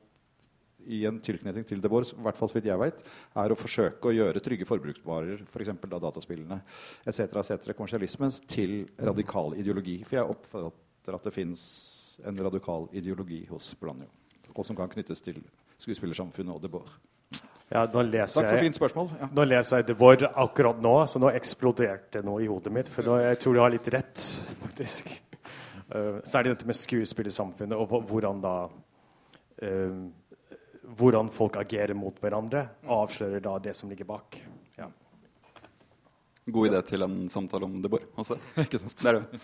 i 0.86 1.02
en 1.10 1.18
tilknytning 1.18 1.66
til 1.66 1.82
Debord, 1.82 2.12
i 2.14 2.26
hvert 2.28 2.38
fall 2.38 2.52
så 2.52 2.60
vidt 2.60 2.70
jeg 2.70 2.78
vet, 2.78 3.00
er 3.42 3.50
å 3.50 3.58
forsøke 3.58 4.12
å 4.12 4.14
gjøre 4.14 4.44
trygge 4.46 4.68
forbruksvarer, 4.70 5.42
f.eks. 5.50 5.74
For 5.82 5.90
da 5.96 6.02
dataspillene 6.04 6.60
etc., 7.10 7.26
etc., 7.42 7.74
kommersialismens 7.74 8.44
til 8.46 8.84
radikal 9.02 9.58
ideologi. 9.58 9.98
For 10.06 10.20
jeg 10.20 10.36
oppfatter 10.36 11.18
at 11.18 11.26
det 11.26 11.34
fins 11.34 11.66
en 12.22 12.38
radikal 12.38 12.86
ideologi 12.94 13.42
hos 13.50 13.74
Bolanjo, 13.82 14.12
og 14.54 14.64
som 14.68 14.78
kan 14.78 14.94
knyttes 14.94 15.26
til 15.26 15.42
skuespillersamfunnet 15.82 16.54
og 16.54 16.62
Debord. 16.64 16.94
Ja, 17.74 17.82
nå 17.90 18.04
leser 18.06 18.44
Takk 18.44 18.52
for 18.52 18.62
fint 18.62 18.78
spørsmål. 18.78 19.08
Ja. 19.18 19.28
Nå 19.34 19.46
leser 19.48 19.82
jeg 19.82 19.88
The 19.90 19.96
Board 19.98 20.26
akkurat 20.30 20.82
nå, 20.86 20.94
så 21.10 21.22
nå 21.22 21.32
eksploderte 21.34 22.22
noe 22.26 22.44
i 22.46 22.50
hodet 22.50 22.74
mitt. 22.74 22.92
For 22.94 23.08
nå, 23.08 23.18
jeg 23.24 23.40
tror 23.42 23.58
du 23.58 23.62
har 23.64 23.74
litt 23.74 23.88
rett, 23.94 24.26
faktisk. 24.66 25.10
Uh, 25.90 26.22
så 26.22 26.38
er 26.38 26.46
det 26.46 26.56
dette 26.56 26.70
med 26.70 26.78
skuespillersamfunnet 26.78 27.78
og 27.78 28.06
hvordan 28.10 28.40
da 28.42 28.54
uh, 28.68 30.06
Hvordan 30.96 31.32
folk 31.34 31.56
agerer 31.58 31.98
mot 31.98 32.20
hverandre, 32.22 32.60
avslører 32.94 33.42
da 33.42 33.56
det 33.58 33.72
som 33.74 33.90
ligger 33.90 34.06
bak. 34.06 34.38
Ja. 34.78 34.86
God 36.46 36.70
idé 36.70 36.82
til 36.86 37.02
en 37.02 37.16
samtale 37.34 37.66
om 37.66 37.80
The 37.82 37.90
Board 37.90 38.06
også. 38.22 38.38
Ikke 38.62 38.78
sant? 38.84 38.94
Det 39.02 39.10
er 39.10 39.18
det. 39.18 39.42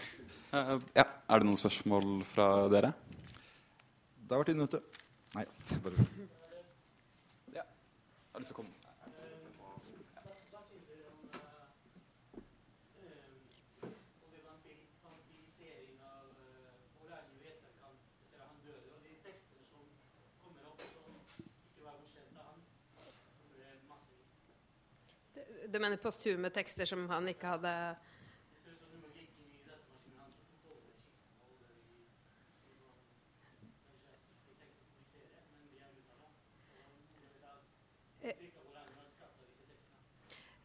Uh, 0.53 0.76
ja. 0.93 1.07
Er 1.09 1.41
det 1.41 1.49
noen 1.49 1.57
spørsmål 1.57 2.22
fra 2.30 2.51
dere? 2.69 2.93
Det 4.22 4.38
har 4.38 4.43
vært 4.43 4.53
inne, 4.53 4.69
vet 4.69 4.78
du. 4.78 5.01
Nei. 5.39 5.47
bare 5.82 6.39
har 8.42 8.46
lyst 8.46 8.54
til 8.54 8.56
å 8.56 8.64
komme. 8.64 8.78
Du 25.72 25.80
mener 25.80 25.95
postume 26.03 26.49
tekster 26.52 26.86
som 26.90 27.06
han 27.07 27.30
ikke 27.32 27.53
hadde 27.53 27.72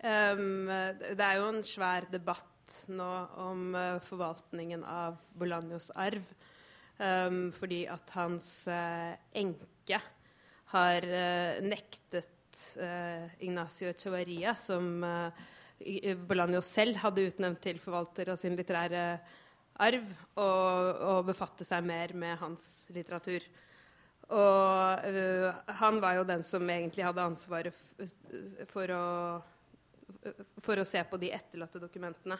Um, 0.04 0.68
det 1.16 1.24
er 1.24 1.38
jo 1.38 1.48
en 1.48 1.62
svær 1.64 2.04
debatt 2.12 2.52
nå 2.92 3.08
om 3.40 3.70
uh, 3.76 4.02
forvaltningen 4.04 4.84
av 4.84 5.16
Bolanjos 5.38 5.90
arv. 5.96 6.24
Um, 6.96 7.50
fordi 7.52 7.84
at 7.92 8.12
hans 8.16 8.48
uh, 8.72 9.12
enke 9.36 10.00
har 10.72 11.04
uh, 11.04 11.64
nektet 11.64 12.32
Ignacio 13.44 13.90
Echevarria, 13.90 14.54
som 14.56 15.02
Bolanjo 16.24 16.62
selv 16.64 16.96
hadde 17.02 17.26
utnevnt 17.28 17.60
til 17.60 17.76
forvalter 17.76 18.30
av 18.32 18.38
sin 18.40 18.54
litterære 18.56 19.02
arv, 19.84 20.06
å 20.40 21.18
befatte 21.26 21.66
seg 21.68 21.84
mer 21.84 22.14
med 22.16 22.38
hans 22.40 22.86
litteratur. 22.96 23.44
Og 24.32 25.04
han 25.82 26.00
var 26.00 26.16
jo 26.16 26.24
den 26.32 26.46
som 26.48 26.64
egentlig 26.64 27.04
hadde 27.04 27.28
ansvaret 27.28 27.76
for 28.72 28.94
å 28.96 29.04
for 30.62 30.80
å 30.80 30.86
se 30.88 31.02
på 31.08 31.18
de 31.20 31.32
etterlatte 31.36 31.82
dokumentene. 31.82 32.38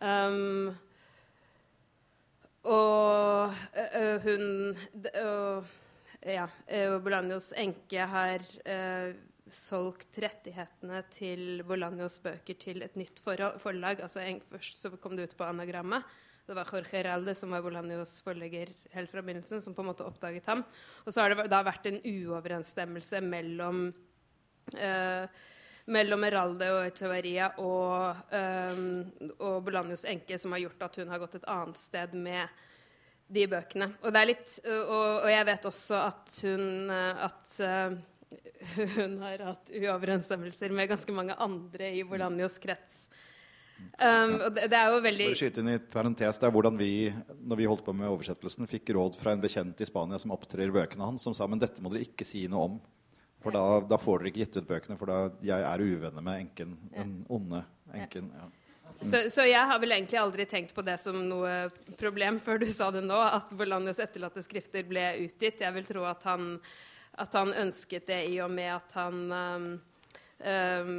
Um, 0.00 0.72
og 2.64 3.54
uh, 3.76 4.24
hun 4.24 4.74
uh, 5.14 5.74
Ja, 6.24 6.48
Bolanjos 7.04 7.50
enke 7.60 8.06
har 8.08 8.44
solgt 9.52 10.16
rettighetene 10.24 11.02
til 11.12 11.60
Bolanjos 11.68 12.16
bøker 12.24 12.56
til 12.56 12.80
et 12.86 12.94
nytt 12.96 13.20
forlag. 13.20 14.00
altså 14.00 14.24
Først 14.48 14.80
så 14.80 14.94
kom 14.96 15.18
det 15.18 15.28
ut 15.28 15.36
på 15.36 15.44
anagrammet. 15.44 16.08
Det 16.44 16.52
var 16.52 16.68
Jorge 16.68 17.00
Ralde, 17.06 17.32
som 17.32 17.54
var 17.54 17.62
Bolanjos 17.64 18.18
forlegger 18.24 18.68
helt 18.92 19.08
fra 19.08 19.22
begynnelsen, 19.24 19.62
som 19.64 19.72
på 19.72 19.80
en 19.80 19.88
måte 19.88 20.04
oppdaget 20.04 20.44
ham. 20.50 20.60
Og 21.06 21.12
så 21.14 21.22
har 21.22 21.32
det 21.32 21.46
da 21.48 21.62
vært 21.64 21.86
en 21.88 22.02
uoverensstemmelse 22.04 23.20
mellom 23.24 23.86
uh, 24.76 25.24
mellom 25.92 26.22
Meralde 26.24 26.70
og 26.72 26.86
Echeverria 26.86 27.50
og, 27.60 28.22
um, 28.32 28.86
og 29.36 29.58
Bolanios 29.66 30.06
enke 30.08 30.38
som 30.40 30.54
har 30.56 30.64
gjort 30.64 30.86
at 30.86 30.96
hun 31.02 31.12
har 31.12 31.20
gått 31.22 31.36
et 31.40 31.50
annet 31.50 31.80
sted 31.80 32.14
med 32.16 32.62
de 33.34 33.44
bøkene. 33.48 33.88
Og, 34.04 34.16
litt, 34.28 34.58
og, 34.64 35.24
og 35.24 35.28
jeg 35.32 35.48
vet 35.48 35.68
også 35.70 36.00
at 36.00 36.38
hun 36.44 36.92
at, 36.94 37.54
uh, 37.60 37.96
hun 38.98 39.18
har 39.24 39.44
hatt 39.50 39.74
uoverensstemmelser 39.74 40.72
med 40.74 40.90
ganske 40.92 41.16
mange 41.16 41.36
andre 41.36 41.92
i 41.98 42.04
Bolanios 42.08 42.58
krets. 42.62 43.04
Um, 43.98 44.38
og 44.38 44.54
det, 44.54 44.68
det, 44.70 44.78
er 44.78 44.92
jo 44.94 45.00
veldig 45.02 45.26
Bare 45.28 45.38
skyte 45.38 45.60
inn 45.60 45.72
i 45.74 45.80
parentes, 45.92 46.38
det 46.40 46.46
er 46.46 46.52
hvordan 46.54 46.76
vi, 46.78 47.10
når 47.42 47.58
vi 47.58 47.66
holdt 47.68 47.84
på 47.84 47.92
med 47.96 48.08
oversettelsen, 48.08 48.68
fikk 48.70 48.94
råd 48.96 49.18
fra 49.18 49.34
en 49.34 49.42
bekjent 49.42 49.82
i 49.82 49.88
Spania 49.88 50.20
som 50.22 50.32
opptrer 50.34 50.72
bøkene 50.74 51.10
hans, 51.10 51.26
som 51.26 51.34
sa 51.36 51.48
men 51.50 51.60
dette 51.60 51.82
må 51.82 51.92
dere 51.92 52.06
ikke 52.06 52.26
si 52.26 52.46
noe 52.50 52.68
om. 52.70 52.78
For 53.44 53.52
da, 53.52 53.64
da 53.84 54.00
får 54.00 54.22
dere 54.22 54.30
ikke 54.32 54.44
gitt 54.44 54.56
ut 54.56 54.68
bøkene, 54.68 54.96
for 54.96 55.10
da 55.10 55.18
jeg 55.44 55.64
er 55.68 55.82
uvenner 55.84 56.24
med 56.24 56.46
enken. 56.46 56.76
Den 56.94 57.16
onde 57.32 57.60
enken. 57.92 58.30
Ja. 58.32 58.46
Så, 59.04 59.30
så, 59.30 59.44
jeg 59.44 59.68
har 59.68 59.80
vel 59.82 59.92
egentlig 59.92 60.16
aldri 60.20 60.46
tenkt 60.48 60.72
på 60.74 60.82
det 60.86 60.96
som 61.02 61.18
noe 61.28 61.66
problem 62.00 62.38
før 62.40 62.62
du 62.62 62.68
sa 62.72 62.88
det 62.94 63.02
nå, 63.04 63.18
at 63.20 63.52
Bolandios 63.56 64.00
etterlatte 64.00 64.42
skrifter 64.44 64.86
ble 64.88 65.04
utgitt. 65.26 65.60
Jeg 65.60 65.76
vil 65.76 65.88
tro 65.88 66.06
at 66.08 66.24
han, 66.28 66.54
at 67.20 67.36
han 67.36 67.52
ønsket 67.66 68.08
det 68.08 68.22
i 68.32 68.38
og 68.44 68.52
med 68.54 68.70
at 68.78 68.96
han 68.96 69.20
um, 69.34 69.68
um, 70.40 70.94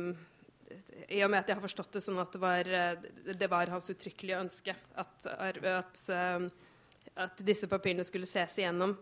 I 1.07 1.23
og 1.25 1.31
med 1.33 1.41
at 1.41 1.49
jeg 1.49 1.57
har 1.57 1.65
forstått 1.65 1.97
det 1.97 2.03
sånn 2.05 2.21
at 2.21 2.35
det 2.35 2.43
var, 2.43 2.69
det 3.41 3.49
var 3.51 3.73
hans 3.73 3.89
uttrykkelige 3.93 4.43
ønske 4.43 4.75
at, 5.01 5.31
at, 5.33 6.03
um, 6.37 6.49
at, 7.15 7.41
disse 7.47 7.69
papirene 7.71 8.05
skulle 8.05 8.29
ses 8.29 8.59
igjennom. 8.61 8.97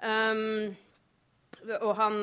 Um, 0.00 0.70
og 1.80 1.94
han 1.98 2.18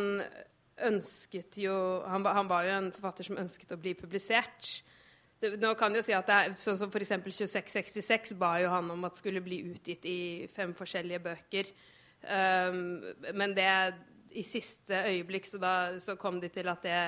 ønsket 0.87 1.57
jo 1.57 1.73
han, 2.05 2.25
han, 2.25 2.49
var 2.49 2.67
jo 2.67 2.75
en 2.75 2.91
forfatter 2.93 3.27
som 3.27 3.39
ønsket 3.41 3.73
å 3.73 3.79
bli 3.81 3.95
publisert. 3.97 4.69
Det, 5.41 5.53
nå 5.61 5.73
kan 5.77 5.93
jeg 5.93 6.01
jo 6.01 6.07
si 6.07 6.15
at 6.17 6.29
det 6.29 6.37
er, 6.37 6.57
sånn 6.57 6.77
som 6.79 6.91
F.eks. 6.91 7.13
2666 7.25 8.35
ba 8.41 8.55
jo 8.61 8.71
han 8.73 8.89
om 8.93 9.07
at 9.09 9.17
skulle 9.17 9.43
bli 9.45 9.61
utgitt 9.71 10.05
i 10.09 10.19
fem 10.53 10.73
forskjellige 10.77 11.23
bøker. 11.25 11.71
Um, 12.25 13.01
men 13.37 13.53
det 13.57 13.69
i 14.37 14.43
siste 14.45 15.03
øyeblikk 15.07 15.45
så, 15.49 15.59
da, 15.61 15.73
så 16.01 16.17
kom 16.19 16.41
de 16.41 16.49
til 16.53 16.69
at 16.69 16.85
det 16.85 17.01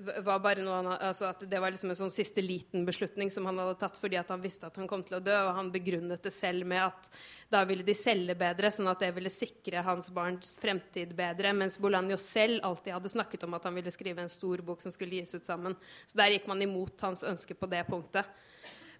var 0.00 0.40
bare 0.40 0.62
noe 0.64 0.78
han, 0.78 0.88
altså 0.94 1.26
at 1.28 1.42
det 1.48 1.58
var 1.60 1.72
liksom 1.72 1.90
en 1.92 1.98
sånn 1.98 2.12
siste 2.12 2.40
liten 2.44 2.86
beslutning 2.88 3.30
som 3.32 3.44
han 3.48 3.58
hadde 3.60 3.74
tatt 3.80 3.98
fordi 4.00 4.16
at 4.20 4.30
han 4.32 4.40
visste 4.42 4.68
at 4.68 4.78
han 4.80 4.88
kom 4.90 5.02
til 5.04 5.18
å 5.18 5.22
dø, 5.24 5.34
og 5.36 5.56
han 5.58 5.72
begrunnet 5.74 6.22
det 6.24 6.32
selv 6.34 6.66
med 6.68 6.80
at 6.86 7.10
da 7.52 7.62
ville 7.68 7.84
de 7.84 7.96
selge 7.96 8.36
bedre, 8.38 8.70
sånn 8.72 8.88
at 8.92 9.04
det 9.04 9.10
ville 9.16 9.32
sikre 9.32 9.84
hans 9.84 10.08
barns 10.14 10.54
fremtid 10.62 11.12
bedre, 11.18 11.52
mens 11.56 11.76
Bolanjo 11.82 12.16
selv 12.20 12.64
alltid 12.64 12.96
hadde 12.96 13.12
snakket 13.12 13.44
om 13.48 13.58
at 13.58 13.68
han 13.68 13.76
ville 13.76 13.92
skrive 13.92 14.24
en 14.24 14.32
stor 14.32 14.64
bok 14.64 14.80
som 14.84 14.94
skulle 14.94 15.20
gis 15.20 15.34
ut 15.36 15.48
sammen. 15.48 15.76
Så 16.06 16.16
der 16.20 16.36
gikk 16.36 16.48
man 16.50 16.64
imot 16.64 17.04
hans 17.04 17.26
ønske 17.28 17.56
på 17.58 17.68
det 17.70 17.84
punktet. 17.90 18.28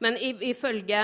Men 0.02 0.16
ifølge, 0.18 1.02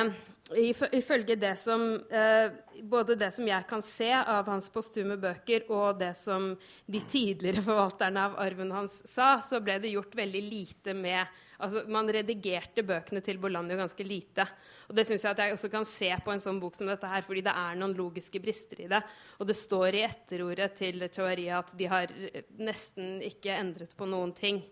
ifølge 0.56 1.36
det 1.36 1.54
som 1.60 1.82
eh, 2.10 2.50
Både 2.82 3.16
det 3.18 3.32
som 3.34 3.46
jeg 3.48 3.66
kan 3.68 3.82
se 3.82 4.12
av 4.14 4.46
hans 4.46 4.68
postume 4.70 5.16
bøker, 5.18 5.64
og 5.74 5.98
det 5.98 6.12
som 6.16 6.52
de 6.86 7.00
tidligere 7.10 7.64
forvalterne 7.68 8.28
av 8.28 8.38
arven 8.38 8.70
hans 8.72 9.00
sa, 9.08 9.36
så 9.42 9.58
ble 9.64 9.80
det 9.82 9.92
gjort 9.96 10.14
veldig 10.18 10.42
lite 10.46 10.94
med 10.96 11.44
Altså, 11.58 11.80
man 11.90 12.06
redigerte 12.06 12.84
bøkene 12.86 13.18
til 13.26 13.40
Bolanjo 13.42 13.74
ganske 13.80 14.04
lite. 14.06 14.44
Og 14.86 14.94
det 14.94 15.02
syns 15.08 15.24
jeg 15.24 15.34
at 15.34 15.40
jeg 15.42 15.56
også 15.56 15.70
kan 15.72 15.86
se 15.90 16.12
på 16.22 16.30
en 16.30 16.42
sånn 16.42 16.60
bok 16.62 16.76
som 16.78 16.86
dette 16.86 17.10
her, 17.10 17.24
fordi 17.26 17.42
det 17.48 17.50
er 17.50 17.80
noen 17.80 17.96
logiske 17.98 18.38
brister 18.38 18.84
i 18.84 18.86
det. 18.92 19.00
Og 19.42 19.48
det 19.50 19.56
står 19.58 19.98
i 19.98 20.04
etterordet 20.06 20.76
til 20.78 21.02
Chawaria 21.10 21.58
at 21.58 21.72
de 21.74 21.88
har 21.90 22.14
nesten 22.62 23.18
ikke 23.26 23.56
endret 23.58 23.96
på 23.98 24.06
noen 24.06 24.30
ting. 24.38 24.62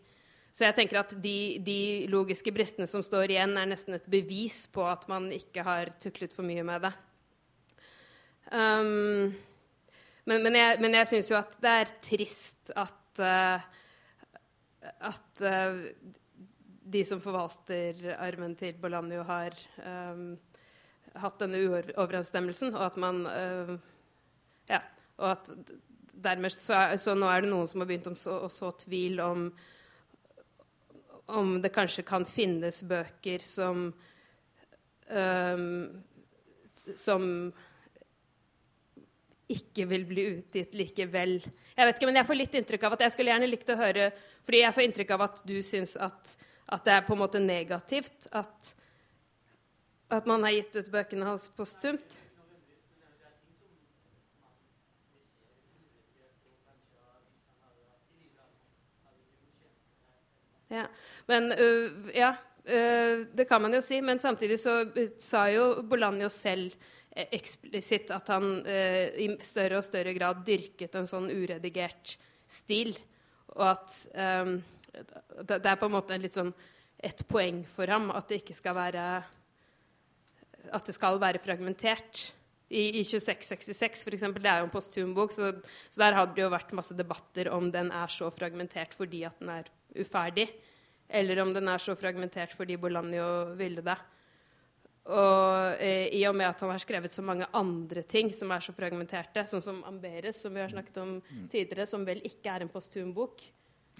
Så 0.56 0.64
jeg 0.64 0.76
tenker 0.78 1.02
at 1.02 1.10
de, 1.20 1.58
de, 1.60 1.80
logiske 2.08 2.52
bristene 2.54 2.86
som 2.88 3.02
står 3.04 3.34
igjen, 3.34 3.52
er 3.60 3.68
nesten 3.68 3.98
et 3.98 4.06
bevis 4.08 4.62
på 4.72 4.86
at 4.88 5.04
man 5.10 5.28
ikke 5.34 5.66
har 5.66 5.90
tuklet 6.00 6.32
for 6.32 6.48
mye 6.48 6.64
med 6.64 6.86
det. 6.86 6.92
Um, 8.48 9.34
men, 10.24 10.40
men, 10.40 10.56
jeg, 10.56 10.78
men 10.80 10.96
syns 11.10 11.28
jo 11.28 11.36
at 11.36 11.52
det 11.60 11.74
er 11.82 11.92
trist 12.08 12.72
at, 12.72 13.20
uh, 13.20 13.60
at 15.10 15.44
uh, 15.44 15.84
de 16.96 17.04
som 17.04 17.20
forvalter 17.20 18.16
armen 18.16 18.56
til 18.56 18.80
Bolanjo, 18.80 19.26
har 19.28 19.60
um, 19.84 20.38
hatt 21.20 21.40
denne 21.44 21.60
uoverensstemmelsen, 21.68 22.72
og 22.78 22.88
at 22.88 23.00
man 23.02 23.24
uh, 23.28 23.76
Ja. 24.72 24.80
Og 25.16 25.30
at 25.30 25.48
dermed 26.12 26.52
så, 26.52 26.76
så, 27.00 27.12
nå 27.16 27.28
er 27.28 27.44
det 27.44 27.52
noen 27.52 27.68
som 27.68 27.80
har 27.80 27.88
begynt 27.88 28.08
å 28.08 28.16
så, 28.18 28.40
så 28.52 28.72
tvil 28.80 29.20
om 29.20 29.50
om 31.26 31.56
det 31.62 31.72
kanskje 31.74 32.04
kan 32.06 32.24
finnes 32.28 32.82
bøker 32.86 33.42
som 33.44 33.88
um, 35.10 36.02
Som 36.96 37.24
ikke 39.46 39.84
vil 39.86 40.04
bli 40.06 40.22
utgitt 40.36 40.74
likevel. 40.74 41.36
Jeg 41.76 41.86
vet 41.86 41.98
ikke, 41.98 42.08
men 42.08 42.18
jeg 42.18 42.26
får 42.26 42.38
litt 42.38 42.56
inntrykk 42.58 42.86
av 42.86 42.96
at 42.96 43.04
jeg 43.04 43.14
skulle 43.14 43.30
gjerne 43.30 43.48
likt 43.50 43.70
å 43.70 43.78
høre 43.78 44.08
fordi 44.46 44.62
jeg 44.62 44.74
får 44.74 44.86
inntrykk 44.86 45.12
av 45.14 45.24
at 45.26 45.40
du 45.46 45.56
syns 45.66 45.94
at, 46.02 46.32
at 46.66 46.86
det 46.86 46.94
er 46.94 47.04
på 47.06 47.14
en 47.14 47.20
måte 47.22 47.42
negativt 47.42 48.26
at, 48.34 48.72
at 50.14 50.26
man 50.30 50.46
har 50.46 50.54
gitt 50.56 50.78
ut 50.78 50.90
bøkene 50.90 51.28
hans 51.28 51.46
postumt. 51.54 52.18
Ja. 60.76 60.84
Men 61.30 61.50
uh, 61.52 62.10
ja, 62.14 62.34
uh, 62.68 63.24
det 63.32 63.48
kan 63.48 63.62
man 63.64 63.74
jo 63.76 63.82
si. 63.84 64.00
Men 64.04 64.20
samtidig 64.22 64.60
så 64.62 64.82
sa 65.22 65.46
jo 65.52 65.82
Bolanjo 65.86 66.30
selv 66.32 66.76
eh, 67.10 67.28
eksplisitt 67.38 68.12
at 68.14 68.30
han 68.34 68.60
uh, 68.66 69.04
i 69.16 69.30
større 69.46 69.80
og 69.80 69.86
større 69.86 70.14
grad 70.16 70.44
dyrket 70.46 70.96
en 70.98 71.08
sånn 71.08 71.30
uredigert 71.32 72.16
stil. 72.48 72.94
Og 73.56 73.64
at 73.72 73.92
um, 74.44 74.58
det, 74.92 75.60
er 75.60 75.78
på 75.80 75.88
en 75.88 75.96
måte 75.96 76.18
litt 76.20 76.36
sånn 76.36 76.52
et 77.04 77.20
poeng 77.28 77.62
for 77.68 77.88
ham 77.92 78.08
at 78.14 78.28
det 78.30 78.40
ikke 78.40 78.56
skal 78.56 78.72
være 78.76 79.02
At 80.72 80.88
det 80.88 80.94
skal 80.96 81.20
være 81.22 81.38
fragmentert. 81.38 82.30
I, 82.66 82.98
i 82.98 83.02
2666, 83.06 84.00
for 84.02 84.14
eksempel, 84.16 84.42
det 84.42 84.50
er 84.50 84.58
jo 84.58 84.66
en 84.66 84.72
posthumbok, 84.72 85.30
så, 85.30 85.52
så 85.86 86.00
der 86.02 86.16
hadde 86.18 86.34
det 86.34 86.42
jo 86.42 86.50
vært 86.50 86.72
masse 86.74 86.96
debatter 86.98 87.50
om 87.54 87.68
den 87.70 87.92
er 87.94 88.10
så 88.10 88.26
fragmentert 88.34 88.96
fordi 88.96 89.22
at 89.28 89.38
den 89.38 89.52
er 89.54 89.68
uferdig 89.94 90.48
eller 91.08 91.40
om 91.42 91.52
den 91.54 91.68
er 91.70 91.82
så 91.82 91.94
fragmentert 91.98 92.54
fordi 92.56 92.78
Bolanjo 92.80 93.56
ville 93.58 93.84
det. 93.84 93.96
Og 95.06 95.76
eh, 95.78 96.08
i 96.18 96.24
og 96.26 96.34
med 96.34 96.48
at 96.48 96.62
han 96.64 96.72
har 96.72 96.82
skrevet 96.82 97.14
så 97.14 97.22
mange 97.22 97.46
andre 97.54 98.02
ting 98.02 98.32
som 98.34 98.50
er 98.50 98.64
så 98.64 98.74
fragmenterte, 98.74 99.44
sånn 99.46 99.62
som 99.62 99.84
Amberes, 99.86 100.40
som 100.42 100.54
vi 100.54 100.64
har 100.64 100.72
snakket 100.72 100.98
om 101.02 101.12
mm. 101.20 101.44
tidligere, 101.52 101.86
som 101.86 102.06
vel 102.06 102.24
ikke 102.26 102.50
er 102.50 102.66
en 102.66 102.72
postumbok 102.72 103.46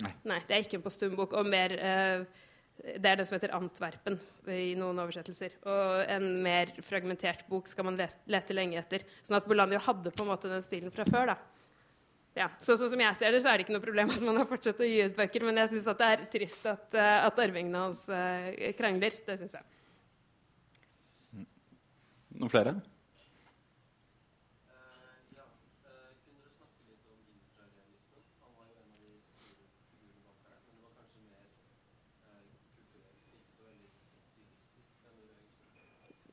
Nei. 0.03 0.11
Nei, 0.29 0.43
det 0.45 0.53
er 0.53 0.65
ikke 0.65 0.77
en 0.77 0.85
postumbok. 0.85 1.35
Og 1.41 1.47
mer 1.49 1.73
eh, 1.73 2.43
Det 2.77 3.09
er 3.09 3.17
den 3.17 3.25
som 3.25 3.39
heter 3.39 3.55
Antwerpen 3.57 4.19
i 4.53 4.75
noen 4.77 4.99
oversettelser. 5.01 5.55
Og 5.65 6.03
en 6.13 6.27
mer 6.45 6.75
fragmentert 6.85 7.47
bok 7.49 7.71
skal 7.71 7.89
man 7.89 7.97
lete 7.97 8.57
lenge 8.57 8.77
etter. 8.83 9.07
Sånn 9.25 9.39
at 9.39 9.47
Bolanjo 9.49 9.81
hadde 9.87 10.13
på 10.13 10.27
en 10.27 10.29
måte 10.29 10.51
den 10.53 10.65
stilen 10.65 10.93
fra 10.93 11.07
før. 11.09 11.33
da 11.33 11.39
ja, 12.37 12.51
så, 12.61 12.75
sånn 12.77 12.91
som 12.93 13.01
jeg 13.01 13.17
ser 13.17 13.33
det, 13.33 13.39
så 13.41 13.49
er 13.49 13.57
det 13.57 13.65
ikke 13.65 13.73
noe 13.73 13.85
problem 13.85 14.11
at 14.13 14.25
man 14.25 14.37
har 14.37 14.49
fortsatt 14.51 14.83
å 14.85 14.89
gi 14.89 14.99
ut 15.09 15.15
bøker, 15.17 15.47
men 15.49 15.57
jeg 15.63 15.71
syns 15.73 15.87
det 15.89 16.09
er 16.11 16.25
trist 16.35 16.67
at, 16.69 16.85
uh, 16.93 17.25
at 17.25 17.41
arvingene 17.41 17.87
hans 17.87 18.03
uh, 18.13 18.51
krangler. 18.77 19.17
Det 19.25 19.39
syns 19.41 19.57
jeg. 19.57 19.65
Noen 22.37 22.53
flere? 22.53 22.75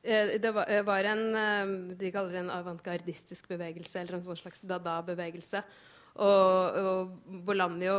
Eh, 0.04 0.34
det 0.36 0.50
var, 0.52 0.68
var 0.84 1.06
en 1.08 1.22
de 1.96 2.10
kaller 2.12 2.36
det 2.36 2.42
en 2.42 2.52
avantgardistisk 2.52 3.48
bevegelse, 3.48 4.02
eller 4.02 4.18
en 4.18 4.26
sånn 4.26 4.36
slags 4.36 4.60
dada-bevegelse. 4.60 5.64
Og, 6.14 6.78
og 6.78 7.42
Bolanjo 7.46 7.96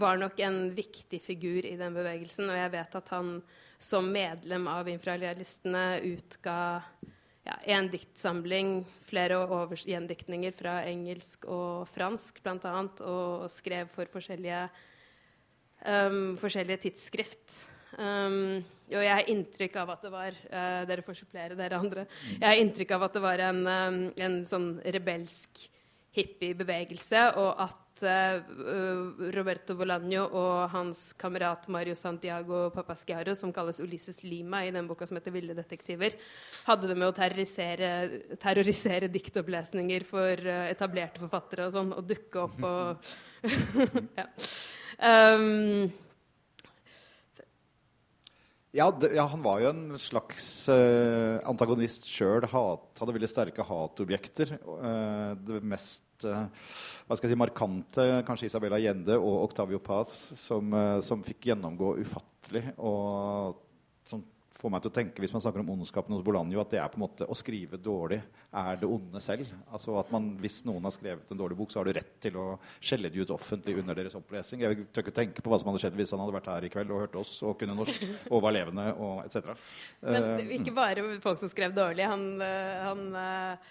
var 0.00 0.20
nok 0.20 0.40
en 0.44 0.60
viktig 0.76 1.20
figur 1.22 1.66
i 1.66 1.76
den 1.80 1.96
bevegelsen. 1.96 2.48
Og 2.48 2.58
jeg 2.58 2.72
vet 2.74 3.00
at 3.00 3.14
han 3.14 3.38
som 3.80 4.10
medlem 4.12 4.68
av 4.68 4.88
infralialistene 4.92 6.02
utga 6.12 6.58
ja, 7.46 7.56
en 7.76 7.88
diktsamling, 7.92 8.82
flere 9.08 9.40
gjendiktninger 9.88 10.54
fra 10.56 10.80
engelsk 10.88 11.46
og 11.48 11.88
fransk 11.88 12.42
bl.a., 12.44 12.74
og 13.08 13.48
skrev 13.52 13.88
for 13.92 14.10
forskjellige, 14.12 14.66
um, 15.88 16.36
forskjellige 16.40 16.84
tidsskrift. 16.84 17.64
Um, 17.96 18.60
og 18.92 19.02
jeg 19.02 19.16
har 19.16 19.32
inntrykk 19.32 19.80
av 19.80 19.96
at 19.96 20.04
det 20.04 20.10
var 20.12 20.36
uh, 20.52 20.82
Dere 20.86 21.02
får 21.02 21.16
supplere, 21.24 21.56
dere 21.58 21.80
andre. 21.80 22.04
Jeg 22.36 22.46
har 22.46 22.60
inntrykk 22.60 22.94
av 22.96 23.08
at 23.08 23.16
det 23.16 23.24
var 23.24 23.42
en, 23.48 23.64
um, 23.66 24.00
en 24.28 24.40
sånn 24.48 24.72
rebelsk 24.84 25.64
hippiebevegelse, 26.16 27.20
og 27.38 27.60
at 27.62 28.02
uh, 28.02 29.20
Roberto 29.34 29.76
Bolaño 29.78 30.24
og 30.26 30.70
hans 30.72 31.12
kamerat 31.20 31.68
Mario 31.70 31.94
Santiago 31.94 32.64
Papaschiaro, 32.74 33.34
som 33.38 33.52
kalles 33.54 33.78
Ulises 33.82 34.22
Lima 34.26 34.64
i 34.66 34.72
den 34.74 34.88
boka 34.88 35.06
som 35.06 35.20
heter 35.20 35.30
'Ville 35.30 35.54
detektiver', 35.54 36.18
hadde 36.66 36.88
det 36.88 36.96
med 36.96 37.08
å 37.08 37.14
terrorisere, 37.14 38.36
terrorisere 38.42 39.08
diktopplesninger 39.08 40.04
for 40.04 40.34
uh, 40.34 40.66
etablerte 40.70 41.22
forfattere 41.22 41.66
og 41.68 41.74
sånn, 41.78 41.94
og 41.94 42.06
dukke 42.06 42.46
opp 42.46 42.62
og 42.62 42.96
ja. 44.20 44.26
Um, 45.00 45.92
ja, 48.76 48.86
det, 48.94 49.12
ja, 49.16 49.24
han 49.26 49.42
var 49.42 49.62
jo 49.62 49.70
en 49.72 49.98
slags 49.98 50.44
uh, 50.70 51.40
antagonist 51.48 52.06
sjøl. 52.06 52.46
Hadde 52.50 53.16
veldig 53.16 53.30
sterke 53.30 53.66
hatobjekter. 53.66 54.54
Uh, 54.62 55.34
det 55.42 55.62
mest 55.66 56.26
uh, 56.28 56.46
hva 57.06 57.18
skal 57.18 57.26
jeg 57.26 57.34
si, 57.34 57.40
markante 57.40 58.06
kanskje 58.28 58.50
Isabella 58.50 58.78
Gjende 58.78 59.18
og 59.18 59.48
Octavio 59.48 59.80
Paz, 59.82 60.14
som, 60.38 60.70
som 61.02 61.24
fikk 61.26 61.50
gjennomgå 61.50 61.96
ufattelig. 62.04 62.68
Og 62.78 63.58
som 64.06 64.22
får 64.60 64.72
meg 64.72 64.84
til 64.84 64.92
å 64.92 64.94
tenke 64.94 65.22
hvis 65.22 65.32
man 65.34 65.42
snakker 65.42 65.62
om 65.62 65.72
ondskapen 65.74 66.14
hos 66.14 66.24
Bolanjo, 66.24 66.60
at 66.60 66.74
det 66.74 66.80
er 66.82 66.90
på 66.92 67.00
en 67.00 67.04
måte 67.06 67.28
å 67.28 67.36
skrive 67.38 67.80
dårlig 67.80 68.20
er 68.60 68.80
det 68.80 68.88
onde 68.88 69.22
selv. 69.24 69.48
Altså 69.70 69.96
at 70.00 70.10
man, 70.12 70.30
Hvis 70.40 70.60
noen 70.68 70.84
har 70.86 70.94
skrevet 70.94 71.32
en 71.32 71.40
dårlig 71.40 71.58
bok, 71.58 71.72
så 71.72 71.80
har 71.80 71.88
du 71.88 71.94
rett 71.96 72.12
til 72.22 72.36
å 72.40 72.46
skjelle 72.78 73.10
de 73.12 73.22
ut 73.22 73.34
offentlig 73.34 73.78
under 73.80 73.96
deres 73.96 74.16
opplesing. 74.18 74.64
Jeg 74.64 74.86
tør 74.92 75.06
ikke 75.06 75.16
tenke 75.16 75.44
på 75.44 75.52
hva 75.52 75.60
som 75.60 75.70
hadde 75.70 75.82
skjedd 75.84 75.98
hvis 75.98 76.14
han 76.14 76.22
hadde 76.24 76.36
vært 76.36 76.52
her 76.52 76.68
i 76.68 76.72
kveld 76.72 76.94
og 76.94 77.04
hørt 77.06 77.18
oss 77.20 77.34
og 77.46 77.56
kunne 77.60 77.76
norsk 77.78 78.06
og 78.32 78.44
var 78.44 78.56
levende 78.56 78.86
og 78.96 79.24
etc. 79.24 79.52
Men 80.04 80.30
eh, 80.36 80.56
ikke 80.58 80.76
bare 80.76 81.06
folk 81.24 81.40
som 81.40 81.52
skrev 81.52 81.76
dårlig. 81.76 82.08
Han, 82.10 82.26
eh, 82.44 82.80
han 82.84 83.06
eh, 83.24 83.70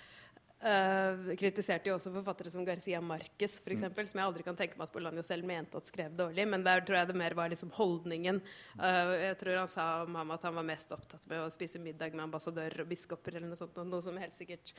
Uh, 0.60 1.30
kritiserte 1.40 1.88
jo 1.88 1.94
også 1.96 2.12
forfattere 2.12 2.52
som 2.52 2.66
Garcia 2.68 3.00
Marquez, 3.00 3.54
for 3.64 3.72
mm. 3.72 3.94
mm. 3.96 4.08
som 4.10 4.20
jeg 4.20 4.28
aldri 4.28 4.44
kan 4.44 4.58
tenke 4.60 4.76
meg 4.76 4.90
at 4.90 4.92
Bolanjo 4.92 5.24
selv 5.24 5.48
mente 5.48 5.80
at 5.80 5.88
skrev 5.88 6.18
dårlig. 6.20 6.44
Men 6.52 6.66
der 6.66 6.84
tror 6.84 6.98
jeg 7.00 7.08
det 7.08 7.16
mer 7.22 7.36
var 7.38 7.48
liksom 7.54 7.72
holdningen. 7.78 8.42
Uh, 8.76 9.14
jeg 9.22 9.38
tror 9.40 9.62
han 9.62 9.72
sa 9.72 9.86
om 10.04 10.18
ham 10.20 10.34
at 10.36 10.44
han 10.50 10.58
var 10.60 10.68
mest 10.68 10.92
opptatt 10.92 11.24
med 11.32 11.46
å 11.46 11.48
spise 11.54 11.80
middag 11.80 12.12
med 12.12 12.26
ambassadører 12.26 12.84
og 12.84 12.92
biskoper, 12.92 13.38
eller 13.40 13.54
noe 13.54 13.62
sånt, 13.62 13.80
noe 13.88 14.04
som 14.04 14.20
helt 14.20 14.36
sikkert 14.36 14.74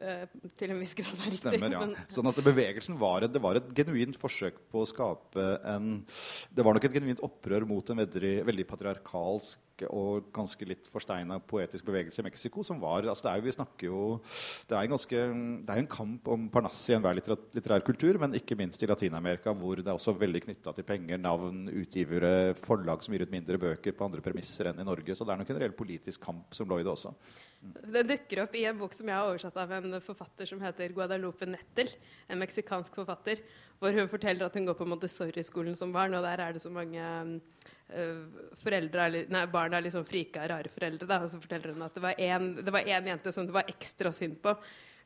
uh, 0.00 0.24
til 0.56 0.72
en 0.72 0.80
viss 0.80 0.96
grad 0.96 1.12
var 1.20 1.28
riktig. 1.28 1.42
Stemmer, 1.44 1.76
ja. 1.76 1.84
Men, 1.84 1.92
sånn 2.16 2.32
at 2.32 2.40
bevegelsen 2.48 2.96
var 3.04 3.28
et, 3.28 3.36
det 3.36 3.44
var 3.44 3.60
et 3.60 3.68
genuint 3.76 4.16
forsøk 4.16 4.64
på 4.72 4.86
å 4.86 4.88
skape 4.88 5.46
en 5.68 5.98
Det 6.48 6.64
var 6.64 6.76
nok 6.76 6.88
et 6.88 6.96
genuint 6.96 7.20
opprør 7.24 7.68
mot 7.68 7.92
en 7.92 8.00
veldig, 8.06 8.34
veldig 8.48 8.68
patriarkalsk 8.72 9.65
og 9.90 10.30
ganske 10.34 10.66
litt 10.68 10.88
forsteina 10.90 11.38
poetisk 11.44 11.86
bevegelse 11.88 12.22
i 12.22 12.26
Mexico. 12.26 12.62
som 12.64 12.80
var, 12.80 13.04
altså 13.04 13.26
det 13.26 13.32
er 13.32 13.40
jo, 13.40 13.46
vi 13.46 13.56
snakker 13.56 13.86
jo, 13.90 14.00
det 14.68 14.76
er 14.76 14.82
en, 14.82 14.94
ganske, 14.94 15.22
det 15.66 15.74
er 15.74 15.82
en 15.82 15.90
kamp 15.90 16.28
om 16.32 16.48
Parnassi 16.52 16.92
i 16.92 16.96
enhver 16.96 17.18
litterær, 17.18 17.42
litterær 17.56 17.84
kultur, 17.86 18.18
men 18.22 18.34
ikke 18.38 18.56
minst 18.58 18.82
i 18.82 18.88
Latin-Amerika, 18.90 19.52
hvor 19.52 19.76
det 19.76 19.86
er 19.86 19.98
også 19.98 20.16
veldig 20.16 20.42
knytta 20.46 20.72
til 20.76 20.88
penger, 20.88 21.20
navn, 21.20 21.66
utgivere, 21.68 22.54
forlag 22.58 23.04
som 23.04 23.14
gir 23.14 23.26
ut 23.26 23.34
mindre 23.34 23.60
bøker 23.60 23.96
på 23.96 24.08
andre 24.08 24.24
premisser 24.24 24.70
enn 24.70 24.80
i 24.80 24.86
Norge. 24.86 25.14
Så 25.14 25.26
det 25.26 25.34
er 25.34 25.42
nok 25.42 25.52
en 25.52 25.60
reell 25.62 25.76
politisk 25.76 26.24
kamp 26.24 26.56
som 26.56 26.68
lå 26.70 26.80
i 26.80 26.86
det 26.86 26.94
også. 26.94 27.12
Det 27.66 28.04
dukker 28.06 28.42
opp 28.44 28.54
i 28.56 28.64
en 28.68 28.78
bok 28.78 28.94
som 28.94 29.08
jeg 29.10 29.16
har 29.16 29.28
oversatt 29.28 29.56
av 29.58 29.72
en 29.78 29.98
forfatter 30.04 30.48
som 30.48 30.60
heter 30.62 30.92
Guadalupe 30.94 31.48
Nettel. 31.48 31.90
En 32.30 32.40
meksikansk 32.40 32.94
forfatter. 32.94 33.42
Hvor 33.80 33.92
hun 33.92 34.08
forteller 34.08 34.46
at 34.46 34.56
hun 34.56 34.68
går 34.68 34.76
på 34.78 34.86
Montessori-skolen 34.88 35.76
som 35.76 35.92
barn, 35.92 36.14
og 36.16 36.24
der 36.24 36.40
er 36.40 36.54
det 36.54 36.62
så 36.62 36.72
mange 36.72 37.02
uh, 37.92 38.42
foreldre, 38.62 39.06
nei, 39.32 39.44
barna 39.52 39.78
er 39.78 39.86
liksom 39.86 40.06
frika, 40.08 40.46
rare 40.50 40.72
foreldre. 40.72 41.08
Da. 41.08 41.20
Og 41.24 41.32
så 41.32 41.40
forteller 41.42 41.74
hun 41.74 41.86
at 41.86 41.96
det 41.96 42.74
var 42.74 42.90
én 42.90 43.10
jente 43.12 43.32
som 43.34 43.48
det 43.48 43.56
var 43.56 43.70
ekstra 43.70 44.12
synd 44.14 44.40
på. 44.44 44.56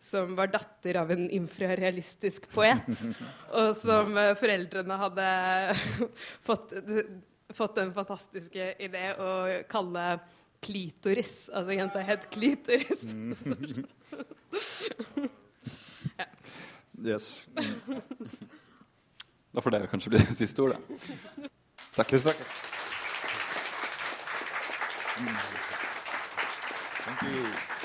Som 0.00 0.32
var 0.38 0.48
datter 0.48 0.96
av 0.96 1.10
en 1.12 1.26
infrarealistisk 1.36 2.48
poet. 2.54 2.88
og 3.58 3.72
som 3.76 4.16
uh, 4.16 4.32
foreldrene 4.40 5.00
hadde 5.04 5.30
fått, 6.48 6.76
fått 7.52 7.80
den 7.80 7.94
fantastiske 7.96 8.74
idé 8.80 9.10
å 9.20 9.32
kalle 9.70 10.06
klitoris. 10.64 11.48
Altså 11.52 11.76
jenta 11.76 12.04
het 12.04 12.28
klitoris. 12.32 13.06
Ja. 16.16 16.24
Yes. 17.04 17.48
Da 19.52 19.60
får 19.60 19.70
det 19.70 19.86
kanskje 19.90 20.10
bli 20.10 20.18
det 20.18 20.36
siste 20.36 20.62
ordet. 20.62 20.78
Takk. 21.94 22.08
Tusen 22.08 22.32
takk. 22.32 22.69
Thank 25.22 25.36
you. 27.22 27.79